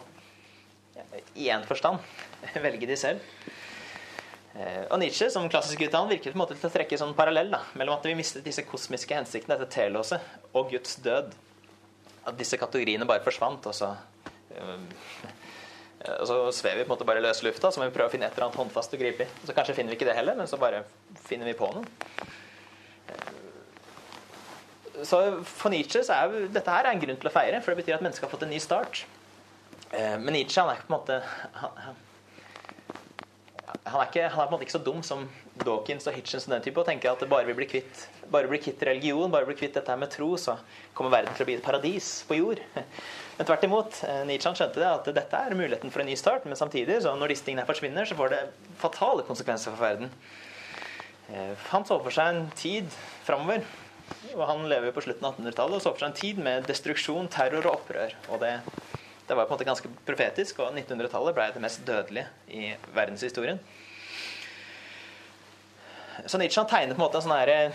i 1.40 1.50
én 1.52 1.64
forstand 1.68 2.00
velge 2.66 2.88
de 2.88 2.98
selv. 3.00 3.24
Eh, 4.56 4.86
og 4.90 4.98
Nietzsche 5.02 5.30
som 5.32 5.48
klassisk 5.52 5.84
utdannet 5.86 6.16
virker 6.16 6.34
på 6.34 6.40
en 6.40 6.44
måte 6.44 6.58
til 6.58 6.70
å 6.70 6.74
trekke 6.74 7.00
sånn 7.00 7.16
parallell 7.18 7.52
da, 7.54 7.62
mellom 7.80 8.00
at 8.00 8.08
vi 8.08 8.18
mistet 8.18 8.48
disse 8.48 8.66
kosmiske 8.68 9.16
hensiktene, 9.16 9.60
dette 9.60 9.72
telåset, 9.76 10.24
og 10.54 10.72
Guds 10.74 10.98
død. 11.06 11.36
At 12.28 12.36
disse 12.40 12.60
kategoriene 12.60 13.08
bare 13.08 13.24
forsvant. 13.24 13.70
og 13.70 13.76
så 13.76 13.94
Eh, 16.00 16.16
og 16.22 16.28
så 16.28 16.38
svever 16.56 16.82
vi 16.82 16.84
på 16.86 16.94
en 16.94 16.96
måte 16.96 17.08
bare 17.08 17.20
i 17.20 17.26
løse 17.26 17.46
lufta, 17.46 17.72
så 17.72 17.82
må 17.82 17.90
vi 17.90 17.96
prøve 17.96 18.08
å 18.12 18.14
finne 18.14 18.30
et 18.30 18.36
eller 18.36 18.48
annet 18.48 18.60
håndfast 18.62 18.94
å 18.96 19.00
gripe 19.02 19.26
i. 19.26 19.32
Så 19.44 19.56
kanskje 19.56 19.76
finner 19.78 19.92
vi 19.92 20.00
ikke 20.00 20.08
det 20.08 20.16
heller, 20.18 20.38
men 20.40 20.48
så 20.48 20.60
bare 20.62 20.86
finner 21.28 21.50
vi 21.50 21.58
på 21.60 21.70
noe. 21.76 21.84
Så 25.08 25.22
for 25.48 25.72
Nietzsche 25.74 26.04
så 26.06 26.18
er 26.18 26.50
dette 26.52 26.74
her 26.74 26.88
er 26.88 26.96
en 26.96 27.02
grunn 27.02 27.20
til 27.20 27.30
å 27.30 27.34
feire, 27.34 27.62
for 27.64 27.74
det 27.74 27.84
betyr 27.84 27.98
at 27.98 28.06
mennesket 28.06 28.28
har 28.28 28.34
fått 28.34 28.46
en 28.48 28.54
ny 28.54 28.60
start. 28.64 29.04
Eh, 29.92 30.16
men 30.20 30.34
Nietzsche 30.36 30.62
han 30.62 30.72
er 30.74 30.82
på 30.84 30.90
en 30.90 30.96
måte 30.98 31.20
han, 31.60 31.96
han, 33.90 34.02
er 34.02 34.10
ikke, 34.10 34.28
han 34.30 34.44
er 34.44 34.48
på 34.48 34.48
en 34.48 34.56
måte 34.56 34.68
ikke 34.68 34.78
så 34.78 34.84
dum 34.86 35.02
som 35.06 35.26
Dawkins 35.64 36.08
og 36.10 36.16
Hitchens 36.16 36.46
og 36.48 36.54
den 36.54 36.66
type 36.66 36.82
og 36.82 36.88
tenker 36.88 37.12
at 37.12 37.24
bare 37.30 37.48
vi 37.48 37.56
blir 37.58 37.70
kvitt, 37.70 38.06
bare 38.32 38.50
blir 38.50 38.62
kvitt 38.64 38.84
religion, 38.88 39.32
bare 39.34 39.48
blir 39.48 39.58
kvitt 39.60 39.76
dette 39.78 39.92
her 39.92 40.00
med 40.00 40.12
tro, 40.14 40.30
så 40.40 40.58
kommer 40.98 41.14
verden 41.14 41.36
til 41.36 41.46
å 41.46 41.50
bli 41.50 41.58
et 41.60 41.66
paradis 41.66 42.12
på 42.30 42.38
jord. 42.40 42.62
Men 43.40 43.48
tvert 43.48 43.66
imot. 43.66 44.02
Eh, 44.06 44.22
Nietzsche 44.30 44.54
skjønte 44.60 44.82
det 44.82 44.90
at 44.90 45.10
dette 45.16 45.42
er 45.48 45.58
muligheten 45.58 45.94
for 45.94 46.04
en 46.04 46.10
ny 46.12 46.18
start, 46.20 46.44
men 46.44 46.60
samtidig, 46.60 46.98
så 47.06 47.14
når 47.16 47.32
disse 47.32 47.46
tingene 47.48 47.64
forsvinner, 47.68 48.04
så 48.04 48.18
får 48.20 48.34
det 48.34 48.40
fatale 48.82 49.24
konsekvenser 49.24 49.72
for 49.72 49.86
verden. 49.86 50.12
Eh, 51.32 51.54
han 51.70 51.88
så 51.88 52.02
for 52.04 52.12
seg 52.12 52.34
en 52.34 52.50
tid 52.60 52.92
framover, 53.24 53.64
og 54.36 54.44
han 54.50 54.66
lever 54.72 54.90
jo 54.90 54.96
på 54.96 55.04
slutten 55.06 55.28
av 55.28 55.38
1800-tallet, 55.38 55.76
og 55.78 55.84
så 55.84 55.94
for 55.94 56.04
seg 56.04 56.12
en 56.12 56.20
tid 56.20 56.42
med 56.46 56.68
destruksjon, 56.70 57.30
terror 57.32 57.66
og 57.66 57.80
opprør. 57.80 58.16
Og 58.30 58.42
det 58.44 58.60
Det 59.30 59.36
var 59.38 59.46
på 59.46 59.54
en 59.54 59.58
måte 59.60 59.66
ganske 59.68 59.90
profetisk, 60.08 60.60
og 60.60 60.74
1900-tallet 60.74 61.36
ble 61.38 61.44
det 61.54 61.62
mest 61.62 61.84
dødelige 61.86 62.28
i 62.50 62.72
verdenshistorien. 62.96 63.60
Så 66.26 66.40
Nietzsche 66.42 66.64
han 66.64 66.70
tegner 66.70 66.96
på 66.96 67.02
en 67.02 67.06
måte 67.06 67.22
en 67.22 67.28
sånn 67.28 67.38
her, 67.38 67.74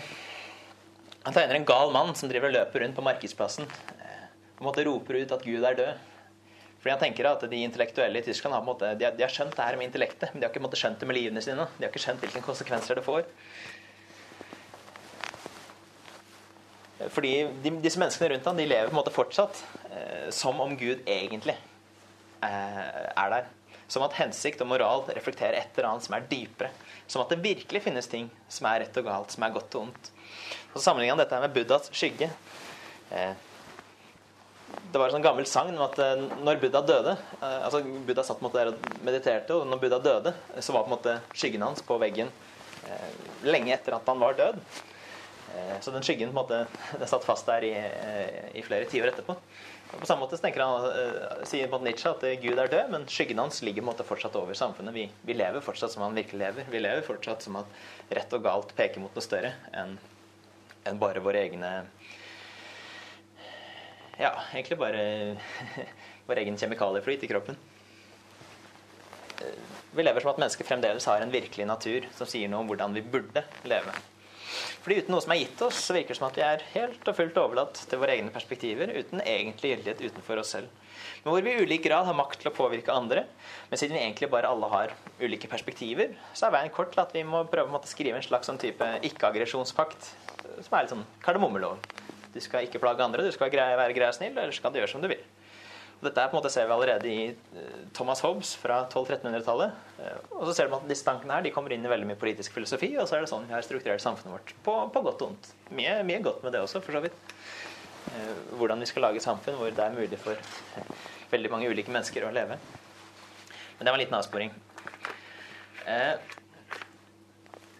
Han 1.23 1.33
tegner 1.33 1.55
en 1.55 1.65
gal 1.65 1.91
mann 1.91 2.13
som 2.13 2.29
driver 2.29 2.51
og 2.51 2.53
løper 2.53 2.83
rundt 2.83 2.95
på 2.95 3.01
markedsplassen 3.01 3.65
på 4.55 4.63
en 4.63 4.69
måte 4.69 4.85
roper 4.87 5.17
ut 5.19 5.31
at 5.35 5.43
Gud 5.43 5.63
er 5.63 5.75
død. 5.75 6.11
Fordi 6.79 6.93
han 6.93 7.01
tenker 7.01 7.27
at 7.27 7.41
De 7.49 7.63
intellektuelle 7.65 8.19
i 8.19 8.25
Tyskland 8.25 8.53
har, 8.53 8.63
måte, 8.63 8.93
de 8.95 9.07
har, 9.07 9.15
de 9.17 9.23
har 9.25 9.31
skjønt 9.33 9.55
det 9.55 9.65
her 9.65 9.77
med 9.79 9.89
intellektet, 9.89 10.31
men 10.31 10.41
de 10.41 10.47
har 10.47 10.53
ikke 10.53 10.79
skjønt 10.79 10.99
det 11.01 11.07
med 11.09 11.17
livene 11.17 11.41
sine. 11.41 11.65
De 11.77 11.83
har 11.83 11.91
ikke 11.91 12.03
skjønt 12.03 12.21
hvilke 12.23 12.43
konsekvenser 12.45 12.99
det 12.99 13.03
får. 13.05 13.25
Fordi 17.11 17.31
de, 17.63 17.73
disse 17.83 17.99
menneskene 17.99 18.31
rundt 18.33 18.49
ham 18.49 18.59
de 18.59 18.67
lever 18.69 18.89
på 18.89 18.95
en 18.95 19.01
måte 19.01 19.13
fortsatt 19.13 19.61
eh, 19.91 20.27
som 20.33 20.59
om 20.63 20.75
Gud 20.79 21.03
egentlig 21.03 21.57
eh, 22.45 23.07
er 23.11 23.33
der. 23.33 23.49
Som 23.91 24.05
at 24.05 24.15
hensikt 24.17 24.63
og 24.63 24.71
moral 24.71 25.03
reflekterer 25.13 25.59
et 25.59 25.75
eller 25.75 25.91
annet 25.91 26.07
som 26.07 26.15
er 26.17 26.29
dypere. 26.29 26.71
Som 27.07 27.25
at 27.25 27.33
det 27.33 27.43
virkelig 27.43 27.83
finnes 27.85 28.07
ting 28.09 28.29
som 28.49 28.69
er 28.71 28.85
rett 28.85 29.01
og 29.01 29.09
galt, 29.09 29.35
som 29.35 29.45
er 29.45 29.53
godt 29.57 29.75
og 29.75 29.89
ondt. 29.89 30.13
Og 30.71 30.79
så 30.79 30.87
sammenligner 30.87 31.17
han 31.17 31.21
dette 31.25 31.41
med 31.43 31.53
Buddhas 31.57 31.91
skygge. 31.93 32.31
Eh, 33.11 33.35
det 34.91 34.99
var 34.99 35.09
en 35.09 35.17
sånn 35.17 35.25
gammel 35.25 35.45
sang 35.49 35.69
om 35.73 35.83
at 35.85 35.99
eh, 36.01 36.25
når 36.47 36.59
Buddha 36.63 36.81
døde 36.87 37.13
eh, 37.17 37.61
altså 37.67 37.81
Buddha 37.83 38.23
satt 38.25 38.39
på 38.39 38.45
en 38.45 38.47
måte 38.47 38.61
der 38.61 38.71
og 38.71 39.05
mediterte, 39.05 39.55
og 39.55 39.67
når 39.69 39.81
Buddha 39.83 39.99
døde, 40.03 40.35
så 40.59 40.75
var 40.75 40.85
på 40.85 40.91
en 40.91 40.95
måte 40.95 41.15
skyggen 41.35 41.65
hans 41.65 41.83
på 41.85 41.97
veggen 42.01 42.31
eh, 42.87 43.09
lenge 43.47 43.73
etter 43.75 43.97
at 43.97 44.07
han 44.07 44.21
var 44.21 44.37
død. 44.39 44.61
Så 45.81 45.91
den 45.93 46.03
skyggen 46.03 46.33
måte, 46.35 46.65
den 46.99 47.09
satt 47.09 47.25
fast 47.27 47.47
der 47.47 47.63
i, 47.63 47.73
i 48.57 48.63
flere 48.65 48.89
tiår 48.89 49.11
etterpå. 49.11 49.37
Og 49.93 50.01
på 50.01 50.07
samme 50.09 50.25
måte 50.25 50.39
tenker 50.41 50.63
han, 50.65 51.45
sier 51.47 51.69
på 51.71 51.79
Nietzsche 51.83 52.11
at 52.11 52.23
Gud 52.41 52.57
er 52.59 52.71
død, 52.71 52.89
men 52.91 53.05
skyggen 53.11 53.39
hans 53.39 53.61
ligger 53.63 53.85
måte 53.85 54.03
fortsatt 54.07 54.35
over 54.39 54.57
samfunnet. 54.57 54.95
Vi, 54.95 55.05
vi, 55.27 55.37
lever 55.37 55.63
fortsatt 55.63 55.93
som 55.93 56.03
han 56.03 56.17
virkelig 56.17 56.41
lever. 56.41 56.67
Vi 56.73 56.81
lever 56.81 57.05
fortsatt 57.05 57.45
som 57.45 57.59
at 57.61 58.11
rett 58.17 58.33
og 58.35 58.43
galt 58.43 58.73
peker 58.75 59.03
mot 59.03 59.15
noe 59.15 59.23
større 59.23 59.53
enn 59.77 59.95
en 60.85 60.99
bare 61.01 61.21
våre 61.23 61.41
egne 61.41 61.69
ja, 64.19 64.31
egentlig 64.53 64.77
bare 64.79 65.05
vår 66.27 66.41
egen 66.43 66.57
kjemikalieflyt 66.59 67.23
i 67.23 67.29
kroppen. 67.31 67.57
Vi 69.95 70.03
lever 70.03 70.23
som 70.23 70.31
at 70.31 70.39
mennesker 70.39 70.67
fremdeles 70.67 71.07
har 71.09 71.23
en 71.23 71.33
virkelig 71.33 71.67
natur 71.67 72.07
som 72.15 72.29
sier 72.29 72.51
noe 72.51 72.63
om 72.63 72.69
hvordan 72.69 72.95
vi 72.95 73.03
burde 73.03 73.43
leve. 73.67 73.95
Fordi 74.83 75.01
uten 75.01 75.15
noe 75.15 75.23
som 75.23 75.33
er 75.35 75.41
gitt 75.41 75.61
oss, 75.65 75.79
så 75.87 75.95
virker 75.95 76.13
det 76.13 76.19
som 76.19 76.27
at 76.27 76.39
vi 76.39 76.45
er 76.45 76.65
helt 76.73 77.11
og 77.11 77.17
fullt 77.17 77.37
overlatt 77.41 77.81
til 77.89 78.01
våre 78.01 78.15
egne 78.15 78.33
perspektiver, 78.33 78.93
uten 78.95 79.23
egentlig 79.23 79.75
gyldighet 79.75 80.03
utenfor 80.05 80.41
oss 80.41 80.55
selv. 80.57 80.81
Men 81.23 81.33
hvor 81.33 81.45
vi 81.45 81.53
i 81.55 81.63
ulik 81.65 81.83
grad 81.87 82.05
har 82.07 82.17
makt 82.17 82.43
til 82.43 82.51
å 82.51 82.55
påvirke 82.55 82.93
andre, 82.93 83.25
men 83.71 83.81
siden 83.81 83.97
vi 83.97 84.03
egentlig 84.03 84.29
bare 84.31 84.51
alle 84.51 84.69
har 84.71 84.93
ulike 85.19 85.49
perspektiver, 85.51 86.13
så 86.33 86.47
er 86.47 86.57
veien 86.59 86.73
kort 86.73 86.93
til 86.93 87.01
at 87.01 87.15
vi 87.15 87.25
må 87.27 87.43
prøve 87.49 87.73
å 87.73 87.89
skrive 87.89 88.21
en 88.21 88.25
slags 88.25 88.51
sånn 88.51 88.61
type 88.61 88.91
ikke-aggresjonspakt, 89.09 90.11
som 90.61 90.77
er 90.77 90.85
litt 90.85 90.93
sånn 90.93 91.07
kardemommeloven. 91.25 91.81
Du 92.35 92.41
skal 92.43 92.67
ikke 92.67 92.81
plage 92.83 93.03
andre, 93.03 93.25
du 93.25 93.33
skal 93.33 93.49
være 93.49 93.95
grei 93.95 94.11
og 94.11 94.17
snill, 94.17 94.37
så 94.53 94.63
kan 94.63 94.75
du 94.75 94.81
gjøre 94.81 94.91
som 94.91 95.03
du 95.03 95.09
vil. 95.09 95.23
Og 95.95 96.07
dette 96.09 96.21
er 96.21 96.29
på 96.29 96.35
en 96.35 96.41
måte 96.41 96.51
ser 96.51 96.67
vi 96.67 96.73
allerede 96.75 97.07
i 97.09 97.21
eh, 97.31 97.77
Thomas 97.95 98.21
Hobbes 98.25 98.51
fra 98.59 98.81
1200-1300-tallet. 98.83 99.77
Eh, 100.03 100.17
og 100.35 100.43
så 100.49 100.55
ser 100.57 100.69
vi 100.69 100.77
at 100.77 100.89
disse 100.89 101.07
tankene 101.07 101.37
her 101.37 101.45
de 101.45 101.53
kommer 101.55 101.73
inn 101.73 101.85
i 101.87 101.91
veldig 101.91 102.09
mye 102.09 102.19
politisk 102.19 102.57
filosofi, 102.57 102.91
og 102.99 103.07
så 103.07 103.17
er 103.17 103.25
det 103.25 103.31
sånn 103.31 103.47
vi 103.47 103.55
har 103.55 103.65
strukturert 103.65 104.03
samfunnet 104.03 104.35
vårt. 104.35 104.53
På, 104.65 104.77
på 104.91 105.03
godt 105.07 105.23
og 105.23 105.31
vondt. 105.31 105.51
Mye, 105.71 105.97
mye, 106.07 106.21
godt 106.25 106.43
med 106.43 106.55
det 106.55 106.63
også, 106.65 106.83
for 106.85 106.97
så 106.97 107.03
vidt. 107.05 107.35
Eh, 108.11 108.31
hvordan 108.59 108.83
vi 108.83 108.89
skal 108.91 109.07
lage 109.07 109.23
samfunn 109.23 109.57
hvor 109.59 109.71
det 109.71 109.85
er 109.85 109.95
mulig 109.95 110.19
for 110.21 110.39
veldig 111.33 111.53
mange 111.53 111.71
ulike 111.71 111.95
mennesker 111.95 112.27
å 112.27 112.33
leve. 112.35 112.59
Men 113.77 113.87
det 113.87 113.91
var 113.91 113.97
en 113.97 114.03
liten 114.03 114.19
avsporing. 114.19 114.51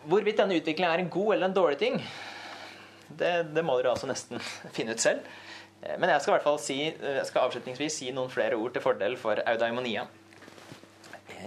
Hvorvidt 0.06 0.38
denne 0.38 0.58
utviklingen 0.60 0.92
er 0.92 1.02
en 1.02 1.12
god 1.12 1.34
eller 1.34 1.50
en 1.50 1.56
dårlig 1.56 1.78
ting, 1.82 1.96
det, 3.10 3.32
det, 3.56 3.64
må 3.66 3.78
dere 3.80 3.94
altså 3.94 4.10
nesten 4.10 4.42
finne 4.76 4.96
ut 4.96 5.04
selv. 5.04 5.26
Eh, 5.86 5.98
men 6.00 6.10
jeg 6.10 6.24
skal 6.24 6.36
hvert 6.36 6.48
fall 6.48 6.60
si, 6.62 6.80
eh, 6.90 7.18
jeg 7.20 7.28
skal 7.30 7.46
avslutningsvis 7.46 8.00
si 8.02 8.12
noen 8.16 8.32
flere 8.34 8.58
ord 8.58 8.74
til 8.74 8.84
fordel 8.84 9.18
for 9.22 9.42
eudaimonia. 9.46 10.08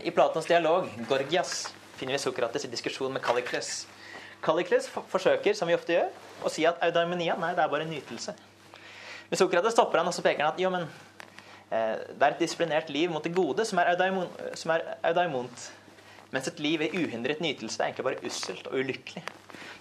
I 0.06 0.14
Platons 0.14 0.46
dialog, 0.46 0.86
Gorgias, 1.08 1.72
finner 1.98 2.14
vi 2.14 2.22
Sokrates 2.22 2.64
i 2.64 2.70
diskusjon 2.70 3.12
med 3.12 3.22
Kallikles. 3.22 3.86
Kallikles 4.42 4.86
forsøker, 5.10 5.54
som 5.58 5.66
vi 5.66 5.74
ofte 5.74 5.96
gjør, 5.96 6.12
å 6.46 6.52
si 6.52 6.66
at 6.68 6.78
eudaimonia 6.86 7.34
nei, 7.40 7.54
det 7.56 7.64
er 7.64 7.72
bare 7.72 7.88
nytelse. 7.88 8.34
Men 9.28 9.40
Sokrates 9.40 9.74
stopper 9.74 9.98
han 9.98 10.10
og 10.10 10.14
så 10.14 10.22
peker 10.22 10.44
han 10.44 10.54
at 10.54 10.62
jo, 10.62 10.70
men 10.70 10.86
eh, 11.72 11.98
det 12.14 12.22
er 12.22 12.36
et 12.36 12.44
disiplinert 12.44 12.92
liv 12.94 13.10
mot 13.10 13.24
det 13.24 13.34
gode 13.34 13.66
som 13.66 13.82
er, 13.82 13.90
eudaimon, 13.96 14.30
som 14.54 14.76
er 14.76 14.86
eudaimont. 15.10 15.66
Mens 16.30 16.46
et 16.46 16.60
liv 16.60 16.84
i 16.84 16.90
uhindret 16.92 17.40
nytelse 17.40 17.80
er 17.80 17.88
egentlig 17.88 18.04
bare 18.04 18.28
usselt 18.28 18.66
og 18.68 18.78
ulykkelig. 18.78 19.24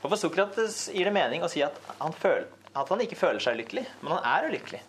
Og 0.01 0.09
For 0.09 0.17
Sokrates 0.19 0.85
gir 0.95 1.05
det 1.05 1.13
mening 1.13 1.43
å 1.43 1.49
si 1.51 1.61
at 1.65 1.75
han, 1.99 2.15
føler, 2.15 2.47
at 2.73 2.91
han 2.91 3.01
ikke 3.03 3.19
føler 3.19 3.43
seg 3.43 3.57
lykkelig, 3.59 3.85
men 4.01 4.17
han 4.17 4.27
er 4.27 4.49
ulykkelig. 4.51 4.81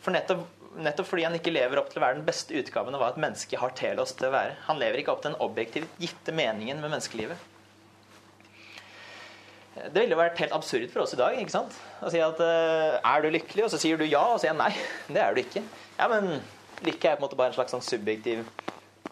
For 0.00 0.14
nettopp, 0.14 0.46
nettopp, 0.80 1.08
fordi 1.10 1.26
han 1.26 1.36
ikke 1.36 1.52
lever 1.52 1.80
opp 1.80 1.90
til 1.92 2.00
å 2.00 2.04
være 2.06 2.18
den 2.18 2.26
beste 2.26 2.56
utgaven 2.56 2.96
av 2.96 3.02
hva 3.02 3.12
et 3.12 3.20
menneske 3.20 3.60
har 3.60 3.74
til 3.78 4.00
oss 4.00 4.14
til 4.16 4.30
å 4.30 4.34
være. 4.34 4.56
Han 4.70 4.80
lever 4.80 5.02
ikke 5.02 5.14
opp 5.14 5.24
til 5.24 5.34
den 5.34 5.42
objektivt 5.44 6.00
gitte 6.02 6.34
meningen 6.36 6.80
med 6.80 6.94
menneskelivet. 6.94 7.48
Det 9.80 10.02
ville 10.02 10.18
vært 10.18 10.40
helt 10.42 10.54
absurd 10.56 10.88
for 10.92 11.04
oss 11.04 11.14
i 11.14 11.18
dag 11.20 11.36
ikke 11.38 11.54
sant? 11.54 11.76
å 12.02 12.10
si 12.12 12.18
at 12.20 12.40
uh, 12.42 12.98
er 12.98 13.22
du 13.22 13.30
lykkelig, 13.30 13.64
og 13.66 13.70
så 13.72 13.78
sier 13.80 14.00
du 14.00 14.04
ja, 14.08 14.22
og 14.32 14.36
så 14.36 14.44
sier 14.44 14.52
jeg 14.52 14.58
nei. 14.60 14.72
Det 15.14 15.22
er 15.22 15.36
du 15.36 15.40
ikke. 15.44 15.62
Ja, 16.00 16.08
men 16.10 16.40
lykke 16.84 17.12
er 17.12 17.16
på 17.16 17.22
en 17.22 17.26
måte 17.28 17.38
bare 17.38 17.52
en 17.52 17.56
slags 17.56 17.72
sånn 17.76 17.84
subjektiv 17.84 18.42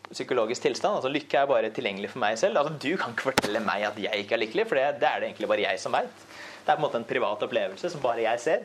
psykologisk 0.09 0.65
tilstand. 0.65 0.99
altså 0.99 1.13
Lykke 1.13 1.43
er 1.43 1.49
bare 1.51 1.71
tilgjengelig 1.75 2.13
for 2.15 2.23
meg 2.25 2.39
selv. 2.41 2.59
altså 2.59 2.75
Du 2.81 2.91
kan 3.01 3.15
ikke 3.15 3.31
fortelle 3.31 3.63
meg 3.65 3.87
at 3.91 3.99
jeg 4.01 4.25
ikke 4.25 4.39
er 4.39 4.43
lykkelig, 4.45 4.69
for 4.71 4.81
det, 4.81 4.87
det 5.03 5.09
er 5.09 5.21
det 5.21 5.31
egentlig 5.31 5.51
bare 5.53 5.67
jeg 5.67 5.83
som 5.83 5.95
veit. 5.95 6.27
Det 6.69 6.75
er 6.75 6.77
på 6.77 6.83
en 6.83 6.85
måte 6.85 6.99
en 7.01 7.09
privat 7.09 7.43
opplevelse 7.47 7.89
som 7.89 8.03
bare 8.05 8.27
jeg 8.27 8.41
ser. 8.43 8.65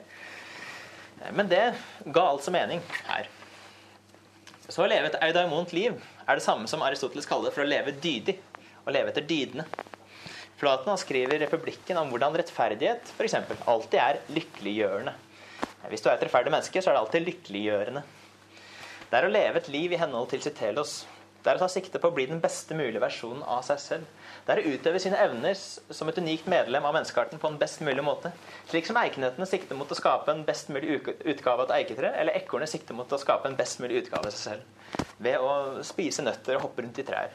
Men 1.31 1.47
det 1.47 1.61
ga 2.03 2.23
altså 2.27 2.51
mening 2.51 2.81
her. 3.07 3.29
Så 4.67 4.83
å 4.83 4.87
leve 4.91 5.07
et 5.07 5.15
eudaimont 5.23 5.71
liv 5.71 5.95
er 6.27 6.35
det 6.35 6.43
samme 6.43 6.67
som 6.67 6.83
Aristoteles 6.83 7.29
kaller 7.29 7.47
det 7.47 7.55
for 7.55 7.63
å 7.63 7.69
leve 7.69 7.93
dydig. 8.03 8.35
Å 8.83 8.91
leve 8.91 9.13
etter 9.13 9.23
dydene. 9.23 9.63
Platon 10.59 10.99
skriver 10.99 11.37
i 11.37 11.41
Republikken 11.45 12.01
om 12.01 12.11
hvordan 12.11 12.35
rettferdighet 12.41 13.07
for 13.15 13.23
eksempel, 13.23 13.55
alltid 13.71 13.99
er 14.03 14.19
lykkeliggjørende. 14.35 15.15
Hvis 15.87 16.03
du 16.03 16.11
er 16.11 16.17
et 16.17 16.27
rettferdig 16.27 16.51
menneske, 16.51 16.83
så 16.83 16.91
er 16.91 16.97
det 16.97 17.05
alltid 17.05 17.27
lykkeliggjørende. 17.29 18.03
Det 19.07 19.19
er 19.19 19.29
å 19.29 19.31
leve 19.31 19.63
et 19.63 19.71
liv 19.71 19.95
i 19.95 20.03
henhold 20.03 20.33
til 20.33 20.43
sitt 20.43 20.59
telos, 20.59 21.05
det 21.39 21.51
er 21.51 21.59
å 21.59 21.63
ta 21.63 21.71
sikte 21.71 22.03
på 22.03 22.11
å 22.11 22.15
bli 22.15 22.27
den 22.27 22.43
beste 22.43 22.75
mulige 22.75 23.03
versjonen 23.03 23.47
av 23.47 23.63
seg 23.67 23.79
selv. 23.83 24.11
Det 24.43 24.51
er 24.51 24.59
å 24.59 24.71
utøve 24.75 24.99
sine 24.99 25.19
evner 25.23 25.55
som 25.55 26.09
et 26.11 26.17
unikt 26.19 26.49
medlem 26.51 26.83
av 26.83 26.97
menneskearten 26.97 27.39
på 27.39 27.47
en 27.47 27.59
best 27.61 27.79
mulig 27.85 28.03
måte. 28.03 28.33
Slik 28.67 28.89
som 28.89 28.97
eikenøttene 28.99 29.47
sikter 29.47 29.77
mot 29.79 29.91
å 29.91 29.95
skape 29.95 30.33
en 30.33 30.43
best 30.43 30.67
mulig 30.73 30.97
utgave 30.99 31.63
av 31.63 31.69
et 31.69 31.75
eiketre, 31.77 32.11
eller 32.19 32.35
ekornet 32.41 32.71
sikter 32.71 32.97
mot 32.97 33.07
å 33.07 33.21
skape 33.21 33.47
en 33.47 33.55
best 33.55 33.79
mulig 33.79 34.01
utgave 34.01 34.27
av 34.27 34.35
seg 34.35 34.41
selv. 34.57 35.05
Ved 35.23 35.39
å 35.39 35.83
spise 35.87 36.25
nøtter 36.27 36.59
og 36.59 36.65
hoppe 36.65 36.83
rundt 36.83 36.99
i 36.99 37.05
trær. 37.07 37.31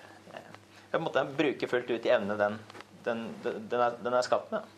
Ved 0.93 1.09
å 1.09 1.25
bruke 1.39 1.71
fullt 1.71 1.95
ut 1.95 2.05
de 2.05 2.13
evnene 2.13 2.37
den, 2.43 2.61
den, 3.09 3.25
den, 3.45 3.81
er, 3.81 3.97
den 4.05 4.19
er 4.19 4.29
skapt 4.29 4.53
med. 4.53 4.69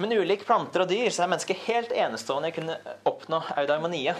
Men 0.00 0.16
ulik 0.18 0.42
planter 0.48 0.82
og 0.82 0.90
dyr 0.90 1.12
så 1.12 1.22
er 1.26 1.30
mennesket 1.30 1.62
helt 1.68 1.94
enestående 1.94 2.50
i 2.50 2.54
å 2.54 2.58
kunne 2.58 2.76
oppnå 3.06 3.42
eudaimonie. 3.60 4.16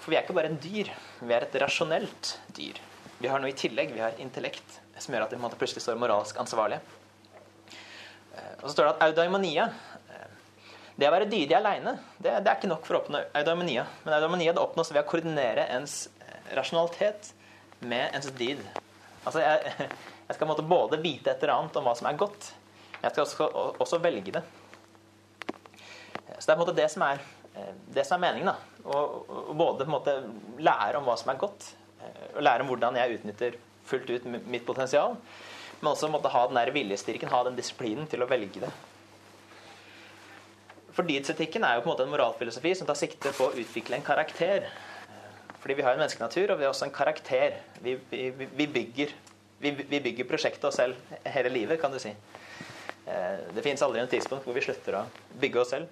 For 0.00 0.12
vi 0.12 0.16
er 0.16 0.24
ikke 0.24 0.36
bare 0.36 0.52
en 0.52 0.60
dyr, 0.62 0.88
vi 1.20 1.36
er 1.36 1.44
et 1.44 1.56
rasjonelt 1.60 2.36
dyr. 2.56 2.80
Vi 3.24 3.28
har 3.32 3.40
noe 3.40 3.48
i 3.48 3.56
tillegg. 3.56 3.94
Vi 3.96 4.02
har 4.04 4.18
intellekt 4.20 4.74
som 5.00 5.14
gjør 5.14 5.22
at 5.24 5.30
vi 5.32 5.38
plutselig 5.56 5.80
står 5.80 5.96
moralsk 5.96 6.36
ansvarlige. 6.42 6.82
Eh, 8.36 8.56
og 8.58 8.66
så 8.66 8.72
står 8.74 8.84
det 8.84 8.90
at 8.90 9.04
eudaimonia 9.06 9.64
eh, 10.12 10.34
Det 10.92 11.06
å 11.08 11.12
være 11.14 11.30
dydig 11.30 11.54
aleine, 11.56 11.94
det, 12.18 12.34
det, 12.34 12.50
er 12.50 12.58
ikke 12.58 12.68
nok 12.68 12.84
for 12.84 12.98
å 12.98 13.00
oppnå 13.00 13.22
eudaimonia. 13.40 13.86
Men 14.04 14.18
eudaimonia 14.18 14.52
det 14.52 14.60
oppnås 14.60 14.92
ved 14.92 15.00
å 15.00 15.08
koordinere 15.08 15.64
ens 15.72 15.94
eh, 16.20 16.50
rasjonalitet 16.58 17.30
med 17.88 18.12
ens 18.18 18.28
dyd. 18.36 18.60
Altså, 19.22 19.40
jeg, 19.40 19.88
jeg 20.28 20.36
skal 20.36 20.60
både 20.74 20.98
vite 21.00 21.32
et 21.32 21.46
eller 21.46 21.54
annet 21.54 21.78
om 21.80 21.88
hva 21.88 21.94
som 21.96 22.10
er 22.10 22.18
godt, 22.20 22.50
jeg 22.98 23.08
skal 23.14 23.24
også, 23.24 23.48
også 23.86 24.02
velge 24.04 24.34
det. 24.36 24.44
Så 26.36 26.44
det 26.44 26.52
er 26.52 26.52
på 26.52 26.58
en 26.58 26.62
måte 26.66 26.76
det 26.76 26.90
som 26.92 27.06
er 27.08 27.24
det 27.94 28.04
som 28.04 28.18
er 28.18 28.26
meningen. 28.26 28.52
da, 28.52 28.84
å 28.84 29.56
både 29.56 29.86
på 29.86 29.88
en 29.88 29.94
måte 29.94 30.14
lære 30.60 31.00
om 31.00 31.08
hva 31.08 31.16
som 31.16 31.32
er 31.32 31.40
godt, 31.40 31.70
eh, 32.04 32.24
og 32.36 32.44
lære 32.44 32.64
om 32.64 32.72
hvordan 32.72 33.00
jeg 33.00 33.18
utnytter 33.18 33.60
fullt 33.88 34.10
ut 34.10 34.26
mitt 34.46 34.64
potensial, 34.66 35.16
men 35.80 35.90
også 35.90 36.08
måtte 36.08 36.32
ha 36.32 36.46
den 36.48 36.56
der 36.60 36.72
viljestyrken, 36.72 37.32
ha 37.32 37.42
den 37.44 37.56
disiplinen 37.58 38.08
til 38.08 38.24
å 38.24 38.28
velge 38.30 38.62
det. 38.62 38.72
For 40.94 41.02
Fordydsetikken 41.02 41.64
er 41.66 41.76
jo 41.76 41.82
på 41.82 41.88
en 41.88 41.92
måte 41.92 42.04
en 42.06 42.12
moralfilosofi 42.12 42.70
som 42.78 42.86
tar 42.86 42.98
sikte 42.98 43.32
på 43.34 43.48
å 43.48 43.56
utvikle 43.58 43.98
en 43.98 44.06
karakter. 44.06 44.68
Fordi 45.58 45.74
vi 45.74 45.82
har 45.82 45.96
en 45.96 45.98
menneskenatur, 45.98 46.52
og 46.52 46.60
vi 46.60 46.66
har 46.66 46.70
også 46.70 46.86
en 46.86 46.94
karakter. 46.94 47.56
Vi, 47.82 47.96
vi, 48.12 48.28
vi, 48.30 48.66
bygger, 48.70 49.14
vi, 49.64 49.72
bygger 49.90 50.28
prosjektet 50.28 50.68
oss 50.68 50.78
selv 50.78 51.16
hele 51.34 51.50
livet, 51.50 51.80
kan 51.82 51.90
du 51.90 51.98
si. 51.98 52.12
Eh, 53.10 53.42
det 53.56 53.64
fins 53.66 53.82
aldri 53.82 54.04
en 54.04 54.12
tidspunkt 54.12 54.46
hvor 54.46 54.54
vi 54.54 54.62
slutter 54.64 55.00
å 55.00 55.04
bygge 55.40 55.62
oss 55.64 55.74
selv. 55.74 55.90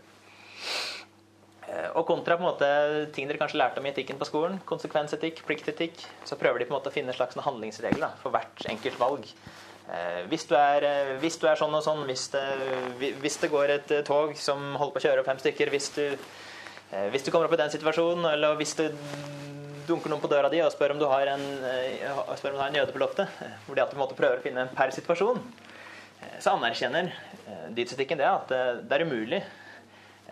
Eh, 1.72 1.88
og 1.96 2.04
kontra 2.08 2.36
på 2.36 2.44
en 2.44 2.50
måte 2.50 2.68
ting 3.16 3.28
dere 3.28 3.40
kanskje 3.40 3.60
lærte 3.60 3.80
om 3.80 3.86
i 3.86 3.92
etikken 3.92 4.18
på 4.20 4.28
skolen, 4.28 4.58
konsekvensetikk, 4.68 5.42
pliktetikk, 5.48 6.04
så 6.28 6.36
prøver 6.40 6.60
de 6.60 6.68
på 6.68 6.74
en 6.74 6.78
måte 6.78 6.92
å 6.92 6.94
finne 6.94 7.12
en 7.12 7.16
slags 7.16 7.38
handlingsregel 7.46 8.04
for 8.20 8.34
hvert 8.34 8.66
enkelt 8.68 8.98
valg. 9.00 9.28
Eh, 9.88 10.20
hvis, 10.28 10.44
du 10.50 10.56
er, 10.58 10.84
eh, 10.84 11.12
hvis, 11.22 11.38
du 11.40 11.46
er, 11.48 11.56
sånn 11.60 11.74
og 11.78 11.84
sånn, 11.86 12.04
hvis 12.08 12.26
det, 12.34 12.44
hvis 13.22 13.40
det, 13.40 13.52
går 13.52 13.76
et 13.78 13.94
tog 14.08 14.34
som 14.36 14.74
holder 14.76 14.96
på 14.96 15.00
å 15.00 15.06
kjøre 15.06 15.24
opp 15.24 15.30
fem 15.32 15.40
stykker, 15.40 15.72
hvis 15.72 15.88
du, 15.96 16.04
hvis 17.14 17.24
du 17.24 17.32
kommer 17.32 17.48
opp 17.48 17.56
i 17.56 17.62
den 17.62 17.72
situasjonen, 17.72 18.28
eller 18.34 18.58
hvis 18.60 18.76
det 18.76 18.90
dunker 19.88 20.12
noen 20.12 20.20
på 20.22 20.30
døra 20.30 20.50
di 20.52 20.60
og 20.62 20.70
spør 20.74 20.92
om 20.94 21.00
du 21.00 21.06
har 21.08 21.32
en, 21.32 21.46
spør 22.36 22.52
om 22.52 22.58
du 22.58 22.62
har 22.62 22.68
en 22.68 22.76
jøde 22.82 22.92
på 22.94 23.00
loftet, 23.00 23.32
hvor 23.64 23.78
de 23.78 23.82
at 23.82 23.90
du 23.90 23.98
måtte 23.98 24.18
prøve 24.18 24.36
å 24.38 24.44
finne 24.44 24.66
en 24.66 24.76
per 24.76 24.92
situasjon, 24.94 25.40
så 26.38 26.52
anerkjenner 26.52 27.08
dietetetikken 27.72 28.20
det 28.20 28.28
at 28.28 28.52
det 28.52 28.94
er 28.94 29.06
umulig 29.08 29.40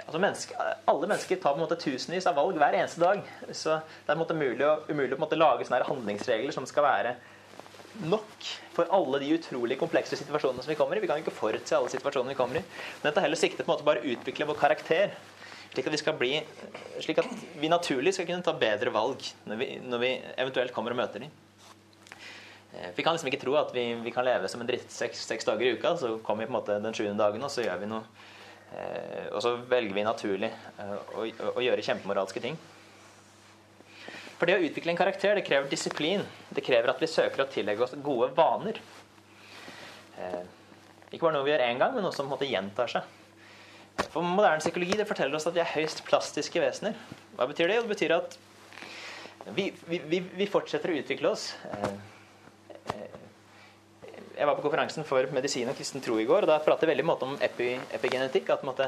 altså 0.07 0.20
menneske, 0.22 0.68
Alle 0.90 1.09
mennesker 1.09 1.36
tar 1.40 1.55
på 1.55 1.61
en 1.61 1.64
måte 1.64 1.78
tusenvis 1.80 2.28
av 2.30 2.38
valg 2.38 2.59
hver 2.61 2.76
eneste 2.78 3.03
dag. 3.03 3.20
Så 3.51 3.76
det 3.80 4.07
er 4.07 4.14
på 4.14 4.16
en 4.16 4.22
måte 4.22 4.36
umulig, 4.36 4.66
å, 4.66 4.78
umulig 4.90 5.18
å 5.18 5.38
lage 5.38 5.66
sånne 5.68 5.88
handlingsregler 5.88 6.55
som 6.57 6.68
skal 6.68 6.86
være 6.86 7.14
nok 8.07 8.46
for 8.72 8.88
alle 8.94 9.18
de 9.20 9.32
utrolig 9.34 9.76
komplekse 9.80 10.16
situasjonene 10.16 10.62
som 10.64 10.70
vi 10.72 10.78
kommer 10.78 10.96
i. 10.96 11.03
Vi 11.03 11.11
kan 11.11 11.20
ikke 11.20 11.34
forutse 11.34 11.76
alle 11.76 11.90
situasjonene 11.92 12.34
vi 12.34 12.38
kommer 12.38 12.61
i. 12.61 12.64
Men 13.01 13.11
dette 13.11 13.24
heller 13.24 13.40
sikter 13.40 13.66
på 13.66 13.70
en 13.70 13.76
måte 13.76 13.88
bare 13.88 14.03
å 14.03 14.14
utvikle 14.14 14.48
vår 14.48 14.59
karakter. 14.61 15.14
Slik 15.70 15.86
at, 15.86 15.94
vi 15.94 16.01
skal 16.01 16.16
bli, 16.18 16.32
slik 16.98 17.20
at 17.22 17.28
vi 17.61 17.70
naturlig 17.70 18.14
skal 18.16 18.26
kunne 18.26 18.42
ta 18.42 18.55
bedre 18.59 18.90
valg 18.94 19.22
når 19.46 19.61
vi, 19.61 19.68
når 19.86 20.03
vi 20.03 20.11
eventuelt 20.42 20.74
kommer 20.74 20.94
og 20.94 20.98
møter 20.98 21.22
dem. 21.22 21.30
Eh, 22.74 22.90
vi 22.96 23.05
kan 23.07 23.14
liksom 23.14 23.30
ikke 23.30 23.42
tro 23.44 23.55
at 23.61 23.70
vi, 23.74 23.84
vi 24.03 24.14
kan 24.14 24.26
leve 24.26 24.51
som 24.51 24.62
en 24.62 24.70
drittsekk 24.70 25.14
seks 25.18 25.46
dager 25.46 25.68
i 25.68 25.76
uka. 25.76 25.94
Så 26.01 26.16
kommer 26.26 26.42
vi 26.42 26.51
på 26.51 26.55
en 26.55 26.59
måte 26.59 26.80
den 26.82 26.96
sjuende 26.96 27.22
dagen, 27.22 27.46
og 27.46 27.55
så 27.55 27.66
gjør 27.66 27.84
vi 27.84 27.90
noe 27.90 28.03
og 29.35 29.43
så 29.43 29.55
velger 29.71 29.97
vi 29.97 30.05
naturlig 30.07 30.51
eh, 30.51 30.95
å, 31.16 31.27
å 31.57 31.64
gjøre 31.64 31.85
kjempemoralske 31.85 32.43
ting. 32.45 32.59
For 34.41 34.49
det 34.49 34.57
å 34.57 34.64
utvikle 34.64 34.95
en 34.95 35.01
karakter 35.01 35.37
det 35.37 35.45
krever 35.45 35.68
disiplin. 35.68 36.23
Det 36.49 36.64
krever 36.64 36.93
at 36.93 37.03
vi 37.03 37.11
søker 37.11 37.45
å 37.45 37.49
tillegge 37.51 37.85
oss 37.85 37.97
gode 38.01 38.31
vaner. 38.37 38.79
Eh, 40.16 40.43
ikke 41.11 41.27
bare 41.27 41.37
noe 41.37 41.47
vi 41.49 41.53
gjør 41.53 41.66
én 41.66 41.81
gang, 41.83 41.97
men 41.97 42.07
noe 42.07 42.14
som 42.14 42.25
på 42.25 42.31
en 42.31 42.37
måte 42.37 42.49
gjentar 42.49 42.93
seg. 42.93 43.16
For 44.14 44.25
moderne 44.25 44.62
psykologi 44.62 44.97
det 44.97 45.09
forteller 45.09 45.37
oss 45.37 45.49
at 45.51 45.57
vi 45.57 45.61
er 45.61 45.75
høyst 45.75 46.05
plastiske 46.07 46.62
vesener. 46.62 46.97
Hva 47.37 47.49
betyr 47.51 47.68
det? 47.68 47.77
Jo, 47.77 47.85
det 47.85 47.93
betyr 47.93 48.16
at 48.16 48.39
vi, 49.57 49.66
vi, 49.89 50.23
vi 50.23 50.49
fortsetter 50.49 50.93
å 50.93 51.01
utvikle 51.03 51.35
oss. 51.35 51.51
Jeg 54.41 54.49
var 54.49 54.57
på 54.57 54.62
konferansen 54.64 55.05
for 55.05 55.26
medisin 55.36 55.68
og 55.68 55.76
kristen 55.76 56.01
tro 56.01 56.14
i 56.16 56.24
går, 56.24 56.47
og 56.47 56.49
da 56.49 56.55
prater 56.64 56.88
jeg 56.88 56.95
veldig 56.95 57.05
måte 57.05 57.26
om 57.26 57.34
epi, 57.45 57.74
epigenetikk. 57.93 58.49
At 58.55 58.62
måte, 58.64 58.86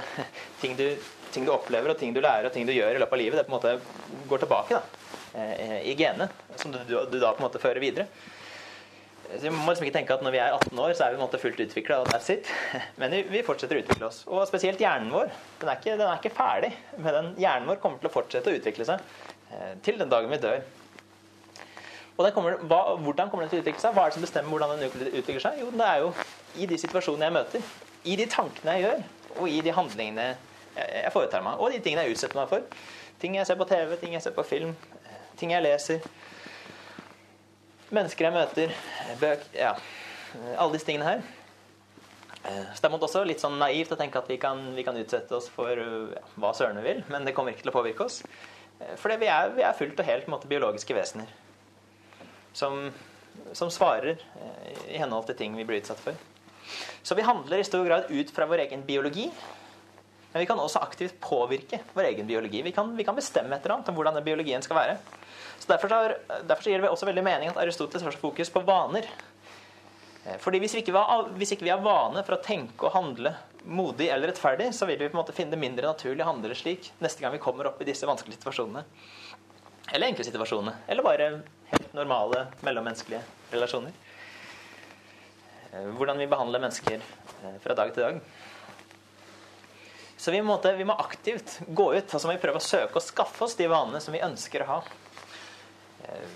ting, 0.62 0.78
du, 0.78 0.86
ting, 1.34 1.44
du, 1.44 1.53
opplever, 1.53 1.92
og 1.92 1.98
ting 2.00 2.14
du 2.16 2.22
lærer 2.24 2.48
og 2.48 2.55
ting 2.55 2.64
du 2.64 2.72
gjør 2.72 2.96
i 2.96 3.03
løpet 3.03 3.18
av 3.18 3.20
livet, 3.20 3.36
det 3.36 3.44
på 3.44 3.53
en 3.53 3.59
måte 3.59 4.22
går 4.30 4.46
tilbake 4.46 4.78
da, 4.78 5.11
eh, 5.42 5.82
i 5.92 5.96
genene. 5.98 6.30
som 6.57 6.72
du, 6.72 6.80
du, 6.88 7.18
da 7.20 7.34
på 7.34 7.42
en 7.42 7.50
måte 7.50 7.61
fører 7.61 7.84
videre. 7.84 8.09
Så 9.28 9.44
Vi 9.44 9.53
må 9.53 9.68
liksom 9.68 9.84
ikke 9.84 9.98
tenke 10.00 10.16
at 10.16 10.24
når 10.24 10.32
vi 10.32 10.40
er 10.40 10.57
18 10.57 10.80
år, 10.86 10.96
så 10.96 11.05
er 11.05 11.12
vi 11.12 11.18
på 11.18 11.20
en 11.20 11.26
måte 11.26 11.44
fullt 11.44 11.61
utvikla. 11.66 12.00
Men 13.03 13.20
vi 13.28 13.44
fortsetter 13.44 13.76
å 13.76 13.84
utvikle 13.84 14.09
oss. 14.09 14.24
Og 14.32 14.48
spesielt 14.48 14.80
hjernen 14.80 15.12
vår. 15.12 15.36
Den 15.61 15.68
er 15.68 15.80
ikke, 15.82 15.98
den 16.00 16.09
er 16.09 16.16
ikke 16.16 16.36
ferdig. 16.36 16.72
Men 16.96 17.18
den, 17.18 17.34
hjernen 17.44 17.68
vår 17.68 17.84
kommer 17.84 18.00
til 18.00 18.09
å 18.09 18.16
fortsette 18.16 18.48
å 18.48 18.57
utvikle 18.57 18.88
seg 18.88 19.05
eh, 19.53 19.74
til 19.84 20.00
den 20.00 20.12
dagen 20.12 20.32
vi 20.32 20.40
dør. 20.40 20.64
Og 22.16 22.28
kommer, 22.34 22.58
hva, 22.68 22.80
Hvordan 23.00 23.30
kommer 23.30 23.46
den 23.46 23.52
til 23.52 23.60
å 23.60 23.64
utvikle 23.64 23.80
seg? 23.80 23.94
Hva 23.96 24.04
er 24.04 24.12
det 24.12 24.18
som 24.18 24.26
bestemmer 24.26 24.52
hvordan 24.52 24.76
den 24.76 25.12
utvikler 25.16 25.42
seg? 25.42 25.60
Jo, 25.62 25.70
det 25.72 25.88
er 25.88 26.02
jo 26.02 26.12
i 26.60 26.68
de 26.68 26.78
situasjonene 26.80 27.28
jeg 27.28 27.36
møter, 27.38 27.68
i 28.04 28.16
de 28.20 28.26
tankene 28.28 28.76
jeg 28.76 28.84
gjør, 28.84 29.04
og 29.38 29.48
i 29.48 29.60
de 29.64 29.72
handlingene 29.72 30.26
jeg 30.76 31.12
foretar 31.14 31.44
meg, 31.44 31.60
og 31.60 31.72
de 31.72 31.80
tingene 31.84 32.04
jeg 32.04 32.16
utsetter 32.16 32.40
meg 32.40 32.50
for. 32.50 32.88
Ting 33.22 33.36
jeg 33.38 33.48
ser 33.48 33.56
på 33.60 33.68
TV, 33.70 33.94
ting 34.00 34.16
jeg 34.16 34.24
ser 34.24 34.34
på 34.36 34.44
film, 34.44 34.74
ting 35.40 35.54
jeg 35.54 35.64
leser. 35.64 36.04
Mennesker 37.92 38.28
jeg 38.28 38.36
møter, 38.36 38.74
bøk 39.20 39.46
Ja, 39.56 39.76
alle 40.56 40.76
disse 40.76 40.88
tingene 40.88 41.08
her. 41.08 41.24
Så 42.42 42.82
det 42.82 42.88
er 42.88 42.96
også 42.96 43.22
litt 43.28 43.40
sånn 43.40 43.60
naivt 43.60 43.92
å 43.94 43.98
tenke 44.00 44.18
at 44.18 44.28
vi 44.28 44.36
kan, 44.42 44.64
vi 44.74 44.82
kan 44.84 44.96
utsette 44.98 45.36
oss 45.36 45.46
for 45.52 45.78
ja, 45.78 46.24
hva 46.42 46.50
søren 46.56 46.80
vi 46.80 46.88
vil, 46.88 47.04
men 47.12 47.24
det 47.24 47.36
kommer 47.36 47.54
ikke 47.54 47.68
til 47.68 47.72
å 47.72 47.76
påvirke 47.76 48.08
oss. 48.08 48.18
For 48.98 49.14
vi 49.14 49.30
vi 49.30 49.62
er 49.62 49.78
fullt 49.78 50.00
og 50.02 50.08
helt 50.08 50.28
måte, 50.28 50.50
biologiske 50.50 50.96
vesener 50.96 51.30
som, 52.53 52.90
som 53.53 53.70
svarer 53.70 54.16
eh, 54.18 54.94
i 54.94 55.00
henhold 55.00 55.26
til 55.28 55.38
ting 55.38 55.57
vi 55.57 55.66
blir 55.68 55.82
utsatt 55.82 56.00
for. 56.03 56.16
Så 57.03 57.16
vi 57.18 57.26
handler 57.26 57.59
i 57.59 57.66
stor 57.66 57.84
grad 57.84 58.11
ut 58.11 58.30
fra 58.30 58.46
vår 58.46 58.66
egen 58.66 58.84
biologi. 58.86 59.30
Men 60.32 60.40
vi 60.40 60.46
kan 60.48 60.61
også 60.61 60.80
aktivt 60.80 61.18
påvirke 61.20 61.82
vår 61.92 62.09
egen 62.12 62.26
biologi. 62.26 62.62
Vi 62.62 62.72
kan, 62.72 62.96
vi 62.96 63.05
kan 63.05 63.16
bestemme 63.16 63.57
et 63.57 63.64
eller 63.64 63.76
annet 63.76 63.90
om 63.92 63.98
hvordan 63.98 64.16
den 64.16 64.24
biologien 64.24 64.62
skal 64.64 64.78
være. 64.78 64.96
Så 65.59 65.68
Derfor, 65.68 65.88
har, 65.88 66.16
derfor 66.48 66.70
gir 66.70 66.80
det 66.80 66.88
også 66.90 67.07
veldig 67.07 67.24
mening 67.24 67.53
at 67.53 67.59
Aristoteles 67.61 68.03
har 68.03 68.14
så 68.14 68.18
fokus 68.22 68.50
på 68.50 68.62
vaner. 68.66 69.07
Eh, 70.24 70.38
fordi 70.40 70.62
hvis, 70.62 70.78
ikke 70.80 70.94
har, 70.96 71.28
hvis 71.36 71.53
ikke 71.53 71.66
vi 71.66 71.74
har 71.74 71.84
vane 71.84 72.24
for 72.24 72.38
å 72.38 72.44
tenke 72.44 72.88
og 72.88 72.96
handle 72.96 73.34
modig 73.62 74.09
eller 74.11 74.32
rettferdig, 74.32 74.72
så 74.74 74.88
vil 74.88 74.98
vi 74.98 75.11
på 75.11 75.16
en 75.16 75.20
måte 75.20 75.34
finne 75.36 75.55
det 75.55 75.61
mindre 75.62 75.90
naturlig 75.90 76.24
å 76.24 76.30
handle 76.32 76.57
slik 76.59 76.90
neste 77.03 77.22
gang 77.22 77.34
vi 77.34 77.42
kommer 77.42 77.68
opp 77.70 77.82
i 77.82 77.86
disse 77.86 78.09
vanskelige 78.09 78.40
situasjonene. 78.40 78.86
Eller 79.92 80.09
enkle 80.09 80.26
situasjonene. 80.26 80.78
Eller 80.88 81.07
bare 81.07 81.28
helt 81.72 81.92
normale 81.96 82.46
mellommenneskelige 82.60 83.22
relasjoner. 83.50 83.92
Eh, 85.72 85.88
hvordan 85.96 86.18
vi 86.20 86.28
behandler 86.28 86.60
mennesker 86.60 87.00
eh, 87.00 87.58
fra 87.64 87.74
dag 87.74 87.92
til 87.94 88.04
dag. 88.04 88.20
Så 90.16 90.30
vi 90.30 90.42
må, 90.44 90.58
vi 90.62 90.86
må 90.86 90.94
aktivt 91.00 91.58
gå 91.66 91.88
ut 91.96 92.14
og 92.14 92.20
så 92.20 92.28
må 92.28 92.36
vi 92.36 92.42
prøve 92.42 92.60
å 92.60 92.64
søke 92.64 93.00
og 93.00 93.04
skaffe 93.04 93.46
oss 93.46 93.56
de 93.58 93.66
vanene 93.72 94.00
som 94.04 94.14
vi 94.14 94.22
ønsker 94.22 94.62
å 94.62 94.68
ha. 94.68 94.80
Eh, 96.06 96.34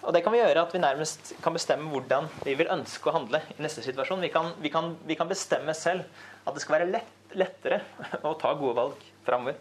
og 0.00 0.14
det 0.16 0.22
kan 0.24 0.32
vi 0.32 0.38
gjøre 0.40 0.62
at 0.64 0.72
vi 0.72 0.80
nærmest 0.80 1.34
kan 1.44 1.52
bestemme 1.52 1.90
hvordan 1.92 2.30
vi 2.46 2.54
vil 2.56 2.70
ønske 2.72 3.10
å 3.10 3.16
handle 3.18 3.42
i 3.52 3.58
neste 3.60 3.82
situasjon. 3.84 4.22
Vi 4.24 4.30
kan, 4.32 4.54
vi 4.62 4.70
kan, 4.72 4.94
vi 5.04 5.16
kan 5.18 5.28
bestemme 5.28 5.74
selv 5.76 6.06
at 6.46 6.54
det 6.54 6.62
skal 6.62 6.78
være 6.78 6.92
lett, 6.94 7.10
lettere 7.36 7.82
å 8.28 8.32
ta 8.40 8.54
gode 8.54 8.78
valg 8.78 9.02
framover. 9.26 9.58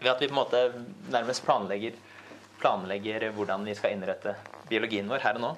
Ved 0.00 0.10
at 0.10 0.24
vi 0.24 0.26
på 0.26 0.34
en 0.34 0.40
måte 0.40 0.64
nærmest 1.12 1.44
planlegger 1.46 2.00
planlegger 2.62 3.28
hvordan 3.36 3.66
vi 3.66 3.76
skal 3.76 3.96
innrette 3.96 4.36
biologien 4.70 5.10
vår 5.10 5.24
her 5.26 5.40
og 5.40 5.44
nå. 5.44 5.52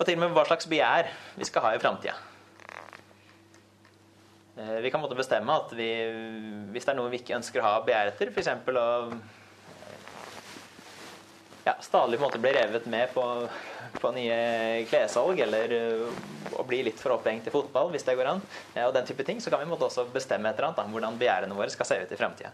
Og 0.00 0.06
til 0.06 0.16
og 0.16 0.22
med 0.22 0.36
hva 0.36 0.46
slags 0.48 0.68
begjær 0.68 1.10
vi 1.36 1.48
skal 1.48 1.66
ha 1.66 1.74
i 1.76 1.80
framtida. 1.80 2.14
Eh, 4.60 4.78
vi 4.84 4.90
kan 4.92 5.02
måtte 5.02 5.18
bestemme 5.18 5.56
at 5.56 5.74
vi, 5.76 5.90
hvis 6.72 6.86
det 6.86 6.94
er 6.94 6.98
noe 7.00 7.12
vi 7.12 7.20
ikke 7.20 7.36
ønsker 7.38 7.60
å 7.60 7.68
ha 7.68 7.82
begjær 7.84 8.12
etter, 8.12 8.32
f.eks. 8.32 8.48
å 8.72 8.88
ja, 11.64 11.74
stadig 11.84 12.20
måte 12.20 12.40
bli 12.40 12.52
revet 12.56 12.88
med 12.90 13.12
på, 13.14 13.24
på 14.00 14.12
nye 14.16 14.40
klessalg, 14.88 15.40
eller 15.44 15.74
å 16.56 16.64
bli 16.66 16.80
litt 16.86 17.00
for 17.00 17.14
opphengt 17.14 17.48
i 17.48 17.52
fotball, 17.54 17.92
hvis 17.92 18.06
det 18.08 18.16
går 18.18 18.32
an, 18.32 18.42
og 18.86 18.94
den 18.96 19.08
type 19.08 19.26
ting, 19.28 19.40
så 19.44 19.52
kan 19.52 19.62
vi 19.62 19.68
måtte 19.68 19.86
også 19.90 20.08
bestemme 20.12 20.50
et 20.50 20.58
eller 20.58 20.70
annet 20.70 20.84
om 20.86 20.96
hvordan 20.96 21.20
begjærene 21.20 21.56
våre 21.56 21.72
skal 21.72 21.88
se 21.88 22.00
ut 22.00 22.16
i 22.16 22.18
framtida. 22.18 22.52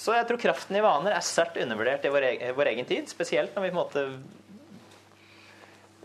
Så 0.00 0.14
jeg 0.16 0.24
tror 0.28 0.40
kraften 0.40 0.78
i 0.78 0.80
vaner 0.84 1.12
er 1.12 1.24
sterkt 1.24 1.58
undervurdert 1.60 2.06
i 2.08 2.12
vår 2.12 2.26
egen, 2.30 2.54
vår 2.56 2.70
egen, 2.72 2.86
tid. 2.88 3.08
Spesielt 3.10 3.56
når 3.56 3.66
vi 3.66 3.72
på 3.72 3.76
en 3.76 3.82
måte 3.82 4.04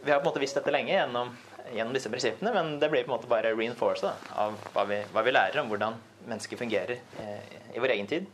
Vi 0.04 0.12
har 0.12 0.20
på 0.20 0.26
en 0.26 0.32
måte 0.34 0.42
visst 0.44 0.58
dette 0.60 0.74
lenge 0.74 0.92
gjennom, 0.92 1.32
gjennom 1.74 1.96
disse 1.96 2.12
prinsippene, 2.12 2.52
men 2.54 2.76
det 2.82 2.92
blir 2.92 3.06
på 3.06 3.10
en 3.10 3.16
måte 3.16 3.30
bare 3.32 3.56
reinforced 3.56 4.28
av 4.38 4.60
hva 4.76 4.84
vi, 4.90 5.00
hva 5.16 5.24
vi, 5.26 5.34
lærer 5.34 5.64
om 5.64 5.72
hvordan 5.72 5.96
mennesker 6.28 6.60
fungerer 6.60 7.00
eh, 7.24 7.56
i 7.74 7.82
vår 7.82 7.96
egen 7.96 8.12
tid. 8.12 8.28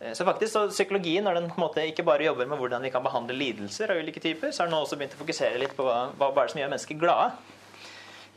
Eh, 0.00 0.16
så 0.16 0.26
faktisk 0.26 0.52
så 0.56 0.64
Psykologien 0.72 1.28
når 1.28 1.38
den 1.38 1.46
på 1.52 1.60
en 1.60 1.66
måte 1.68 1.86
ikke 1.86 2.06
bare 2.08 2.26
jobber 2.26 2.50
med 2.50 2.58
hvordan 2.58 2.82
vi 2.88 2.90
kan 2.96 3.04
behandle 3.04 3.36
lidelser 3.36 3.92
av 3.94 4.02
ulike 4.02 4.24
typer, 4.24 4.50
så 4.50 4.64
har 4.64 4.72
den 4.72 4.80
også 4.80 4.98
begynt 4.98 5.14
å 5.14 5.22
fokusere 5.22 5.62
litt 5.62 5.76
på 5.78 5.86
hva, 5.86 6.00
hva 6.18 6.32
er 6.32 6.40
det 6.40 6.56
som 6.56 6.64
gjør 6.64 6.74
mennesker 6.74 6.98
glade. 7.04 7.30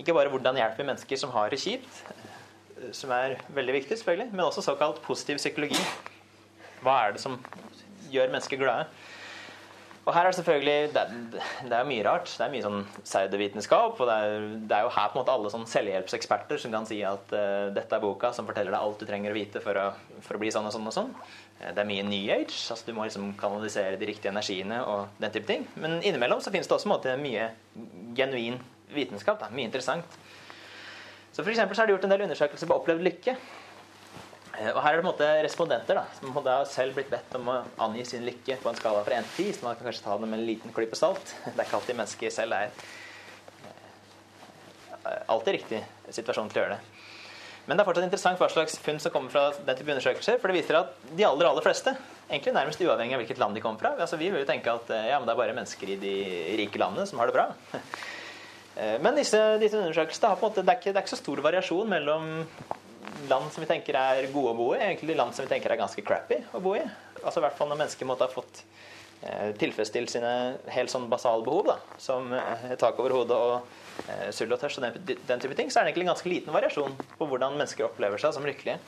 Ikke 0.03 0.19
bare 0.19 0.35
hvordan 0.35 0.59
hjelper 0.61 0.91
mennesker 0.91 1.23
som 1.23 1.33
har 1.33 1.49
det 1.49 1.63
kjipt, 1.63 2.05
eh, 2.11 2.93
som 2.93 3.15
er 3.17 3.39
veldig 3.57 3.79
viktig, 3.79 4.03
selvfølgelig, 4.03 4.35
men 4.35 4.49
også 4.51 4.67
såkalt 4.69 5.01
positiv 5.07 5.41
psykologi. 5.41 5.81
Hva 6.81 6.97
er 7.05 7.15
det 7.15 7.23
som 7.23 7.39
gjør 8.11 8.31
mennesker 8.33 8.59
glade? 8.61 8.89
Og 10.01 10.15
her 10.15 10.25
er 10.25 10.31
det 10.31 10.37
selvfølgelig 10.39 10.93
Det 10.95 11.01
det 11.69 11.75
er 11.77 11.85
mye 11.85 12.03
rart. 12.05 12.25
Det 12.25 12.41
er 12.41 12.49
mye 12.51 12.63
sånn 12.65 12.79
pseudovitenskap. 13.03 13.99
Og 14.01 14.09
det 14.09 14.15
er, 14.17 14.47
det 14.65 14.77
er, 14.77 14.87
jo 14.87 14.93
her 14.95 15.11
på 15.11 15.17
en 15.17 15.21
måte 15.21 15.35
alle 15.35 15.51
sånn 15.53 15.67
selvhjelpseksperter 15.69 16.61
som 16.61 16.73
kan 16.73 16.87
si 16.89 17.03
at 17.05 17.35
uh, 17.35 17.69
dette 17.75 17.95
er 17.95 18.01
boka 18.01 18.31
som 18.33 18.47
forteller 18.49 18.73
deg 18.73 18.81
alt 18.81 18.99
du 18.99 19.05
trenger 19.05 19.33
å 19.33 19.37
vite 19.37 19.61
for 19.61 19.77
å, 19.77 19.85
for 20.25 20.37
å 20.37 20.41
bli 20.41 20.49
sånn 20.53 20.65
og 20.65 20.73
sånn 20.73 20.89
og 20.89 20.95
sånn. 20.95 21.13
Eh, 21.59 21.69
det 21.69 21.83
er 21.83 21.89
mye 21.91 22.07
New 22.07 22.33
Age. 22.33 22.57
altså 22.73 22.89
Du 22.89 22.97
må 22.97 23.05
liksom 23.05 23.29
kanalisere 23.39 23.99
de 24.01 24.09
riktige 24.09 24.33
energiene 24.33 24.81
og 24.81 25.21
den 25.21 25.37
type 25.37 25.49
ting. 25.49 25.67
Men 25.77 25.99
innimellom 26.01 26.41
så 26.41 26.53
finnes 26.53 26.69
det 26.69 26.79
også 26.79 26.89
måte, 26.89 27.13
mye 27.21 27.51
genuin 28.17 28.57
vitenskap. 28.91 29.39
Da. 29.43 29.53
Mye 29.53 29.69
interessant. 29.69 30.21
Så 31.31 31.45
for 31.45 31.53
så 31.53 31.63
er 31.63 31.87
det 31.87 31.93
gjort 31.93 32.09
en 32.09 32.11
del 32.11 32.25
undersøkelser 32.25 32.67
på 32.67 32.81
opplevd 32.81 33.05
lykke. 33.05 33.37
Eh, 34.59 34.71
og 34.73 34.81
her 34.83 34.93
er 34.93 34.99
det 34.99 35.03
på 35.03 35.07
en 35.07 35.13
måte 35.13 35.27
respondenter 35.45 35.97
da, 35.97 36.05
som 36.17 36.33
har 36.35 36.65
selv 36.69 36.97
blitt 36.97 37.11
bedt 37.11 37.37
om 37.39 37.51
å 37.51 37.59
angi 37.85 38.03
sin 38.07 38.25
lykke 38.27 38.57
på 38.61 38.71
en 38.71 38.79
skala 38.79 39.03
fra 39.07 39.19
1 39.21 39.29
til 39.35 39.51
10. 39.51 39.57
Så 39.57 39.67
man 39.67 39.77
kan 39.77 39.87
kanskje 39.87 40.05
ta 40.07 40.17
det 40.19 40.27
med 40.27 40.39
en 40.41 40.47
liten 40.49 40.75
klype 40.75 40.99
salt. 40.99 41.35
Det 41.45 41.55
er 41.55 41.67
ikke 41.67 41.79
alltid 41.79 41.99
mennesker 42.01 42.35
selv 42.35 42.57
er 42.57 42.71
eh, 45.05 45.21
alltid 45.31 45.57
riktig 45.59 45.83
situasjon 46.09 46.51
til 46.51 46.61
å 46.61 46.65
gjøre 46.65 46.77
det. 46.77 46.97
Men 47.67 47.77
det 47.77 47.83
er 47.83 47.87
fortsatt 47.87 48.07
interessant 48.07 48.39
hva 48.41 48.49
slags 48.49 48.79
funn 48.81 48.97
som 48.99 49.13
kommer 49.13 49.31
fra 49.31 49.43
den 49.53 49.77
type 49.77 49.93
undersøkelser. 49.93 50.39
For 50.41 50.49
det 50.49 50.57
viser 50.57 50.79
at 50.79 50.95
de 51.13 51.27
aller 51.27 51.47
aller 51.47 51.63
fleste, 51.63 51.93
egentlig 52.25 52.55
nærmest 52.57 52.81
uavhengig 52.81 53.15
av 53.15 53.21
hvilket 53.21 53.39
land 53.39 53.55
de 53.55 53.61
kommer 53.61 53.83
fra 53.83 53.91
altså 54.01 54.17
Vi 54.17 54.31
vil 54.31 54.41
jo 54.41 54.47
tenke 54.49 54.73
at 54.73 54.89
ja, 54.89 55.19
men 55.19 55.29
det 55.29 55.35
er 55.35 55.41
bare 55.43 55.53
mennesker 55.55 55.93
i 55.93 55.99
de 56.01 56.15
rike 56.57 56.81
landene 56.81 57.05
som 57.07 57.21
har 57.21 57.29
det 57.29 57.37
bra. 57.37 57.51
Eh, 58.71 58.97
men 59.03 59.17
disse, 59.19 59.39
disse 59.59 59.75
undersøkelsene 59.75 60.29
har 60.31 60.37
på 60.39 60.45
en 60.45 60.53
måte, 60.53 60.61
det 60.63 60.71
er, 60.71 60.77
ikke, 60.79 60.91
det 60.93 61.01
er 61.01 61.03
ikke 61.03 61.11
så 61.11 61.17
stor 61.19 61.41
variasjon 61.43 61.89
mellom 61.91 62.29
land 63.29 63.51
som 63.51 63.63
vi 63.63 63.69
tenker 63.69 63.97
er 63.97 64.29
gode 64.33 64.53
å 64.53 64.57
bo 64.57 64.71
i, 64.75 64.81
egentlig 64.81 65.17
land 65.17 65.35
som 65.35 65.45
vi 65.45 65.51
tenker 65.51 65.73
er 65.73 65.81
ganske 65.81 66.03
crappy 66.05 66.41
å 66.57 66.61
bo 66.63 66.75
i. 66.77 66.83
Altså 67.21 67.41
i 67.41 67.45
hvert 67.45 67.57
fall 67.57 67.71
når 67.71 67.81
mennesker 67.83 68.09
måtte 68.09 68.27
ha 68.27 68.33
fått 68.33 68.63
eh, 69.21 69.51
tilfredsstilt 69.61 70.13
sine 70.13 70.33
helt 70.73 70.93
sånn 70.93 71.09
basale 71.11 71.45
behov, 71.45 71.71
da, 71.73 71.77
som 72.01 72.31
eh, 72.33 72.71
tak 72.81 72.99
over 73.01 73.15
hodet 73.19 73.37
og 73.37 74.07
eh, 74.07 74.29
sult 74.35 74.55
og 74.55 74.61
tørst 74.61 74.81
og 74.81 74.87
den, 74.87 75.17
den, 75.27 75.43
type 75.43 75.57
ting, 75.59 75.71
så 75.71 75.81
er 75.81 75.85
det 75.85 75.93
egentlig 75.93 76.07
en 76.09 76.13
ganske 76.13 76.31
liten 76.31 76.55
variasjon 76.55 76.97
på 77.17 77.29
hvordan 77.29 77.59
mennesker 77.59 77.89
opplever 77.89 78.21
seg 78.21 78.37
som 78.37 78.47
lykkelige. 78.47 78.79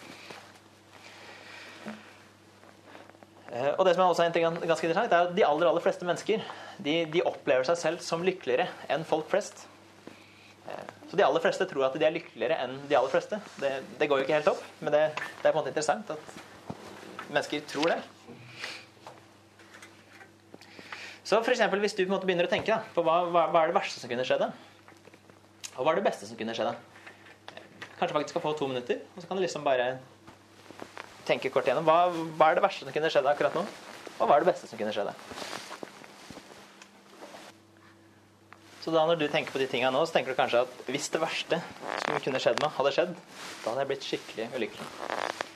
Eh, 3.53 3.69
og 3.77 3.86
det 3.86 3.93
som 3.93 4.01
er 4.01 4.09
også 4.09 4.25
en 4.25 4.34
ting 4.34 4.47
ganske 4.47 4.88
interessant, 4.88 5.13
er 5.13 5.29
at 5.29 5.36
de 5.38 5.45
aller, 5.45 5.69
aller 5.69 5.84
fleste 5.84 6.07
mennesker 6.09 6.41
de, 6.81 7.03
de 7.13 7.21
opplever 7.27 7.67
seg 7.67 7.77
selv 7.79 8.01
som 8.05 8.25
lykkeligere 8.25 8.65
enn 8.91 9.05
folk 9.05 9.29
flest. 9.29 9.67
Eh, 10.69 10.89
så 11.14 11.18
de 11.20 11.26
aller 11.28 11.41
fleste 11.43 11.66
tror 11.70 11.84
at 11.86 11.93
de 11.93 12.05
er 12.07 12.14
lykkeligere 12.16 12.55
enn 12.64 12.72
de 12.89 12.95
aller 12.97 13.11
fleste. 13.14 13.38
Det, 13.61 13.70
det 13.99 14.07
går 14.09 14.18
jo 14.18 14.24
ikke 14.26 14.34
helt 14.34 14.47
opp, 14.49 14.61
men 14.80 14.95
det, 14.95 15.01
det, 15.14 15.43
er 15.43 15.51
på 15.51 15.51
en 15.51 15.59
måte 15.59 15.70
interessant 15.70 16.07
at 16.09 16.32
mennesker 17.28 17.68
tror 17.70 17.91
det. 17.93 17.99
Så 21.22 21.38
for 21.45 21.53
eksempel, 21.53 21.84
Hvis 21.86 21.93
du 21.93 22.01
på 22.01 22.07
en 22.07 22.16
måte 22.16 22.26
begynner 22.26 22.49
å 22.49 22.51
tenke 22.55 22.74
da, 22.74 22.82
på 22.95 23.03
hva, 23.05 23.20
hva, 23.30 23.43
hva, 23.53 23.61
er 23.61 23.70
det 23.70 23.78
verste 23.78 24.01
som 24.01 24.09
kunne 24.09 24.26
skjedd, 24.26 24.41
og 25.76 25.86
hva 25.86 25.93
er 25.93 26.01
det 26.01 26.05
beste 26.09 26.32
som 26.32 26.39
kunne 26.39 26.57
skjedd, 26.57 26.74
kanskje 27.99 28.18
faktisk 28.18 28.34
skal 28.34 28.45
få 28.47 28.57
to 28.57 28.72
minutter, 28.74 29.05
og 29.14 29.22
så 29.22 29.30
kan 29.30 29.38
du 29.38 29.45
liksom 29.45 29.70
bare 29.70 29.91
tenke 31.30 31.53
kort 31.53 31.70
igjennom 31.70 31.86
hva, 31.86 32.07
hva 32.09 32.49
er 32.49 32.57
det 32.57 32.66
verste 32.66 32.88
som 32.88 32.97
kunne 32.97 33.14
skjedd 33.14 33.30
akkurat 33.30 33.53
nå, 33.53 33.68
og 34.18 34.26
hva 34.26 34.34
er 34.34 34.47
det 34.47 34.49
beste 34.49 34.72
som 34.72 34.82
kunne 34.82 34.97
skjedd. 34.97 35.14
Så 38.84 38.91
da 38.91 39.05
når 39.07 39.21
du 39.21 39.29
tenker 39.31 39.53
på 39.55 39.61
de 39.61 39.67
tingene 39.71 39.93
nå, 39.95 40.01
så 40.03 40.17
tenker 40.17 40.34
du 40.34 40.39
kanskje 40.39 40.65
at 40.65 40.88
hvis 40.91 41.05
det 41.13 41.21
verste 41.23 41.59
som 42.03 42.17
kunne 42.25 42.41
skjedd 42.43 42.57
meg, 42.59 42.73
hadde 42.75 42.91
skjedd, 42.91 43.13
da 43.63 43.69
hadde 43.69 43.84
jeg 43.86 43.89
blitt 43.93 44.07
skikkelig 44.09 44.47
ulykkelig. 44.57 44.88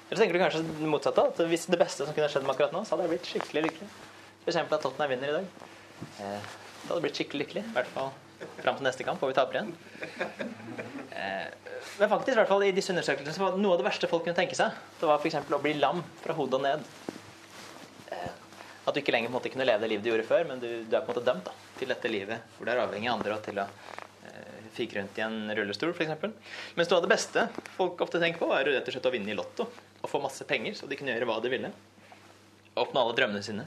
Eller 0.08 0.14
så 0.14 0.22
tenker 0.22 0.38
du 0.38 0.44
kanskje 0.46 0.62
det 0.64 0.92
motsatte. 0.94 1.26
At 1.34 1.42
hvis 1.52 1.66
det 1.68 1.80
beste 1.82 2.08
som 2.08 2.16
kunne 2.16 2.30
skjedd 2.32 2.48
meg 2.48 2.56
akkurat 2.56 2.78
nå, 2.78 2.86
så 2.88 2.96
hadde 2.96 3.08
jeg 3.10 3.14
blitt 3.18 3.28
skikkelig 3.28 3.66
lykkelig. 3.66 3.90
F.eks. 4.46 4.62
at 4.62 4.72
Tottenham 4.78 5.12
vinner 5.12 5.34
i 5.34 5.36
dag. 5.42 5.68
Eh, 6.24 6.48
da 6.48 6.88
hadde 6.88 6.96
jeg 7.02 7.06
blitt 7.10 7.20
skikkelig 7.20 7.44
lykkelig. 7.44 7.66
I 7.68 7.76
hvert 7.76 7.92
fall 7.98 8.16
fram 8.62 8.80
til 8.80 8.88
neste 8.88 9.04
kamp, 9.04 9.26
og 9.26 9.34
vi 9.34 9.38
taper 9.42 9.60
igjen. 9.60 9.76
Eh, 11.18 11.48
men 11.98 12.12
faktisk, 12.12 12.36
i 12.36 12.40
hvert 12.40 12.52
fall 12.54 12.64
i 12.64 12.74
disse 12.78 12.94
undersøkelsene, 12.94 13.36
så 13.36 13.44
var 13.44 13.60
noe 13.60 13.76
av 13.76 13.82
det 13.82 13.90
verste 13.90 14.08
folk 14.12 14.24
kunne 14.24 14.38
tenke 14.38 14.56
seg, 14.56 14.76
det 15.02 15.10
var 15.10 15.20
f.eks. 15.20 15.40
å 15.52 15.64
bli 15.64 15.76
lam 15.82 16.04
fra 16.22 16.36
hodet 16.38 16.60
og 16.60 16.68
ned. 16.68 16.86
At 18.88 18.96
du 18.96 19.02
ikke 19.02 19.12
lenger 19.12 19.32
måte, 19.34 19.52
kunne 19.52 19.68
leve 19.68 19.84
det 19.84 19.92
livet 19.92 20.06
du 20.06 20.12
gjorde 20.14 20.28
før, 20.28 20.46
men 20.48 20.62
du, 20.64 20.68
du 20.88 20.94
er 20.96 21.04
på 21.04 21.12
en 21.12 21.16
måte 21.16 21.26
dømt 21.28 21.48
da, 21.50 21.56
til 21.80 21.92
dette 21.92 22.12
livet 22.12 22.56
hvor 22.56 22.68
du 22.68 22.72
er 22.72 22.84
avhengig 22.84 23.10
av 23.12 23.18
andre 23.18 23.36
og 23.36 23.42
til 23.44 23.60
å 23.60 23.66
eh, 23.68 24.70
fike 24.78 25.00
rundt 25.00 25.20
i 25.20 25.26
en 25.26 25.40
rullestol 25.60 25.92
f.eks. 25.92 26.14
Mens 26.78 26.92
noe 26.92 27.02
av 27.02 27.04
det 27.04 27.12
beste 27.12 27.48
folk 27.76 28.06
ofte 28.06 28.22
tenker 28.24 28.40
på, 28.44 28.52
er 28.56 28.72
rett 28.72 28.88
og 28.88 28.96
slett 28.96 29.10
å 29.10 29.14
vinne 29.14 29.34
i 29.34 29.38
Lotto 29.38 29.68
og 29.68 30.08
få 30.08 30.22
masse 30.24 30.48
penger, 30.48 30.78
så 30.78 30.88
de 30.88 31.00
kunne 31.00 31.12
gjøre 31.12 31.28
hva 31.28 31.42
de 31.44 31.52
ville. 31.52 31.74
Og 32.76 32.86
Oppnå 32.86 33.04
alle 33.04 33.18
drømmene 33.18 33.44
sine. 33.44 33.66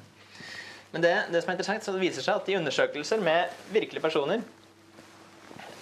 Men 0.95 1.05
det, 1.05 1.13
det 1.31 1.43
som 1.43 1.53
er 1.53 1.59
interessant, 1.59 1.85
så 1.85 1.93
det 1.95 2.03
viser 2.03 2.25
seg 2.25 2.41
at 2.41 2.49
i 2.51 2.57
undersøkelser 2.59 3.21
med 3.23 3.53
virkelige 3.75 4.03
personer 4.03 4.41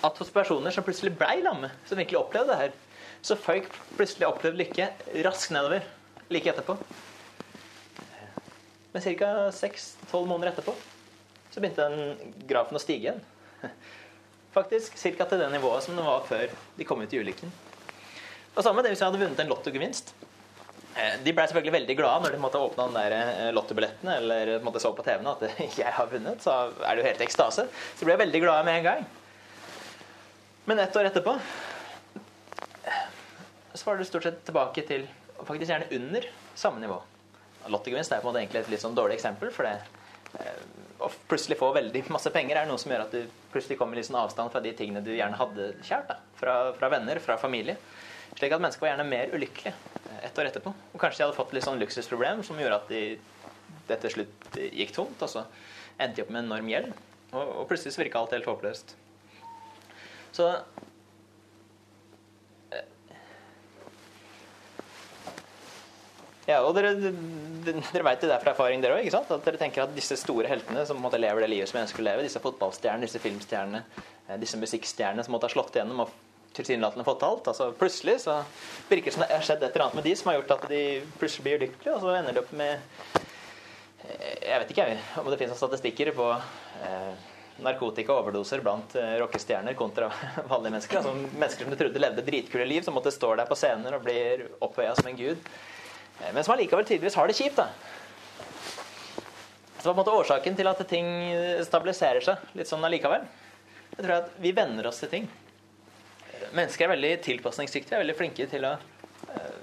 at 0.04 0.18
hos 0.20 0.30
personer 0.30 0.74
som 0.74 0.84
plutselig 0.86 1.14
blei 1.18 1.40
lamme, 1.42 1.70
som 1.88 1.98
virkelig 1.98 2.20
opplevde 2.20 2.52
det 2.52 2.58
her, 2.60 2.74
så 3.24 3.38
føyk 3.38 3.66
plutselig 3.96 4.28
opplevd 4.28 4.60
lykke 4.60 4.90
raskt 5.26 5.54
nedover 5.54 5.86
like 6.30 6.52
etterpå. 6.52 6.76
Men 8.92 9.04
ca. 9.04 9.32
6-12 9.52 10.26
måneder 10.26 10.52
etterpå 10.52 10.74
så 11.50 11.60
begynte 11.60 11.88
den 11.88 12.34
grafen 12.48 12.76
å 12.76 12.82
stige 12.82 13.08
igjen. 13.08 13.20
Faktisk 14.56 14.96
ca. 14.96 15.26
til 15.26 15.40
det 15.42 15.50
nivået 15.52 15.84
som 15.84 15.96
den 15.96 16.06
var 16.06 16.24
før 16.28 16.52
de 16.76 16.86
kom 16.88 17.02
ut 17.02 17.12
i 17.14 17.20
ulykken. 17.20 17.52
Og 18.54 18.64
samme 18.64 18.82
det 18.82 18.92
hvis 18.92 19.02
jeg 19.02 19.10
hadde 19.10 19.20
vunnet 19.20 19.40
en 19.42 19.50
lottogevinst. 19.52 20.14
Eh, 20.98 21.18
de 21.22 21.34
ble 21.34 21.44
selvfølgelig 21.46 21.76
veldig 21.76 21.96
glade 21.98 22.24
når 22.24 22.34
de 22.34 22.40
måtte 22.42 22.60
åpne 22.62 22.88
den 22.88 22.96
der 22.98 23.16
eh, 23.18 23.50
lottobilletten 23.54 24.10
eller 24.16 24.54
måtte 24.66 24.82
så 24.82 24.90
på 24.96 25.04
TV-en 25.06 25.30
at 25.30 25.44
jeg 25.82 25.94
har 25.94 26.10
vunnet. 26.10 26.42
Så 26.42 26.54
er 26.80 26.96
det 26.96 27.04
jo 27.04 27.08
helt 27.10 27.26
ekstase. 27.28 27.68
Så 27.94 28.06
ble 28.06 28.16
jeg 28.16 28.24
veldig 28.24 28.42
glade 28.46 28.66
med 28.66 28.80
en 28.80 28.88
gang. 28.88 29.04
Men 30.68 30.82
ett 30.82 30.96
år 30.96 31.08
etterpå 31.08 31.38
så 33.78 33.86
var 33.86 33.96
det 33.96 34.08
stort 34.08 34.26
sett 34.26 34.42
tilbake 34.44 34.82
til 34.88 35.06
faktisk 35.46 35.70
gjerne 35.70 35.86
under 35.94 36.26
samme 36.58 36.82
nivå. 36.82 36.98
Lottogevinst 37.72 38.12
er 38.12 38.22
på 38.22 38.28
en 38.28 38.32
måte 38.32 38.42
egentlig 38.42 38.64
et 38.64 38.72
litt 38.74 38.84
sånn 38.84 38.96
dårlig 38.96 39.18
eksempel. 39.18 39.52
for 39.54 39.68
det 39.68 39.76
eh, 40.40 40.60
å 40.98 41.10
plutselig 41.30 41.58
få 41.60 41.70
veldig 41.76 42.02
masse 42.10 42.30
penger 42.34 42.58
er 42.58 42.68
noe 42.68 42.80
som 42.80 42.90
gjør 42.92 43.04
at 43.06 43.14
du 43.14 43.36
plutselig 43.52 43.78
kommer 43.78 43.98
i 43.98 44.04
sånn 44.06 44.18
avstand 44.18 44.50
fra 44.50 44.62
de 44.64 44.72
tingene 44.76 45.02
du 45.04 45.12
gjerne 45.14 45.38
hadde 45.38 45.70
kjært. 45.86 46.10
Da. 46.10 46.18
Fra, 46.40 46.56
fra, 46.78 46.90
venner, 46.92 47.20
fra 47.22 47.38
familie. 47.40 47.78
Slik 48.34 48.54
at 48.54 48.62
mennesker 48.62 48.84
var 48.84 48.92
gjerne 48.92 49.08
mer 49.08 49.34
ulykkelige 49.34 49.74
et 50.18 50.24
ett 50.26 50.40
år 50.40 50.50
etterpå. 50.50 50.72
Og 50.92 51.00
kanskje 51.00 51.22
de 51.22 51.26
hadde 51.28 51.38
fått 51.38 51.54
litt 51.54 51.66
sånn 51.66 51.78
luksusproblem 51.80 52.42
som 52.46 52.58
gjorde 52.58 52.80
at 52.80 52.90
de, 52.90 53.02
det 53.88 54.00
til 54.02 54.16
slutt 54.16 54.58
gikk 54.58 54.94
tomt. 54.96 55.22
Og 55.22 55.30
så 55.30 55.44
endte 55.98 56.18
de 56.18 56.26
opp 56.26 56.32
med 56.34 56.44
enorm 56.44 56.70
gjeld. 56.70 56.90
Og, 57.30 57.44
og 57.44 57.68
plutselig 57.70 57.94
så 57.94 58.02
virka 58.02 58.20
alt 58.20 58.34
helt 58.34 58.48
håpløst. 58.48 58.96
Så 60.34 60.50
Ja, 66.48 66.62
og 66.64 66.72
dere, 66.78 66.94
dere 66.96 68.04
vet 68.06 68.22
det 68.24 68.30
der 68.30 68.40
fra 68.40 68.54
erfaring, 68.54 68.80
dere 68.80 68.96
òg? 69.02 69.08
At 69.12 69.44
dere 69.44 69.60
tenker 69.60 69.84
at 69.84 69.92
disse 69.92 70.16
store 70.16 70.48
heltene 70.48 70.86
som 70.88 71.00
måtte 71.02 71.20
leve 71.20 71.42
det 71.44 71.50
livet 71.52 71.68
som 71.68 71.82
ønsker 71.82 72.00
å 72.00 72.06
leve, 72.06 72.24
disse 72.24 72.40
fotballstjernene, 72.40 73.04
disse 73.04 73.20
filmstjernene, 73.20 73.82
eh, 74.28 74.38
disse 74.40 74.60
musikkstjernene 74.60 75.26
som 75.26 75.36
måtte 75.36 75.50
ha 75.50 75.52
slått 75.52 75.76
igjennom 75.76 76.06
og 76.06 76.16
tilsynelatende 76.56 77.04
fått 77.04 77.22
alt 77.22 77.48
altså 77.52 77.70
Plutselig 77.78 78.20
så 78.24 78.40
virker 78.88 79.10
det 79.10 79.14
som 79.14 79.24
det 79.24 79.34
har 79.34 79.44
skjedd 79.46 79.62
et 79.62 79.74
eller 79.74 79.84
annet 79.84 79.98
med 80.00 80.06
de 80.08 80.14
som 80.16 80.30
har 80.30 80.38
gjort 80.38 80.54
at 80.56 80.68
de 80.72 80.82
plutselig 81.20 81.44
blir 81.44 81.60
ulykkelige, 81.60 81.94
og 81.94 82.02
så 82.02 82.14
ender 82.16 82.34
de 82.34 82.42
opp 82.42 82.54
med 82.56 82.72
eh, 84.08 84.36
Jeg 84.48 84.62
vet 84.62 84.72
ikke 84.74 84.88
om 85.22 85.32
det 85.32 85.40
finnes 85.42 85.60
statistikker 85.60 86.14
på 86.16 86.30
eh, 86.32 87.26
narkotika 87.64 88.14
og 88.14 88.24
overdoser 88.24 88.62
blant 88.64 88.94
eh, 88.98 89.16
rockestjerner 89.22 89.76
kontra 89.78 90.10
vanlige 90.52 90.74
mennesker. 90.76 91.00
Altså 91.00 91.14
Mennesker 91.14 91.66
som 91.66 91.74
du 91.74 91.80
trodde 91.80 92.02
levde 92.02 92.24
dritkule 92.26 92.68
liv, 92.68 92.84
som 92.86 92.96
måtte 92.96 93.12
stå 93.14 93.34
der 93.38 93.50
på 93.50 93.58
scener 93.58 93.98
og 93.98 94.06
blir 94.06 94.46
opphøya 94.64 94.94
som 94.98 95.10
en 95.10 95.18
gud. 95.18 95.50
Eh, 96.22 96.32
men 96.34 96.44
som 96.44 96.54
allikevel 96.54 96.86
tydeligvis 96.88 97.18
har 97.18 97.28
det 97.28 97.38
kjipt. 97.38 97.56
da. 97.56 97.68
Så 99.78 99.84
på 99.84 99.94
en 99.94 100.00
måte 100.00 100.14
årsaken 100.14 100.56
til 100.58 100.66
at 100.66 100.80
ting 100.90 101.06
stabiliserer 101.62 102.24
seg 102.24 102.56
litt 102.58 102.70
sånn 102.70 102.82
allikevel, 102.84 103.22
jeg 103.92 104.02
tror 104.02 104.14
at 104.16 104.32
vi 104.42 104.50
venner 104.54 104.88
oss 104.90 104.98
til 105.02 105.12
ting. 105.12 105.28
Mennesker 106.50 106.86
er 106.86 106.94
veldig 106.96 107.12
tilpasningsdyktige, 107.22 107.94
er 107.94 108.02
veldig 108.02 108.16
flinke 108.18 108.46
til 108.50 108.66
å 108.66 108.72
uh, 108.74 109.62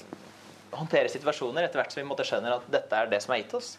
håndtere 0.76 1.12
situasjoner 1.12 1.68
etter 1.68 1.82
hvert 1.82 1.92
som 1.92 2.02
vi 2.02 2.08
måtte 2.08 2.26
skjønner 2.28 2.58
at 2.58 2.68
dette 2.72 3.00
er 3.00 3.12
det 3.12 3.20
som 3.24 3.36
er 3.36 3.42
gitt 3.42 3.56
oss. 3.60 3.74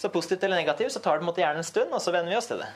Så 0.00 0.12
positivt 0.12 0.44
eller 0.44 0.60
negativt 0.60 0.92
så 0.92 1.00
tar 1.00 1.20
det 1.24 1.44
gjerne 1.44 1.60
en 1.62 1.66
stund, 1.66 1.92
og 1.92 2.04
så 2.04 2.12
venner 2.14 2.32
vi 2.32 2.38
oss 2.38 2.50
til 2.52 2.60
det. 2.60 2.68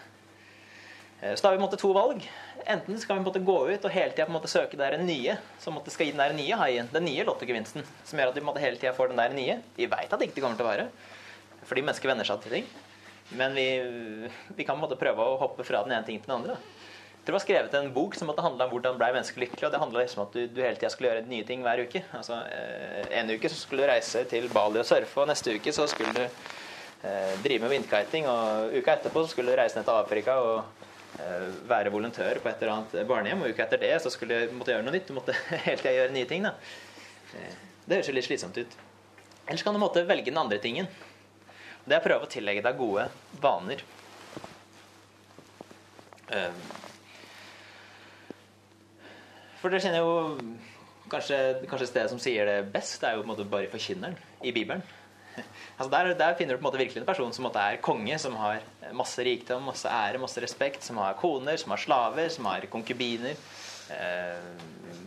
Eh, 1.21 1.35
så 1.35 1.43
da 1.43 1.49
har 1.49 1.57
vi 1.57 1.63
måtte, 1.63 1.79
to 1.81 1.93
valg. 1.97 2.25
Enten 2.67 2.99
skal 3.01 3.19
vi 3.19 3.25
måtte, 3.25 3.41
gå 3.41 3.59
ut 3.71 3.85
og 3.85 3.95
hele 3.95 4.13
tida 4.13 4.41
søke 4.51 4.77
det 4.77 4.99
nye 5.05 5.37
som 5.63 5.77
måtte, 5.79 5.91
skal 5.91 6.07
gi 6.09 6.13
den 6.13 6.23
der 6.23 6.35
nye 6.37 6.57
haien, 6.61 6.89
den 6.93 7.07
nye 7.07 7.25
lottogevinsten. 7.25 7.87
Som 8.05 8.19
gjør 8.19 8.33
at 8.33 8.41
vi 8.41 8.45
måtte, 8.45 8.61
hele 8.61 8.77
tida 8.77 8.93
får 8.97 9.13
den 9.13 9.23
der 9.23 9.37
nye. 9.37 9.61
Vi 9.77 9.87
veit 9.87 10.13
at 10.13 10.19
det 10.19 10.31
ikke 10.31 10.43
kommer 10.43 10.59
til 10.59 10.67
å 10.67 10.73
være. 10.73 10.89
Fordi 11.67 11.87
mennesker 11.87 12.11
venner 12.11 12.27
seg 12.27 12.43
til 12.43 12.59
ting. 12.59 12.67
Men 13.35 13.55
vi, 13.55 13.67
vi 14.55 14.67
kan 14.67 14.79
prøve 14.79 15.25
å 15.25 15.39
hoppe 15.41 15.65
fra 15.67 15.83
den 15.83 15.97
ene 15.97 16.07
ting 16.07 16.21
til 16.21 16.31
den 16.31 16.41
andre. 16.41 16.59
Jeg 16.59 17.27
tror 17.27 17.35
det 17.35 17.41
var 17.41 17.43
skrevet 17.43 17.73
en 17.75 17.89
bok 17.91 18.15
som 18.15 18.29
måtte 18.31 18.43
handle 18.45 18.69
om 18.69 18.71
hvordan 18.71 18.99
ble 19.01 19.09
mennesker 19.17 19.43
lykkelige. 19.43 19.67
Og 19.67 19.73
det 19.75 19.81
handla 19.83 20.05
liksom 20.05 20.21
om 20.23 20.29
at 20.29 20.37
du, 20.37 20.45
du, 20.47 20.61
hele 20.63 20.79
tida 20.79 20.93
skulle 20.95 21.11
gjøre 21.11 21.27
nye 21.27 21.47
ting 21.49 21.65
hver 21.65 21.83
uke. 21.83 22.05
Altså, 22.15 22.39
eh, 22.55 23.09
En 23.19 23.33
uke 23.33 23.51
så 23.51 23.59
skulle 23.59 23.83
du 23.83 23.91
reise 23.91 24.23
til 24.31 24.47
Bali 24.53 24.79
og 24.79 24.87
surfe, 24.87 25.25
og 25.25 25.27
neste 25.33 25.57
uke 25.57 25.75
så 25.75 25.89
skulle 25.91 26.13
du 26.15 26.23
eh, 26.23 27.33
drive 27.43 27.65
med 27.65 27.75
vindkiting. 27.75 28.29
Og 28.31 28.77
uka 28.79 28.95
etterpå 28.95 29.27
skulle 29.27 29.57
du 29.57 29.59
reise 29.59 29.75
ned 29.75 29.89
til 29.89 29.99
Afrika 29.99 30.39
og 30.39 30.86
være 31.69 31.93
volontør 31.93 32.41
på 32.43 32.51
et 32.51 32.63
eller 32.63 32.75
annet 32.75 33.09
barnehjem, 33.09 33.43
og 33.43 33.55
uka 33.55 33.65
etter 33.65 33.81
det 33.83 33.95
så 34.05 34.13
skulle 34.13 34.43
jeg 34.43 34.55
måtte 34.57 34.75
gjøre 34.75 34.87
noe 34.87 34.95
nytt. 34.95 35.09
Du 35.09 35.17
måtte 35.17 35.37
hele 35.67 35.79
tida 35.81 35.95
gjøre 35.97 36.15
nye 36.15 36.29
ting. 36.29 36.47
Da. 36.47 36.55
Eh, 37.37 37.55
det 37.87 37.99
høres 37.99 38.11
jo 38.11 38.17
litt 38.17 38.29
slitsomt 38.29 38.59
ut. 38.59 38.79
Ellers 39.47 39.63
kan 39.63 39.77
du 39.77 39.81
måtte 39.81 40.05
velge 40.09 40.33
den 40.33 40.41
andre 40.43 40.59
tingen. 40.63 40.89
Det 41.87 41.95
er 41.95 42.03
å 42.03 42.07
prøve 42.07 42.27
å 42.27 42.31
tillegge 42.31 42.65
deg 42.67 42.81
gode 42.81 43.07
vaner. 43.43 43.85
Eh, 46.35 46.63
for 49.61 49.71
dere 49.71 49.83
kjenner 49.85 50.03
jo 50.03 50.17
kanskje, 51.11 51.39
kanskje 51.71 51.91
stedet 51.93 52.11
som 52.13 52.21
sier 52.23 52.49
det 52.49 52.59
best, 52.75 52.99
det 53.01 53.09
er 53.09 53.17
jo 53.17 53.23
på 53.23 53.29
en 53.29 53.33
måte 53.33 53.49
bare 53.51 53.71
forkynneren 53.73 54.19
i 54.43 54.53
Bibelen. 54.55 54.83
altså 55.77 55.91
der, 55.93 56.13
der, 56.19 56.35
finner 56.39 56.57
du 56.57 56.61
på 56.61 56.65
en 56.65 56.69
måte 56.71 56.81
virkelig 56.81 57.03
en 57.03 57.09
person 57.09 57.33
som 57.37 57.49
er 57.53 57.81
konge, 57.85 58.19
som 58.23 58.37
har 58.41 58.65
masse 58.97 59.25
rikdom, 59.27 59.67
masse 59.71 59.91
ære, 59.91 60.21
masse 60.23 60.43
respekt, 60.43 60.85
som 60.87 61.01
har 61.03 61.19
koner, 61.21 61.59
som 61.61 61.75
har 61.75 61.83
slaver, 61.83 62.29
som 62.33 62.49
har 62.51 62.67
konkubiner. 62.73 63.39
Eh, 63.91 64.49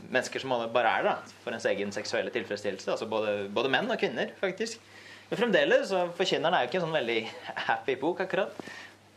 mennesker 0.10 0.42
som 0.42 0.54
bare 0.74 0.94
er 1.00 1.06
der 1.06 1.34
for 1.44 1.54
ens 1.54 1.68
egen 1.70 1.92
seksuelle 1.94 2.32
tilfredsstillelse. 2.34 2.92
Altså 2.94 3.10
både, 3.10 3.50
både 3.54 3.72
menn 3.72 3.92
og 3.92 4.00
kvinner, 4.02 4.32
faktisk. 4.40 4.82
Men 5.30 5.42
fremdeles 5.44 5.90
så 5.92 6.08
forkynneren 6.18 6.56
er 6.58 6.64
jo 6.64 6.72
ikke 6.72 6.80
en 6.80 6.88
sånn 6.88 7.00
veldig 7.00 7.20
happy 7.68 7.98
bok, 8.02 8.24
akkurat. 8.26 8.56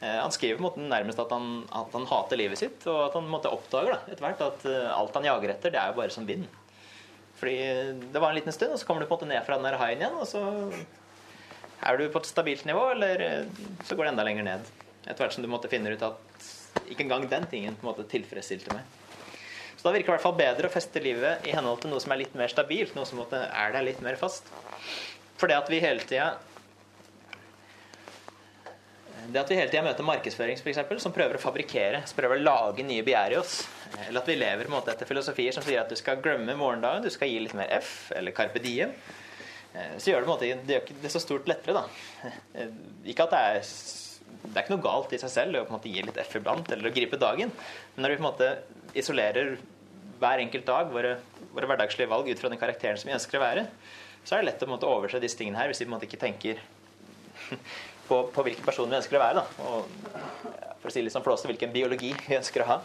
Eh, 0.02 0.18
han 0.18 0.34
skriver 0.34 0.58
på 0.58 0.64
en 0.64 0.68
måte 0.68 0.88
nærmest 0.90 1.20
at 1.22 1.30
han, 1.32 1.62
at 1.70 1.94
han, 1.94 2.08
hater 2.10 2.40
livet 2.40 2.60
sitt, 2.60 2.82
og 2.90 3.06
at 3.06 3.16
han 3.18 3.30
måtte 3.30 3.52
oppdager 3.52 3.94
da, 3.94 4.00
etter 4.08 4.26
hvert 4.26 4.44
at 4.48 4.66
uh, 4.66 4.90
alt 4.96 5.16
han 5.18 5.28
jager 5.30 5.54
etter, 5.54 5.74
det 5.74 5.80
er 5.80 5.92
jo 5.92 6.00
bare 6.00 6.14
som 6.14 6.26
vind. 6.26 6.48
Fordi 7.38 7.54
det 8.12 8.20
var 8.22 8.32
en 8.32 8.38
liten 8.38 8.54
stund, 8.54 8.74
og 8.74 8.80
så 8.80 8.88
kommer 8.88 9.02
du 9.02 9.08
på 9.10 9.16
en 9.16 9.20
måte 9.20 9.30
ned 9.30 9.46
fra 9.46 9.58
den 9.58 9.78
haien 9.78 10.02
igjen, 10.02 10.18
og 10.18 10.26
så 10.26 10.42
er 11.82 11.98
du 11.98 12.08
på 12.12 12.22
et 12.22 12.30
stabilt 12.30 12.64
nivå, 12.68 12.88
eller 12.94 13.22
eh, 13.26 13.62
så 13.84 13.96
går 13.96 14.06
det 14.06 14.14
enda 14.14 14.26
lenger 14.26 14.46
ned. 14.46 14.72
Etter 15.02 15.24
hvert 15.24 15.34
som 15.34 15.44
du 15.44 15.50
måtte 15.50 15.70
finne 15.72 15.92
ut 15.92 16.04
at 16.06 16.50
ikke 16.88 17.04
engang 17.04 17.26
den 17.30 17.46
tingen 17.50 17.76
på 17.78 17.86
en 17.86 17.92
måte 17.92 18.06
tilfredsstilte 18.10 18.74
meg. 18.76 18.86
Så 19.76 19.88
da 19.88 19.96
virker 19.96 20.06
det 20.06 20.12
i 20.12 20.14
hvert 20.14 20.26
fall 20.28 20.38
bedre 20.38 20.68
å 20.68 20.72
feste 20.72 21.02
livet 21.02 21.46
i 21.48 21.54
henhold 21.56 21.82
til 21.82 21.90
noe 21.90 22.02
som 22.02 22.14
er 22.14 22.22
litt 22.22 22.34
mer 22.38 22.52
stabilt, 22.52 22.94
noe 22.94 23.08
som 23.08 23.18
måtte 23.18 23.40
er 23.48 23.74
der 23.74 23.82
litt 23.82 24.02
mer 24.04 24.18
fast. 24.20 24.46
For 25.40 25.50
det 25.50 25.58
at 25.58 25.70
vi 25.72 25.82
hele 25.82 26.04
tida 26.06 26.36
det 29.32 29.38
at 29.38 29.50
vi 29.50 29.56
hele 29.58 29.70
tida 29.70 29.84
møter 29.86 30.06
markedsføring 30.06 30.58
for 30.58 30.70
eksempel, 30.72 30.98
som 31.02 31.14
prøver 31.14 31.38
å 31.38 31.42
fabrikkere, 31.42 32.02
som 32.06 32.18
prøver 32.18 32.40
å 32.40 32.44
lage 32.46 32.86
nye 32.86 33.04
begjær 33.06 33.34
i 33.34 33.38
oss, 33.38 33.60
eller 34.08 34.22
at 34.22 34.30
vi 34.30 34.38
lever 34.38 34.70
måte, 34.72 34.94
etter 34.94 35.06
filosofier 35.06 35.54
som 35.54 35.62
sier 35.66 35.82
at 35.82 35.90
du 35.90 35.98
skal 35.98 36.18
glemme 36.22 36.56
morgendagen, 36.58 37.04
du 37.04 37.10
skal 37.12 37.30
gi 37.30 37.38
litt 37.44 37.54
mer 37.58 37.70
F, 37.78 38.10
eller 38.16 38.34
Carpe 38.34 38.62
Diem, 38.62 38.94
så 39.72 40.10
gjør 40.10 40.24
det, 40.24 40.28
måte, 40.28 40.48
det 40.66 40.76
gjør 40.76 41.02
det 41.02 41.10
så 41.12 41.20
stort 41.22 41.48
lettere. 41.48 41.82
da. 41.82 42.32
Eh, 42.58 42.72
ikke 43.12 43.26
at 43.28 43.34
det 43.34 43.42
er 43.50 43.60
det 44.42 44.56
er 44.56 44.64
ikke 44.64 44.74
noe 44.74 44.84
galt 44.84 45.12
i 45.14 45.20
seg 45.22 45.30
selv 45.30 45.60
å 45.60 45.66
på 45.68 45.76
en 45.76 45.84
gi 45.86 46.02
litt 46.02 46.18
F 46.18 46.34
iblant, 46.40 46.66
eller 46.74 46.90
å 46.90 46.94
gripe 46.94 47.18
dagen. 47.20 47.52
Men 47.94 48.04
når 48.04 48.12
vi 48.12 48.16
på 48.18 48.24
en 48.24 48.26
måte 48.26 48.48
isolerer 48.98 49.54
hver 50.18 50.42
enkelt 50.42 50.66
dag 50.66 50.90
våre, 50.92 51.14
våre 51.54 51.68
hverdagslige 51.70 52.10
valg 52.10 52.28
ut 52.28 52.42
fra 52.42 52.50
den 52.50 52.60
karakteren 52.60 52.98
som 52.98 53.08
vi 53.08 53.14
ønsker 53.14 53.38
å 53.38 53.44
være, 53.44 53.64
så 54.26 54.34
er 54.34 54.42
det 54.42 54.50
lett 54.50 54.64
å 54.66 54.70
måte, 54.70 54.90
overse 54.90 55.22
disse 55.22 55.38
tingene 55.38 55.60
her 55.60 55.70
hvis 55.70 55.82
vi 55.82 55.86
på 55.86 55.92
en 55.92 55.96
måte 55.96 56.08
ikke 56.08 56.20
tenker 56.20 56.60
på, 58.08 58.18
på 58.34 58.44
hvilken 58.48 58.66
person 58.66 58.90
vi 58.90 58.98
ønsker 58.98 59.18
å 59.18 59.22
være. 59.22 59.42
Da. 59.42 59.70
Og 59.70 60.82
for 60.82 60.90
å 60.90 60.94
si 60.94 61.04
litt 61.06 61.14
sånn 61.14 61.26
flåste, 61.26 61.50
hvilken 61.50 61.74
biologi 61.74 62.12
vi 62.26 62.38
ønsker 62.38 62.64
å 62.64 62.70
ha. 62.74 62.78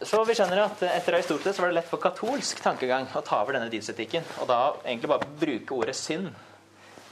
Så 0.00 0.22
vi 0.24 0.32
skjønner 0.32 0.62
at 0.62 0.80
Etter 0.86 1.18
Aristoteles 1.18 1.58
var 1.60 1.68
det 1.68 1.76
lett 1.76 1.88
for 1.90 2.00
katolsk 2.00 2.62
tankegang 2.64 3.04
å 3.12 3.20
ta 3.20 3.42
over 3.42 3.58
denne 3.58 3.68
dydsetikken. 3.72 4.24
Og 4.40 4.48
da 4.48 4.60
egentlig 4.80 5.10
bare 5.12 5.32
bruke 5.42 5.76
ordet 5.76 5.96
synd, 5.98 6.30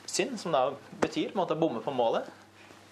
synd 0.08 0.38
som 0.40 0.54
da 0.56 0.62
betyr 1.02 1.34
måte, 1.36 1.52
å 1.52 1.60
bomme 1.60 1.82
på 1.84 1.92
målet, 1.92 2.30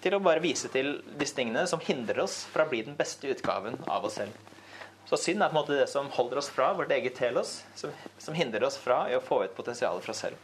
til 0.03 0.13
å 0.13 0.21
bare 0.21 0.43
vise 0.43 0.69
til 0.69 0.99
disse 1.17 1.33
tingene 1.33 1.63
som 1.69 1.81
hindrer 1.81 2.21
oss 2.27 2.43
fra 2.51 2.67
å 2.67 2.69
bli 2.69 2.83
den 2.85 2.97
beste 2.99 3.31
utgaven 3.31 3.79
av 3.89 4.05
oss 4.05 4.19
selv. 4.19 4.35
Så 5.09 5.17
synd 5.17 5.41
er 5.41 5.49
på 5.49 5.55
en 5.55 5.61
måte 5.63 5.79
det 5.79 5.87
som 5.89 6.11
holder 6.13 6.43
oss 6.43 6.51
fra 6.53 6.69
vårt 6.77 6.93
eget 6.93 7.15
telos, 7.17 7.61
som, 7.79 7.93
som 8.21 8.37
hindrer 8.37 8.67
oss 8.67 8.77
fra 8.77 9.05
å 9.17 9.23
få 9.23 9.39
ut 9.47 9.55
potensialet 9.57 10.05
fra 10.05 10.13
oss 10.13 10.21
selv. 10.27 10.37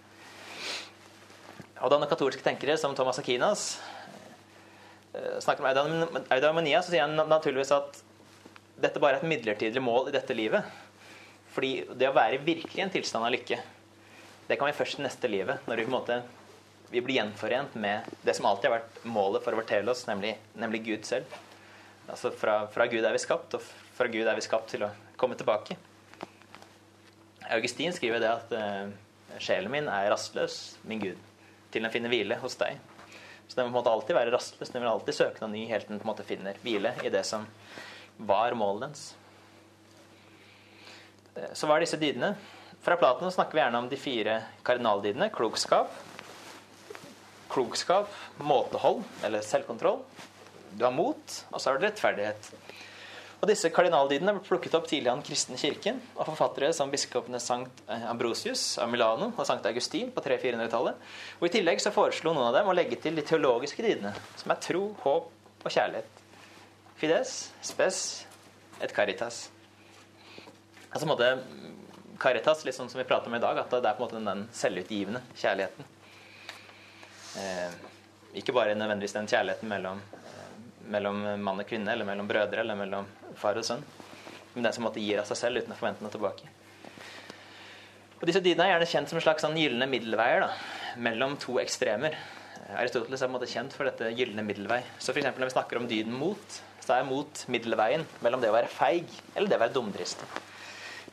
Og 1.84 1.92
da 1.92 2.00
katolske 2.08 2.42
tenkere 2.42 2.80
som 2.80 2.96
Thomas 2.96 3.20
Akinas 3.20 3.76
eh, 5.14 5.38
snakker 5.44 5.68
om 5.68 6.18
eudaimonia, 6.32 6.82
så 6.82 6.94
sier 6.94 7.06
han 7.06 7.28
naturligvis 7.30 7.76
at 7.76 8.02
dette 8.82 9.02
bare 9.02 9.20
er 9.20 9.24
et 9.24 9.30
midlertidig 9.30 9.82
mål 9.84 10.10
i 10.10 10.16
dette 10.16 10.36
livet. 10.38 10.66
Fordi 11.54 11.74
det 11.94 12.10
å 12.10 12.16
være 12.16 12.42
virkelig 12.42 12.80
i 12.80 12.86
en 12.86 12.94
tilstand 12.94 13.28
av 13.28 13.34
lykke, 13.34 13.60
det 14.48 14.58
kan 14.60 14.70
vi 14.70 14.78
først 14.78 15.00
i 15.00 15.06
neste 15.06 15.30
livet. 15.30 15.62
Når 15.70 15.84
vi 15.84 15.92
måte 15.92 16.24
vi 16.94 17.02
blir 17.02 17.16
gjenforent 17.16 17.76
med 17.76 18.06
det 18.22 18.36
som 18.38 18.46
alltid 18.46 18.70
har 18.70 18.76
vært 18.76 19.06
målet 19.10 19.42
for 19.42 19.56
å 19.56 19.58
fortelle 19.58 19.90
oss, 19.90 20.04
nemlig, 20.06 20.36
nemlig 20.54 20.84
Gud 20.86 21.08
selv. 21.10 21.38
Altså 22.06 22.30
fra, 22.38 22.68
fra, 22.70 22.86
Gud 22.92 23.02
er 23.02 23.16
vi 23.16 23.22
skapt, 23.24 23.56
og 23.58 23.64
fra 23.98 24.06
Gud 24.14 24.28
er 24.30 24.38
vi 24.38 24.44
skapt 24.46 24.70
til 24.76 24.86
å 24.86 24.92
komme 25.18 25.38
tilbake. 25.40 25.78
Augustin 27.56 27.96
skriver 27.98 28.22
det 28.22 28.30
at 28.30 28.54
uh, 28.54 29.40
sjelen 29.42 29.74
min 29.74 29.90
er 29.90 30.12
rastløs, 30.14 30.60
min 30.86 31.02
Gud 31.02 31.30
til 31.74 31.82
den 31.82 31.94
finner 31.94 32.14
hvile 32.14 32.38
hos 32.44 32.60
deg. 32.62 32.78
Så 33.50 33.58
den 33.58 33.66
må 33.66 33.72
på 33.72 33.74
en 33.74 33.80
måte 33.80 33.94
alltid 33.96 34.18
være 34.20 34.36
rastløs. 34.36 34.70
Den 34.70 34.84
vil 34.84 34.92
alltid 34.92 35.18
søke 35.18 35.42
noe 35.42 35.50
ny 35.56 35.66
helt 35.72 35.90
til 35.90 35.98
den 35.98 36.30
finner 36.30 36.62
hvile 36.62 36.94
i 37.02 37.10
det 37.14 37.24
som 37.26 37.48
var 38.18 38.56
målet 38.58 38.88
dens. 38.88 39.06
Eh, 41.36 41.52
så 41.54 41.70
hva 41.70 41.78
er 41.78 41.86
disse 41.86 42.00
dydene? 42.02 42.34
Fra 42.84 42.98
Platon 43.00 43.32
snakker 43.32 43.56
vi 43.56 43.64
gjerne 43.64 43.80
om 43.80 43.90
de 43.90 44.00
fire 44.00 44.40
kardinaldydene. 44.68 45.30
Klokskap, 45.32 45.94
klokskap, 47.54 48.12
måtehold 48.44 49.04
eller 49.24 49.46
selvkontroll. 49.46 50.02
Du 50.74 50.84
har 50.84 50.92
mot, 50.92 51.38
og 51.52 51.62
så 51.62 51.70
har 51.70 51.78
du 51.78 51.86
rettferdighet. 51.86 52.50
Og 53.44 53.50
disse 53.52 53.68
kardinaldydene 53.76 54.38
ble 54.38 54.44
plukket 54.46 54.76
opp 54.78 54.86
tidlig 54.88 55.12
av 55.12 55.18
den 55.20 55.26
kristne 55.28 55.58
kirken 55.60 55.98
og 56.16 56.30
forfattere 56.30 56.70
som 56.76 56.92
biskopene 56.92 57.42
Sankt 57.44 57.82
eh, 57.92 58.06
Ambrosius 58.08 58.78
av 58.80 58.88
Milano 58.92 59.34
og 59.34 59.48
Sankt 59.48 59.68
Augustin 59.68 60.14
på 60.16 60.24
300-400-tallet. 60.24 61.10
Og 61.42 61.48
I 61.50 61.54
tillegg 61.58 61.84
så 61.84 61.92
foreslo 61.92 62.32
noen 62.32 62.50
av 62.50 62.56
dem 62.56 62.72
å 62.72 62.76
legge 62.78 63.02
til 63.04 63.20
de 63.20 63.26
teologiske 63.28 63.84
dydene, 63.84 64.16
som 64.40 64.56
er 64.56 64.62
tro, 64.64 64.86
håp 65.04 65.64
og 65.64 65.76
kjærlighet. 65.76 66.23
Fides, 67.00 67.52
spes, 67.62 68.00
et 68.82 68.94
caritas. 68.96 69.48
Altså 70.92 71.08
måtte 71.10 71.30
Caritas, 72.22 72.62
litt 72.64 72.78
sånn 72.78 72.90
som 72.92 73.02
vi 73.02 73.08
prater 73.10 73.28
om 73.28 73.36
i 73.36 73.42
dag, 73.42 73.58
at 73.58 73.72
det 73.74 73.90
er 73.90 73.96
på 73.98 74.06
en 74.06 74.08
måte 74.08 74.22
den 74.24 74.44
selvutgivende 74.56 75.24
kjærligheten. 75.36 75.88
Eh, 77.42 77.80
ikke 78.40 78.54
bare 78.56 78.78
nødvendigvis 78.78 79.16
den 79.18 79.28
kjærligheten 79.28 79.72
mellom 79.72 80.00
mellom 80.92 81.22
mann 81.44 81.62
og 81.62 81.68
kvinne, 81.68 81.94
eller 81.94 82.08
mellom 82.08 82.28
brødre, 82.28 82.64
eller 82.64 82.78
mellom 82.78 83.08
far 83.40 83.58
og 83.60 83.66
sønn. 83.68 83.84
Men 84.54 84.68
den 84.68 84.76
som 84.76 84.86
måtte 84.86 85.02
gir 85.02 85.22
av 85.22 85.30
seg 85.30 85.40
selv 85.40 85.64
uten 85.64 85.74
å 85.74 85.80
forvente 85.80 86.04
noe 86.04 86.14
tilbake. 86.14 86.50
Og 88.20 88.28
Disse 88.30 88.44
dydene 88.44 88.68
er 88.68 88.76
gjerne 88.76 88.90
kjent 88.92 89.12
som 89.12 89.20
en 89.20 89.26
slags 89.26 89.44
sånn 89.44 89.58
gylne 89.60 89.88
middelveier 89.90 90.46
da, 90.46 90.52
mellom 91.04 91.36
to 91.42 91.58
ekstremer. 91.64 92.16
Aristoteles 92.80 93.20
er 93.20 93.28
på 93.28 93.34
en 93.34 93.36
måte 93.36 93.52
kjent 93.52 93.74
for 93.76 93.88
dette 93.90 94.14
gylne 94.16 94.46
middelvei. 94.46 94.80
Så 95.00 95.16
for 95.16 95.24
Når 95.24 95.50
vi 95.50 95.56
snakker 95.56 95.80
om 95.80 95.90
dyden 95.90 96.14
mot, 96.16 96.62
så 96.84 96.98
er 96.98 97.08
mot 97.08 97.46
middelveien 97.52 98.04
mellom 98.24 98.42
det 98.44 98.52
å 98.52 98.56
være 98.56 98.72
feig 98.72 99.08
eller 99.36 99.50
det 99.50 99.60
å 99.60 99.64
være 99.64 99.76
dumdrist. 99.76 100.26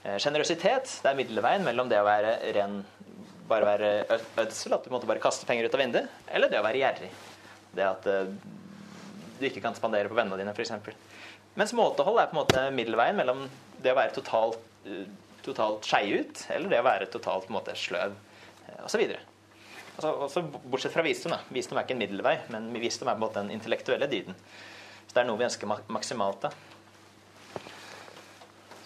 Sjenerøsitet 0.01 0.89
eh, 0.89 1.03
det 1.05 1.13
er 1.13 1.19
middelveien 1.19 1.65
mellom 1.67 1.91
det 1.91 2.01
å 2.01 2.07
være 2.07 2.35
ren 2.57 2.81
bare 3.51 3.67
være 3.67 4.19
ødsel, 4.39 4.77
at 4.77 4.85
du 4.87 4.93
måtte 4.95 5.09
bare 5.11 5.23
kaste 5.23 5.47
penger 5.49 5.67
ut 5.67 5.75
av 5.75 5.83
vinduet, 5.83 6.19
eller 6.31 6.51
det 6.51 6.61
å 6.61 6.67
være 6.67 6.83
gjerrig. 6.83 7.09
Det 7.75 7.87
at 7.87 8.07
eh, 8.11 8.31
du 9.41 9.47
ikke 9.49 9.63
kan 9.65 9.77
spandere 9.79 10.11
på 10.11 10.19
vennene 10.19 10.39
dine, 10.39 10.55
f.eks. 10.55 10.95
Mens 11.59 11.75
måtehold 11.75 12.21
er 12.21 12.31
på 12.31 12.37
en 12.37 12.43
måte 12.45 12.63
middelveien 12.75 13.19
mellom 13.19 13.43
det 13.83 13.91
å 13.91 13.99
være 13.99 14.15
totalt, 14.15 14.61
uh, 14.87 15.03
totalt 15.43 15.87
skei 15.89 16.13
ut, 16.21 16.45
eller 16.55 16.71
det 16.71 16.79
å 16.79 16.87
være 16.87 17.09
totalt 17.11 17.49
på 17.49 17.51
en 17.51 17.59
måte 17.59 17.75
sløv, 17.79 18.15
osv. 18.85 19.03
Altså, 19.97 20.13
også 20.29 20.45
bortsett 20.71 20.95
fra 20.95 21.03
visdom. 21.05 21.35
Visdom 21.51 21.81
er 21.81 21.89
ikke 21.89 21.97
en 21.97 22.03
middelvei, 22.05 22.37
men 22.55 22.71
visdom 22.79 23.11
er 23.11 23.17
på 23.17 23.19
en 23.19 23.25
måte 23.25 23.43
den 23.43 23.57
intellektuelle 23.57 24.07
dyden. 24.13 24.39
Så 25.11 25.17
det 25.17 25.25
er 25.25 25.31
noe 25.33 25.41
vi 25.41 25.49
ønsker 25.51 25.75
maksimalt 25.91 26.47
av. 26.47 26.59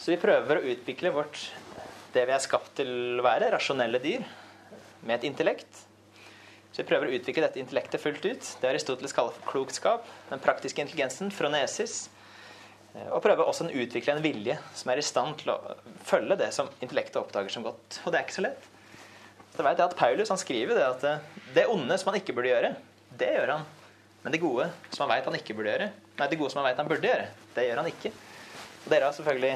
Så 0.00 0.12
vi 0.14 0.20
prøver 0.20 0.60
å 0.60 0.68
utvikle 0.72 1.12
vårt, 1.12 1.50
det 2.16 2.24
vi 2.24 2.32
er 2.32 2.40
skapt 2.40 2.72
til 2.80 3.20
å 3.20 3.24
være, 3.24 3.52
rasjonelle 3.52 4.00
dyr, 4.00 4.24
med 5.04 5.18
et 5.18 5.28
intellekt 5.28 5.84
så 6.74 6.82
vi 6.82 6.88
prøver 6.88 7.06
å 7.06 7.14
utvikle 7.14 7.44
dette 7.44 7.60
intellektet 7.62 8.02
fullt 8.02 8.24
ut. 8.26 8.46
Det 8.58 8.66
Aristoteles 8.66 9.12
kaller 9.14 9.34
for 9.36 9.46
klokskap. 9.46 10.08
Den 10.26 10.40
praktiske 10.42 10.82
intelligensen, 10.82 11.28
fronesis. 11.30 12.08
Og 13.14 13.20
prøve 13.22 13.46
også 13.46 13.68
å 13.68 13.76
utvikle 13.84 14.16
en 14.16 14.22
vilje 14.24 14.56
som 14.74 14.90
er 14.90 14.98
i 14.98 15.04
stand 15.06 15.36
til 15.38 15.52
å 15.54 15.76
følge 16.08 16.34
det 16.40 16.48
som 16.56 16.72
intellektet 16.82 17.20
oppdager 17.20 17.54
som 17.54 17.62
godt. 17.62 18.00
Og 18.02 18.10
det 18.10 18.18
er 18.18 18.26
ikke 18.26 18.38
så 18.40 18.46
lett. 18.48 18.66
Så 19.54 19.62
vet 19.62 19.78
jeg 19.78 19.86
at 19.86 19.94
Paulus 20.00 20.34
han 20.34 20.42
skriver 20.42 20.80
det 20.80 20.88
at 20.88 21.06
eh, 21.06 21.28
det 21.54 21.68
onde 21.70 21.94
som 22.00 22.10
han 22.10 22.18
ikke 22.18 22.34
burde 22.34 22.50
gjøre, 22.50 22.72
det 23.22 23.30
gjør 23.36 23.54
han. 23.54 23.68
Men 24.24 24.34
det 24.34 24.42
gode 24.42 24.66
som 24.88 25.04
han 25.04 25.14
vet 25.14 25.30
han 25.30 25.38
ikke 25.38 25.54
burde 25.54 25.76
gjøre, 25.76 25.88
nei, 26.18 26.28
det 26.30 26.38
gode 26.40 26.52
som 26.52 26.62
han 26.62 26.70
vet 26.70 26.80
han 26.80 26.90
burde 26.90 27.10
gjøre, 27.10 27.28
det 27.56 27.66
gjør 27.68 27.82
han 27.82 27.90
ikke. 27.90 28.14
Og 28.84 28.88
dere 28.92 29.08
har 29.08 29.16
selvfølgelig, 29.16 29.54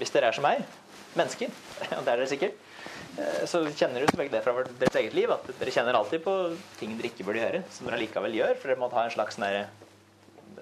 hvis 0.00 0.14
dere 0.14 0.30
er 0.30 0.36
som 0.36 0.46
meg, 0.46 0.64
mennesker, 1.18 1.54
og 1.98 2.02
det 2.04 2.12
er 2.12 2.14
dere 2.14 2.30
sikkert, 2.30 2.66
Eh, 3.18 3.44
så 3.48 3.62
kjenner 3.66 4.00
dere 4.00 4.10
selvfølgelig 4.10 4.34
det 4.36 4.42
fra 4.44 4.64
deres 4.80 4.98
eget 5.00 5.16
liv, 5.16 5.32
at 5.34 5.46
dere 5.58 5.74
kjenner 5.74 5.98
alltid 5.98 6.22
på 6.24 6.34
ting 6.78 6.96
dere 6.98 7.10
ikke 7.10 7.26
burde 7.26 7.42
gjøre, 7.42 7.62
som 7.74 7.88
dere 7.88 8.00
likevel 8.00 8.36
gjør, 8.38 8.56
for 8.56 8.70
dere 8.70 8.80
må 8.80 8.90
ha 8.94 9.06
en 9.06 9.14
slags 9.14 9.40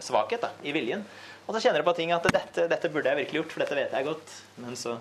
svakhet 0.05 0.45
da, 0.45 0.53
i 0.63 0.75
viljen. 0.75 1.05
Og 1.47 1.55
så 1.55 1.63
kjenner 1.63 1.81
dere 1.81 1.89
på 1.89 1.97
ting 1.99 2.13
at 2.15 2.29
dette, 2.33 2.69
dette, 2.71 2.93
burde 2.93 3.11
jeg 3.11 3.23
virkelig 3.23 3.43
gjort, 3.43 3.55
for 3.55 3.65
dette 3.65 3.79
vet 3.79 3.97
jeg 3.99 4.09
godt. 4.09 4.37
Men 4.65 4.79
så, 4.79 4.99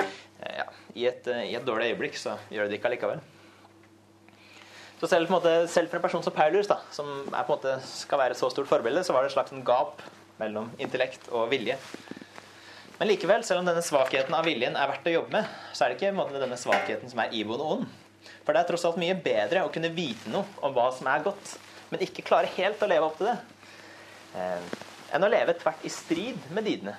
eh, 0.00 0.56
ja, 0.60 0.66
i 0.96 1.06
et, 1.10 1.30
i 1.46 1.54
et 1.58 1.66
dårlig 1.66 1.92
øyeblikk, 1.92 2.18
så 2.18 2.36
gjør 2.50 2.66
dere 2.66 2.74
det 2.74 2.80
ikke 2.80 2.90
allikevel. 2.92 3.22
Så 5.00 5.08
selv, 5.08 5.30
måte, 5.32 5.52
selv, 5.72 5.88
for 5.88 5.96
en 5.96 6.04
person 6.04 6.24
som 6.24 6.34
Paulus, 6.36 6.68
da, 6.68 6.76
som 6.92 7.08
er, 7.24 7.44
måte, 7.48 7.78
skal 7.88 8.20
være 8.20 8.36
et 8.36 8.40
så 8.40 8.50
stort 8.52 8.68
forbilde, 8.68 9.00
så 9.06 9.14
var 9.16 9.24
det 9.24 9.30
et 9.30 9.36
slags 9.38 9.54
gap 9.64 10.02
mellom 10.40 10.68
intellekt 10.80 11.30
og 11.32 11.48
vilje. 11.52 11.78
Men 12.98 13.08
likevel, 13.08 13.40
selv 13.48 13.62
om 13.62 13.68
denne 13.70 13.80
svakheten 13.84 14.34
av 14.36 14.44
viljen 14.44 14.76
er 14.76 14.90
verdt 14.90 15.08
å 15.08 15.14
jobbe 15.14 15.38
med, 15.38 15.54
så 15.72 15.86
er 15.86 15.92
det 15.92 15.96
ikke 15.96 16.12
måte, 16.18 16.36
denne 16.36 16.58
svakheten 16.60 17.08
som 17.08 17.22
er 17.24 17.32
iboende 17.32 17.68
ond. 17.76 17.86
For 18.44 18.52
det 18.52 18.60
er 18.60 18.68
tross 18.68 18.84
alt 18.84 19.00
mye 19.00 19.16
bedre 19.16 19.64
å 19.64 19.70
kunne 19.72 19.88
vite 19.96 20.28
noe 20.28 20.44
om 20.60 20.76
hva 20.76 20.90
som 20.92 21.08
er 21.08 21.24
godt, 21.24 21.54
men 21.88 22.04
ikke 22.04 22.26
klare 22.26 22.52
helt 22.58 22.84
å 22.84 22.88
leve 22.90 23.08
opp 23.08 23.16
til 23.16 23.30
det, 23.30 23.38
eh, 24.36 24.68
enn 25.16 25.24
å 25.24 25.32
leve 25.32 25.56
tvert 25.56 25.88
i 25.88 25.92
strid 25.94 26.52
med 26.52 26.68
didene. 26.68 26.92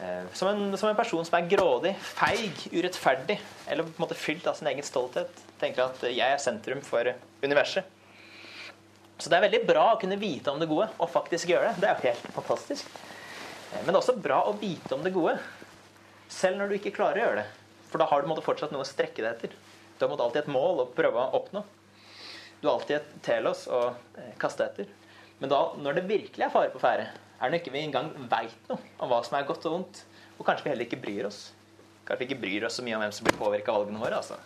Eh, 0.00 0.24
som, 0.32 0.48
en, 0.48 0.78
som, 0.78 0.88
en, 0.88 0.96
person 0.96 1.24
som 1.26 1.36
er 1.38 1.48
grådig, 1.50 1.94
feig, 1.98 2.60
urettferdig 2.70 3.38
eller 3.66 3.82
på 3.82 3.96
en 3.96 4.04
måte 4.04 4.18
fylt 4.18 4.46
av 4.46 4.54
sin 4.54 4.70
egen 4.70 4.86
stolthet. 4.86 5.40
Tenker 5.58 5.88
at 5.88 6.04
jeg 6.06 6.22
er 6.22 6.42
sentrum 6.42 6.82
for 6.86 7.10
universet. 7.42 7.86
Så 9.18 9.26
det 9.26 9.40
er 9.40 9.48
veldig 9.48 9.64
bra 9.66 9.88
å 9.92 9.98
kunne 9.98 10.20
vite 10.20 10.52
om 10.52 10.60
det 10.62 10.68
gode 10.70 10.86
og 10.94 11.10
faktisk 11.10 11.50
gjøre 11.50 11.72
det. 11.72 11.82
Det 11.82 11.88
er 11.88 11.96
jo 11.96 12.12
helt 12.12 12.28
fantastisk. 12.36 12.92
Eh, 13.72 13.80
men 13.80 13.90
det 13.90 13.96
er 13.96 14.02
også 14.04 14.18
bra 14.22 14.44
å 14.46 14.54
vite 14.60 14.94
om 14.94 15.02
det 15.02 15.14
gode, 15.16 15.34
selv 16.30 16.60
når 16.60 16.70
du 16.70 16.78
ikke 16.78 16.94
klarer 16.94 17.18
å 17.18 17.26
gjøre 17.26 17.42
det. 17.42 17.48
For 17.88 17.98
da 17.98 18.06
har 18.10 18.22
du 18.22 18.44
fortsatt 18.44 18.70
noe 18.74 18.84
å 18.84 18.88
strekke 18.88 19.24
deg 19.24 19.32
etter. 19.32 19.58
Du 19.98 20.06
har 20.06 20.14
alltid 20.14 20.44
et 20.44 20.54
mål 20.54 20.84
å 20.84 20.90
prøve 20.94 21.24
å 21.24 21.40
oppnå. 21.40 21.64
Du 22.60 22.68
har 22.68 22.76
alltid 22.76 23.00
et 23.00 23.14
telos 23.26 23.66
å 23.66 23.88
eh, 23.90 24.34
kaste 24.38 24.68
etter. 24.68 24.86
Men 25.42 25.50
da, 25.50 25.64
når 25.78 25.98
det 25.98 26.06
virkelig 26.06 26.46
er 26.46 26.54
fare 26.54 26.70
på 26.70 26.82
ferde, 26.82 27.08
er 27.38 27.50
det 27.50 27.62
ikke 27.62 27.74
vi 27.74 27.84
engang 27.86 28.10
veit 28.30 28.70
noe 28.70 28.80
om 28.98 29.10
hva 29.10 29.22
som 29.26 29.38
er 29.38 29.46
godt 29.48 29.66
og 29.70 29.76
vondt, 29.76 30.04
og 30.38 30.46
kanskje 30.46 30.66
vi 30.66 30.72
heller 30.74 30.88
ikke 30.88 31.00
bryr 31.02 31.28
oss. 31.30 31.40
Kanskje 32.04 32.24
vi 32.24 32.30
ikke 32.30 32.42
bryr 32.42 32.66
oss 32.68 32.78
så 32.80 32.84
mye 32.86 32.96
om 32.98 33.04
hvem 33.04 33.14
som 33.14 33.26
blir 33.26 33.38
påvirka 33.38 33.74
av 33.74 33.82
valgene 33.82 34.02
våre. 34.02 34.20
altså. 34.22 34.38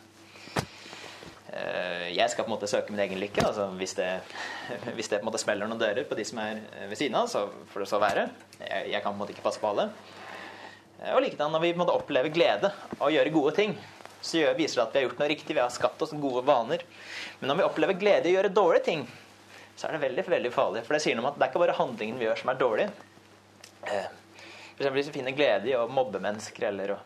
Eh, 1.52 2.08
jeg 2.16 2.32
skal 2.32 2.46
på 2.46 2.48
en 2.48 2.54
måte 2.54 2.68
søke 2.70 2.92
min 2.94 3.02
egen 3.04 3.20
lykke. 3.20 3.44
Altså 3.44 3.68
hvis, 3.76 3.92
det, 3.98 4.08
hvis 4.96 5.10
det 5.12 5.20
på 5.20 5.26
en 5.26 5.28
måte 5.28 5.40
smeller 5.42 5.68
noen 5.68 5.80
dører 5.80 6.08
på 6.08 6.16
de 6.16 6.24
som 6.26 6.40
er 6.42 6.62
eh, 6.72 6.88
ved 6.90 7.00
siden 7.00 7.18
av, 7.18 7.28
så 7.28 7.46
får 7.72 7.84
det 7.84 7.88
så 7.90 8.00
være. 8.02 8.26
Jeg, 8.60 8.92
jeg, 8.94 9.00
kan 9.00 9.12
på 9.12 9.16
en 9.16 9.22
måte 9.24 9.36
ikke 9.36 9.44
passe 9.44 9.60
på 9.62 9.72
alle. 9.72 9.90
Eh, 11.02 11.12
og 11.12 11.20
likedan 11.24 11.52
når 11.52 11.66
vi 11.66 11.72
på 11.74 11.78
en 11.78 11.84
måte 11.84 11.96
opplever 11.98 12.32
glede 12.32 12.72
av 12.98 13.08
å 13.08 13.12
gjøre 13.12 13.34
gode 13.34 13.56
ting, 13.58 13.76
så 14.22 14.46
viser 14.56 14.78
det 14.78 14.86
at 14.86 14.94
vi 14.94 15.00
har 15.00 15.08
gjort 15.08 15.20
noe 15.20 15.32
riktig. 15.32 15.56
Vi 15.56 15.62
har 15.62 15.74
skapt 15.74 16.04
oss 16.06 16.14
gode 16.14 16.44
vaner. 16.46 16.84
Men 17.40 17.50
når 17.50 17.60
vi 17.60 17.68
opplever 17.68 17.98
glede 18.00 18.30
i 18.30 18.32
å 18.32 18.38
gjøre 18.38 18.54
dårlige 18.54 18.86
ting, 18.86 19.06
så 19.82 19.88
er 19.88 19.96
det 19.96 20.04
veldig 20.04 20.24
veldig 20.30 20.52
farlig. 20.54 20.84
For 20.86 20.94
det 20.94 21.02
sier 21.02 21.18
noe 21.18 21.26
om 21.26 21.32
at 21.32 21.40
det 21.40 21.48
er 21.48 21.50
ikke 21.50 21.64
bare 21.64 21.74
handlingen 21.74 22.20
vi 22.20 22.28
gjør, 22.28 22.38
som 22.38 22.52
er 22.52 22.60
dårlig. 22.60 22.84
For 23.82 24.78
eksempel 24.78 25.00
hvis 25.00 25.08
vi 25.10 25.16
finner 25.16 25.34
glede 25.34 25.72
i 25.72 25.74
å 25.74 25.88
mobbe 25.90 26.22
mennesker 26.22 26.68
eller 26.70 26.94
å 26.94 27.00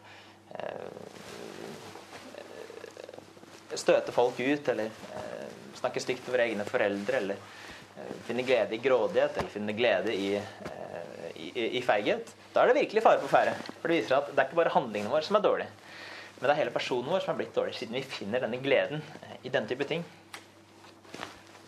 støte 3.77 4.13
folk 4.13 4.41
ut, 4.41 4.69
eller 4.69 4.85
eh, 4.85 5.47
snakke 5.75 6.01
stygt 6.01 6.29
våre 6.29 6.47
egne 6.49 6.65
foreldre, 6.69 7.21
eller 7.21 7.37
eh, 7.37 8.13
finne 8.29 8.45
glede 8.47 8.77
i 8.77 8.83
grådighet, 8.83 9.39
eller 9.39 9.53
finne 9.53 9.77
glede 9.77 10.15
i, 10.15 10.35
eh, 10.37 11.27
i, 11.35 11.49
i, 11.79 11.83
feighet, 11.85 12.33
da 12.53 12.63
er 12.63 12.73
det 12.73 12.81
virkelig 12.83 13.05
fare 13.05 13.23
på 13.23 13.31
ferde. 13.31 13.57
For 13.81 13.91
det 13.91 14.01
viser 14.01 14.19
at 14.19 14.31
det 14.33 14.39
er 14.41 14.49
ikke 14.49 14.61
bare 14.63 14.75
handlingene 14.77 15.13
våre 15.13 15.27
som 15.27 15.39
er 15.39 15.45
dårlige, 15.45 15.73
men 16.37 16.49
det 16.49 16.53
er 16.55 16.63
hele 16.63 16.75
personen 16.75 17.13
vår 17.13 17.25
som 17.25 17.35
er 17.35 17.41
blitt 17.41 17.55
dårlig, 17.57 17.77
siden 17.79 17.97
vi 17.97 18.05
finner 18.05 18.45
denne 18.45 18.61
gleden 18.63 19.05
eh, 19.23 19.37
i 19.43 19.53
denne 19.53 19.69
type 19.71 19.89
ting. 19.89 20.05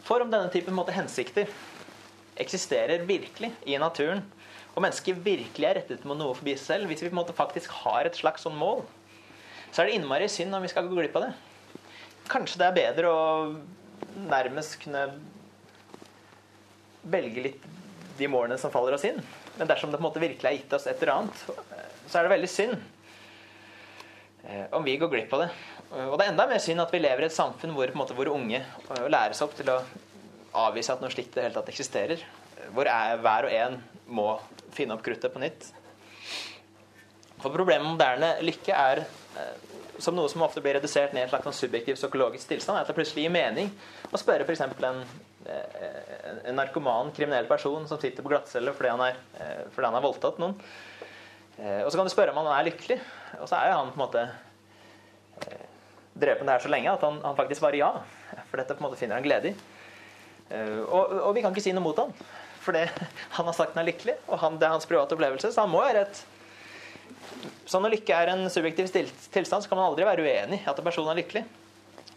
For 0.09 0.25
om 0.25 0.31
denne 0.33 0.49
typen 0.53 0.77
måte, 0.77 0.95
hensikter 0.97 1.51
eksisterer 2.41 3.03
virkelig 3.05 3.51
i 3.69 3.77
naturen, 3.81 4.23
og 4.73 4.85
mennesket 4.85 5.19
virkelig 5.25 5.67
er 5.69 5.81
rettet 5.81 6.05
mot 6.09 6.17
noe 6.17 6.37
forbi 6.39 6.55
seg 6.57 6.65
selv, 6.65 6.89
hvis 6.89 7.03
vi 7.05 7.11
måte 7.13 7.35
faktisk 7.37 7.75
har 7.83 8.09
et 8.09 8.17
slags 8.17 8.47
sånn 8.47 8.57
mål, 8.57 8.85
så 9.69 9.83
er 9.83 9.89
det 9.89 9.99
innmari 9.99 10.29
synd 10.33 10.55
om 10.57 10.65
vi 10.65 10.71
skal 10.73 10.89
gå 10.89 10.97
glipp 10.97 11.19
av 11.19 11.27
det. 11.27 11.33
Kanskje 12.33 12.61
det 12.63 12.69
er 12.69 12.79
bedre 12.79 13.11
å 13.13 13.27
nærmest 14.29 14.79
kunne 14.81 15.03
velge 17.09 17.45
litt 17.45 17.67
de 18.19 18.29
målene 18.31 18.59
som 18.61 18.73
faller 18.73 18.97
oss 18.97 19.07
inn. 19.09 19.21
Men 19.59 19.69
dersom 19.69 19.91
det 19.93 19.99
på 19.99 20.05
en 20.05 20.09
måte 20.09 20.23
virkelig 20.23 20.49
er 20.49 20.57
gitt 20.57 20.77
oss 20.79 20.87
et 20.89 21.03
eller 21.03 21.15
annet, 21.19 21.45
så 22.09 22.19
er 22.19 22.27
det 22.27 22.33
veldig 22.33 22.51
synd 22.53 22.77
eh, 24.47 24.65
om 24.77 24.87
vi 24.87 24.97
går 25.01 25.13
glipp 25.13 25.35
av 25.37 25.45
det. 25.45 25.51
Og 25.89 26.19
det 26.21 26.27
er 26.27 26.33
enda 26.35 26.45
mer 26.49 26.61
synd 26.61 26.83
at 26.83 26.93
vi 26.93 27.01
lever 27.01 27.25
i 27.25 27.29
et 27.31 27.35
samfunn 27.35 27.73
hvor, 27.73 27.91
måte, 27.97 28.17
hvor 28.17 28.29
unge 28.35 28.61
læres 29.09 29.41
opp 29.45 29.55
til 29.57 29.71
å 29.73 29.79
avvise 30.67 30.93
at 30.93 31.01
noe 31.01 31.13
slikt 31.13 31.37
det 31.37 31.47
hele 31.47 31.57
tatt 31.57 31.71
eksisterer. 31.73 32.25
Hvor 32.77 32.91
er, 32.91 33.17
hver 33.25 33.49
og 33.49 33.55
en 33.57 33.79
må 34.13 34.29
finne 34.77 34.97
opp 34.97 35.05
kruttet 35.07 35.33
på 35.33 35.41
nytt. 35.41 35.71
For 37.39 37.55
problemet 37.55 37.87
med 37.87 37.95
moderne 37.95 38.31
lykke 38.45 38.75
er 38.75 39.01
eh, 39.05 39.69
som 40.03 40.15
noe 40.15 40.31
som 40.31 40.43
ofte 40.47 40.63
blir 40.63 40.77
redusert 40.79 41.15
ned 41.15 41.25
i 41.25 41.27
en 41.27 41.31
slags 41.33 41.49
sånn 41.49 41.57
subjektiv 41.57 41.99
psykologisk 41.99 42.51
tilstand, 42.53 42.79
er 42.79 42.87
at 42.87 42.91
det 42.91 42.97
plutselig 42.99 43.25
gir 43.25 43.35
mening 43.35 43.71
å 44.13 44.21
spørre 44.21 44.47
f.eks. 44.47 44.63
En, 44.87 45.01
eh, 45.49 46.29
en 46.51 46.59
narkoman, 46.59 47.13
kriminell 47.17 47.49
person 47.51 47.87
som 47.91 48.01
sitter 48.01 48.25
på 48.25 48.33
glattcelle 48.33 48.75
fordi, 48.77 48.93
eh, 49.41 49.65
fordi 49.75 49.89
han 49.89 49.99
har 49.99 50.05
voldtatt 50.05 50.43
noen. 50.43 50.59
Eh, 51.59 51.81
og 51.83 51.91
så 51.91 51.99
kan 51.99 52.07
du 52.07 52.15
spørre 52.15 52.35
om 52.35 52.45
han 52.45 52.53
er 52.55 52.71
lykkelig, 52.71 53.01
og 53.41 53.49
så 53.51 53.59
er 53.59 53.73
jo 53.73 53.81
han 53.81 53.91
på 53.95 53.99
en 53.99 54.05
måte 54.07 54.29
drevet 56.19 56.43
med 56.43 56.51
det 56.51 56.57
her 56.57 56.67
så 56.67 56.73
lenge 56.73 56.93
at 56.93 57.05
han, 57.07 57.21
han 57.25 57.39
faktisk 57.39 57.63
svarer 57.63 57.81
ja. 57.81 57.93
For 58.51 58.61
dette 58.61 58.77
på 58.77 58.83
en 58.83 58.89
måte 58.89 59.01
finner 59.01 59.19
han 59.19 59.27
glede 59.27 59.53
i. 59.53 59.55
Og, 60.89 61.13
og, 61.21 61.31
vi 61.37 61.45
kan 61.45 61.53
ikke 61.53 61.65
si 61.65 61.75
noe 61.77 61.85
mot 61.85 61.99
han. 62.01 62.13
For 62.65 62.77
han 63.37 63.49
har 63.49 63.57
sagt 63.57 63.77
han 63.77 63.85
er 63.85 63.91
lykkelig, 63.93 64.19
og 64.27 64.43
han, 64.43 64.59
det 64.61 64.69
er 64.69 64.75
hans 64.77 64.89
private 64.89 65.17
opplevelse, 65.17 65.53
så 65.55 65.65
han 65.65 65.73
må 65.73 65.85
ha 65.85 65.95
rett. 65.97 66.25
Så 67.69 67.81
når 67.81 67.99
lykke 67.99 68.17
er 68.17 68.33
en 68.33 68.47
subjektiv 68.51 68.89
tilstand, 68.91 69.63
så 69.63 69.69
kan 69.69 69.79
man 69.79 69.91
aldri 69.91 70.07
være 70.09 70.25
uenig 70.25 70.63
i 70.63 70.71
at 70.71 70.79
en 70.79 70.87
person 70.87 71.09
er 71.11 71.19
lykkelig. 71.21 71.45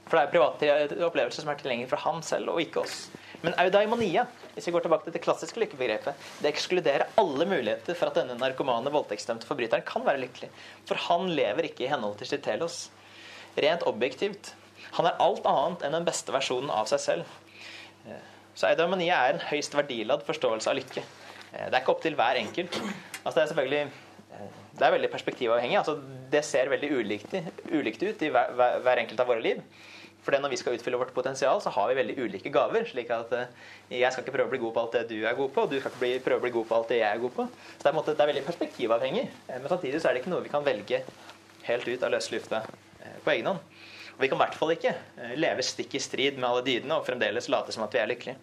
For 0.08 0.18
det 0.18 0.24
er 0.24 0.32
private 0.34 1.04
opplevelser 1.08 1.44
som 1.44 1.52
er 1.52 1.60
tilgjengelig 1.60 1.92
for 1.92 2.04
ham 2.04 2.20
selv, 2.26 2.52
og 2.52 2.64
ikke 2.64 2.84
oss. 2.84 3.06
Men 3.42 3.56
eudaimonia, 3.58 4.26
hvis 4.54 4.68
vi 4.68 4.74
går 4.76 4.84
tilbake 4.86 5.08
til 5.08 5.16
det 5.16 5.22
klassiske 5.24 5.62
lykkebegrepet, 5.62 6.26
det 6.44 6.50
ekskluderer 6.52 7.08
alle 7.18 7.48
muligheter 7.48 7.98
for 7.98 8.12
at 8.12 8.20
denne 8.20 8.36
narkomane, 8.38 8.92
voldtektsdømte 8.94 9.48
forbryteren 9.50 9.86
kan 9.88 10.04
være 10.06 10.22
lykkelig. 10.22 10.52
For 10.90 11.00
han 11.08 11.32
lever 11.32 11.70
ikke 11.70 11.88
i 11.88 11.90
henhold 11.92 12.20
til 12.20 12.30
sitt 12.30 12.44
telos. 12.46 12.90
Rent 13.58 13.84
objektivt. 13.90 14.54
Han 14.98 15.08
er 15.08 15.20
alt 15.24 15.48
annet 15.48 15.84
enn 15.86 15.96
den 15.96 16.08
beste 16.08 16.34
versjonen 16.34 16.72
av 16.74 16.88
seg 16.92 17.02
selv. 17.04 17.40
Så 18.56 18.68
eudaimonia 18.68 19.18
er 19.26 19.36
en 19.36 19.46
høyst 19.52 19.76
verdiladd 19.76 20.24
forståelse 20.28 20.72
av 20.72 20.80
lykke. 20.80 21.04
Det 21.52 21.68
er 21.68 21.82
ikke 21.82 21.94
opp 21.94 22.04
til 22.04 22.16
hver 22.20 22.40
enkelt. 22.40 22.78
Altså 23.22 23.36
det 23.38 23.44
er 23.44 23.52
selvfølgelig 23.52 23.84
det 24.78 24.88
er 24.88 24.94
veldig 24.96 25.10
perspektivavhengig. 25.12 25.78
Altså, 25.78 25.98
det 26.32 26.44
ser 26.48 26.72
veldig 26.72 26.90
ulikt, 26.98 27.34
ulikt 27.70 28.04
ut 28.04 28.24
i 28.24 28.30
hver, 28.34 28.54
hver, 28.56 29.02
enkelt 29.04 29.20
av 29.22 29.30
våre 29.30 29.44
liv. 29.44 29.60
For 30.26 30.38
når 30.38 30.54
vi 30.54 30.60
skal 30.62 30.78
utfylle 30.78 31.00
vårt 31.02 31.14
potensial, 31.14 31.60
så 31.62 31.74
har 31.74 31.90
vi 31.90 31.98
veldig 31.98 32.16
ulike 32.22 32.52
gaver. 32.54 32.86
slik 32.90 33.10
at 33.14 33.34
jeg 33.90 34.12
skal 34.14 34.24
ikke 34.24 34.36
prøve 34.36 34.50
å 34.50 34.54
bli 34.54 34.62
god 34.62 34.74
på 34.74 34.84
alt 34.84 34.98
det 34.98 35.04
du 35.10 35.26
er 35.26 35.38
god 35.38 35.50
på, 35.54 35.66
og 35.66 35.72
du 35.72 35.80
skal 35.80 35.92
ikke 35.98 36.26
prøve 36.30 36.40
å 36.40 36.46
bli 36.46 36.54
god 36.58 36.70
på 36.70 36.78
alt 36.78 36.94
det 36.94 37.02
jeg 37.02 37.10
er 37.10 37.24
god 37.24 37.36
på. 37.38 37.48
Så 37.74 37.84
det 37.84 37.92
er, 37.92 37.98
måte, 37.98 38.16
det 38.16 38.26
er 38.26 38.32
veldig 38.32 38.46
perspektivavhengig. 38.46 39.26
Eh, 39.48 39.58
men 39.58 39.68
samtidig 39.74 40.02
så 40.02 40.10
er 40.10 40.14
det 40.14 40.24
ikke 40.24 40.34
noe 40.34 40.46
vi 40.46 40.54
kan 40.54 40.66
velge 40.66 41.02
helt 41.68 41.90
ut 41.90 42.06
av 42.06 42.14
løse 42.14 42.34
lufta 42.34 42.64
på 43.26 43.34
egen 43.34 43.50
hånd. 43.52 43.64
Og 44.16 44.24
vi 44.24 44.30
kan 44.30 44.38
i 44.38 44.44
hvert 44.44 44.58
fall 44.60 44.74
ikke 44.76 44.94
uh, 44.94 45.34
leve 45.40 45.66
stikk 45.66 45.96
i 45.98 46.04
strid 46.04 46.40
med 46.40 46.50
alle 46.50 46.66
dydene 46.66 47.00
og 47.00 47.08
fremdeles 47.08 47.50
late 47.52 47.74
som 47.74 47.86
at 47.86 47.96
vi 47.96 48.02
er 48.02 48.12
lykkelige. 48.12 48.38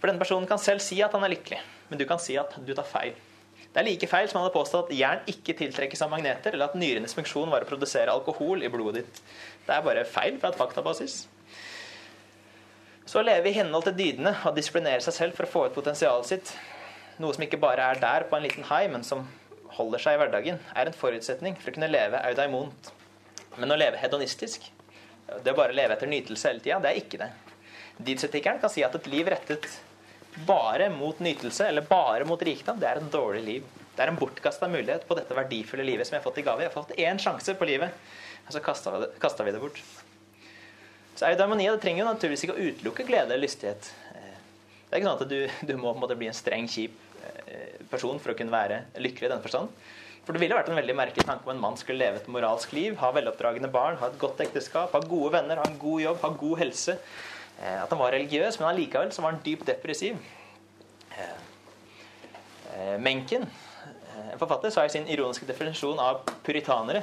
For 0.00 0.08
denne 0.08 0.20
personen 0.22 0.48
kan 0.48 0.60
selv 0.60 0.82
si 0.84 0.98
at 1.04 1.12
han 1.16 1.24
er 1.26 1.34
lykkelig, 1.34 1.60
men 1.90 2.00
du 2.00 2.06
kan 2.08 2.20
si 2.22 2.38
at 2.40 2.54
du 2.64 2.72
tar 2.76 2.88
feil. 2.88 3.18
Det 3.70 3.78
er 3.78 3.86
like 3.86 4.08
feil 4.10 4.26
som 4.26 4.40
han 4.40 4.48
hadde 4.48 4.56
påstått 4.56 4.88
at 4.88 4.96
jern 4.98 5.20
ikke 5.30 5.54
tiltrekkes 5.58 6.00
av 6.02 6.10
magneter, 6.10 6.56
eller 6.56 6.72
at 6.72 6.78
nyrenes 6.78 7.14
funksjon 7.14 7.52
var 7.52 7.62
å 7.62 7.68
produsere 7.68 8.10
alkohol 8.10 8.64
i 8.66 8.70
blodet 8.72 9.04
ditt. 9.04 9.20
Det 9.66 9.76
er 9.76 9.84
bare 9.86 10.06
feil 10.08 10.40
fra 10.42 10.50
et 10.50 10.58
faktabasis. 10.58 11.20
Så 13.06 13.20
å 13.20 13.26
leve 13.26 13.50
i 13.50 13.54
henhold 13.54 13.86
til 13.86 13.96
dydene 13.98 14.32
og 14.48 14.56
disiplinere 14.56 15.04
seg 15.04 15.14
selv 15.16 15.38
for 15.38 15.46
å 15.46 15.52
få 15.52 15.64
ut 15.68 15.76
potensialet 15.76 16.32
sitt, 16.32 16.54
noe 17.22 17.36
som 17.36 17.44
ikke 17.44 17.60
bare 17.62 17.92
er 17.92 18.00
der 18.02 18.26
på 18.30 18.38
en 18.38 18.46
liten 18.46 18.66
hai, 18.70 18.86
men 18.90 19.06
som 19.06 19.26
holder 19.76 20.02
seg 20.02 20.16
i 20.16 20.20
hverdagen, 20.22 20.58
er 20.74 20.90
en 20.90 20.96
forutsetning 20.96 21.58
for 21.60 21.70
å 21.70 21.76
kunne 21.76 21.90
leve 21.90 22.22
eudaimont. 22.26 22.90
Men 23.58 23.74
å 23.74 23.78
leve 23.78 24.00
hedonistisk, 24.00 24.66
det 25.42 25.52
å 25.52 25.58
bare 25.58 25.74
leve 25.76 25.96
etter 25.96 26.10
nytelse 26.10 26.50
hele 26.50 26.62
tida, 26.62 26.80
det 26.82 26.90
er 26.92 27.00
ikke 27.00 27.20
det. 27.20 27.30
Didsetikeren 28.00 28.60
kan 28.62 28.72
si 28.72 28.84
at 28.86 28.94
et 28.96 29.08
liv 29.10 29.28
rettet 29.28 29.66
bare 30.46 30.88
mot 30.94 31.18
nytelse 31.20 31.66
eller 31.68 31.86
bare 31.86 32.24
mot 32.24 32.42
rikdom, 32.42 32.78
det 32.80 32.88
er 32.88 33.00
en 33.00 33.10
dårlig 33.12 33.42
liv. 33.44 33.70
Det 33.96 34.04
er 34.04 34.12
en 34.12 34.20
bortkasta 34.20 34.68
mulighet 34.70 35.02
på 35.08 35.16
dette 35.18 35.36
verdifulle 35.36 35.84
livet 35.84 36.08
som 36.08 36.14
jeg 36.16 36.22
har 36.22 36.28
fått 36.28 36.38
i 36.40 36.46
gave. 36.46 36.62
Jeg 36.64 36.70
har 36.70 36.76
fått 36.76 36.94
én 36.96 37.18
sjanse 37.20 37.54
på 37.58 37.68
livet, 37.68 37.92
og 38.46 38.54
så 38.54 38.62
kasta 38.62 39.44
vi, 39.44 39.52
det 39.52 39.60
bort. 39.60 39.82
Så 41.18 41.26
eudaimonia 41.28 41.74
det 41.74 41.82
trenger 41.82 42.04
jo 42.04 42.12
naturligvis 42.12 42.46
ikke 42.46 42.56
å 42.56 42.68
utelukke 42.70 43.04
glede 43.08 43.34
eller 43.34 43.44
lystighet. 43.44 43.90
Det 44.90 44.96
er 44.96 45.02
ikke 45.02 45.10
sånn 45.10 45.20
at 45.22 45.30
du, 45.30 45.66
du 45.68 45.76
må 45.78 45.92
en 45.92 46.18
bli 46.18 46.30
en 46.30 46.34
streng, 46.34 46.64
kjip 46.70 46.96
eh, 47.46 47.76
person 47.90 48.18
for 48.18 48.32
å 48.32 48.38
kunne 48.38 48.54
være 48.54 48.80
lykkelig 48.98 49.28
i 49.28 49.32
den 49.34 49.44
forstand. 49.44 49.70
For 50.24 50.36
det 50.36 50.42
ville 50.42 50.54
vært 50.54 50.68
en 50.70 50.78
veldig 50.78 50.94
merkelig 50.98 51.26
tanke 51.26 51.48
om 51.48 51.54
en 51.54 51.62
mann 51.62 51.78
skulle 51.80 52.02
leve 52.02 52.20
et 52.20 52.30
moralsk 52.30 52.72
liv, 52.76 52.96
ha 53.00 53.10
veloppdragne 53.16 53.70
barn, 53.72 53.98
ha 54.02 54.10
et 54.10 54.20
godt 54.20 54.42
ekteskap, 54.44 54.92
ha 54.94 55.00
gode 55.02 55.32
venner, 55.34 55.58
ha 55.58 55.66
en 55.66 55.78
god 55.80 56.02
jobb, 56.04 56.18
ha 56.22 56.32
god 56.42 56.58
helse, 56.60 56.98
Eh, 57.60 57.82
at 57.82 57.90
han 57.92 58.00
var 58.00 58.14
religiøs, 58.16 58.56
men 58.60 58.70
allikevel 58.70 59.10
så 59.12 59.22
var 59.24 59.34
han 59.34 59.42
dypt 59.44 59.66
depressiv. 59.68 60.16
Eh, 61.12 61.34
eh, 62.72 62.96
Menken, 63.00 63.44
en 64.30 64.40
forfatter, 64.40 64.72
sa 64.72 64.86
i 64.86 64.92
sin 64.92 65.08
ironiske 65.08 65.48
definisjon 65.48 66.00
av 66.00 66.22
puritanere 66.46 67.02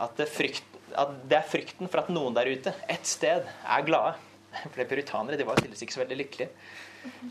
at 0.00 0.16
det, 0.16 0.30
frykt, 0.32 0.64
at 0.96 1.12
det, 1.28 1.36
er 1.36 1.48
frykten 1.48 1.90
for 1.92 2.00
at 2.00 2.08
noen 2.12 2.36
der 2.36 2.48
ute, 2.48 2.72
ett 2.88 3.06
sted, 3.08 3.44
er 3.44 3.84
glade. 3.84 4.16
For 4.62 4.88
puritanere 4.88 5.36
de 5.38 5.46
var 5.46 5.60
tydeligvis 5.60 5.84
ikke 5.84 5.98
så 5.98 6.02
veldig 6.02 6.20
lykkelige. 6.22 6.50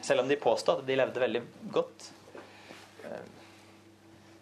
Selv 0.05 0.23
om 0.23 0.29
de 0.29 0.37
påstod 0.39 0.83
at 0.83 0.87
de 0.87 0.97
levde 0.97 1.21
veldig 1.21 1.41
godt. 1.73 2.11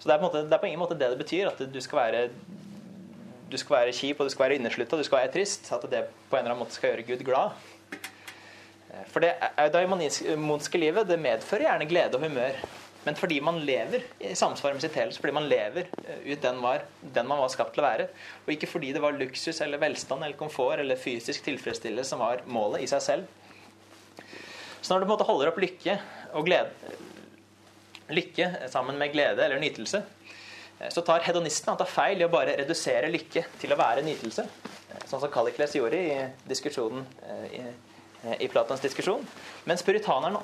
Så 0.08 0.14
det 0.14 0.16
er, 0.16 0.22
på 0.22 0.28
måte, 0.30 0.42
det 0.48 0.56
er, 0.56 0.60
på 0.64 0.68
ingen 0.70 0.80
måte 0.80 0.96
det 0.96 1.08
det 1.12 1.20
betyr, 1.20 1.50
at 1.50 1.58
du 1.68 1.82
skal 1.84 2.00
være 2.00 2.20
du 3.52 3.56
skal 3.60 3.74
være 3.76 3.96
kjip 3.96 4.22
og 4.22 4.30
du 4.30 4.32
skal 4.32 4.46
være 4.46 4.56
inneslutta, 4.56 5.00
du 5.00 5.04
skal 5.04 5.20
være 5.20 5.32
trist. 5.34 5.68
At 5.76 5.84
det 5.92 6.06
på 6.30 6.38
en 6.38 6.46
eller 6.46 6.54
annen 6.54 6.62
måte 6.64 6.76
skal 6.78 6.94
gjøre 6.94 7.04
Gud 7.10 7.26
glad. 7.28 7.58
For 9.12 9.24
det 9.24 9.34
eudaimonske 9.60 10.80
livet 10.80 11.10
det 11.10 11.18
medfører 11.20 11.66
gjerne 11.66 11.90
glede 11.92 12.16
og 12.16 12.24
humør. 12.24 12.62
Men 13.04 13.20
fordi 13.20 13.42
man 13.44 13.60
lever 13.68 14.06
i 14.24 14.32
samsvar 14.36 14.78
med 14.78 14.86
sitt 14.86 14.96
helst, 14.96 15.20
fordi 15.20 15.36
man 15.36 15.50
lever 15.52 15.92
eh, 16.04 16.24
ut 16.32 16.42
den, 16.44 16.64
var, 16.64 16.88
den 17.04 17.28
man 17.28 17.44
var 17.44 17.52
skapt 17.52 17.76
til 17.76 17.84
å 17.84 17.88
være, 17.90 18.08
og 18.46 18.56
ikke 18.56 18.68
fordi 18.68 18.94
det 18.96 19.04
var 19.04 19.16
luksus 19.16 19.60
eller 19.64 19.80
velstand 19.84 20.24
eller 20.24 20.40
komfort 20.40 20.80
eller 20.84 21.00
fysisk 21.00 21.44
tilfredsstillelse 21.48 22.16
som 22.16 22.24
var 22.24 22.48
målet 22.48 22.84
i 22.84 22.90
seg 22.92 23.04
selv. 23.04 23.30
Så 24.82 24.92
når 24.92 25.04
du 25.04 25.06
på 25.06 25.12
en 25.12 25.16
måte 25.18 25.28
holder 25.28 25.52
opp 25.52 25.62
lykke 25.64 26.00
og 26.32 26.48
glede, 26.48 26.96
lykke 28.14 28.70
sammen 28.72 28.98
med 29.00 29.12
glede 29.14 29.46
eller 29.46 29.60
nytelse, 29.62 30.04
eh, 30.80 30.92
så 30.94 31.04
tar 31.06 31.26
hedonisten 31.28 31.74
han 31.74 31.82
tar 31.82 31.92
feil 31.92 32.22
i 32.22 32.28
å 32.28 32.32
bare 32.32 32.58
redusere 32.60 33.12
lykke 33.12 33.46
til 33.62 33.74
å 33.74 33.80
være 33.80 34.06
nytelse. 34.06 34.48
Eh, 34.68 35.04
sånn 35.06 35.24
som 35.24 35.34
Kallikles 35.34 35.76
gjorde 35.80 36.00
i 36.00 36.16
i, 37.58 37.66
i 38.44 38.48
Platons 38.50 38.82
diskusjon. 38.82 39.22
Mens 39.70 39.84
puritaneren 39.86 40.40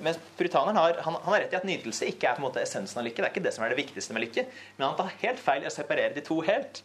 mens 0.00 0.18
puritaneren 0.36 0.76
har, 0.76 0.98
han, 1.02 1.14
han, 1.14 1.32
har 1.32 1.40
rett 1.40 1.54
i 1.54 1.58
at 1.58 1.66
nytelse 1.66 2.08
ikke 2.10 2.28
er 2.28 2.36
på 2.36 2.42
en 2.42 2.46
måte 2.48 2.62
essensen 2.62 3.00
av 3.00 3.06
lykke. 3.06 3.22
Det 3.22 3.28
er 3.28 3.34
ikke 3.34 3.44
det 3.46 3.52
som 3.56 3.64
er 3.64 3.72
det 3.72 3.78
viktigste 3.80 4.16
med 4.16 4.26
lykke. 4.26 4.44
Men 4.76 4.88
han 4.88 4.98
tar 4.98 5.14
helt 5.22 5.40
feil 5.42 5.64
i 5.64 5.70
å 5.70 5.72
separere 5.72 6.16
de 6.16 6.24
to 6.26 6.38
helt. 6.46 6.82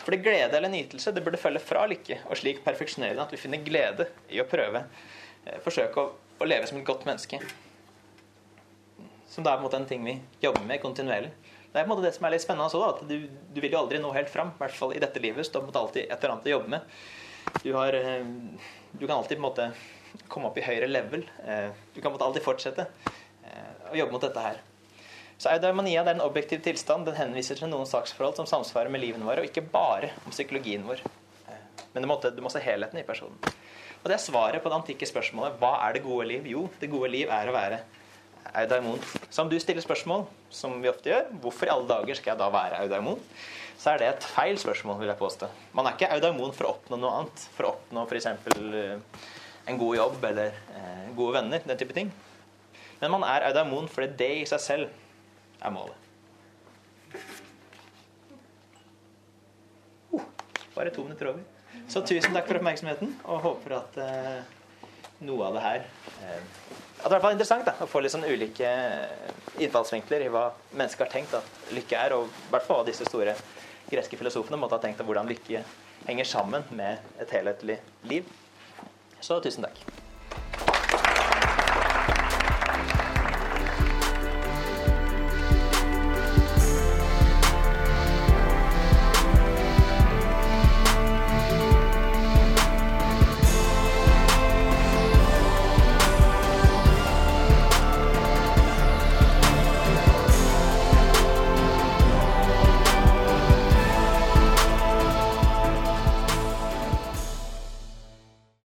For 0.00 0.14
det 0.14 0.22
glede 0.24 0.58
eller 0.58 0.72
nytelse 0.72 1.14
det 1.16 1.24
burde 1.24 1.40
følge 1.40 1.62
fra 1.64 1.86
lykke, 1.90 2.22
og 2.28 2.38
slik 2.40 2.62
perfeksjonere 2.66 3.16
den 3.16 3.24
at 3.24 3.34
vi 3.34 3.40
finner 3.40 3.64
glede 3.64 4.08
i 4.32 4.40
å 4.42 4.48
prøve. 4.48 4.84
Eh, 5.46 5.58
forsøke 5.64 6.04
å, 6.04 6.14
å, 6.38 6.48
leve 6.48 6.68
som 6.70 6.80
et 6.80 6.88
godt 6.88 7.06
menneske. 7.08 7.40
Som 9.40 9.46
det 9.46 9.52
er 9.54 9.56
på 9.56 9.62
en 9.62 9.64
måte 9.70 9.78
en 9.80 9.86
ting 9.88 10.02
vi 10.04 10.12
jobber 10.42 10.64
med 10.68 10.82
kontinuerlig. 10.82 11.30
Det 11.72 11.78
er 11.80 11.86
på 11.86 11.88
en 11.88 11.90
måte 11.94 12.02
det 12.04 12.10
som 12.12 12.26
er 12.28 12.34
litt 12.34 12.42
spennende 12.44 12.66
også, 12.66 12.80
da, 12.82 12.88
at 12.92 13.06
du, 13.08 13.22
du, 13.54 13.60
vil 13.64 13.72
jo 13.72 13.78
aldri 13.78 14.00
nå 14.02 14.10
helt 14.12 14.28
fram. 14.28 14.50
I 14.52 14.60
hvert 14.60 14.74
fall 14.76 14.90
i 14.92 14.98
dette 15.00 15.22
livet. 15.24 15.46
Så 15.46 15.54
du 15.54 15.62
har 15.62 15.78
alltid 15.80 16.02
et 16.02 16.12
eller 16.18 16.34
annet 16.34 16.48
å 16.48 16.50
jobbe 16.50 16.72
med. 16.74 16.98
Du, 17.62 17.70
har, 17.72 17.96
eh, 17.96 18.26
du 18.92 19.06
kan 19.06 19.14
alltid 19.14 19.38
på 19.38 19.40
en 19.40 19.46
måte 19.46 19.70
komme 20.28 20.50
opp 20.50 20.58
i 20.60 20.64
høyere 20.66 20.90
level. 20.90 21.24
Eh, 21.40 21.70
du 21.94 22.02
kan 22.04 22.18
alltid 22.20 22.44
fortsette 22.44 22.84
eh, 22.84 23.70
å 23.88 23.96
jobbe 23.96 24.12
mot 24.12 24.26
dette 24.26 24.42
her. 24.44 24.60
Så 25.40 25.54
Eudaimonia 25.54 26.02
er 26.04 26.12
en 26.12 26.20
objektiv 26.26 26.60
tilstand. 26.66 27.08
Den 27.08 27.16
henviser 27.16 27.56
til 27.56 27.72
noen 27.72 27.88
saksforhold 27.88 28.36
som 28.42 28.50
samsvarer 28.50 28.92
med 28.92 29.00
livene 29.06 29.24
våre, 29.24 29.40
og 29.40 29.48
ikke 29.48 29.64
bare 29.72 30.12
om 30.26 30.36
psykologien 30.36 30.84
vår. 30.84 31.00
Men 31.94 32.04
du 32.04 32.10
må, 32.12 32.20
du 32.20 32.44
må 32.44 32.52
se 32.52 32.60
helheten 32.60 33.00
i 33.00 33.08
personen. 33.08 33.40
Og 34.02 34.04
Det 34.04 34.18
er 34.18 34.20
svaret 34.20 34.60
på 34.60 34.68
det 34.68 34.82
antikke 34.82 35.08
spørsmålet 35.08 35.56
hva 35.64 35.78
er 35.86 35.96
det 35.96 36.04
gode 36.04 36.28
liv? 36.28 36.52
Jo, 36.52 36.66
det 36.76 36.92
gode 36.92 37.08
liv 37.16 37.32
er 37.32 37.48
å 37.48 37.56
være 37.56 37.80
eudaimon. 38.62 39.00
Så 39.30 39.42
om 39.44 39.50
du 39.50 39.58
stiller 39.62 39.84
spørsmål, 39.84 40.26
som 40.50 40.78
vi 40.82 40.90
ofte 40.90 41.12
gjør, 41.12 41.28
hvorfor 41.42 41.68
i 41.68 41.74
alle 41.74 41.88
dager 41.90 42.18
skal 42.18 42.34
jeg 42.34 42.40
da 42.42 42.48
være 42.54 42.80
eudaimon? 42.84 43.20
Så 43.80 43.94
er 43.94 44.02
det 44.02 44.08
et 44.10 44.30
feil 44.36 44.58
spørsmål, 44.60 44.98
vil 45.00 45.08
jeg 45.08 45.20
påstå. 45.20 45.48
Man 45.76 45.86
er 45.88 45.96
ikke 45.96 46.10
eudaimon 46.16 46.52
for 46.56 46.68
å 46.68 46.74
oppnå 46.74 46.98
noe 47.00 47.20
annet. 47.20 47.44
For 47.56 47.68
å 47.68 47.76
oppnå 47.76 48.04
f.eks 48.08 48.28
en 49.70 49.78
god 49.78 49.96
jobb 49.96 50.24
eller 50.24 50.52
eh, 50.76 51.08
gode 51.16 51.38
venner. 51.38 51.62
Den 51.66 51.78
type 51.78 51.96
ting. 51.96 52.12
Men 53.00 53.14
man 53.14 53.24
er 53.24 53.48
eudaimon 53.48 53.88
fordi 53.88 54.12
det 54.20 54.30
i 54.40 54.46
seg 54.48 54.62
selv 54.62 55.60
er 55.60 55.74
målet. 55.74 55.96
Uh, 60.12 60.24
bare 60.74 60.92
to 60.94 61.04
minutter 61.06 61.32
over. 61.32 61.44
Så 61.90 62.02
tusen 62.06 62.34
takk 62.34 62.48
for 62.48 62.58
oppmerksomheten, 62.58 63.12
og 63.24 63.44
håper 63.44 63.76
at 63.80 63.96
eh, 64.02 64.56
noe 65.26 65.46
av 65.48 65.56
det 65.56 65.64
her 65.64 65.82
eh, 66.24 66.42
At 67.00 67.10
det 67.12 67.16
er 67.16 67.24
i 67.24 67.32
interessant 67.34 67.68
da, 67.68 67.74
å 67.80 67.88
få 67.88 68.02
litt 68.02 68.14
sånn 68.14 68.26
ulike 68.28 68.68
eh, 68.68 69.30
innfallsvinkler 69.60 70.26
i 70.26 70.32
hva 70.32 70.48
mennesker 70.72 71.06
har 71.06 71.12
tenkt 71.12 71.36
at 71.36 71.72
lykke 71.76 72.00
er, 72.00 72.16
og 72.16 72.28
i 72.28 72.52
hvert 72.52 72.66
fall 72.66 72.82
hva 72.82 72.88
disse 72.88 73.08
store 73.08 73.36
greske 73.90 74.20
filosofene 74.20 74.60
måtte 74.60 74.78
ha 74.78 74.84
tenkt 74.84 75.00
om 75.02 75.08
hvordan 75.10 75.30
lykke 75.30 75.64
henger 76.06 76.28
sammen 76.28 76.64
med 76.76 77.00
et 77.20 77.32
helhetlig 77.36 77.80
liv. 78.08 78.28
Så 79.20 79.40
tusen 79.44 79.66
takk. 79.66 80.69